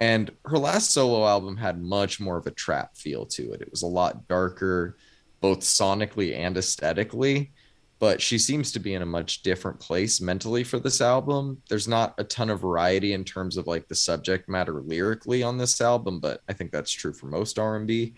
And 0.00 0.30
her 0.44 0.58
last 0.58 0.90
solo 0.90 1.26
album 1.26 1.56
had 1.56 1.82
much 1.82 2.20
more 2.20 2.36
of 2.36 2.46
a 2.46 2.50
trap 2.50 2.96
feel 2.96 3.24
to 3.26 3.52
it. 3.52 3.62
It 3.62 3.70
was 3.70 3.82
a 3.82 3.86
lot 3.86 4.28
darker 4.28 4.98
both 5.40 5.60
sonically 5.60 6.36
and 6.36 6.56
aesthetically 6.56 7.52
but 7.98 8.20
she 8.20 8.38
seems 8.38 8.72
to 8.72 8.78
be 8.78 8.94
in 8.94 9.02
a 9.02 9.06
much 9.06 9.42
different 9.42 9.80
place 9.80 10.20
mentally 10.20 10.62
for 10.64 10.78
this 10.78 11.00
album. 11.00 11.62
There's 11.68 11.88
not 11.88 12.14
a 12.18 12.24
ton 12.24 12.50
of 12.50 12.60
variety 12.60 13.14
in 13.14 13.24
terms 13.24 13.56
of 13.56 13.66
like 13.66 13.88
the 13.88 13.94
subject 13.94 14.48
matter 14.48 14.82
lyrically 14.82 15.42
on 15.42 15.56
this 15.56 15.80
album, 15.80 16.20
but 16.20 16.42
I 16.48 16.52
think 16.52 16.72
that's 16.72 16.92
true 16.92 17.12
for 17.12 17.26
most 17.26 17.58
R&B. 17.58 18.14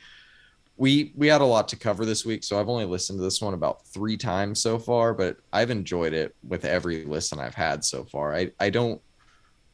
We 0.77 1.13
we 1.17 1.27
had 1.27 1.41
a 1.41 1.45
lot 1.45 1.69
to 1.69 1.77
cover 1.77 2.05
this 2.05 2.25
week, 2.25 2.45
so 2.45 2.59
I've 2.59 2.69
only 2.69 2.85
listened 2.85 3.19
to 3.19 3.23
this 3.25 3.41
one 3.41 3.55
about 3.55 3.85
3 3.87 4.17
times 4.17 4.61
so 4.61 4.79
far, 4.79 5.13
but 5.13 5.37
I've 5.53 5.71
enjoyed 5.71 6.13
it 6.13 6.35
with 6.47 6.65
every 6.65 7.05
listen 7.05 7.41
I've 7.41 7.55
had 7.55 7.85
so 7.85 8.05
far. 8.05 8.35
I 8.35 8.53
I 8.61 8.71
don't 8.71 9.01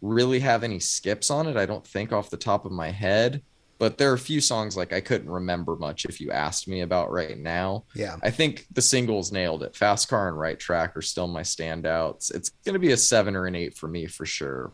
really 0.00 0.40
have 0.40 0.64
any 0.64 0.80
skips 0.80 1.30
on 1.30 1.46
it. 1.46 1.56
I 1.56 1.66
don't 1.66 1.86
think 1.86 2.12
off 2.12 2.30
the 2.30 2.36
top 2.36 2.64
of 2.64 2.72
my 2.72 2.90
head 2.90 3.42
but 3.84 3.98
there 3.98 4.10
are 4.10 4.14
a 4.14 4.18
few 4.18 4.40
songs 4.40 4.78
like 4.78 4.94
I 4.94 5.02
couldn't 5.02 5.28
remember 5.28 5.76
much 5.76 6.06
if 6.06 6.18
you 6.18 6.30
asked 6.30 6.66
me 6.66 6.80
about 6.80 7.12
right 7.12 7.36
now. 7.36 7.84
Yeah. 7.94 8.16
I 8.22 8.30
think 8.30 8.66
the 8.72 8.80
singles 8.80 9.30
nailed 9.30 9.62
it. 9.62 9.76
Fast 9.76 10.08
Car 10.08 10.28
and 10.28 10.38
Right 10.38 10.58
Track 10.58 10.96
are 10.96 11.02
still 11.02 11.26
my 11.26 11.42
standouts. 11.42 12.34
It's 12.34 12.48
going 12.48 12.72
to 12.72 12.78
be 12.78 12.92
a 12.92 12.96
seven 12.96 13.36
or 13.36 13.44
an 13.44 13.54
eight 13.54 13.76
for 13.76 13.86
me 13.86 14.06
for 14.06 14.24
sure. 14.24 14.72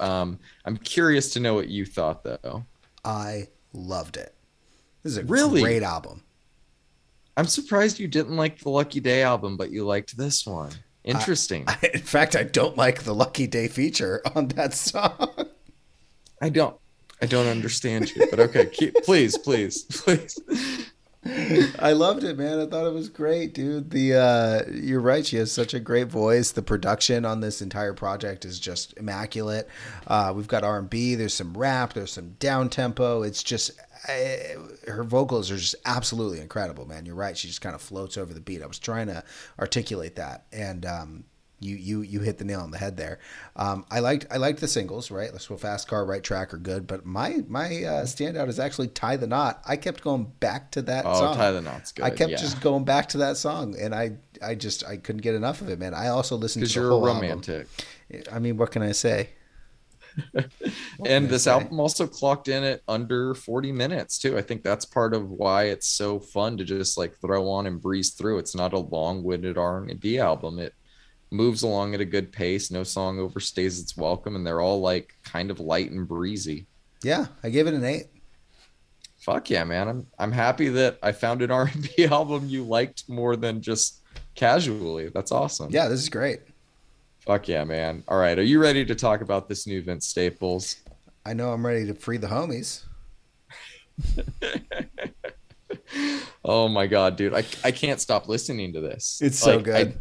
Um, 0.00 0.38
I'm 0.64 0.78
curious 0.78 1.34
to 1.34 1.40
know 1.40 1.52
what 1.52 1.68
you 1.68 1.84
thought 1.84 2.24
though. 2.24 2.64
I 3.04 3.48
loved 3.74 4.16
it. 4.16 4.34
This 5.02 5.12
is 5.12 5.18
a 5.18 5.24
really? 5.24 5.60
great 5.60 5.82
album. 5.82 6.22
I'm 7.36 7.44
surprised 7.44 7.98
you 7.98 8.08
didn't 8.08 8.36
like 8.36 8.60
the 8.60 8.70
Lucky 8.70 9.00
Daye 9.00 9.22
album, 9.22 9.58
but 9.58 9.70
you 9.70 9.84
liked 9.84 10.16
this 10.16 10.46
one. 10.46 10.70
Interesting. 11.04 11.64
I, 11.66 11.72
I, 11.82 11.90
in 11.92 12.00
fact, 12.00 12.34
I 12.34 12.44
don't 12.44 12.78
like 12.78 13.02
the 13.02 13.14
Lucky 13.14 13.46
Daye 13.46 13.68
feature 13.68 14.22
on 14.34 14.48
that 14.48 14.72
song. 14.72 15.28
I 16.40 16.48
don't. 16.48 16.74
I 17.20 17.26
don't 17.26 17.46
understand 17.46 18.14
you, 18.14 18.26
but 18.30 18.40
okay, 18.40 18.66
keep, 18.66 18.94
please, 19.04 19.38
please, 19.38 19.84
please. 19.90 20.38
I 21.78 21.92
loved 21.92 22.24
it, 22.24 22.38
man. 22.38 22.60
I 22.60 22.66
thought 22.66 22.86
it 22.86 22.92
was 22.92 23.08
great, 23.08 23.52
dude. 23.52 23.90
The 23.90 24.14
uh, 24.14 24.62
you're 24.70 25.00
right. 25.00 25.26
She 25.26 25.36
has 25.36 25.50
such 25.50 25.74
a 25.74 25.80
great 25.80 26.06
voice. 26.08 26.52
The 26.52 26.62
production 26.62 27.24
on 27.24 27.40
this 27.40 27.60
entire 27.60 27.94
project 27.94 28.44
is 28.44 28.60
just 28.60 28.96
immaculate. 28.96 29.68
Uh, 30.06 30.32
we've 30.36 30.46
got 30.46 30.62
R 30.62 30.78
and 30.78 30.88
B. 30.88 31.14
There's 31.14 31.34
some 31.34 31.56
rap. 31.56 31.94
There's 31.94 32.12
some 32.12 32.34
down 32.38 32.68
tempo. 32.68 33.22
It's 33.22 33.42
just 33.42 33.72
I, 34.08 34.54
her 34.86 35.04
vocals 35.04 35.50
are 35.50 35.56
just 35.56 35.74
absolutely 35.84 36.40
incredible, 36.40 36.86
man. 36.86 37.06
You're 37.06 37.14
right. 37.14 37.36
She 37.36 37.48
just 37.48 37.60
kind 37.60 37.74
of 37.74 37.80
floats 37.80 38.16
over 38.16 38.32
the 38.32 38.40
beat. 38.40 38.62
I 38.62 38.66
was 38.66 38.78
trying 38.78 39.08
to 39.08 39.24
articulate 39.58 40.16
that, 40.16 40.46
and 40.52 40.86
um, 40.86 41.24
you 41.60 41.76
you 41.76 42.02
you 42.02 42.20
hit 42.20 42.38
the 42.38 42.44
nail 42.44 42.60
on 42.60 42.70
the 42.70 42.78
head 42.78 42.96
there. 42.96 43.18
Um, 43.56 43.86
I 43.90 44.00
liked 44.00 44.26
I 44.30 44.36
liked 44.36 44.60
the 44.60 44.68
singles, 44.68 45.10
right? 45.10 45.30
So 45.40 45.56
fast 45.56 45.88
car, 45.88 46.04
right 46.04 46.22
track 46.22 46.52
are 46.52 46.58
good, 46.58 46.86
but 46.86 47.06
my 47.06 47.42
my 47.48 47.66
uh, 47.66 48.04
standout 48.04 48.48
is 48.48 48.60
actually 48.60 48.88
tie 48.88 49.16
the 49.16 49.26
knot. 49.26 49.62
I 49.66 49.76
kept 49.76 50.02
going 50.02 50.32
back 50.40 50.70
to 50.72 50.82
that 50.82 51.04
oh, 51.06 51.14
song. 51.14 51.36
tie 51.36 51.52
the 51.52 51.62
knot's 51.62 51.92
good. 51.92 52.04
I 52.04 52.10
kept 52.10 52.32
yeah. 52.32 52.36
just 52.36 52.60
going 52.60 52.84
back 52.84 53.08
to 53.10 53.18
that 53.18 53.36
song, 53.36 53.74
and 53.80 53.94
I 53.94 54.16
I 54.42 54.54
just 54.54 54.84
I 54.84 54.98
couldn't 54.98 55.22
get 55.22 55.34
enough 55.34 55.62
of 55.62 55.70
it, 55.70 55.78
man. 55.78 55.94
I 55.94 56.08
also 56.08 56.36
listened 56.36 56.66
to 56.66 56.72
the 56.72 56.80
you're 56.80 56.92
a 56.92 56.98
romantic. 56.98 57.68
Album. 58.12 58.34
I 58.34 58.38
mean, 58.38 58.56
what 58.58 58.70
can 58.70 58.82
I 58.82 58.92
say? 58.92 59.30
and 61.06 61.28
this 61.28 61.46
album 61.46 61.78
also 61.78 62.06
clocked 62.06 62.48
in 62.48 62.64
at 62.64 62.80
under 62.88 63.34
40 63.34 63.72
minutes 63.72 64.18
too. 64.18 64.38
I 64.38 64.42
think 64.42 64.62
that's 64.62 64.84
part 64.84 65.12
of 65.14 65.30
why 65.30 65.64
it's 65.64 65.86
so 65.86 66.18
fun 66.18 66.56
to 66.56 66.64
just 66.64 66.96
like 66.96 67.14
throw 67.16 67.48
on 67.50 67.66
and 67.66 67.80
breeze 67.80 68.10
through. 68.10 68.38
It's 68.38 68.54
not 68.54 68.72
a 68.72 68.78
long-winded 68.78 69.58
R&B 69.58 70.18
album. 70.18 70.58
It 70.58 70.74
moves 71.30 71.62
along 71.62 71.94
at 71.94 72.00
a 72.00 72.04
good 72.04 72.32
pace. 72.32 72.70
No 72.70 72.82
song 72.82 73.18
overstays 73.18 73.80
its 73.80 73.96
welcome, 73.96 74.36
and 74.36 74.46
they're 74.46 74.60
all 74.60 74.80
like 74.80 75.14
kind 75.24 75.50
of 75.50 75.60
light 75.60 75.90
and 75.90 76.06
breezy. 76.06 76.66
Yeah, 77.02 77.26
I 77.42 77.50
gave 77.50 77.66
it 77.66 77.74
an 77.74 77.84
eight. 77.84 78.06
Fuck 79.18 79.50
yeah, 79.50 79.64
man! 79.64 79.88
I'm 79.88 80.06
I'm 80.18 80.32
happy 80.32 80.68
that 80.68 80.98
I 81.02 81.12
found 81.12 81.42
an 81.42 81.50
R&B 81.50 82.06
album 82.06 82.48
you 82.48 82.64
liked 82.64 83.08
more 83.08 83.36
than 83.36 83.60
just 83.60 84.02
casually. 84.34 85.08
That's 85.08 85.32
awesome. 85.32 85.70
Yeah, 85.70 85.88
this 85.88 86.00
is 86.00 86.08
great. 86.08 86.40
Fuck 87.20 87.48
yeah, 87.48 87.64
man! 87.64 88.04
All 88.08 88.18
right, 88.18 88.38
are 88.38 88.42
you 88.42 88.60
ready 88.60 88.84
to 88.84 88.94
talk 88.94 89.20
about 89.20 89.48
this 89.48 89.66
new 89.66 89.82
Vince 89.82 90.06
Staples? 90.06 90.76
I 91.24 91.32
know 91.32 91.52
I'm 91.52 91.66
ready 91.66 91.86
to 91.86 91.94
free 91.94 92.18
the 92.18 92.28
homies. 92.28 92.84
oh 96.44 96.68
my 96.68 96.86
god, 96.86 97.16
dude! 97.16 97.34
I 97.34 97.44
I 97.64 97.72
can't 97.72 98.00
stop 98.00 98.28
listening 98.28 98.72
to 98.74 98.80
this. 98.80 99.20
It's 99.20 99.38
so 99.38 99.60
good. 99.60 99.88
I, 99.88 99.94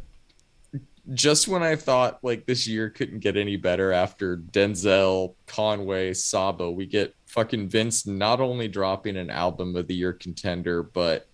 just 1.13 1.47
when 1.47 1.61
I 1.61 1.75
thought 1.75 2.23
like 2.23 2.45
this 2.45 2.67
year 2.67 2.89
couldn't 2.89 3.19
get 3.19 3.37
any 3.37 3.57
better 3.57 3.91
after 3.91 4.37
Denzel, 4.37 5.35
Conway, 5.45 6.13
Saba, 6.13 6.69
we 6.71 6.85
get 6.85 7.13
fucking 7.27 7.69
Vince 7.69 8.07
not 8.07 8.41
only 8.41 8.67
dropping 8.67 9.17
an 9.17 9.29
album 9.29 9.75
of 9.75 9.87
the 9.87 9.95
year 9.95 10.13
contender, 10.13 10.81
but 10.81 11.27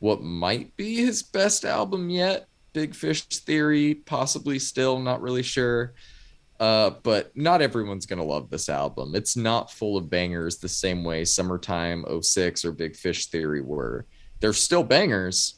what 0.00 0.22
might 0.22 0.76
be 0.76 0.96
his 0.96 1.22
best 1.22 1.64
album 1.64 2.10
yet. 2.10 2.46
Big 2.72 2.94
Fish 2.94 3.22
Theory, 3.26 3.94
possibly 3.94 4.58
still, 4.58 4.98
not 4.98 5.20
really 5.20 5.42
sure. 5.42 5.92
Uh, 6.58 6.90
but 7.02 7.36
not 7.36 7.60
everyone's 7.60 8.06
gonna 8.06 8.24
love 8.24 8.50
this 8.50 8.68
album. 8.68 9.14
It's 9.14 9.36
not 9.36 9.70
full 9.70 9.96
of 9.96 10.10
bangers 10.10 10.58
the 10.58 10.68
same 10.68 11.04
way 11.04 11.24
Summertime 11.24 12.04
06 12.20 12.64
or 12.64 12.72
Big 12.72 12.96
Fish 12.96 13.26
Theory 13.26 13.60
were. 13.60 14.06
They're 14.40 14.52
still 14.52 14.82
bangers. 14.82 15.56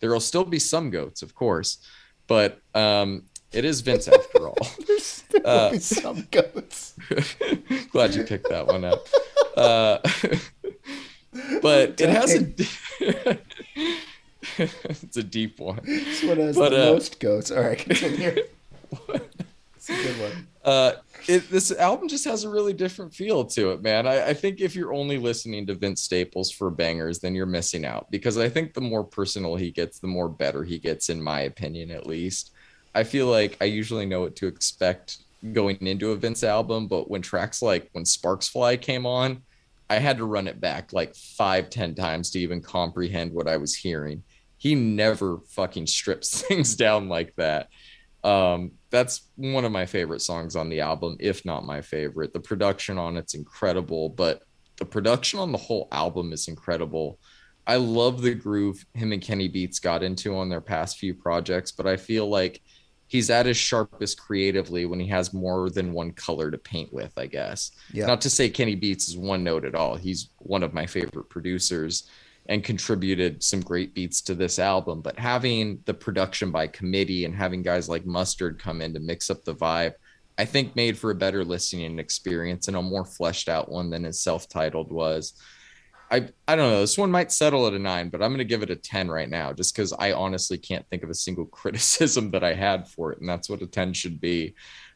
There'll 0.00 0.20
still 0.20 0.44
be 0.44 0.58
some 0.58 0.90
goats, 0.90 1.22
of 1.22 1.34
course 1.34 1.78
but 2.26 2.60
um, 2.74 3.24
it 3.52 3.64
is 3.64 3.80
Vince 3.80 4.08
after 4.08 4.48
all. 4.48 4.56
There's 4.86 5.24
uh, 5.44 5.70
be 5.70 5.78
some 5.78 6.26
goats. 6.30 6.94
glad 7.92 8.14
you 8.14 8.24
picked 8.24 8.48
that 8.48 8.66
one 8.66 8.84
up. 8.84 9.06
Uh, 9.56 9.98
but 11.62 12.00
it 12.00 12.08
has 12.08 12.34
a 12.34 13.38
it's 14.58 15.16
a 15.16 15.22
deep 15.22 15.58
one. 15.58 15.80
This 15.84 16.22
one 16.24 16.38
has 16.38 16.56
but, 16.56 16.70
the 16.70 16.88
uh, 16.88 16.92
most 16.92 17.20
goats. 17.20 17.50
All 17.50 17.62
right, 17.62 17.78
continue. 17.78 18.42
It's 19.88 20.00
a 20.00 20.02
good 20.02 20.20
one. 20.20 20.48
Uh, 20.64 20.94
it, 21.28 21.50
this 21.50 21.70
album 21.72 22.08
just 22.08 22.24
has 22.24 22.44
a 22.44 22.48
really 22.48 22.72
different 22.72 23.12
feel 23.12 23.44
to 23.44 23.72
it, 23.72 23.82
man. 23.82 24.06
I, 24.06 24.28
I, 24.28 24.32
think 24.32 24.62
if 24.62 24.74
you're 24.74 24.94
only 24.94 25.18
listening 25.18 25.66
to 25.66 25.74
Vince 25.74 26.00
Staples 26.00 26.50
for 26.50 26.70
bangers, 26.70 27.18
then 27.18 27.34
you're 27.34 27.44
missing 27.44 27.84
out 27.84 28.10
because 28.10 28.38
I 28.38 28.48
think 28.48 28.72
the 28.72 28.80
more 28.80 29.04
personal 29.04 29.56
he 29.56 29.70
gets, 29.70 29.98
the 29.98 30.06
more 30.06 30.26
better 30.26 30.64
he 30.64 30.78
gets, 30.78 31.10
in 31.10 31.22
my 31.22 31.40
opinion, 31.40 31.90
at 31.90 32.06
least. 32.06 32.52
I 32.94 33.04
feel 33.04 33.26
like 33.26 33.58
I 33.60 33.66
usually 33.66 34.06
know 34.06 34.22
what 34.22 34.36
to 34.36 34.46
expect 34.46 35.18
going 35.52 35.76
into 35.86 36.12
a 36.12 36.16
Vince 36.16 36.44
album, 36.44 36.86
but 36.86 37.10
when 37.10 37.20
tracks 37.20 37.60
like 37.60 37.90
when 37.92 38.06
Sparks 38.06 38.48
Fly 38.48 38.78
came 38.78 39.04
on, 39.04 39.42
I 39.90 39.96
had 39.96 40.16
to 40.16 40.24
run 40.24 40.48
it 40.48 40.62
back 40.62 40.94
like 40.94 41.14
five, 41.14 41.68
ten 41.68 41.94
times 41.94 42.30
to 42.30 42.38
even 42.38 42.62
comprehend 42.62 43.32
what 43.32 43.48
I 43.48 43.58
was 43.58 43.74
hearing. 43.74 44.22
He 44.56 44.74
never 44.74 45.40
fucking 45.48 45.88
strips 45.88 46.40
things 46.48 46.74
down 46.74 47.10
like 47.10 47.34
that. 47.36 47.68
Um, 48.22 48.72
that's 48.94 49.28
one 49.34 49.64
of 49.64 49.72
my 49.72 49.84
favorite 49.84 50.22
songs 50.22 50.54
on 50.54 50.68
the 50.68 50.80
album, 50.80 51.16
if 51.18 51.44
not 51.44 51.66
my 51.66 51.80
favorite. 51.80 52.32
The 52.32 52.38
production 52.38 52.96
on 52.96 53.16
it's 53.16 53.34
incredible, 53.34 54.08
but 54.08 54.42
the 54.76 54.84
production 54.84 55.40
on 55.40 55.50
the 55.50 55.58
whole 55.58 55.88
album 55.90 56.32
is 56.32 56.46
incredible. 56.46 57.18
I 57.66 57.76
love 57.76 58.22
the 58.22 58.34
groove 58.34 58.86
him 58.94 59.12
and 59.12 59.20
Kenny 59.20 59.48
Beats 59.48 59.80
got 59.80 60.04
into 60.04 60.36
on 60.36 60.48
their 60.48 60.60
past 60.60 60.98
few 60.98 61.12
projects, 61.12 61.72
but 61.72 61.88
I 61.88 61.96
feel 61.96 62.28
like 62.28 62.62
he's 63.08 63.30
at 63.30 63.46
his 63.46 63.56
sharpest 63.56 64.20
creatively 64.20 64.86
when 64.86 65.00
he 65.00 65.08
has 65.08 65.34
more 65.34 65.70
than 65.70 65.92
one 65.92 66.12
color 66.12 66.52
to 66.52 66.58
paint 66.58 66.92
with, 66.92 67.12
I 67.16 67.26
guess. 67.26 67.72
Yeah. 67.92 68.06
Not 68.06 68.20
to 68.20 68.30
say 68.30 68.48
Kenny 68.48 68.76
Beats 68.76 69.08
is 69.08 69.16
one 69.16 69.42
note 69.42 69.64
at 69.64 69.74
all. 69.74 69.96
He's 69.96 70.30
one 70.38 70.62
of 70.62 70.72
my 70.72 70.86
favorite 70.86 71.28
producers 71.28 72.08
and 72.46 72.62
contributed 72.62 73.42
some 73.42 73.60
great 73.60 73.94
beats 73.94 74.20
to 74.22 74.34
this 74.34 74.58
album. 74.58 75.00
But 75.00 75.18
having 75.18 75.80
the 75.86 75.94
production 75.94 76.50
by 76.50 76.66
committee 76.66 77.24
and 77.24 77.34
having 77.34 77.62
guys 77.62 77.88
like 77.88 78.04
Mustard 78.04 78.58
come 78.58 78.82
in 78.82 78.92
to 78.94 79.00
mix 79.00 79.30
up 79.30 79.44
the 79.44 79.54
vibe, 79.54 79.94
I 80.36 80.44
think 80.44 80.76
made 80.76 80.98
for 80.98 81.10
a 81.10 81.14
better 81.14 81.44
listening 81.44 81.98
experience 81.98 82.68
and 82.68 82.76
a 82.76 82.82
more 82.82 83.04
fleshed 83.04 83.48
out 83.48 83.70
one 83.70 83.88
than 83.90 84.04
his 84.04 84.20
self 84.20 84.48
titled 84.48 84.92
was. 84.92 85.34
I, 86.10 86.28
I 86.46 86.54
don't 86.54 86.70
know. 86.70 86.80
This 86.80 86.98
one 86.98 87.10
might 87.10 87.32
settle 87.32 87.66
at 87.66 87.72
a 87.72 87.78
nine, 87.78 88.10
but 88.10 88.22
I'm 88.22 88.30
going 88.30 88.38
to 88.38 88.44
give 88.44 88.62
it 88.62 88.70
a 88.70 88.76
10 88.76 89.08
right 89.08 89.28
now 89.28 89.52
just 89.52 89.74
because 89.74 89.92
I 89.92 90.12
honestly 90.12 90.58
can't 90.58 90.86
think 90.88 91.02
of 91.02 91.10
a 91.10 91.14
single 91.14 91.46
criticism 91.46 92.30
that 92.32 92.44
I 92.44 92.54
had 92.54 92.88
for 92.88 93.12
it. 93.12 93.20
And 93.20 93.28
that's 93.28 93.48
what 93.48 93.62
a 93.62 93.66
10 93.66 93.94
should 93.94 94.20
be. 94.20 94.54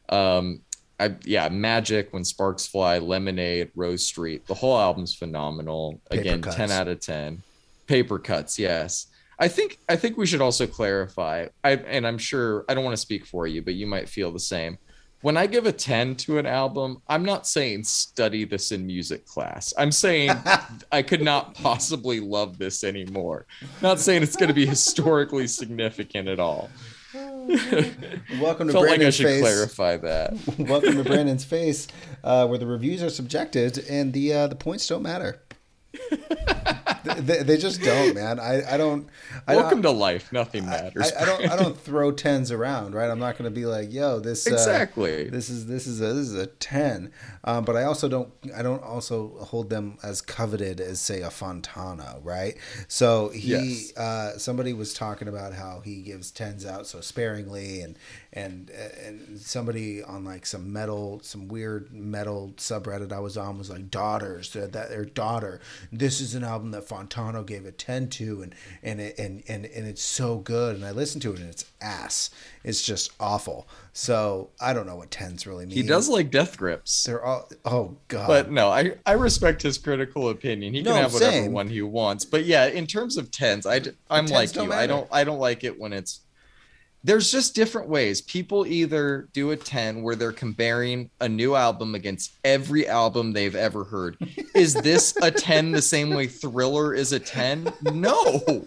Um, 0.09 0.61
I, 0.99 1.15
yeah, 1.23 1.47
Magic, 1.49 2.11
When 2.11 2.23
Sparks 2.25 2.67
Fly, 2.67 2.99
Lemonade, 2.99 3.71
Rose 3.75 4.05
Street. 4.05 4.45
The 4.47 4.53
whole 4.53 4.77
album's 4.77 5.15
phenomenal. 5.15 6.01
Paper 6.09 6.21
Again, 6.21 6.41
cuts. 6.41 6.55
10 6.55 6.71
out 6.71 6.87
of 6.87 6.99
10. 6.99 7.41
Paper 7.87 8.19
cuts, 8.19 8.59
yes. 8.59 9.07
I 9.39 9.47
think 9.47 9.79
I 9.87 9.95
think 9.95 10.17
we 10.17 10.25
should 10.25 10.41
also 10.41 10.67
clarify. 10.67 11.47
I 11.63 11.71
and 11.75 12.05
I'm 12.05 12.17
sure 12.17 12.65
I 12.67 12.73
don't 12.73 12.83
want 12.83 12.93
to 12.93 13.01
speak 13.01 13.25
for 13.25 13.47
you, 13.47 13.61
but 13.61 13.73
you 13.73 13.87
might 13.87 14.09
feel 14.09 14.31
the 14.31 14.39
same. 14.39 14.77
When 15.21 15.35
I 15.35 15.47
give 15.47 15.65
a 15.65 15.71
10 15.71 16.15
to 16.17 16.37
an 16.37 16.45
album, 16.45 17.01
I'm 17.07 17.25
not 17.25 17.45
saying 17.45 17.83
study 17.83 18.45
this 18.45 18.71
in 18.71 18.85
music 18.85 19.25
class. 19.25 19.73
I'm 19.77 19.91
saying 19.91 20.31
I 20.91 21.01
could 21.01 21.21
not 21.21 21.55
possibly 21.55 22.21
love 22.21 22.57
this 22.57 22.83
anymore. 22.85 23.45
Not 23.81 23.99
saying 23.99 24.23
it's 24.23 24.37
going 24.37 24.47
to 24.47 24.53
be 24.53 24.65
historically 24.65 25.47
significant 25.47 26.29
at 26.29 26.39
all. 26.39 26.69
Welcome 27.49 28.67
to 28.67 28.73
Felt 28.73 28.85
Brandon's 28.85 28.89
like 28.89 29.01
I 29.01 29.09
should 29.09 29.25
face. 29.25 29.41
clarify 29.41 29.97
that. 29.97 30.33
Welcome 30.59 30.95
to 30.97 31.03
Brandon's 31.03 31.43
face, 31.43 31.87
uh, 32.23 32.45
where 32.47 32.59
the 32.59 32.67
reviews 32.67 33.01
are 33.01 33.09
subjective 33.09 33.79
and 33.89 34.13
the 34.13 34.33
uh, 34.33 34.47
the 34.47 34.55
points 34.55 34.87
don't 34.87 35.01
matter. 35.01 35.41
they, 37.03 37.43
they, 37.43 37.57
just 37.57 37.81
don't, 37.81 38.15
man. 38.15 38.39
I, 38.39 38.73
I 38.73 38.77
don't. 38.77 39.07
I 39.47 39.55
Welcome 39.55 39.81
don't, 39.81 39.93
to 39.93 39.99
life. 39.99 40.31
Nothing 40.31 40.65
matters. 40.65 41.11
I, 41.13 41.21
I, 41.21 41.25
don't. 41.25 41.51
I 41.51 41.55
don't 41.55 41.77
throw 41.85 42.11
tens 42.11 42.51
around, 42.51 42.93
right? 42.93 43.09
I'm 43.09 43.19
not 43.19 43.37
going 43.37 43.49
to 43.49 43.55
be 43.55 43.65
like, 43.65 43.91
yo, 43.91 44.19
this 44.19 44.47
uh, 44.47 44.51
exactly. 44.51 45.27
Uh, 45.27 45.31
this 45.31 45.49
is 45.49 45.67
this 45.67 45.87
is 45.87 46.01
a 46.01 46.13
this 46.13 46.27
is 46.27 46.35
a 46.35 46.47
ten. 46.47 47.11
Um, 47.43 47.65
but 47.65 47.75
I 47.75 47.83
also 47.83 48.07
don't. 48.07 48.31
I 48.55 48.61
don't 48.61 48.83
also 48.83 49.29
hold 49.39 49.69
them 49.69 49.97
as 50.03 50.21
coveted 50.21 50.79
as 50.79 50.99
say 50.99 51.21
a 51.21 51.29
Fantano, 51.29 52.19
right? 52.23 52.55
So 52.87 53.29
he, 53.29 53.49
yes. 53.49 53.97
uh, 53.97 54.37
somebody 54.37 54.73
was 54.73 54.93
talking 54.93 55.27
about 55.27 55.53
how 55.53 55.81
he 55.83 56.01
gives 56.01 56.31
tens 56.31 56.65
out 56.65 56.87
so 56.87 57.01
sparingly, 57.01 57.81
and 57.81 57.97
and 58.31 58.69
and 58.69 59.39
somebody 59.39 60.03
on 60.03 60.23
like 60.23 60.45
some 60.45 60.71
metal, 60.71 61.19
some 61.23 61.47
weird 61.47 61.91
metal 61.91 62.53
subreddit 62.57 63.11
I 63.11 63.19
was 63.19 63.37
on 63.37 63.57
was 63.57 63.69
like 63.71 63.89
daughters 63.89 64.53
that 64.53 64.71
their 64.71 65.05
daughter. 65.05 65.59
This 65.91 66.21
is 66.21 66.35
an 66.35 66.43
album 66.43 66.71
that 66.71 66.87
Fantano 66.87 67.45
gave 67.45 67.65
a 67.65 67.71
ten 67.71 68.07
to, 68.09 68.43
and 68.43 68.55
and 68.83 69.01
it, 69.01 69.17
and 69.17 69.43
and 69.47 69.65
and 69.65 69.87
it's 69.87 70.03
so 70.03 70.37
good. 70.37 70.75
And 70.75 70.85
I 70.85 70.91
listened 70.91 71.23
to 71.23 71.33
it, 71.33 71.39
and 71.39 71.49
it's 71.49 71.65
ass. 71.81 72.29
It's 72.63 72.83
just 72.83 73.11
awful. 73.19 73.67
So 73.93 74.49
I 74.61 74.73
don't 74.73 74.85
know 74.85 74.95
what 74.95 75.09
tens 75.09 75.47
really 75.47 75.65
mean. 75.65 75.75
He 75.75 75.83
does 75.83 76.07
like 76.07 76.29
death 76.29 76.55
grips. 76.55 77.03
They're 77.03 77.23
all 77.23 77.49
oh 77.65 77.97
god. 78.09 78.27
But 78.27 78.51
no, 78.51 78.69
I 78.69 78.93
I 79.07 79.13
respect 79.13 79.63
his 79.63 79.79
critical 79.79 80.29
opinion. 80.29 80.75
He 80.75 80.83
can 80.83 80.93
have 80.93 81.13
whatever 81.13 81.31
same. 81.31 81.51
one 81.51 81.67
he 81.67 81.81
wants. 81.81 82.25
But 82.25 82.45
yeah, 82.45 82.67
in 82.67 82.85
terms 82.85 83.17
of 83.17 83.31
tens, 83.31 83.65
I 83.65 83.81
I'm 84.09 84.27
like 84.27 84.55
you. 84.55 84.67
Matter. 84.67 84.73
I 84.73 84.85
don't 84.85 85.07
I 85.11 85.23
don't 85.23 85.39
like 85.39 85.63
it 85.63 85.79
when 85.79 85.93
it's 85.93 86.21
there's 87.03 87.31
just 87.31 87.55
different 87.55 87.87
ways. 87.87 88.21
People 88.21 88.67
either 88.67 89.29
do 89.33 89.51
a 89.51 89.57
10 89.57 90.01
where 90.01 90.15
they're 90.15 90.31
comparing 90.31 91.09
a 91.21 91.29
new 91.29 91.55
album 91.55 91.95
against 91.95 92.33
every 92.43 92.87
album 92.87 93.31
they've 93.31 93.55
ever 93.55 93.83
heard. 93.83 94.17
is 94.53 94.73
this 94.73 95.15
a 95.21 95.31
10 95.31 95.71
the 95.71 95.81
same 95.81 96.09
way 96.09 96.27
Thriller 96.27 96.93
is 96.93 97.13
a 97.13 97.19
10? 97.19 97.71
No. 97.93 98.65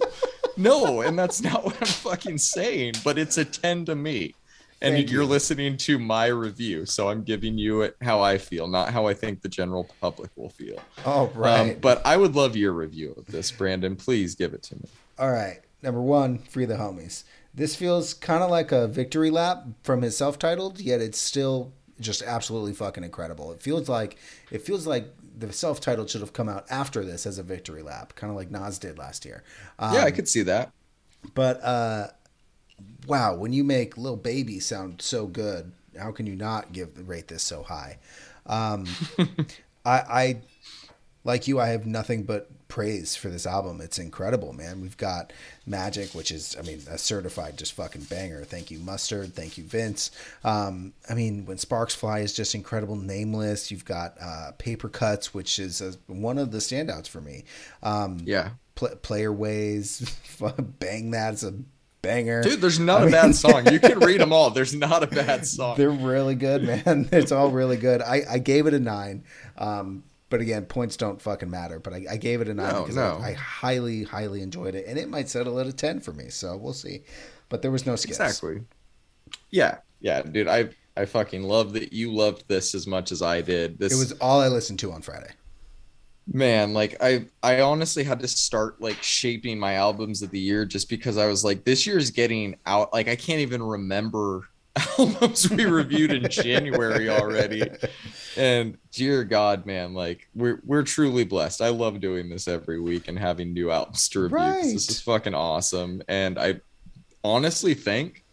No, 0.57 1.01
and 1.01 1.19
that's 1.19 1.41
not 1.43 1.65
what 1.65 1.77
I'm 1.81 1.87
fucking 1.87 2.39
saying, 2.39 2.95
but 3.05 3.19
it's 3.19 3.39
a 3.39 3.45
10 3.45 3.87
to 3.87 3.95
me. 3.95 4.35
And 4.83 4.97
Thank 4.97 5.13
you're 5.13 5.23
you. 5.23 5.29
listening 5.29 5.77
to 5.79 5.99
my 5.99 6.27
review, 6.27 6.87
so 6.87 7.09
I'm 7.09 7.23
giving 7.23 7.57
you 7.57 7.83
it 7.83 7.97
how 8.03 8.21
I 8.21 8.37
feel, 8.37 8.67
not 8.67 8.91
how 8.91 9.07
I 9.07 9.15
think 9.15 9.41
the 9.41 9.49
general 9.49 9.89
public 10.01 10.31
will 10.35 10.49
feel. 10.49 10.81
Oh, 11.07 11.31
right. 11.37 11.75
Um, 11.75 11.79
but 11.81 12.05
I 12.05 12.17
would 12.17 12.35
love 12.35 12.57
your 12.57 12.73
review 12.73 13.15
of 13.17 13.27
this, 13.27 13.53
Brandon. 13.53 13.95
Please 13.95 14.35
give 14.35 14.55
it 14.55 14.63
to 14.65 14.75
me. 14.75 14.89
All 15.21 15.31
right. 15.31 15.61
Number 15.83 16.03
one, 16.03 16.39
free 16.39 16.65
the 16.65 16.75
homies. 16.75 17.23
This 17.55 17.77
feels 17.77 18.15
kind 18.15 18.43
of 18.43 18.51
like 18.51 18.73
a 18.73 18.89
victory 18.89 19.31
lap 19.31 19.65
from 19.83 20.03
his 20.03 20.17
self-titled, 20.17 20.81
yet 20.81 21.01
it's 21.01 21.21
still 21.21 21.73
just 22.01 22.23
absolutely 22.23 22.73
fucking 22.73 23.05
incredible. 23.05 23.53
It 23.53 23.61
feels 23.61 23.89
like 23.89 24.17
it 24.51 24.63
feels 24.63 24.87
like 24.87 25.15
the 25.39 25.53
self-titled 25.53 26.11
should 26.11 26.21
have 26.21 26.33
come 26.33 26.49
out 26.49 26.67
after 26.71 27.05
this 27.05 27.27
as 27.27 27.39
a 27.39 27.43
victory 27.43 27.83
lap, 27.83 28.15
kind 28.15 28.31
of 28.31 28.37
like 28.37 28.51
Nas 28.51 28.79
did 28.79 28.99
last 28.99 29.25
year. 29.25 29.43
Um, 29.79 29.95
yeah, 29.95 30.05
I 30.05 30.11
could 30.11 30.29
see 30.29 30.43
that. 30.43 30.73
But 31.35 31.63
uh, 31.63 32.09
wow, 33.07 33.35
when 33.35 33.53
you 33.53 33.65
make 33.65 33.97
Lil 33.97 34.17
Baby 34.17 34.61
sound 34.61 35.03
so 35.03 35.27
good, 35.27 35.73
how 35.99 36.13
can 36.13 36.27
you 36.27 36.37
not 36.37 36.73
give 36.73 37.09
rate 37.09 37.29
this 37.29 37.43
so 37.43 37.63
high? 37.63 37.99
Um, 38.47 38.87
I, 39.85 39.99
I 39.99 40.41
like 41.25 41.47
you. 41.49 41.61
I 41.61 41.69
have 41.69 41.87
nothing 41.87 42.25
but 42.25 42.51
praise 42.69 43.15
for 43.15 43.29
this 43.29 43.47
album. 43.47 43.81
It's 43.81 43.99
incredible, 43.99 44.53
man. 44.53 44.81
We've 44.81 44.97
got 44.97 45.33
Magic, 45.67 46.15
which 46.15 46.31
is, 46.31 46.57
I 46.59 46.63
mean, 46.63 46.81
a 46.89 46.97
certified 46.97 47.59
just 47.59 47.75
fucking 47.75 48.05
banger. 48.05 48.45
Thank 48.45 48.71
you, 48.71 48.79
Mustard. 48.79 49.35
Thank 49.35 49.59
you, 49.59 49.65
Vince. 49.65 50.11
Um, 50.43 50.95
I 51.09 51.15
mean, 51.15 51.45
when 51.45 51.59
Sparks 51.59 51.95
Fly 51.95 52.21
is 52.21 52.33
just 52.33 52.55
incredible. 52.55 52.97
Nameless. 52.97 53.71
You've 53.71 53.85
got 53.85 54.17
uh, 54.21 54.53
Paper 54.59 54.89
Cuts, 54.89 55.35
which 55.35 55.59
is 55.59 55.81
a, 55.81 55.93
one 56.07 56.39
of 56.39 56.51
the 56.51 56.59
standouts 56.59 57.09
for 57.09 57.21
me. 57.21 57.45
Um, 57.83 58.21
yeah. 58.25 58.51
Pl- 58.75 58.97
player 59.03 59.33
Ways, 59.33 60.17
Bang 60.79 61.11
That's 61.11 61.43
a 61.43 61.55
banger. 62.03 62.43
Dude, 62.43 62.61
there's 62.61 62.81
not 62.81 62.99
I 62.99 63.03
a 63.03 63.05
mean, 63.05 63.13
bad 63.13 63.35
song. 63.35 63.71
You 63.71 63.79
can 63.79 64.01
read 64.01 64.21
them 64.23 64.33
all. 64.33 64.51
There's 64.51 64.75
not 64.75 65.03
a 65.03 65.07
bad 65.07 65.47
song. 65.47 65.77
They're 65.77 65.91
really 65.91 66.35
good, 66.35 66.65
man. 66.65 67.09
It's 67.13 67.33
all 67.33 67.51
really 67.51 67.77
good. 67.77 68.03
I, 68.03 68.23
I 68.29 68.39
gave 68.39 68.67
it 68.67 68.75
a 68.75 68.81
nine. 68.81 69.25
Um, 69.57 70.03
but 70.33 70.41
again, 70.41 70.65
points 70.65 70.97
don't 70.97 71.21
fucking 71.21 71.51
matter. 71.51 71.79
But 71.79 71.93
I, 71.93 72.07
I 72.13 72.17
gave 72.17 72.41
it 72.41 72.49
a 72.49 72.55
nine 72.55 72.73
no, 72.73 72.81
because 72.81 72.97
no. 72.97 73.21
I, 73.23 73.29
I, 73.29 73.33
highly, 73.35 74.03
highly 74.03 74.41
enjoyed 74.41 74.75
it, 74.75 74.87
and 74.87 74.99
it 74.99 75.11
might 75.11 75.29
settle 75.29 75.61
at 75.61 75.67
a 75.67 75.75
ten 75.75 76.01
for 76.01 76.15
me. 76.15 76.31
So 76.31 76.57
we'll 76.57 76.73
see. 76.73 77.03
But 77.51 77.61
there 77.61 77.71
was 77.71 77.85
no 77.85 77.97
skips. 77.97 78.19
Exactly. 78.19 78.63
Yeah, 79.51 79.81
yeah, 80.01 80.23
dude. 80.23 80.49
I 80.49 80.71
I 80.97 81.05
fucking 81.05 81.43
love 81.43 81.75
that 81.75 81.93
you 81.93 82.15
loved 82.15 82.49
this 82.49 82.75
as 82.75 82.87
much 82.87 83.13
as 83.13 83.21
I 83.21 83.43
did. 83.43 83.79
This 83.79 83.93
it 83.93 83.99
was 83.99 84.13
all 84.21 84.41
I 84.41 84.49
listened 84.49 84.79
to 84.79 84.93
on 84.93 85.03
Friday. 85.03 85.33
Man, 86.27 86.73
like 86.73 86.97
I 87.03 87.27
I 87.43 87.61
honestly 87.61 88.03
had 88.03 88.21
to 88.21 88.29
start 88.29 88.81
like 88.81 89.03
shaping 89.03 89.59
my 89.59 89.75
albums 89.75 90.23
of 90.23 90.31
the 90.31 90.41
year 90.41 90.65
just 90.65 90.89
because 90.89 91.19
I 91.19 91.27
was 91.27 91.45
like 91.45 91.65
this 91.65 91.87
year 91.87 91.99
is 91.99 92.11
getting 92.11 92.57
out 92.65 92.91
like 92.95 93.09
I 93.09 93.17
can't 93.17 93.41
even 93.41 93.63
remember 93.63 94.49
albums 94.99 95.51
we 95.51 95.65
reviewed 95.67 96.13
in 96.13 96.29
January 96.31 97.09
already. 97.09 97.63
And 98.37 98.79
dear 98.91 99.25
God, 99.25 99.67
man, 99.67 99.93
like 99.95 100.29
we're 100.35 100.63
we're 100.65 100.83
truly 100.83 101.25
blessed. 101.25 101.61
I 101.61 101.69
love 101.69 102.01
doing 102.01 102.29
this 102.29 102.49
every 102.49 102.81
week 102.81 103.09
and 103.09 103.19
having 103.19 103.53
new 103.53 103.71
albums 103.71 104.09
to 104.11 104.21
review. 104.21 104.37
Right. 104.39 104.63
This 104.63 104.89
is 104.89 105.01
fucking 105.01 105.35
awesome. 105.35 106.03
And 106.09 106.39
I 106.39 106.61
honestly 107.23 107.75
think 107.75 108.25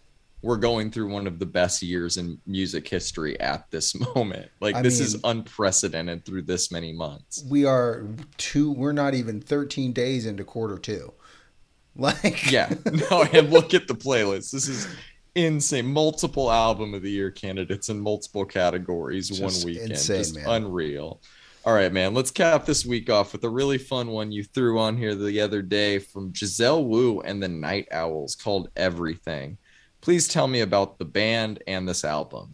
we're 0.42 0.58
going 0.58 0.90
through 0.90 1.12
one 1.12 1.28
of 1.28 1.38
the 1.40 1.46
best 1.46 1.82
years 1.82 2.16
in 2.16 2.40
music 2.46 2.88
history 2.88 3.38
at 3.42 3.70
this 3.72 3.94
moment. 4.16 4.50
Like 4.62 4.76
I 4.76 4.82
this 4.82 5.00
mean, 5.00 5.08
is 5.08 5.18
unprecedented 5.26 6.26
through 6.26 6.44
this 6.44 6.72
many 6.72 6.94
months. 6.94 7.44
We 7.50 7.66
are 7.66 8.06
two 8.38 8.72
we're 8.72 8.94
not 8.94 9.14
even 9.14 9.42
13 9.42 9.92
days 9.92 10.26
into 10.26 10.46
quarter 10.46 10.78
two 10.78 11.14
Like, 11.96 12.50
yeah, 12.50 12.74
no, 13.12 13.24
and 13.34 13.52
look 13.52 13.74
at 13.74 13.90
the 13.90 13.94
playlist. 13.94 14.52
This 14.52 14.70
is 14.70 14.88
insane. 15.46 15.86
Multiple 15.88 16.52
album 16.52 16.94
of 16.94 17.02
the 17.02 17.12
year 17.12 17.32
candidates 17.32 17.90
in 17.90 18.00
multiple 18.00 18.46
categories 18.46 19.30
Just 19.30 19.42
one 19.42 19.54
weekend. 19.66 19.92
insane, 19.92 20.18
Just 20.18 20.36
man. 20.36 20.46
unreal. 20.48 21.22
All 21.66 21.74
right, 21.74 21.92
man. 21.92 22.14
Let's 22.14 22.32
cap 22.32 22.66
this 22.66 22.86
week 22.86 23.10
off 23.10 23.34
with 23.34 23.44
a 23.44 23.50
really 23.50 23.78
fun 23.78 24.08
one 24.08 24.32
you 24.32 24.44
threw 24.44 24.80
on 24.80 24.98
here 24.98 25.14
the 25.14 25.42
other 25.42 25.62
day 25.62 26.00
from 26.00 26.34
Giselle 26.34 26.86
Woo 26.86 27.22
and 27.22 27.44
the 27.44 27.50
Night 27.50 27.88
Owls 27.92 28.36
called 28.36 28.70
Everything. 28.76 29.58
Please 30.02 30.28
tell 30.30 30.48
me 30.48 30.62
about 30.62 30.98
the 30.98 31.06
band 31.06 31.62
and 31.68 31.88
this 31.88 32.06
album. 32.06 32.54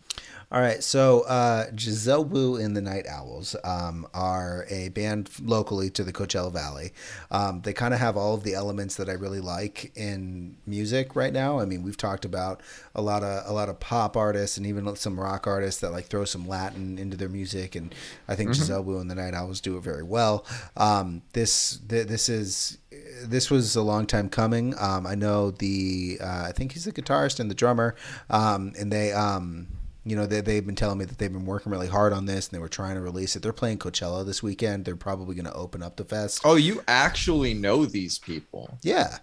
All 0.56 0.62
right, 0.62 0.82
so 0.82 1.24
uh, 1.24 1.66
Giselle 1.78 2.24
Woo 2.24 2.56
and 2.56 2.78
the 2.78 2.82
Night 2.82 3.08
Owls 3.08 3.58
um, 3.66 4.08
are 4.14 4.66
a 4.70 4.88
band 4.88 5.30
locally 5.42 5.90
to 5.90 6.02
the 6.02 6.14
Coachella 6.14 6.50
Valley. 6.50 6.94
Um, 7.30 7.60
they 7.60 7.74
kind 7.74 7.94
of 7.94 8.00
have 8.00 8.16
all 8.16 8.36
of 8.36 8.44
the 8.44 8.54
elements 8.54 8.96
that 8.96 9.10
I 9.10 9.14
really 9.14 9.42
like 9.42 9.92
in 9.98 10.56
music 10.66 11.14
right 11.14 11.34
now. 11.34 11.60
I 11.60 11.66
mean, 11.66 11.84
we've 11.84 11.98
talked 11.98 12.24
about 12.24 12.62
a 12.96 13.02
lot 13.02 13.22
of 13.22 13.44
a 13.46 13.52
lot 13.52 13.68
of 13.68 13.82
pop 13.82 14.16
artists 14.16 14.56
and 14.56 14.66
even 14.66 14.96
some 14.96 15.20
rock 15.20 15.46
artists 15.46 15.82
that 15.82 15.92
like 15.92 16.06
throw 16.06 16.24
some 16.24 16.48
Latin 16.48 17.00
into 17.00 17.18
their 17.18 17.28
music, 17.28 17.76
and 17.76 17.94
I 18.30 18.36
think 18.36 18.54
Giselle 18.56 18.82
Woo 18.82 19.02
and 19.02 19.12
the 19.12 19.16
Night 19.16 19.34
Owls 19.34 19.60
do 19.60 19.76
it 19.76 19.84
very 19.84 20.04
well. 20.04 20.46
Um, 20.78 21.22
this 21.34 21.82
th- 21.90 22.08
this 22.08 22.30
is 22.30 22.78
this 23.26 23.52
was 23.52 23.76
a 23.76 23.82
long 23.82 24.06
time 24.06 24.30
coming. 24.30 24.74
Um, 24.80 25.06
I 25.06 25.16
know 25.16 25.52
the 25.52 26.18
uh, 26.22 26.46
I 26.48 26.54
think 26.54 26.72
he's 26.72 26.86
the 26.86 26.94
guitarist 26.94 27.42
and 27.42 27.52
the 27.52 27.56
drummer, 27.56 27.94
um, 28.30 28.72
and 28.80 28.90
they 28.90 29.12
um, 29.12 29.68
you 30.06 30.16
know 30.16 30.26
they 30.26 30.42
they've 30.42 30.66
been 30.66 30.76
telling 30.76 30.98
me 31.00 31.06
that 31.06 31.18
they've 31.18 31.32
been 31.34 31.46
working 31.46 31.72
really 31.72 31.88
hard 31.88 32.14
on 32.14 32.26
this 32.26 32.48
and 32.48 32.56
they 32.56 32.62
were 32.62 32.70
trying 32.70 32.96
to 32.96 33.02
release 33.02 33.36
it. 33.36 33.42
They're 33.44 33.52
playing 33.54 33.80
Coachella 33.80 34.26
this 34.26 34.42
weekend. 34.44 34.86
They're 34.86 34.96
probably 34.96 35.36
going 35.36 35.46
to 35.46 35.54
open 35.54 35.82
up 35.84 35.96
the 35.98 36.06
fest. 36.06 36.42
Oh, 36.46 36.56
you 36.56 36.84
actually 36.88 37.54
know 37.54 37.86
these 37.86 38.20
people. 38.20 38.78
Yeah, 38.84 39.18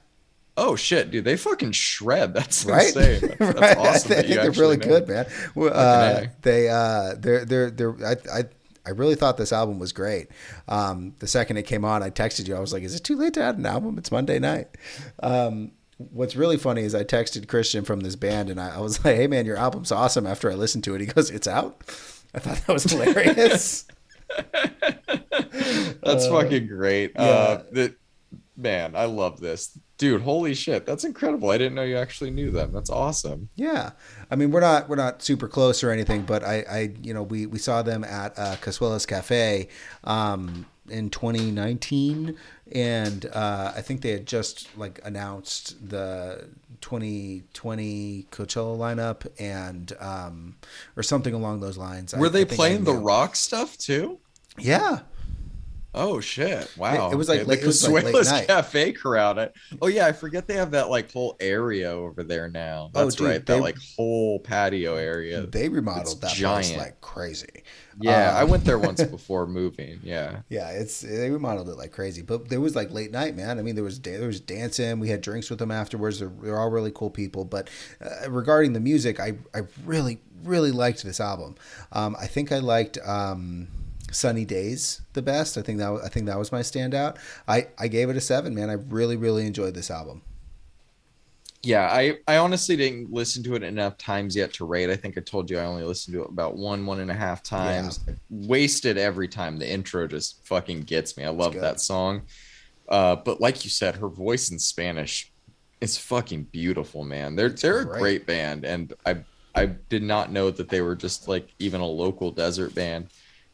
Oh 0.55 0.77
shit, 0.77 1.11
dude, 1.11 1.25
they 1.25 1.37
fucking 1.39 1.73
shred. 1.73 2.35
That's 2.35 2.65
right. 2.67 2.95
insane. 2.95 3.35
That's, 3.39 3.39
that's 3.61 3.79
awesome. 3.79 4.13
I 4.13 4.23
think 4.23 4.27
they're 4.35 4.51
really 4.51 4.77
know. 4.77 4.87
good, 4.87 5.09
man. 5.09 5.27
Well, 5.55 5.73
Uh, 5.75 6.27
they 6.43 6.69
uh, 6.69 7.15
they're 7.19 7.45
they're 7.45 7.71
they're 7.71 7.97
I. 8.07 8.17
I 8.41 8.45
I 8.85 8.91
really 8.91 9.15
thought 9.15 9.37
this 9.37 9.53
album 9.53 9.79
was 9.79 9.93
great. 9.93 10.27
Um, 10.67 11.15
the 11.21 11.29
second 11.29 11.57
it 11.57 11.63
came 11.69 11.85
on, 11.85 12.03
I 12.03 12.11
texted 12.11 12.49
you. 12.49 12.57
I 12.57 12.59
was 12.59 12.73
like, 12.73 12.83
"Is 12.83 12.97
it 12.97 13.05
too 13.05 13.15
late 13.17 13.33
to 13.35 13.41
add 13.41 13.57
an 13.57 13.65
album? 13.65 13.97
It's 13.97 14.11
Monday 14.11 14.41
night." 14.41 14.67
Um, 15.23 15.71
what's 16.11 16.35
really 16.37 16.57
funny 16.57 16.83
is 16.83 16.95
I 16.95 17.05
texted 17.05 17.47
Christian 17.49 17.85
from 17.85 18.01
this 18.01 18.17
band, 18.17 18.51
and 18.51 18.61
I, 18.61 18.77
I 18.77 18.79
was 18.81 19.05
like, 19.05 19.17
"Hey, 19.17 19.27
man, 19.27 19.47
your 19.47 19.57
album's 19.57 19.93
awesome." 19.93 20.27
After 20.27 20.51
I 20.51 20.55
listened 20.55 20.85
to 20.85 20.95
it, 20.95 21.01
he 21.01 21.07
goes, 21.07 21.31
"It's 21.31 21.47
out." 21.47 21.77
I 22.35 22.39
thought 22.39 22.59
that 22.67 22.73
was 22.73 22.85
hilarious. 22.85 23.85
That's 26.03 26.25
Uh, 26.27 26.31
fucking 26.31 26.67
great. 26.67 27.13
yeah. 27.15 27.21
Uh, 27.23 27.63
the, 27.71 27.95
man, 28.57 28.95
I 28.97 29.05
love 29.05 29.41
this, 29.41 29.79
dude. 29.99 30.23
Holy 30.23 30.55
shit, 30.55 30.85
that's 30.87 31.05
incredible. 31.05 31.51
I 31.51 31.59
didn't 31.59 31.75
know 31.75 31.83
you 31.85 31.97
actually 31.97 32.31
knew 32.31 32.51
them. 32.51 32.73
That's 32.73 32.91
awesome. 32.91 33.49
Yeah, 33.57 33.91
I 34.31 34.37
mean 34.37 34.51
we're 34.51 34.61
not 34.61 34.89
we're 34.89 34.97
not 34.97 35.23
super 35.23 35.49
close 35.49 35.83
or 35.85 35.91
anything, 35.91 36.23
but 36.23 36.43
I, 36.43 36.65
I 36.69 36.95
you 37.03 37.15
know 37.15 37.23
we, 37.23 37.47
we 37.47 37.59
saw 37.59 37.83
them 37.83 38.05
at 38.05 38.39
uh, 38.39 38.57
Casuelas 38.57 39.07
Cafe 39.07 39.69
um, 40.05 40.67
in 40.89 41.11
2019, 41.11 42.37
and 42.75 43.27
uh, 43.33 43.73
I 43.77 43.81
think 43.83 44.01
they 44.03 44.11
had 44.13 44.27
just 44.27 44.69
like 44.77 45.01
announced 45.05 45.89
the 45.89 46.49
2020 46.81 48.27
Coachella 48.31 48.77
lineup 48.77 49.27
and 49.41 49.93
um, 50.01 50.57
or 50.97 51.03
something 51.03 51.35
along 51.35 51.61
those 51.61 51.77
lines. 51.79 52.15
Were 52.15 52.27
I 52.27 52.31
they 52.31 52.41
I 52.43 52.45
playing 52.45 52.85
the 52.85 52.93
rock 52.95 53.37
stuff 53.37 53.77
too? 53.79 54.19
Yeah, 54.59 55.01
Oh 55.95 56.21
shit! 56.21 56.71
Wow, 56.79 57.09
It- 57.11 57.13
it 57.13 57.17
was 57.17 57.29
like 57.29 57.41
Okay, 57.41 57.47
the 57.49 57.53
it 57.53 57.65
like 57.93 58.05
Consuelos. 58.15 58.47
Cafe 58.47 58.93
crowd. 58.93 59.39
I- 59.39 59.51
Oh 59.83 59.89
yeah, 59.89 60.07
I 60.07 60.13
forget 60.13 60.47
they 60.47 60.55
have 60.55 60.71
that 60.71 60.89
like 60.89 61.13
whole 61.13 61.37
area 61.39 61.91
over 61.91 62.23
there 62.23 62.49
now. 62.49 62.91
Oh, 62.95 63.05
That's 63.05 63.17
dude, 63.17 63.27
right, 63.29 63.45
they- 63.47 63.55
that 63.57 63.61
like 63.63 63.77
whole 63.97 64.39
patio 64.41 64.97
area. 64.97 65.43
they 65.43 65.69
remodeled 65.69 66.07
It's 66.07 66.15
that 66.15 66.29
place 66.29 66.39
giant. 66.69 66.79
like 66.79 67.01
crazy. 67.03 67.63
Yeah, 68.01 68.35
Uh, 68.35 68.41
I 68.41 68.45
went 68.45 68.65
there 68.65 68.79
once 68.79 69.03
before 69.19 69.47
moving. 69.47 70.01
Yeah. 70.03 70.41
Yeah, 70.49 70.71
it's 70.71 71.01
they 71.01 71.31
remodeled 71.31 71.69
it 71.69 71.77
like 71.77 71.93
crazy, 71.93 72.23
but 72.23 72.49
there 72.49 72.61
was 72.61 72.75
like 72.75 72.91
late 72.91 73.11
night, 73.13 73.37
man. 73.37 73.59
I 73.59 73.63
mean, 73.63 73.75
there 73.75 73.85
was 73.85 74.01
there 74.01 74.27
was 74.27 74.41
dancing. 74.41 75.01
We 75.01 75.09
had 75.09 75.21
drinks 75.21 75.51
with 75.51 75.59
them 75.59 75.71
afterwards. 75.71 76.19
They're, 76.21 76.33
they're 76.43 76.59
all 76.59 76.71
really 76.71 76.93
cool 76.93 77.11
people. 77.11 77.45
But 77.45 77.69
uh, 78.01 78.31
regarding 78.31 78.73
the 78.73 78.81
music, 78.81 79.21
I 79.21 79.35
I 79.55 79.63
really 79.85 80.21
really 80.45 80.73
liked 80.73 81.03
this 81.05 81.21
album. 81.21 81.55
Um, 81.93 82.17
I 82.19 82.27
think 82.27 82.51
I 82.51 82.59
liked 82.59 82.99
um, 83.05 83.69
"Sunny 84.11 84.45
Days" 84.45 85.03
the 85.13 85.23
best. 85.23 85.57
I 85.57 85.63
think 85.63 85.79
that 85.79 85.93
I 86.05 86.09
think 86.09 86.27
that 86.27 86.39
was 86.39 86.51
my 86.53 86.61
standout. 86.61 87.17
I 87.47 87.69
I 87.79 87.89
gave 87.89 88.11
it 88.11 88.17
a 88.17 88.21
seven, 88.21 88.55
man. 88.55 88.71
I 88.71 88.75
really 88.75 89.17
really 89.17 89.47
enjoyed 89.47 89.75
this 89.75 89.91
album. 89.91 90.23
Yeah, 91.65 91.89
I, 91.93 92.19
I 92.27 92.39
honestly 92.39 92.77
didn't 92.77 93.13
listen 93.13 93.43
to 93.45 93.55
it 93.55 93.63
enough 93.63 93.97
times 93.97 94.35
yet 94.35 94.53
to 94.55 94.65
rate. 94.65 94.91
I 94.91 94.97
think 94.97 95.17
I 95.17 95.21
told 95.21 95.49
you 95.49 95.59
I 95.59 95.65
only 95.65 95.85
listened 95.85 96.15
to 96.15 96.23
it 96.25 96.29
about 96.29 96.57
one, 96.57 96.85
one 96.87 96.99
and 96.99 97.11
a 97.11 97.15
half 97.15 97.43
times. 97.43 98.01
Wasted 98.31 98.99
every 98.99 99.29
time. 99.29 99.59
The 99.59 99.71
intro 99.71 100.09
just 100.09 100.45
fucking 100.47 100.81
gets 100.83 101.17
me. 101.17 101.25
I 101.25 101.29
love 101.29 101.55
that 101.55 101.81
song. 101.81 102.23
Uh, 102.89 103.15
but 103.15 103.41
like 103.41 103.63
you 103.63 103.71
said, 103.71 103.95
her 103.97 104.09
voice 104.09 104.51
in 104.51 104.59
Spanish 104.59 105.33
is 105.81 105.97
fucking 105.97 106.45
beautiful, 106.45 107.05
man. 107.05 107.37
They're 107.37 107.49
they're 107.49 107.85
great. 107.85 107.97
a 107.97 108.01
great 108.01 108.27
band, 108.27 108.65
and 108.65 108.93
I 109.07 109.19
I 109.55 109.67
did 109.67 110.03
not 110.03 110.33
know 110.33 110.51
that 110.51 110.69
they 110.69 110.81
were 110.81 110.97
just 110.97 111.29
like 111.29 111.55
even 111.61 111.81
a 111.81 111.87
local 111.87 112.33
desert 112.33 112.75
band. 112.75 113.07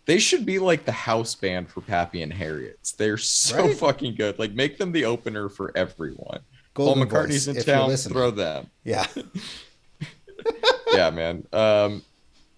They 0.07 0.19
should 0.19 0.47
be 0.47 0.59
like 0.59 0.87
the 0.87 0.93
house 0.93 1.35
band 1.35 1.69
for 1.69 1.83
Pappy 1.83 2.23
and 2.23 2.33
Harriet's. 2.33 2.93
They're 2.93 3.19
so 3.19 3.67
Right. 3.67 3.77
fucking 3.77 4.15
good. 4.15 4.39
Like 4.39 4.53
make 4.53 4.79
them 4.79 4.93
the 4.93 5.05
opener 5.05 5.51
for 5.51 5.71
everyone. 5.77 6.41
Golden 6.79 7.09
Paul 7.09 7.21
McCartney's 7.21 7.47
Voice, 7.47 7.57
in 7.57 7.65
town. 7.65 7.97
Throw 7.97 8.31
them. 8.31 8.71
Yeah, 8.85 9.07
Yeah, 10.93 11.11
man. 11.11 11.47
Um, 11.53 12.03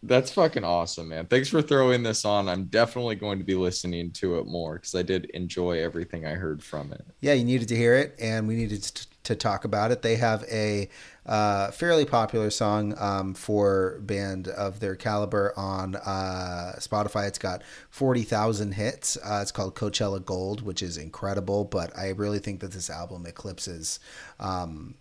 that's 0.03 0.33
fucking 0.33 0.65
awesome, 0.65 1.09
man. 1.09 1.27
Thanks 1.27 1.49
for 1.51 1.61
throwing 1.61 2.03
this 2.03 2.25
on. 2.25 2.49
I'm 2.49 2.65
definitely 2.67 3.17
going 3.17 3.39
to 3.39 3.45
be 3.45 3.55
listening 3.55 4.13
to 4.13 4.39
it 4.39 4.47
more 4.47 4.75
because 4.77 4.95
I 4.95 5.03
did 5.03 5.27
enjoy 5.35 5.83
everything 5.83 6.25
I 6.25 6.31
heard 6.31 6.63
from 6.63 6.93
it. 6.93 7.05
yeah. 7.21 7.35
You 7.35 7.45
needed 7.45 7.69
to 7.69 7.77
hear 7.77 7.95
it, 7.97 8.15
and 8.19 8.49
we 8.49 8.55
needed 8.57 8.83
to, 8.83 9.07
to 9.25 9.35
talk 9.35 9.65
about 9.65 9.91
it. 9.91 10.01
They 10.03 10.17
have 10.17 10.45
a 10.51 10.89
uh, 11.31 11.71
fairly 11.71 12.05
popular 12.05 12.51
song 12.51 12.93
um, 12.99 13.35
for 13.35 14.01
band 14.01 14.49
of 14.49 14.81
their 14.81 14.97
caliber 14.97 15.55
on 15.57 15.95
uh, 15.95 16.75
Spotify. 16.79 17.29
It's 17.29 17.39
got 17.39 17.63
forty 17.89 18.23
thousand 18.23 18.73
hits. 18.73 19.17
Uh, 19.17 19.39
it's 19.41 19.53
called 19.53 19.77
Coachella 19.77 20.23
Gold, 20.23 20.63
which 20.63 20.83
is 20.83 20.97
incredible. 20.97 21.65
But 21.65 21.97
I 21.97 22.09
really 22.09 22.41
think 22.41 22.61
that 22.61 22.73
this 22.73 22.91
album 22.91 23.27
eclipses 23.27 24.01
um, 24.41 24.97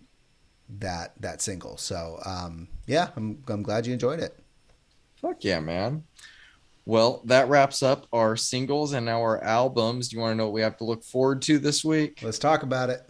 that 0.78 1.20
that 1.20 1.42
single. 1.42 1.76
So 1.76 2.20
um, 2.24 2.68
yeah, 2.86 3.08
I'm 3.16 3.42
I'm 3.48 3.64
glad 3.64 3.86
you 3.86 3.92
enjoyed 3.92 4.20
it. 4.20 4.38
Fuck 5.16 5.42
yeah, 5.42 5.58
man. 5.58 6.04
Well, 6.86 7.22
that 7.26 7.48
wraps 7.48 7.82
up 7.82 8.06
our 8.12 8.36
singles 8.36 8.92
and 8.92 9.04
now 9.04 9.20
our 9.20 9.42
albums. 9.42 10.08
Do 10.08 10.16
you 10.16 10.22
want 10.22 10.32
to 10.32 10.36
know 10.36 10.44
what 10.44 10.54
we 10.54 10.62
have 10.62 10.76
to 10.78 10.84
look 10.84 11.02
forward 11.02 11.42
to 11.42 11.58
this 11.58 11.84
week? 11.84 12.20
Let's 12.22 12.38
talk 12.38 12.62
about 12.62 12.88
it. 12.88 13.09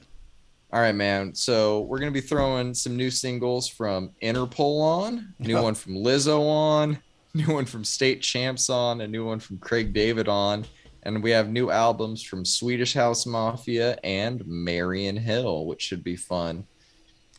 All 0.73 0.81
right, 0.81 0.95
man. 0.95 1.35
So 1.35 1.81
we're 1.83 1.99
gonna 1.99 2.11
be 2.13 2.21
throwing 2.21 2.75
some 2.75 2.97
new 2.97 3.11
singles 3.11 3.69
from 3.69 4.11
Interpol 4.23 4.81
on, 4.83 5.35
new 5.41 5.57
Oh. 5.57 5.63
one 5.65 5.75
from 5.75 5.95
Lizzo 5.95 6.41
on, 6.47 6.99
new 7.35 7.53
one 7.53 7.65
from 7.65 7.85
State 7.85 8.23
Champs 8.23 8.71
on, 8.71 9.01
a 9.01 9.09
new 9.09 9.25
one 9.27 9.41
from 9.41 9.59
Craig 9.59 9.93
David 9.93 10.29
on, 10.29 10.65
and 11.03 11.23
we 11.23 11.31
have 11.33 11.49
new 11.51 11.71
albums 11.71 12.23
from 12.23 12.45
Swedish 12.45 12.95
House 12.95 13.27
Mafia 13.27 13.99
and 14.05 14.47
Marian 14.47 15.17
Hill, 15.17 15.67
which 15.67 15.83
should 15.83 16.05
be 16.05 16.15
fun. 16.17 16.65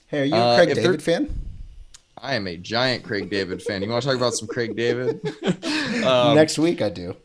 Hey, 0.07 0.21
are 0.23 0.25
you 0.25 0.35
a 0.35 0.37
Uh, 0.37 0.55
Craig 0.57 0.75
David 0.75 1.01
fan? 1.01 1.29
I 2.17 2.35
am 2.35 2.47
a 2.47 2.57
giant 2.57 3.03
Craig 3.03 3.29
David 3.29 3.63
fan. 3.63 3.81
You 3.81 3.89
want 3.89 4.03
to 4.03 4.09
talk 4.09 4.17
about 4.17 4.33
some 4.33 4.47
Craig 4.47 4.75
David? 4.75 5.21
um, 6.05 6.35
Next 6.35 6.59
week, 6.59 6.81
I 6.81 6.89
do. 6.89 7.15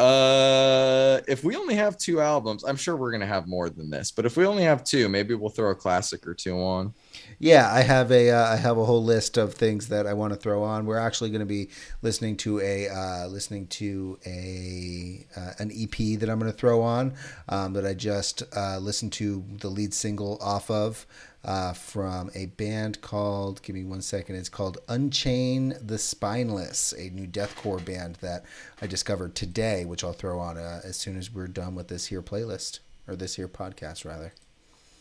Uh, 0.00 1.20
if 1.28 1.44
we 1.44 1.56
only 1.56 1.74
have 1.74 1.98
two 1.98 2.22
albums, 2.22 2.64
I'm 2.64 2.76
sure 2.76 2.96
we're 2.96 3.12
gonna 3.12 3.26
have 3.26 3.46
more 3.46 3.68
than 3.68 3.90
this. 3.90 4.10
But 4.10 4.24
if 4.24 4.34
we 4.34 4.46
only 4.46 4.62
have 4.62 4.82
two, 4.82 5.10
maybe 5.10 5.34
we'll 5.34 5.50
throw 5.50 5.70
a 5.70 5.74
classic 5.74 6.26
or 6.26 6.32
two 6.32 6.58
on. 6.58 6.94
Yeah, 7.42 7.72
I 7.72 7.80
have 7.80 8.12
a 8.12 8.28
uh, 8.28 8.52
I 8.52 8.56
have 8.56 8.76
a 8.76 8.84
whole 8.84 9.02
list 9.02 9.38
of 9.38 9.54
things 9.54 9.88
that 9.88 10.06
I 10.06 10.12
want 10.12 10.34
to 10.34 10.38
throw 10.38 10.62
on. 10.62 10.84
We're 10.84 10.98
actually 10.98 11.30
going 11.30 11.40
to 11.40 11.46
be 11.46 11.70
listening 12.02 12.36
to 12.38 12.60
a 12.60 12.86
uh, 12.90 13.28
listening 13.28 13.66
to 13.68 14.18
a 14.26 15.26
uh, 15.34 15.52
an 15.58 15.70
EP 15.74 16.20
that 16.20 16.28
I'm 16.28 16.38
going 16.38 16.52
to 16.52 16.56
throw 16.56 16.82
on 16.82 17.14
um, 17.48 17.72
that 17.72 17.86
I 17.86 17.94
just 17.94 18.42
uh, 18.54 18.76
listened 18.76 19.14
to 19.14 19.42
the 19.48 19.70
lead 19.70 19.94
single 19.94 20.36
off 20.42 20.70
of 20.70 21.06
uh, 21.42 21.72
from 21.72 22.30
a 22.34 22.44
band 22.44 23.00
called 23.00 23.62
give 23.62 23.74
me 23.74 23.84
one 23.84 24.02
second. 24.02 24.36
It's 24.36 24.50
called 24.50 24.76
Unchain 24.90 25.78
the 25.80 25.96
Spineless, 25.96 26.92
a 26.92 27.08
new 27.08 27.26
deathcore 27.26 27.82
band 27.82 28.16
that 28.16 28.44
I 28.82 28.86
discovered 28.86 29.34
today, 29.34 29.86
which 29.86 30.04
I'll 30.04 30.12
throw 30.12 30.40
on 30.40 30.58
uh, 30.58 30.82
as 30.84 30.98
soon 30.98 31.16
as 31.16 31.32
we're 31.32 31.46
done 31.46 31.74
with 31.74 31.88
this 31.88 32.08
here 32.08 32.20
playlist 32.20 32.80
or 33.08 33.16
this 33.16 33.36
here 33.36 33.48
podcast 33.48 34.04
rather. 34.04 34.34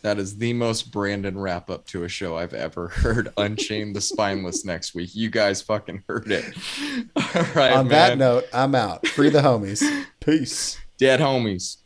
That 0.01 0.17
is 0.17 0.38
the 0.38 0.53
most 0.53 0.91
Brandon 0.91 1.38
wrap 1.38 1.69
up 1.69 1.85
to 1.88 2.05
a 2.05 2.07
show 2.07 2.38
I've 2.38 2.53
ever 2.53 2.88
heard. 2.88 3.34
Unchain 3.38 3.93
the 3.93 4.01
Spineless 4.01 4.63
next 4.63 4.95
week. 4.95 5.13
You 5.13 5.30
guys 5.30 5.61
fucking 5.61 6.03
heard 6.07 6.31
it. 6.31 6.45
All 7.15 7.43
right, 7.53 7.73
on 7.73 7.88
man. 7.88 7.89
that 7.89 8.17
note, 8.17 8.45
I'm 8.53 8.76
out. 8.76 9.05
Free 9.07 9.30
the 9.30 9.41
homies. 9.41 9.84
Peace. 10.21 10.80
Dead 10.97 11.19
homies. 11.19 11.77